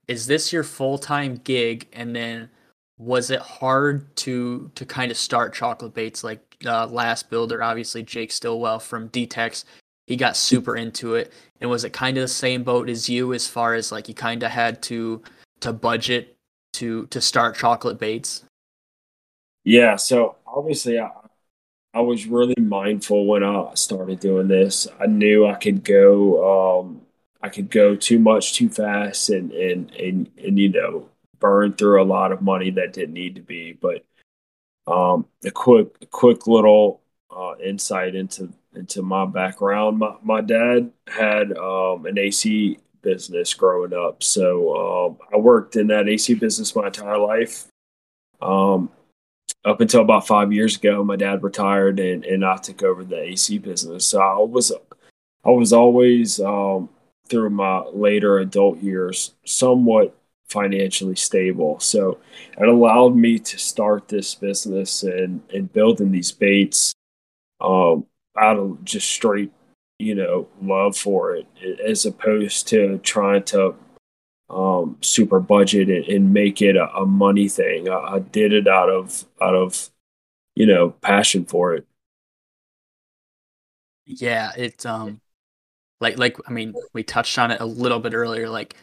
is 0.06 0.26
this 0.26 0.52
your 0.52 0.62
full-time 0.64 1.36
gig 1.42 1.88
and 1.92 2.14
then 2.14 2.48
was 2.98 3.30
it 3.30 3.40
hard 3.40 4.14
to 4.16 4.70
to 4.76 4.84
kind 4.86 5.10
of 5.10 5.16
start 5.16 5.52
chocolate 5.54 5.94
baits 5.94 6.22
like 6.22 6.49
uh, 6.66 6.86
last 6.86 7.30
builder 7.30 7.62
obviously 7.62 8.02
Jake 8.02 8.32
Stillwell 8.32 8.78
from 8.78 9.08
DTEX 9.10 9.64
he 10.06 10.16
got 10.16 10.36
super 10.36 10.76
into 10.76 11.14
it 11.14 11.32
and 11.60 11.70
was 11.70 11.84
it 11.84 11.92
kind 11.92 12.16
of 12.16 12.22
the 12.22 12.28
same 12.28 12.62
boat 12.62 12.88
as 12.88 13.08
you 13.08 13.32
as 13.32 13.46
far 13.46 13.74
as 13.74 13.92
like 13.92 14.08
you 14.08 14.14
kind 14.14 14.42
of 14.42 14.50
had 14.50 14.82
to 14.82 15.22
to 15.60 15.72
budget 15.72 16.36
to 16.72 17.06
to 17.06 17.20
start 17.20 17.56
chocolate 17.56 17.98
baits 17.98 18.44
Yeah. 19.64 19.96
So 19.96 20.36
obviously, 20.46 20.98
I 20.98 21.10
I 21.94 22.00
was 22.00 22.26
really 22.26 22.54
mindful 22.58 23.26
when 23.26 23.42
I 23.44 23.74
started 23.74 24.20
doing 24.20 24.48
this. 24.48 24.86
I 25.00 25.06
knew 25.06 25.46
I 25.46 25.54
could 25.54 25.84
go 25.84 26.80
um, 26.80 27.02
I 27.42 27.48
could 27.48 27.70
go 27.70 27.96
too 27.96 28.18
much 28.18 28.54
too 28.54 28.68
fast 28.68 29.30
and 29.30 29.52
and 29.52 29.90
and 29.94 30.30
and 30.42 30.58
you 30.58 30.70
know 30.70 31.08
burn 31.38 31.72
through 31.74 32.02
a 32.02 32.04
lot 32.04 32.32
of 32.32 32.42
money 32.42 32.70
that 32.70 32.92
didn't 32.92 33.14
need 33.14 33.34
to 33.36 33.42
be. 33.42 33.72
But 33.72 34.04
um, 34.90 35.26
a 35.44 35.50
quick 35.50 36.10
quick 36.10 36.46
little 36.46 37.00
uh, 37.34 37.54
insight 37.62 38.14
into 38.14 38.52
into 38.74 39.02
my 39.02 39.26
background. 39.26 39.98
My 39.98 40.16
my 40.22 40.40
dad 40.40 40.90
had 41.08 41.56
um, 41.56 42.06
an 42.06 42.18
AC 42.18 42.78
business 43.02 43.54
growing 43.54 43.94
up, 43.94 44.22
so 44.22 45.08
um, 45.08 45.18
I 45.32 45.36
worked 45.36 45.76
in 45.76 45.86
that 45.88 46.08
AC 46.08 46.34
business 46.34 46.74
my 46.74 46.86
entire 46.86 47.18
life. 47.18 47.66
Um, 48.42 48.90
up 49.64 49.80
until 49.80 50.00
about 50.00 50.26
five 50.26 50.52
years 50.52 50.76
ago, 50.76 51.04
my 51.04 51.16
dad 51.16 51.42
retired 51.42 52.00
and, 52.00 52.24
and 52.24 52.44
I 52.44 52.56
took 52.56 52.82
over 52.82 53.04
the 53.04 53.20
AC 53.20 53.58
business. 53.58 54.06
So 54.06 54.20
I 54.20 54.38
was 54.38 54.72
I 55.44 55.50
was 55.50 55.72
always 55.72 56.40
um, 56.40 56.88
through 57.28 57.50
my 57.50 57.80
later 57.92 58.38
adult 58.38 58.78
years 58.78 59.34
somewhat 59.44 60.16
financially 60.50 61.16
stable. 61.16 61.78
So 61.80 62.18
it 62.58 62.68
allowed 62.68 63.16
me 63.16 63.38
to 63.38 63.58
start 63.58 64.08
this 64.08 64.34
business 64.34 65.02
and, 65.02 65.42
and 65.54 65.72
building 65.72 66.10
these 66.10 66.32
baits 66.32 66.92
um, 67.60 68.06
out 68.38 68.56
of 68.58 68.84
just 68.84 69.08
straight, 69.08 69.52
you 69.98 70.14
know, 70.14 70.48
love 70.60 70.96
for 70.96 71.36
it, 71.36 71.46
as 71.84 72.04
opposed 72.04 72.68
to 72.68 72.98
trying 72.98 73.44
to 73.44 73.74
um, 74.48 74.96
super 75.00 75.38
budget 75.38 75.88
and, 75.88 76.04
and 76.06 76.32
make 76.32 76.60
it 76.60 76.76
a, 76.76 76.92
a 76.94 77.06
money 77.06 77.48
thing. 77.48 77.88
I, 77.88 78.14
I 78.14 78.18
did 78.18 78.52
it 78.52 78.66
out 78.66 78.90
of 78.90 79.24
out 79.40 79.54
of 79.54 79.90
you 80.56 80.66
know 80.66 80.90
passion 80.90 81.44
for 81.44 81.74
it. 81.74 81.86
Yeah, 84.06 84.50
it's 84.56 84.84
um 84.84 85.20
like 86.00 86.18
like 86.18 86.36
I 86.48 86.50
mean, 86.52 86.74
we 86.92 87.04
touched 87.04 87.38
on 87.38 87.52
it 87.52 87.60
a 87.60 87.66
little 87.66 88.00
bit 88.00 88.14
earlier 88.14 88.48
like 88.48 88.74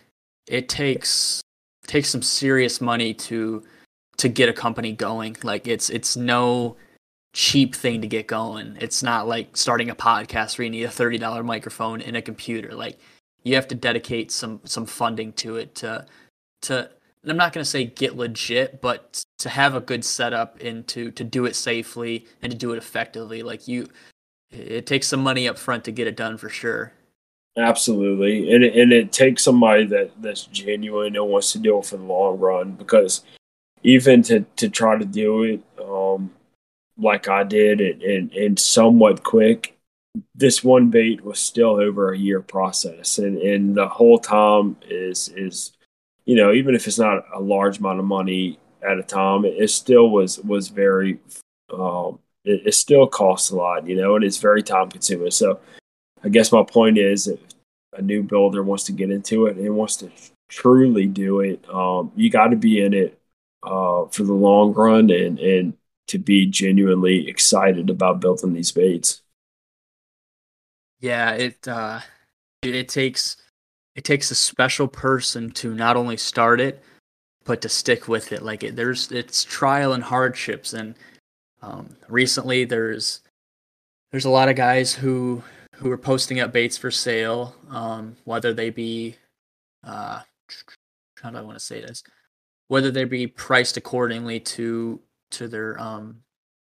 it 0.48 0.70
takes 0.70 1.42
takes 1.88 2.10
some 2.10 2.22
serious 2.22 2.80
money 2.82 3.14
to 3.14 3.64
to 4.18 4.30
get 4.30 4.50
a 4.50 4.54
company 4.54 4.92
going. 4.92 5.38
Like 5.44 5.68
it's 5.68 5.90
it's 5.90 6.16
no 6.16 6.78
cheap 7.34 7.76
thing 7.76 8.02
to 8.02 8.08
get 8.08 8.28
going. 8.28 8.78
It's 8.80 9.04
not 9.04 9.28
like 9.28 9.56
starting 9.58 9.90
a 9.90 9.96
podcast 9.96 10.58
where 10.58 10.66
you 10.66 10.72
need 10.72 10.84
a 10.84 10.92
thirty 10.92 11.18
dollar 11.18 11.44
microphone 11.44 12.02
and 12.02 12.16
a 12.16 12.22
computer. 12.22 12.74
Like 12.74 13.00
you 13.44 13.56
have 13.56 13.68
to 13.70 13.76
dedicate 13.76 14.32
some 14.32 14.62
some 14.66 14.86
funding 14.86 15.34
to 15.34 15.56
it 15.58 15.76
to 15.76 16.06
to 16.64 16.90
I'm 17.28 17.38
not 17.38 17.54
going 17.54 17.64
to 17.64 17.70
say 17.70 17.86
get 17.86 18.16
legit, 18.16 18.82
but 18.82 19.24
to 19.40 19.50
have 19.50 19.76
a 19.76 19.82
good 19.82 20.06
setup 20.06 20.60
and 20.62 20.88
to 20.90 21.12
to 21.12 21.24
do 21.24 21.46
it 21.46 21.56
safely 21.56 22.26
and 22.42 22.52
to 22.52 22.58
do 22.58 22.72
it 22.74 22.78
effectively. 22.78 23.44
Like 23.44 23.68
you, 23.68 23.88
it 24.52 24.86
takes 24.86 25.08
some 25.08 25.22
money 25.22 25.48
up 25.48 25.58
front 25.58 25.84
to 25.86 25.92
get 25.92 26.08
it 26.08 26.16
done 26.16 26.38
for 26.38 26.50
sure. 26.50 26.94
Absolutely, 27.58 28.54
and 28.54 28.64
it, 28.64 28.76
and 28.76 28.94
it 28.94 29.12
takes 29.12 29.44
somebody 29.44 29.86
that 29.88 30.12
that's 30.22 30.46
genuine 30.46 31.16
and 31.16 31.28
wants 31.28 31.54
to 31.54 31.60
do 31.60 31.80
it 31.80 31.86
for 31.86 31.98
the 31.98 32.04
long 32.04 32.38
run. 32.40 32.74
Because 32.74 33.24
even 33.84 34.22
to 34.24 34.42
to 34.58 34.70
try 34.70 34.98
to 34.98 35.06
do 35.06 35.44
it, 35.44 35.62
um, 35.84 36.32
like 36.98 37.28
I 37.28 37.44
did, 37.44 37.82
and 37.82 38.04
and, 38.04 38.32
and 38.34 38.60
somewhat 38.60 39.24
quick, 39.24 39.78
this 40.36 40.64
one 40.64 40.90
bait 40.92 41.24
was 41.26 41.40
still 41.40 41.72
over 41.82 42.12
a 42.14 42.18
year 42.18 42.42
process, 42.42 43.18
and 43.18 43.38
and 43.40 43.76
the 43.76 43.88
whole 43.88 44.20
time 44.20 44.78
is 44.90 45.30
is 45.30 45.74
you 46.26 46.36
know, 46.36 46.52
even 46.54 46.76
if 46.76 46.88
it's 46.88 47.00
not 47.00 47.26
a 47.34 47.40
large 47.40 47.80
amount 47.80 48.00
of 48.00 48.06
money 48.06 48.60
at 48.88 49.00
a 49.00 49.04
time, 49.04 49.46
it, 49.46 49.70
still 49.70 50.10
was 50.10 50.40
was 50.40 50.68
very, 50.68 51.20
um, 51.74 52.20
it, 52.44 52.68
it, 52.68 52.74
still 52.74 53.08
costs 53.08 53.50
a 53.50 53.56
lot, 53.56 53.88
you 53.88 53.96
know, 53.96 54.16
and 54.16 54.26
it's 54.26 54.38
very 54.38 54.62
time 54.62 54.90
consuming. 54.90 55.32
So, 55.32 55.60
I 56.24 56.30
guess 56.30 56.52
my 56.52 56.64
point 56.64 56.98
is, 56.98 57.28
a 57.98 58.02
new 58.02 58.24
builder 58.24 58.64
wants 58.64 58.86
to 58.86 58.92
get 58.92 59.12
into 59.12 59.48
it 59.48 59.58
and 59.58 59.76
wants 59.76 59.98
to 59.98 60.12
truly 60.48 61.06
do 61.06 61.42
it, 61.42 61.64
um, 61.70 62.12
you 62.16 62.30
got 62.30 62.48
to 62.48 62.56
be 62.56 62.82
in 62.82 62.94
it 62.94 63.20
uh, 63.64 64.06
for 64.06 64.24
the 64.24 64.34
long 64.34 64.74
run 64.74 65.10
and 65.10 65.40
and 65.40 65.74
to 66.08 66.18
be 66.18 66.46
genuinely 66.46 67.28
excited 67.28 67.90
about 67.90 68.22
building 68.22 68.54
these 68.54 68.72
baits. 68.72 69.22
Yeah, 71.00 71.32
it 71.32 71.68
uh, 71.68 72.00
it 72.62 72.90
takes 72.90 73.38
it 73.96 74.04
takes 74.04 74.32
a 74.32 74.36
special 74.36 74.88
person 74.88 75.52
to 75.52 75.74
not 75.74 75.98
only 75.98 76.18
start 76.18 76.62
it 76.62 76.84
but 77.44 77.62
to 77.62 77.70
stick 77.70 78.08
with 78.08 78.32
it 78.32 78.44
like 78.44 78.64
it, 78.64 78.76
there's 78.76 79.12
it's 79.12 79.44
trial 79.44 79.94
and 79.94 80.04
hardships 80.04 80.74
and 80.74 80.96
um, 81.62 81.96
recently 82.10 82.66
there's 82.66 83.22
there's 84.12 84.26
a 84.26 84.30
lot 84.30 84.50
of 84.50 84.56
guys 84.56 84.94
who 84.94 85.42
who 85.78 85.92
are 85.92 85.98
posting 85.98 86.40
up 86.40 86.52
baits 86.52 86.78
for 86.78 86.92
sale 86.92 87.56
um, 87.70 88.16
whether 88.26 88.54
they 88.54 88.70
be 88.70 89.16
uh, 89.84 90.22
how 91.22 91.30
do 91.30 91.38
i 91.38 91.42
want 91.42 91.58
to 91.58 91.64
say 91.64 91.82
this? 91.82 92.04
Whether 92.68 92.92
they 92.92 93.06
be 93.06 93.28
priced 93.28 93.78
accordingly 93.78 94.40
to 94.42 95.00
to 95.32 95.48
their 95.48 95.80
um 95.80 96.18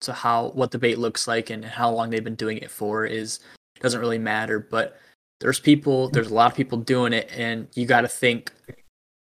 to 0.01 0.13
how 0.13 0.49
what 0.51 0.71
the 0.71 0.79
bait 0.79 0.99
looks 0.99 1.27
like 1.27 1.51
and 1.51 1.65
how 1.65 1.91
long 1.91 2.11
they've 2.11 2.23
been 2.23 2.35
doing 2.35 2.59
it 2.59 2.71
for 2.71 3.07
is 3.07 3.41
doesn't 3.81 4.01
really 4.01 4.19
matter 4.19 4.61
but 4.61 4.99
there's 5.41 5.59
people 5.59 6.09
there's 6.11 6.31
a 6.31 6.35
lot 6.35 6.51
of 6.51 6.57
people 6.57 6.79
doing 6.79 7.13
it 7.13 7.29
and 7.37 7.69
you 7.75 7.87
got 7.87 8.03
to 8.03 8.09
think 8.09 8.53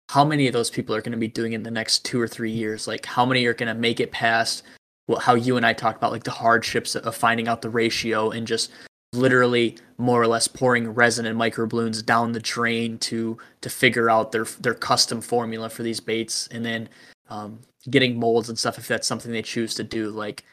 how 0.10 0.26
many 0.26 0.46
of 0.48 0.54
those 0.54 0.70
people 0.70 0.94
are 0.94 1.02
going 1.02 1.14
to 1.14 1.18
be 1.18 1.28
doing 1.28 1.54
it 1.54 1.58
in 1.58 1.64
the 1.64 1.72
next 1.72 2.04
two 2.04 2.20
or 2.20 2.28
three 2.28 2.52
years? 2.52 2.86
Like 2.86 3.06
how 3.06 3.26
many 3.26 3.46
are 3.46 3.54
going 3.54 3.74
to 3.74 3.80
make 3.80 4.02
it 4.02 4.12
past 4.12 4.64
well, 5.08 5.20
how 5.20 5.36
you 5.36 5.58
and 5.58 5.66
i 5.66 5.74
talked 5.74 5.98
about 5.98 6.12
like 6.12 6.24
the 6.24 6.32
hardships 6.32 6.96
of 6.96 7.16
finding 7.16 7.48
out 7.48 7.62
the 7.62 7.70
ratio 7.70 8.30
and 8.32 8.46
just 8.46 8.72
literally 9.14 9.78
more 9.98 10.22
or 10.22 10.28
less 10.28 10.48
pouring 10.48 10.90
resin 10.90 11.26
and 11.26 11.38
microbloons 11.38 12.06
down 12.06 12.32
the 12.32 12.40
drain 12.40 12.98
to 12.98 13.38
to 13.62 13.70
figure 13.70 14.10
out 14.10 14.32
their 14.32 14.46
their 14.60 14.74
custom 14.74 15.22
formula 15.22 15.70
for 15.70 15.84
these 15.84 16.00
baits 16.00 16.48
and 16.48 16.66
then 16.66 16.88
um, 17.30 17.60
getting 17.90 18.20
molds 18.20 18.50
and 18.50 18.58
stuff 18.58 18.78
if 18.78 18.88
that's 18.88 19.08
something 19.08 19.32
they 19.32 19.42
choose 19.42 19.74
to 19.76 19.84
do. 19.84 20.10
Like 20.10 20.44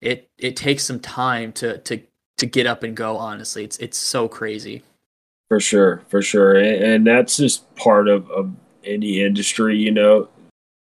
it 0.00 0.28
it 0.38 0.56
takes 0.56 0.84
some 0.84 1.00
time 1.00 1.52
to 1.52 1.78
to 1.78 2.00
to 2.38 2.46
get 2.46 2.66
up 2.66 2.82
and 2.82 2.96
go 2.96 3.16
honestly. 3.16 3.64
It's 3.64 3.78
it's 3.78 3.98
so 3.98 4.28
crazy. 4.28 4.82
For 5.48 5.60
sure, 5.60 6.02
for 6.08 6.22
sure, 6.22 6.56
and, 6.56 6.82
and 6.82 7.06
that's 7.06 7.36
just 7.36 7.74
part 7.74 8.08
of, 8.08 8.30
of 8.30 8.52
any 8.84 9.22
industry. 9.22 9.76
You 9.76 9.90
know, 9.90 10.28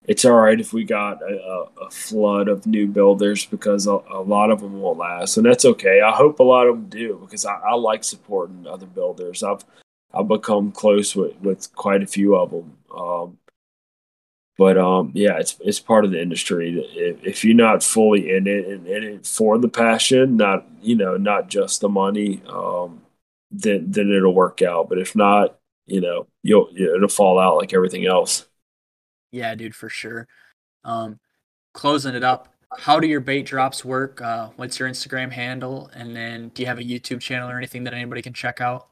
it's 0.06 0.24
all 0.24 0.32
right 0.32 0.60
if 0.60 0.72
we 0.72 0.84
got 0.84 1.20
a, 1.22 1.66
a 1.82 1.90
flood 1.90 2.48
of 2.48 2.66
new 2.66 2.86
builders 2.86 3.44
because 3.44 3.86
a, 3.86 3.98
a, 4.10 4.22
lot 4.22 4.50
of 4.50 4.60
them 4.60 4.80
won't 4.80 4.98
last, 4.98 5.36
and 5.36 5.46
that's 5.46 5.64
okay. 5.64 6.00
I 6.00 6.12
hope 6.12 6.38
a 6.38 6.44
lot 6.44 6.68
of 6.68 6.76
them 6.76 6.88
do 6.88 7.18
because 7.20 7.44
I, 7.44 7.54
I 7.54 7.74
like 7.74 8.04
supporting 8.04 8.66
other 8.66 8.86
builders. 8.86 9.42
I've 9.42 9.64
I've 10.14 10.28
become 10.28 10.72
close 10.72 11.14
with, 11.14 11.36
with 11.40 11.74
quite 11.74 12.02
a 12.02 12.06
few 12.06 12.36
of 12.36 12.50
them. 12.50 12.76
Um, 12.96 13.38
but 14.58 14.78
um, 14.78 15.10
yeah, 15.14 15.38
it's 15.38 15.56
it's 15.60 15.80
part 15.80 16.04
of 16.04 16.12
the 16.12 16.22
industry. 16.22 16.80
If, 16.94 17.24
if 17.24 17.44
you're 17.44 17.54
not 17.54 17.82
fully 17.82 18.30
in 18.34 18.46
it 18.46 18.66
and 18.66 18.86
in 18.86 19.04
it 19.04 19.26
for 19.26 19.58
the 19.58 19.68
passion, 19.68 20.36
not 20.36 20.66
you 20.80 20.96
know 20.96 21.16
not 21.16 21.48
just 21.48 21.80
the 21.80 21.88
money, 21.88 22.42
um, 22.48 23.02
then 23.50 23.90
then 23.90 24.10
it'll 24.10 24.34
work 24.34 24.62
out. 24.62 24.88
But 24.88 24.98
if 24.98 25.14
not, 25.14 25.58
you 25.86 26.00
know, 26.00 26.26
you'll 26.42 26.68
it'll 26.74 27.08
fall 27.08 27.38
out 27.38 27.56
like 27.56 27.74
everything 27.74 28.06
else. 28.06 28.46
Yeah, 29.32 29.54
dude, 29.54 29.74
for 29.74 29.88
sure. 29.88 30.28
Um, 30.84 31.18
closing 31.74 32.14
it 32.14 32.24
up. 32.24 32.54
How 32.78 33.00
do 33.00 33.06
your 33.06 33.20
bait 33.20 33.46
drops 33.46 33.84
work? 33.84 34.20
Uh, 34.20 34.50
what's 34.56 34.78
your 34.78 34.88
Instagram 34.88 35.30
handle? 35.30 35.90
And 35.94 36.14
then 36.14 36.48
do 36.50 36.62
you 36.62 36.66
have 36.66 36.78
a 36.78 36.82
YouTube 36.82 37.20
channel 37.20 37.48
or 37.48 37.56
anything 37.56 37.84
that 37.84 37.94
anybody 37.94 38.22
can 38.22 38.32
check 38.32 38.60
out? 38.60 38.88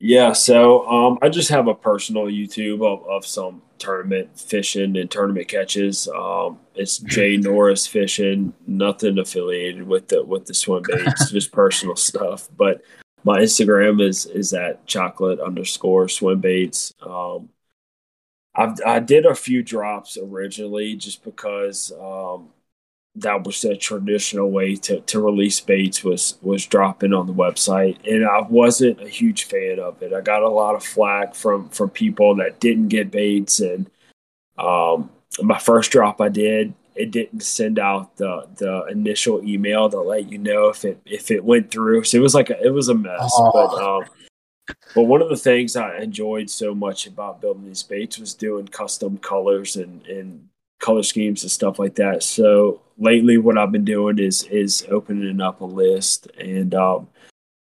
Yeah, 0.00 0.32
so 0.32 0.88
um, 0.88 1.18
I 1.22 1.28
just 1.28 1.48
have 1.48 1.66
a 1.66 1.74
personal 1.74 2.26
YouTube 2.26 2.86
of, 2.86 3.06
of 3.08 3.26
some 3.26 3.62
tournament 3.78 4.38
fishing 4.38 4.96
and 4.96 5.10
tournament 5.10 5.48
catches. 5.48 6.08
Um, 6.08 6.60
it's 6.74 6.98
Jay 6.98 7.36
Norris 7.36 7.86
fishing, 7.86 8.54
nothing 8.66 9.18
affiliated 9.18 9.82
with 9.82 10.08
the 10.08 10.22
with 10.22 10.46
the 10.46 10.54
swim 10.54 10.84
baits, 10.88 11.32
just 11.32 11.50
personal 11.50 11.96
stuff. 11.96 12.48
But 12.56 12.82
my 13.24 13.40
Instagram 13.40 14.00
is 14.00 14.26
is 14.26 14.52
at 14.52 14.86
chocolate 14.86 15.40
underscore 15.40 16.08
swim 16.08 16.40
baits. 16.40 16.94
Um, 17.02 17.48
i 18.58 18.74
I 18.84 18.98
did 19.00 19.24
a 19.24 19.34
few 19.34 19.62
drops 19.62 20.18
originally 20.18 20.96
just 20.96 21.24
because 21.24 21.92
um, 21.92 22.50
that 23.16 23.44
was 23.44 23.60
the 23.62 23.76
traditional 23.76 24.50
way 24.50 24.76
to, 24.76 25.00
to 25.00 25.20
release 25.20 25.60
baits 25.60 26.04
was 26.04 26.36
was 26.42 26.66
dropping 26.66 27.12
on 27.12 27.26
the 27.26 27.32
website, 27.32 27.98
and 28.06 28.26
I 28.26 28.40
wasn't 28.40 29.00
a 29.00 29.08
huge 29.08 29.44
fan 29.44 29.78
of 29.78 30.02
it. 30.02 30.12
I 30.12 30.20
got 30.20 30.42
a 30.42 30.48
lot 30.48 30.74
of 30.74 30.84
flack 30.84 31.34
from 31.34 31.68
from 31.70 31.90
people 31.90 32.34
that 32.36 32.60
didn't 32.60 32.88
get 32.88 33.10
baits, 33.10 33.60
and 33.60 33.90
um, 34.58 35.10
my 35.40 35.58
first 35.58 35.90
drop 35.92 36.20
I 36.20 36.28
did 36.28 36.74
it 36.98 37.12
didn't 37.12 37.40
send 37.40 37.78
out 37.78 38.16
the 38.16 38.46
the 38.56 38.84
initial 38.86 39.42
email 39.44 39.88
to 39.88 40.00
let 40.00 40.30
you 40.30 40.36
know 40.36 40.68
if 40.68 40.84
it 40.84 41.00
if 41.06 41.30
it 41.30 41.44
went 41.44 41.70
through. 41.70 42.04
So 42.04 42.18
it 42.18 42.20
was 42.20 42.34
like 42.34 42.50
a, 42.50 42.60
it 42.60 42.70
was 42.70 42.88
a 42.88 42.94
mess. 42.94 43.32
Oh. 43.34 43.50
But 43.52 43.82
um, 43.82 44.04
but 44.94 45.02
one 45.02 45.22
of 45.22 45.28
the 45.28 45.36
things 45.36 45.76
I 45.76 45.98
enjoyed 45.98 46.50
so 46.50 46.74
much 46.74 47.06
about 47.06 47.40
building 47.40 47.66
these 47.66 47.82
baits 47.82 48.18
was 48.18 48.34
doing 48.34 48.68
custom 48.68 49.18
colors 49.18 49.76
and 49.76 50.04
and 50.06 50.48
color 50.80 51.02
schemes 51.02 51.42
and 51.42 51.50
stuff 51.50 51.78
like 51.78 51.96
that. 51.96 52.22
So 52.22 52.80
lately, 52.98 53.38
what 53.38 53.58
I've 53.58 53.72
been 53.72 53.84
doing 53.84 54.18
is 54.18 54.44
is 54.44 54.86
opening 54.90 55.40
up 55.40 55.60
a 55.60 55.64
list, 55.64 56.26
and 56.38 56.74
um, 56.74 57.08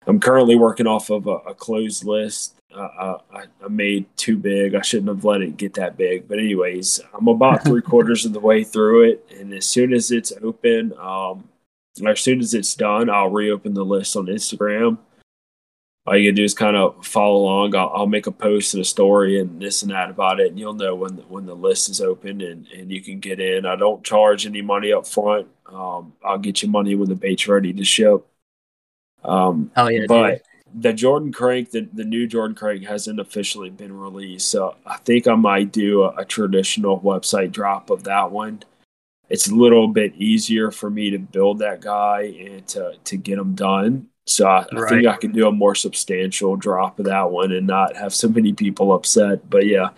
I'm 0.07 0.21
currently 0.21 0.57
working 0.57 0.87
off 0.87 1.11
of 1.11 1.27
a, 1.27 1.37
a 1.37 1.55
closed 1.55 2.05
list 2.05 2.55
uh, 2.75 3.19
I, 3.33 3.45
I, 3.65 3.69
made 3.69 4.07
too 4.17 4.37
big. 4.37 4.75
I 4.75 4.83
shouldn't 4.83 5.09
have 5.09 5.25
let 5.25 5.43
it 5.43 5.57
get 5.57 5.75
that 5.75 5.97
big. 5.97 6.29
But 6.29 6.39
anyways, 6.39 7.01
I'm 7.15 7.29
about 7.29 7.65
three 7.65 7.83
quarters 7.83 8.25
of 8.25 8.33
the 8.33 8.41
way 8.41 8.65
through 8.65 9.11
it, 9.11 9.27
and 9.39 9.53
as 9.53 9.67
soon 9.67 9.93
as 9.93 10.11
it's 10.11 10.33
open, 10.43 10.93
um, 10.99 11.49
as 12.07 12.21
soon 12.21 12.41
as 12.41 12.55
it's 12.55 12.75
done, 12.75 13.11
I'll 13.11 13.31
reopen 13.31 13.75
the 13.75 13.85
list 13.85 14.17
on 14.17 14.27
Instagram. 14.27 14.99
All 16.05 16.17
you 16.17 16.33
do 16.33 16.43
is 16.43 16.55
kind 16.55 16.77
of 16.77 17.07
follow 17.07 17.43
along. 17.43 17.77
I'll, 17.77 17.93
I'll, 17.95 18.07
make 18.07 18.27
a 18.27 18.33
post 18.33 18.75
and 18.75 18.81
a 18.81 18.85
story 18.85 19.39
and 19.39 19.61
this 19.61 19.83
and 19.83 19.93
that 19.93 20.11
about 20.11 20.41
it, 20.41 20.49
and 20.49 20.59
you'll 20.59 20.75
know 20.75 20.97
when 20.97 21.17
the, 21.17 21.23
when 21.23 21.47
the 21.47 21.55
list 21.55 21.89
is 21.89 22.01
open 22.01 22.41
and, 22.41 22.67
and 22.69 22.91
you 22.91 23.01
can 23.01 23.21
get 23.21 23.39
in. 23.39 23.67
I 23.67 23.77
don't 23.77 24.03
charge 24.03 24.45
any 24.45 24.63
money 24.63 24.93
up 24.93 25.07
front. 25.07 25.47
Um, 25.67 26.13
I'll 26.25 26.39
get 26.39 26.63
you 26.63 26.69
money 26.69 26.97
when 26.97 27.09
the 27.09 27.15
bait's 27.15 27.47
ready 27.47 27.73
to 27.73 27.85
ship. 27.85 28.27
Um, 29.25 29.71
oh 29.77 29.89
yeah, 29.89 30.07
but. 30.09 30.31
Dude 30.31 30.43
the 30.75 30.93
Jordan 30.93 31.33
Crank, 31.33 31.71
the, 31.71 31.89
the 31.93 32.05
new 32.05 32.27
Jordan 32.27 32.55
Crank 32.55 32.85
hasn't 32.85 33.21
officially 33.21 33.71
been 33.71 33.93
released. 33.93 34.49
So 34.49 34.77
I 34.87 34.97
think 34.99 35.29
I 35.29 35.35
might 35.35 35.73
do 35.73 36.05
a, 36.05 36.09
a, 36.17 36.25
traditional 36.25 37.01
website 37.01 37.53
drop 37.53 37.91
of 37.91 38.05
that 38.05 38.31
one. 38.31 38.63
It's 39.29 39.49
a 39.49 39.55
little 39.55 39.89
bit 39.89 40.15
easier 40.17 40.71
for 40.71 40.91
me 40.91 41.11
to 41.11 41.19
build 41.19 41.59
that 41.59 41.81
guy 41.81 42.23
and 42.23 42.67
to, 42.69 42.95
to 43.05 43.17
get 43.17 43.39
him 43.39 43.55
done. 43.55 44.09
So 44.33 44.47
I, 44.47 44.67
right. 44.73 44.85
I 44.85 44.89
think 44.89 45.07
I 45.07 45.17
can 45.17 45.33
do 45.33 45.47
a 45.47 45.53
more 45.53 45.75
substantial 45.75 46.57
drop 46.57 46.99
of 46.99 47.05
that 47.07 47.31
one 47.31 47.53
and 47.53 47.67
not 47.67 47.97
have 47.97 48.15
so 48.15 48.29
many 48.29 48.53
people 48.53 48.93
upset. 48.93 49.49
But 49.51 49.67
yeah, 49.67 49.91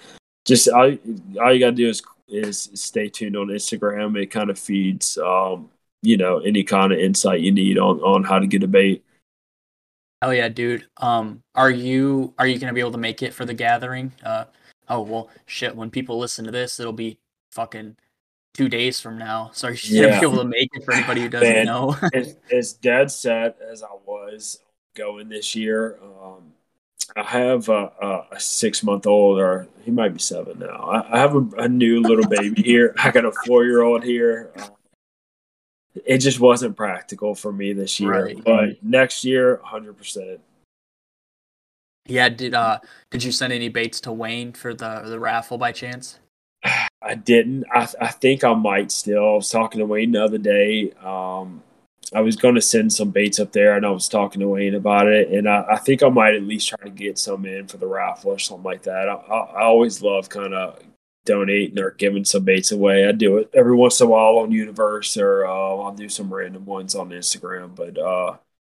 just 0.45 0.69
all, 0.69 0.97
all 1.41 1.53
you 1.53 1.61
got 1.61 1.71
to 1.71 1.73
do 1.73 1.89
is 1.89 2.03
is 2.29 2.71
stay 2.75 3.09
tuned 3.09 3.37
on 3.37 3.49
Instagram. 3.49 4.21
It 4.21 4.27
kind 4.27 4.51
of 4.51 4.59
feeds, 4.59 5.19
um, 5.19 5.71
you 6.03 6.17
know, 6.17 6.39
any 6.39 6.65
kind 6.65 6.93
of 6.93 6.99
insight 6.99 7.41
you 7.41 7.53
need 7.53 7.79
on, 7.79 8.01
on 8.01 8.25
how 8.25 8.39
to 8.39 8.47
get 8.47 8.63
a 8.63 8.69
bait. 8.69 9.05
Hell 10.21 10.35
yeah, 10.35 10.49
dude. 10.49 10.87
Um, 10.97 11.43
are 11.55 11.71
you 11.71 12.35
are 12.39 12.47
you 12.47 12.59
gonna 12.59 12.73
be 12.73 12.81
able 12.81 12.93
to 12.93 12.99
make 12.99 13.23
it 13.23 13.35
for 13.35 13.45
the 13.45 13.55
gathering? 13.55 14.13
Uh, 14.25 14.47
oh 14.89 15.03
well, 15.03 15.31
shit. 15.47 15.77
When 15.77 15.91
people 15.91 16.19
listen 16.19 16.45
to 16.47 16.51
this, 16.51 16.81
it'll 16.81 16.93
be 16.93 17.19
fucking 17.53 17.97
two 18.55 18.69
days 18.69 19.01
from 19.01 19.19
now. 19.19 19.51
So 19.53 19.69
you 19.69 20.03
gonna 20.03 20.21
be 20.21 20.27
able 20.27 20.39
to 20.39 20.45
make 20.45 20.71
it 20.75 20.85
for 20.85 20.95
anybody 20.95 21.23
who 21.23 21.29
doesn't 21.29 21.49
Man, 21.49 21.67
know? 21.67 21.97
as, 22.15 22.37
as 22.51 22.73
dead 22.73 23.11
set 23.11 23.59
as 23.61 23.83
I 23.83 23.93
was 24.07 24.61
going 24.95 25.29
this 25.29 25.55
year, 25.55 25.99
um, 26.03 26.53
I 27.17 27.25
have 27.25 27.69
a, 27.69 28.27
a, 28.33 28.41
six 28.41 28.83
month 28.83 29.07
old, 29.07 29.39
or 29.39 29.69
he 29.83 29.91
might 29.91 30.15
be 30.15 30.21
seven 30.21 30.59
now. 30.61 30.85
I, 30.85 31.17
I 31.17 31.19
have 31.19 31.35
a, 31.35 31.47
a, 31.59 31.69
new 31.69 32.01
little 32.01 32.27
baby 32.29 32.63
here. 32.63 32.95
I 32.99 33.11
got 33.11 33.25
a 33.25 33.33
four 33.45 33.65
year 33.65 33.83
old 33.83 34.03
here. 34.03 34.51
Uh, 34.57 34.69
it 36.07 36.19
just 36.19 36.41
wasn't 36.41 36.77
practical 36.77 37.35
for 37.35 37.53
me 37.53 37.73
this 37.73 38.01
year, 38.01 38.25
right. 38.25 38.45
but 38.45 38.83
next 38.83 39.25
year, 39.25 39.61
hundred 39.63 39.97
percent. 39.97 40.41
Yeah, 42.07 42.29
did 42.29 42.55
uh 42.55 42.81
did 43.11 43.23
you 43.23 43.33
send 43.33 43.53
any 43.53 43.69
baits 43.69 44.01
to 44.03 44.13
Wayne 44.13 44.53
for 44.53 44.75
the 44.75 45.03
the 45.07 45.21
raffle 45.21 45.57
by 45.57 45.73
chance? 45.73 46.19
I 47.05 47.15
didn't. 47.15 47.65
I 47.73 47.89
I 48.01 48.09
think 48.09 48.45
I 48.45 48.55
might 48.55 48.91
still. 48.91 49.33
I 49.33 49.35
was 49.35 49.51
talking 49.51 49.81
to 49.81 49.87
Wayne 49.87 50.13
the 50.13 50.25
other 50.25 50.39
day. 50.39 50.93
Um, 51.03 51.63
I 52.15 52.21
was 52.21 52.37
going 52.37 52.55
to 52.55 52.61
send 52.61 52.93
some 52.93 53.11
baits 53.11 53.41
up 53.41 53.53
there, 53.53 53.77
and 53.77 53.85
I 53.85 53.91
was 53.91 54.09
talking 54.09 54.41
to 54.41 54.49
Wayne 54.49 54.75
about 54.75 55.09
it, 55.09 55.31
and 55.31 55.49
I, 55.49 55.65
I, 55.71 55.77
think 55.77 56.03
I 56.03 56.09
might 56.09 56.35
at 56.35 56.43
least 56.43 56.69
try 56.69 56.79
to 56.85 56.91
get 56.91 57.19
some 57.19 57.47
in 57.47 57.67
for 57.67 57.77
the 57.77 57.87
raffle 57.87 58.31
or 58.33 58.39
something 58.39 58.65
like 58.65 58.83
that. 58.83 59.09
I, 59.09 59.15
I, 59.15 59.39
I 59.39 59.63
always 59.63 60.03
love 60.03 60.29
kind 60.29 60.55
of 60.55 60.79
donating 61.25 61.79
or 61.79 61.93
giving 61.93 62.25
some 62.25 62.45
baits 62.45 62.73
away. 62.73 63.07
I 63.09 63.13
do 63.13 63.39
it 63.39 63.51
every 63.55 63.75
once 63.75 64.01
in 64.01 64.07
a 64.07 64.11
while 64.11 64.39
on 64.39 64.53
Universe, 64.53 65.17
or 65.17 65.47
uh, 65.47 65.51
I'll 65.51 65.95
do 65.95 66.09
some 66.09 66.33
random 66.33 66.65
ones 66.67 66.95
on 66.95 67.11
Instagram. 67.11 67.75
But 67.75 67.99
uh, 67.99 68.37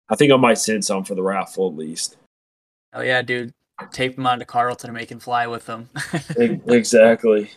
I 0.09 0.17
think 0.17 0.33
I 0.33 0.37
might 0.37 0.59
send 0.59 0.85
some 0.85 1.05
for 1.05 1.15
the 1.15 1.23
raffle 1.23 1.69
at 1.69 1.77
least. 1.77 2.17
Oh 2.93 3.01
yeah, 3.01 3.23
dude! 3.23 3.53
Tape 3.91 4.17
them 4.17 4.27
onto 4.27 4.45
Carlton 4.45 4.91
and 4.91 4.97
make 4.97 5.11
him 5.11 5.19
fly 5.19 5.47
with 5.47 5.67
them. 5.67 5.89
exactly. 6.37 7.51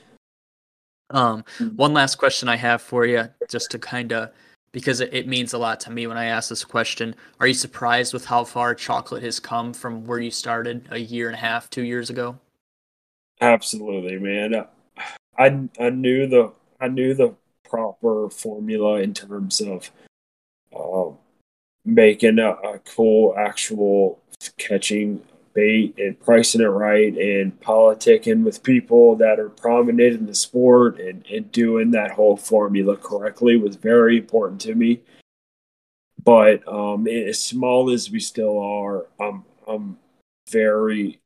Um, 1.09 1.45
one 1.75 1.93
last 1.93 2.15
question 2.15 2.49
I 2.49 2.57
have 2.57 2.81
for 2.81 3.05
you, 3.05 3.29
just 3.49 3.71
to 3.71 3.79
kind 3.79 4.11
of 4.11 4.31
because 4.73 4.99
it, 4.99 5.13
it, 5.13 5.27
means 5.27 5.53
a 5.53 5.57
lot 5.57 5.79
to 5.81 5.91
me 5.91 6.05
when 6.05 6.17
I 6.17 6.25
ask 6.25 6.49
this 6.49 6.65
question. 6.65 7.15
Are 7.39 7.47
you 7.47 7.53
surprised 7.53 8.13
with 8.13 8.25
how 8.25 8.43
far 8.43 8.75
chocolate 8.75 9.23
has 9.23 9.39
come 9.39 9.73
from 9.73 10.05
where 10.05 10.19
you 10.19 10.29
started 10.29 10.87
a 10.91 10.99
year 10.99 11.27
and 11.27 11.35
a 11.35 11.39
half, 11.39 11.69
two 11.69 11.83
years 11.83 12.09
ago? 12.09 12.37
Absolutely, 13.39 14.19
man. 14.19 14.65
I 15.37 15.69
I 15.79 15.89
knew 15.89 16.27
the 16.27 16.51
I 16.79 16.87
knew 16.89 17.13
the 17.13 17.33
proper 17.63 18.29
formula 18.29 19.01
in 19.01 19.13
terms 19.13 19.61
of 19.61 19.91
um, 20.77 21.17
making 21.85 22.39
a, 22.39 22.51
a 22.51 22.79
cool 22.79 23.35
actual 23.37 24.19
catching 24.57 25.21
bait 25.57 25.95
and 25.97 26.19
pricing 26.19 26.61
it 26.61 26.65
right 26.65 27.17
and 27.17 27.59
politicking 27.61 28.43
with 28.43 28.61
people 28.61 29.15
that 29.15 29.39
are 29.39 29.49
prominent 29.49 30.13
in 30.13 30.27
the 30.27 30.35
sport 30.35 30.99
and, 30.99 31.25
and 31.25 31.51
doing 31.51 31.89
that 31.89 32.11
whole 32.11 32.37
formula 32.37 32.95
correctly 32.95 33.57
was 33.57 33.75
very 33.75 34.19
important 34.19 34.61
to 34.61 34.75
me. 34.75 35.01
But 36.23 36.65
um, 36.67 37.07
as 37.07 37.41
small 37.41 37.89
as 37.89 38.11
we 38.11 38.19
still 38.19 38.59
are, 38.59 39.07
I'm 39.19 39.45
I'm 39.67 39.97
very 40.51 41.19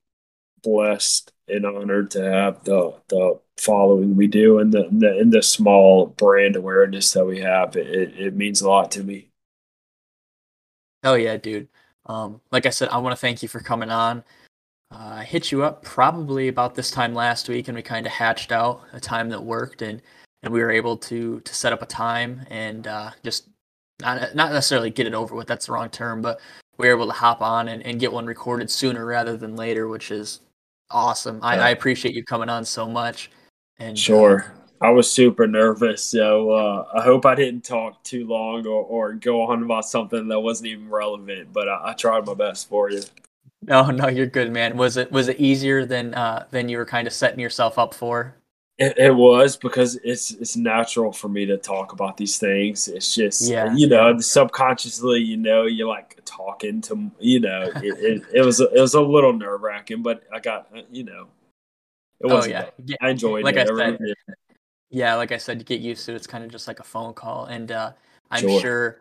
blessed 0.64 1.34
and 1.50 1.66
honored 1.66 2.12
to 2.12 2.24
have 2.24 2.64
the 2.64 2.94
the 3.10 3.38
following 3.58 4.16
we 4.16 4.28
do 4.28 4.60
and 4.60 4.72
the, 4.72 4.88
the 4.92 5.18
and 5.20 5.34
the 5.34 5.44
small 5.44 6.06
brand 6.06 6.56
awareness 6.56 7.12
that 7.12 7.26
we 7.26 7.42
have. 7.42 7.76
It, 7.76 8.18
it, 8.18 8.36
means 8.36 8.62
a 8.62 8.70
lot 8.70 8.92
to 8.92 9.04
me. 9.04 9.28
Hell 11.04 11.18
yeah, 11.18 11.36
dude. 11.36 11.68
Um, 12.06 12.42
like 12.52 12.66
I 12.66 12.70
said, 12.70 12.90
I 12.90 12.98
want 12.98 13.14
to 13.14 13.20
thank 13.20 13.42
you 13.44 13.50
for 13.50 13.60
coming 13.60 13.90
on. 13.90 14.24
Uh, 14.92 15.16
I 15.20 15.24
hit 15.24 15.52
you 15.52 15.64
up 15.64 15.84
probably 15.84 16.48
about 16.48 16.76
this 16.76 16.92
time 16.92 17.14
last 17.14 17.48
week, 17.48 17.68
and 17.68 17.76
we 17.76 17.82
kind 17.82 18.06
of 18.06 18.12
hatched 18.12 18.52
out 18.52 18.82
a 18.94 19.00
time 19.00 19.30
that 19.30 19.42
worked, 19.42 19.82
and 19.82 20.02
and 20.44 20.52
we 20.52 20.62
were 20.62 20.72
able 20.72 20.98
to 20.98 21.40
to 21.40 21.56
set 21.56 21.74
up 21.74 21.82
a 21.82 21.86
time 21.86 22.46
and 22.50 22.88
uh, 22.88 23.12
just 23.24 23.48
not 24.02 24.36
not 24.36 24.52
necessarily 24.52 24.90
get 24.90 25.08
it 25.08 25.14
over 25.14 25.36
with. 25.36 25.48
That's 25.48 25.68
the 25.68 25.74
wrong 25.74 25.90
term, 25.90 26.22
but 26.22 26.42
we 26.78 26.88
were 26.88 26.96
able 26.96 27.08
to 27.08 27.14
hop 27.14 27.42
on 27.42 27.68
and, 27.68 27.84
and 27.84 28.00
get 28.00 28.12
one 28.12 28.26
recorded 28.26 28.70
sooner 28.70 29.06
rather 29.06 29.38
than 29.38 29.56
later, 29.56 29.88
which 29.88 30.12
is 30.12 30.42
awesome. 30.90 31.40
I, 31.44 31.58
I 31.58 31.70
appreciate 31.70 32.16
you 32.16 32.24
coming 32.24 32.50
on 32.50 32.66
so 32.66 32.88
much. 32.88 33.30
And 33.80 33.94
uh, 33.94 34.00
sure. 34.00 34.54
I 34.82 34.90
was 34.90 35.12
super 35.12 35.46
nervous, 35.46 36.04
so 36.04 36.50
uh, 36.50 36.88
I 36.96 37.02
hope 37.02 37.28
I 37.28 37.36
didn't 37.36 37.64
talk 37.64 38.04
too 38.04 38.26
long 38.26 38.66
or, 38.66 38.84
or 38.84 39.14
go 39.14 39.42
on 39.44 39.62
about 39.62 39.86
something 39.86 40.28
that 40.28 40.40
wasn't 40.40 40.70
even 40.70 40.90
relevant. 40.90 41.54
But 41.54 41.70
I, 41.70 41.92
I 41.92 41.94
tried 41.94 42.26
my 42.26 42.34
best 42.34 42.68
for 42.68 42.90
you. 42.90 43.04
No, 43.62 43.92
no, 43.92 44.08
you're 44.08 44.26
good, 44.26 44.52
man. 44.52 44.76
Was 44.76 44.98
it 44.98 45.12
was 45.12 45.28
it 45.28 45.40
easier 45.40 45.86
than 45.86 46.16
uh, 46.16 46.48
than 46.50 46.68
you 46.68 46.78
were 46.80 46.86
kind 46.86 47.06
of 47.06 47.14
setting 47.14 47.40
yourself 47.40 47.78
up 47.78 47.94
for? 47.94 48.36
It, 48.80 48.98
it, 48.98 49.16
was 49.16 49.56
because 49.58 49.98
it's 50.04 50.32
it's 50.32 50.58
natural 50.58 51.12
for 51.12 51.30
me 51.30 51.46
to 51.46 51.58
talk 51.58 51.92
about 51.94 52.18
these 52.18 52.40
things. 52.40 52.88
It's 52.88 53.14
just 53.14 53.48
yeah. 53.48 53.72
you 53.76 53.88
know 53.88 54.18
subconsciously, 54.20 55.20
you 55.20 55.38
know, 55.38 55.66
you're 55.68 55.88
like 55.88 56.20
talking 56.26 56.82
to 56.82 57.12
you 57.20 57.40
know. 57.40 57.70
it, 57.76 58.00
it, 58.00 58.24
it 58.34 58.42
was 58.42 58.60
it 58.60 58.74
was 58.74 58.96
a 58.96 59.02
little 59.02 59.34
nerve 59.34 59.62
wracking, 59.62 60.02
but 60.02 60.24
I 60.34 60.40
got 60.40 60.68
you 60.90 61.04
know. 61.04 61.28
It 62.20 62.28
was 62.28 62.48
oh 62.48 62.50
yeah. 62.50 62.70
yeah, 62.84 62.96
I 63.00 63.10
enjoyed 63.10 63.44
like 63.44 63.58
it. 63.58 63.70
I 63.70 63.76
said, 63.76 64.00
yeah, 64.92 65.16
like 65.16 65.32
I 65.32 65.38
said, 65.38 65.60
to 65.60 65.66
get 65.66 65.80
used 65.80 66.06
to 66.06 66.12
it, 66.12 66.16
it's 66.16 66.28
kind 66.28 66.44
of 66.44 66.52
just 66.52 66.68
like 66.68 66.80
a 66.80 66.84
phone 66.84 67.14
call, 67.14 67.46
and 67.46 67.72
uh, 67.72 67.92
I'm 68.30 68.42
sure. 68.42 68.62
sure. 68.62 68.98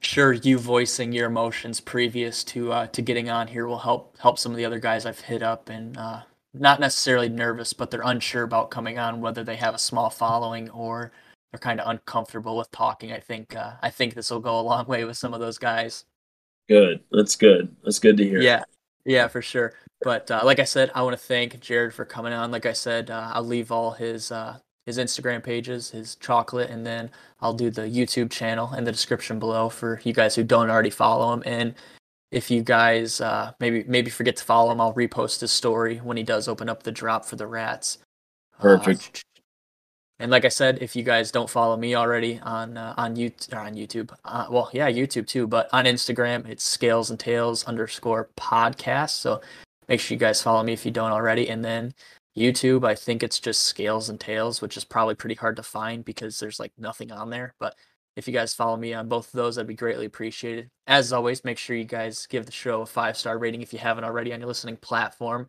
sure 0.00 0.32
you 0.32 0.58
voicing 0.58 1.12
your 1.12 1.26
emotions 1.26 1.80
previous 1.80 2.44
to 2.44 2.72
uh, 2.72 2.86
to 2.88 3.02
getting 3.02 3.28
on 3.30 3.48
here 3.48 3.66
will 3.66 3.78
help 3.78 4.16
help 4.18 4.38
some 4.38 4.52
of 4.52 4.58
the 4.58 4.64
other 4.64 4.78
guys 4.78 5.06
I've 5.06 5.20
hit 5.20 5.42
up 5.42 5.68
and 5.70 5.96
uh, 5.96 6.20
not 6.54 6.80
necessarily 6.80 7.28
nervous, 7.28 7.72
but 7.72 7.90
they're 7.90 8.02
unsure 8.04 8.42
about 8.42 8.70
coming 8.70 8.98
on, 8.98 9.20
whether 9.20 9.42
they 9.42 9.56
have 9.56 9.74
a 9.74 9.78
small 9.78 10.10
following 10.10 10.70
or 10.70 11.12
they're 11.50 11.58
kind 11.58 11.80
of 11.80 11.88
uncomfortable 11.88 12.56
with 12.56 12.70
talking. 12.70 13.12
I 13.12 13.20
think 13.20 13.56
uh, 13.56 13.72
I 13.82 13.90
think 13.90 14.14
this 14.14 14.30
will 14.30 14.40
go 14.40 14.60
a 14.60 14.62
long 14.62 14.86
way 14.86 15.04
with 15.04 15.16
some 15.16 15.34
of 15.34 15.40
those 15.40 15.58
guys. 15.58 16.04
Good. 16.68 17.00
That's 17.10 17.36
good. 17.36 17.74
That's 17.84 17.98
good 17.98 18.16
to 18.18 18.24
hear. 18.24 18.40
Yeah. 18.40 18.64
Yeah, 19.04 19.28
for 19.28 19.40
sure. 19.40 19.72
But 20.02 20.30
uh, 20.30 20.40
like 20.44 20.58
I 20.58 20.64
said, 20.64 20.90
I 20.94 21.02
want 21.02 21.16
to 21.16 21.24
thank 21.24 21.60
Jared 21.60 21.94
for 21.94 22.04
coming 22.04 22.32
on. 22.32 22.50
Like 22.50 22.66
I 22.66 22.72
said, 22.72 23.08
uh, 23.08 23.30
I'll 23.32 23.44
leave 23.44 23.70
all 23.70 23.92
his 23.92 24.32
uh, 24.32 24.58
his 24.86 24.98
Instagram 24.98 25.42
pages, 25.42 25.90
his 25.90 26.14
chocolate, 26.14 26.70
and 26.70 26.86
then 26.86 27.10
I'll 27.40 27.52
do 27.52 27.70
the 27.70 27.82
YouTube 27.82 28.30
channel 28.30 28.72
in 28.74 28.84
the 28.84 28.92
description 28.92 29.38
below 29.38 29.68
for 29.68 30.00
you 30.04 30.12
guys 30.12 30.34
who 30.34 30.44
don't 30.44 30.70
already 30.70 30.90
follow 30.90 31.32
him. 31.32 31.42
And 31.44 31.74
if 32.30 32.50
you 32.50 32.62
guys 32.62 33.20
uh, 33.20 33.52
maybe 33.60 33.84
maybe 33.86 34.10
forget 34.10 34.36
to 34.36 34.44
follow 34.44 34.70
him, 34.70 34.80
I'll 34.80 34.94
repost 34.94 35.40
his 35.40 35.52
story 35.52 35.98
when 35.98 36.16
he 36.16 36.22
does 36.22 36.48
open 36.48 36.68
up 36.68 36.84
the 36.84 36.92
drop 36.92 37.24
for 37.24 37.36
the 37.36 37.46
rats. 37.46 37.98
Perfect. 38.60 39.24
Uh, 39.24 39.42
and 40.18 40.30
like 40.30 40.46
I 40.46 40.48
said, 40.48 40.78
if 40.80 40.96
you 40.96 41.02
guys 41.02 41.30
don't 41.30 41.50
follow 41.50 41.76
me 41.76 41.94
already 41.94 42.40
on 42.42 42.78
uh, 42.78 42.94
on 42.96 43.16
YouTube, 43.16 43.56
on 43.56 43.74
YouTube, 43.74 44.16
uh, 44.24 44.46
well, 44.50 44.70
yeah, 44.72 44.90
YouTube 44.90 45.26
too, 45.26 45.46
but 45.46 45.68
on 45.72 45.84
Instagram, 45.84 46.48
it's 46.48 46.64
Scales 46.64 47.10
and 47.10 47.20
Tails 47.20 47.64
underscore 47.64 48.30
podcast. 48.36 49.10
So 49.10 49.42
make 49.88 50.00
sure 50.00 50.14
you 50.14 50.18
guys 50.18 50.40
follow 50.40 50.62
me 50.62 50.72
if 50.72 50.86
you 50.86 50.90
don't 50.90 51.12
already. 51.12 51.48
And 51.50 51.64
then 51.64 51.92
YouTube, 52.36 52.84
I 52.84 52.94
think 52.94 53.22
it's 53.22 53.40
just 53.40 53.62
Scales 53.62 54.08
and 54.08 54.20
Tails, 54.20 54.60
which 54.60 54.76
is 54.76 54.84
probably 54.84 55.14
pretty 55.14 55.34
hard 55.34 55.56
to 55.56 55.62
find 55.62 56.04
because 56.04 56.38
there's 56.38 56.60
like 56.60 56.72
nothing 56.76 57.10
on 57.10 57.30
there. 57.30 57.54
But 57.58 57.76
if 58.16 58.26
you 58.26 58.34
guys 58.34 58.54
follow 58.54 58.76
me 58.76 58.94
on 58.94 59.08
both 59.08 59.26
of 59.26 59.32
those, 59.32 59.56
that'd 59.56 59.66
be 59.66 59.74
greatly 59.74 60.06
appreciated. 60.06 60.70
As 60.86 61.12
always, 61.12 61.44
make 61.44 61.58
sure 61.58 61.76
you 61.76 61.84
guys 61.84 62.26
give 62.26 62.46
the 62.46 62.52
show 62.52 62.82
a 62.82 62.86
five 62.86 63.16
star 63.16 63.38
rating 63.38 63.62
if 63.62 63.72
you 63.72 63.78
haven't 63.78 64.04
already 64.04 64.32
on 64.32 64.40
your 64.40 64.48
listening 64.48 64.76
platform. 64.76 65.46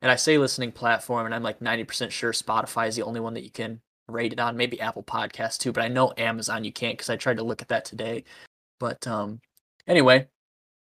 And 0.00 0.12
I 0.12 0.16
say 0.16 0.38
listening 0.38 0.72
platform, 0.72 1.26
and 1.26 1.34
I'm 1.34 1.42
like 1.42 1.58
90% 1.60 2.10
sure 2.10 2.32
Spotify 2.32 2.88
is 2.88 2.96
the 2.96 3.02
only 3.02 3.20
one 3.20 3.34
that 3.34 3.42
you 3.42 3.50
can 3.50 3.80
rate 4.08 4.32
it 4.32 4.40
on. 4.40 4.56
Maybe 4.56 4.80
Apple 4.80 5.02
Podcasts 5.02 5.58
too, 5.58 5.72
but 5.72 5.82
I 5.82 5.88
know 5.88 6.12
Amazon 6.16 6.64
you 6.64 6.72
can't 6.72 6.96
because 6.96 7.10
I 7.10 7.16
tried 7.16 7.38
to 7.38 7.42
look 7.42 7.62
at 7.62 7.68
that 7.68 7.84
today. 7.84 8.24
But 8.78 9.06
um, 9.08 9.40
anyway, 9.88 10.28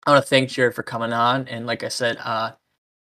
I 0.07 0.13
want 0.13 0.25
to 0.25 0.29
thank 0.29 0.49
Jared 0.49 0.75
for 0.75 0.85
coming 0.85 1.13
on. 1.13 1.49
And 1.49 1.67
like 1.67 1.83
I 1.83 1.89
said, 1.89 2.19
uh, 2.19 2.53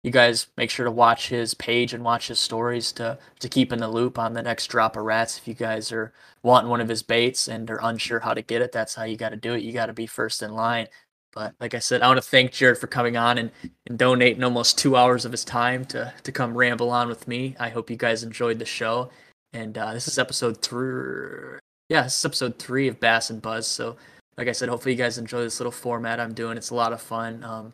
you 0.02 0.10
guys 0.10 0.46
make 0.56 0.70
sure 0.70 0.84
to 0.84 0.90
watch 0.90 1.28
his 1.28 1.54
page 1.54 1.92
and 1.92 2.04
watch 2.04 2.28
his 2.28 2.38
stories 2.38 2.92
to 2.92 3.18
to 3.40 3.48
keep 3.48 3.72
in 3.72 3.80
the 3.80 3.88
loop 3.88 4.18
on 4.18 4.32
the 4.32 4.42
next 4.42 4.68
drop 4.68 4.96
of 4.96 5.04
rats. 5.04 5.38
If 5.38 5.48
you 5.48 5.54
guys 5.54 5.90
are 5.92 6.12
wanting 6.42 6.70
one 6.70 6.80
of 6.80 6.88
his 6.88 7.02
baits 7.02 7.48
and 7.48 7.68
are 7.70 7.80
unsure 7.82 8.20
how 8.20 8.34
to 8.34 8.42
get 8.42 8.62
it, 8.62 8.72
that's 8.72 8.94
how 8.94 9.04
you 9.04 9.16
got 9.16 9.30
to 9.30 9.36
do 9.36 9.54
it. 9.54 9.62
You 9.62 9.72
got 9.72 9.86
to 9.86 9.92
be 9.92 10.06
first 10.06 10.42
in 10.42 10.52
line. 10.52 10.88
But 11.34 11.54
like 11.60 11.74
I 11.74 11.78
said, 11.78 12.02
I 12.02 12.08
want 12.08 12.18
to 12.18 12.28
thank 12.28 12.52
Jared 12.52 12.78
for 12.78 12.86
coming 12.86 13.16
on 13.16 13.38
and, 13.38 13.50
and 13.86 13.98
donating 13.98 14.42
almost 14.42 14.78
two 14.78 14.96
hours 14.96 15.24
of 15.24 15.32
his 15.32 15.44
time 15.44 15.84
to 15.86 16.12
to 16.22 16.32
come 16.32 16.56
ramble 16.56 16.90
on 16.90 17.08
with 17.08 17.28
me. 17.28 17.56
I 17.58 17.68
hope 17.68 17.90
you 17.90 17.96
guys 17.96 18.22
enjoyed 18.22 18.58
the 18.58 18.64
show. 18.64 19.10
And 19.52 19.76
uh, 19.76 19.94
this 19.94 20.08
is 20.08 20.18
episode 20.18 20.62
three. 20.62 21.58
Yeah, 21.88 22.02
this 22.02 22.18
is 22.18 22.24
episode 22.24 22.58
three 22.58 22.86
of 22.88 23.00
Bass 23.00 23.30
and 23.30 23.42
Buzz. 23.42 23.66
So, 23.66 23.96
like 24.36 24.46
I 24.48 24.52
said, 24.52 24.68
hopefully 24.68 24.94
you 24.94 24.98
guys 24.98 25.18
enjoy 25.18 25.40
this 25.40 25.58
little 25.58 25.72
format 25.72 26.20
I'm 26.20 26.34
doing. 26.34 26.56
It's 26.56 26.70
a 26.70 26.74
lot 26.74 26.92
of 26.92 27.00
fun. 27.00 27.42
Um, 27.42 27.72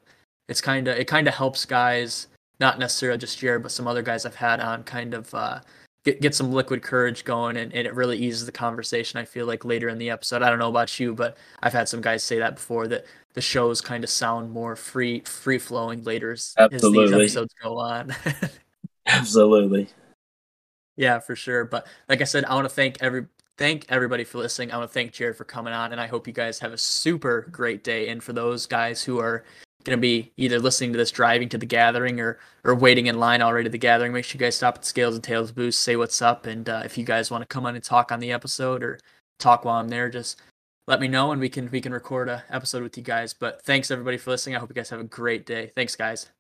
it's 0.49 0.61
kind 0.61 0.89
of 0.89 0.97
it 0.97 1.07
kind 1.07 1.29
of 1.29 1.35
helps 1.35 1.65
guys, 1.65 2.29
not 2.61 2.79
necessarily 2.79 3.19
just 3.19 3.39
Jared, 3.39 3.63
but 3.63 3.73
some 3.73 3.87
other 3.87 4.03
guys 4.03 4.27
I've 4.27 4.35
had 4.35 4.61
on, 4.61 4.83
kind 4.85 5.15
of 5.15 5.33
uh, 5.35 5.61
get 6.05 6.21
get 6.21 6.35
some 6.35 6.53
liquid 6.53 6.83
courage 6.83 7.25
going, 7.25 7.57
and, 7.57 7.73
and 7.73 7.87
it 7.87 7.95
really 7.95 8.19
eases 8.19 8.47
the 8.47 8.53
conversation. 8.53 9.19
I 9.19 9.25
feel 9.25 9.47
like 9.47 9.65
later 9.65 9.89
in 9.89 9.99
the 9.99 10.11
episode, 10.11 10.43
I 10.43 10.51
don't 10.51 10.59
know 10.59 10.69
about 10.69 10.99
you, 11.01 11.15
but 11.15 11.37
I've 11.63 11.73
had 11.73 11.89
some 11.89 12.01
guys 12.01 12.23
say 12.23 12.39
that 12.39 12.57
before 12.57 12.87
that 12.89 13.07
the 13.35 13.41
shows 13.41 13.81
kind 13.81 14.05
of 14.05 14.11
sound 14.11 14.53
more 14.53 14.77
free 14.77 15.21
free 15.21 15.59
flowing 15.59 16.05
later 16.05 16.33
as, 16.33 16.55
Absolutely. 16.59 17.05
as 17.05 17.11
these 17.11 17.21
episodes 17.37 17.55
go 17.63 17.79
on. 17.79 18.15
Absolutely. 19.07 19.89
Yeah, 20.97 21.19
for 21.19 21.35
sure. 21.35 21.65
But 21.65 21.87
like 22.09 22.21
I 22.21 22.25
said, 22.25 22.45
I 22.45 22.55
want 22.55 22.67
to 22.67 22.75
thank 22.75 23.03
every 23.03 23.27
thank 23.57 23.87
everybody 23.89 24.25
for 24.25 24.39
listening. 24.39 24.73
I 24.73 24.77
want 24.77 24.91
to 24.91 24.95
thank 24.95 25.13
Jared 25.13 25.37
for 25.37 25.45
coming 25.45 25.73
on, 25.73 25.93
and 25.93 26.01
I 26.01 26.07
hope 26.07 26.27
you 26.27 26.33
guys 26.33 26.59
have 26.61 26.73
a 26.73 26.79
super 26.79 27.49
great 27.51 27.83
day. 27.83 28.09
And 28.09 28.23
for 28.23 28.33
those 28.33 28.67
guys 28.67 29.03
who 29.03 29.19
are 29.19 29.45
going 29.85 29.97
to 29.97 30.01
be 30.01 30.33
either 30.37 30.59
listening 30.59 30.93
to 30.93 30.99
this 30.99 31.11
driving 31.11 31.49
to 31.51 31.59
the 31.59 31.67
gathering 31.67 32.21
or 32.21 32.39
or 32.65 32.75
waiting 32.75 33.07
in 33.07 33.19
line 33.19 33.43
already 33.43 33.65
to 33.65 33.71
the 33.71 33.79
gathering, 33.79 34.13
make 34.13 34.25
sure 34.25 34.39
you 34.39 34.45
guys 34.45 34.57
stop 34.57 34.77
at 34.77 34.85
Scales 34.85 35.15
and 35.15 35.25
Tails 35.25 35.53
booth, 35.53 35.75
say 35.75 35.97
what's 35.97 36.23
up, 36.23 36.47
and 36.47 36.69
uh, 36.69 36.83
if 36.85 36.97
you 36.99 37.05
guys 37.05 37.31
want 37.31 37.43
to 37.43 37.47
come 37.47 37.67
on 37.67 37.75
and 37.75 37.85
talk 37.85 38.11
on 38.11 38.21
the 38.21 38.33
episode 38.33 38.83
or 38.83 38.99
talk 39.39 39.65
while 39.65 39.81
I'm 39.81 39.89
there, 39.89 40.09
just 40.09 40.41
let 40.87 41.01
me 41.01 41.09
know 41.09 41.33
and 41.33 41.41
we 41.41 41.49
can 41.49 41.71
we 41.71 41.81
can 41.81 41.93
record 41.93 42.29
a 42.29 42.45
episode 42.51 42.83
with 42.83 42.97
you 42.97 43.03
guys. 43.03 43.35
But 43.35 43.63
thanks 43.63 43.91
everybody 43.91 44.17
for 44.17 44.31
listening. 44.31 44.57
I 44.57 44.59
hope 44.59 44.71
you 44.71 44.75
guys 44.75 44.91
have 44.91 45.01
a 45.01 45.05
great 45.05 45.47
day. 45.47 45.71
Thanks, 45.75 45.97
guys. 45.97 46.31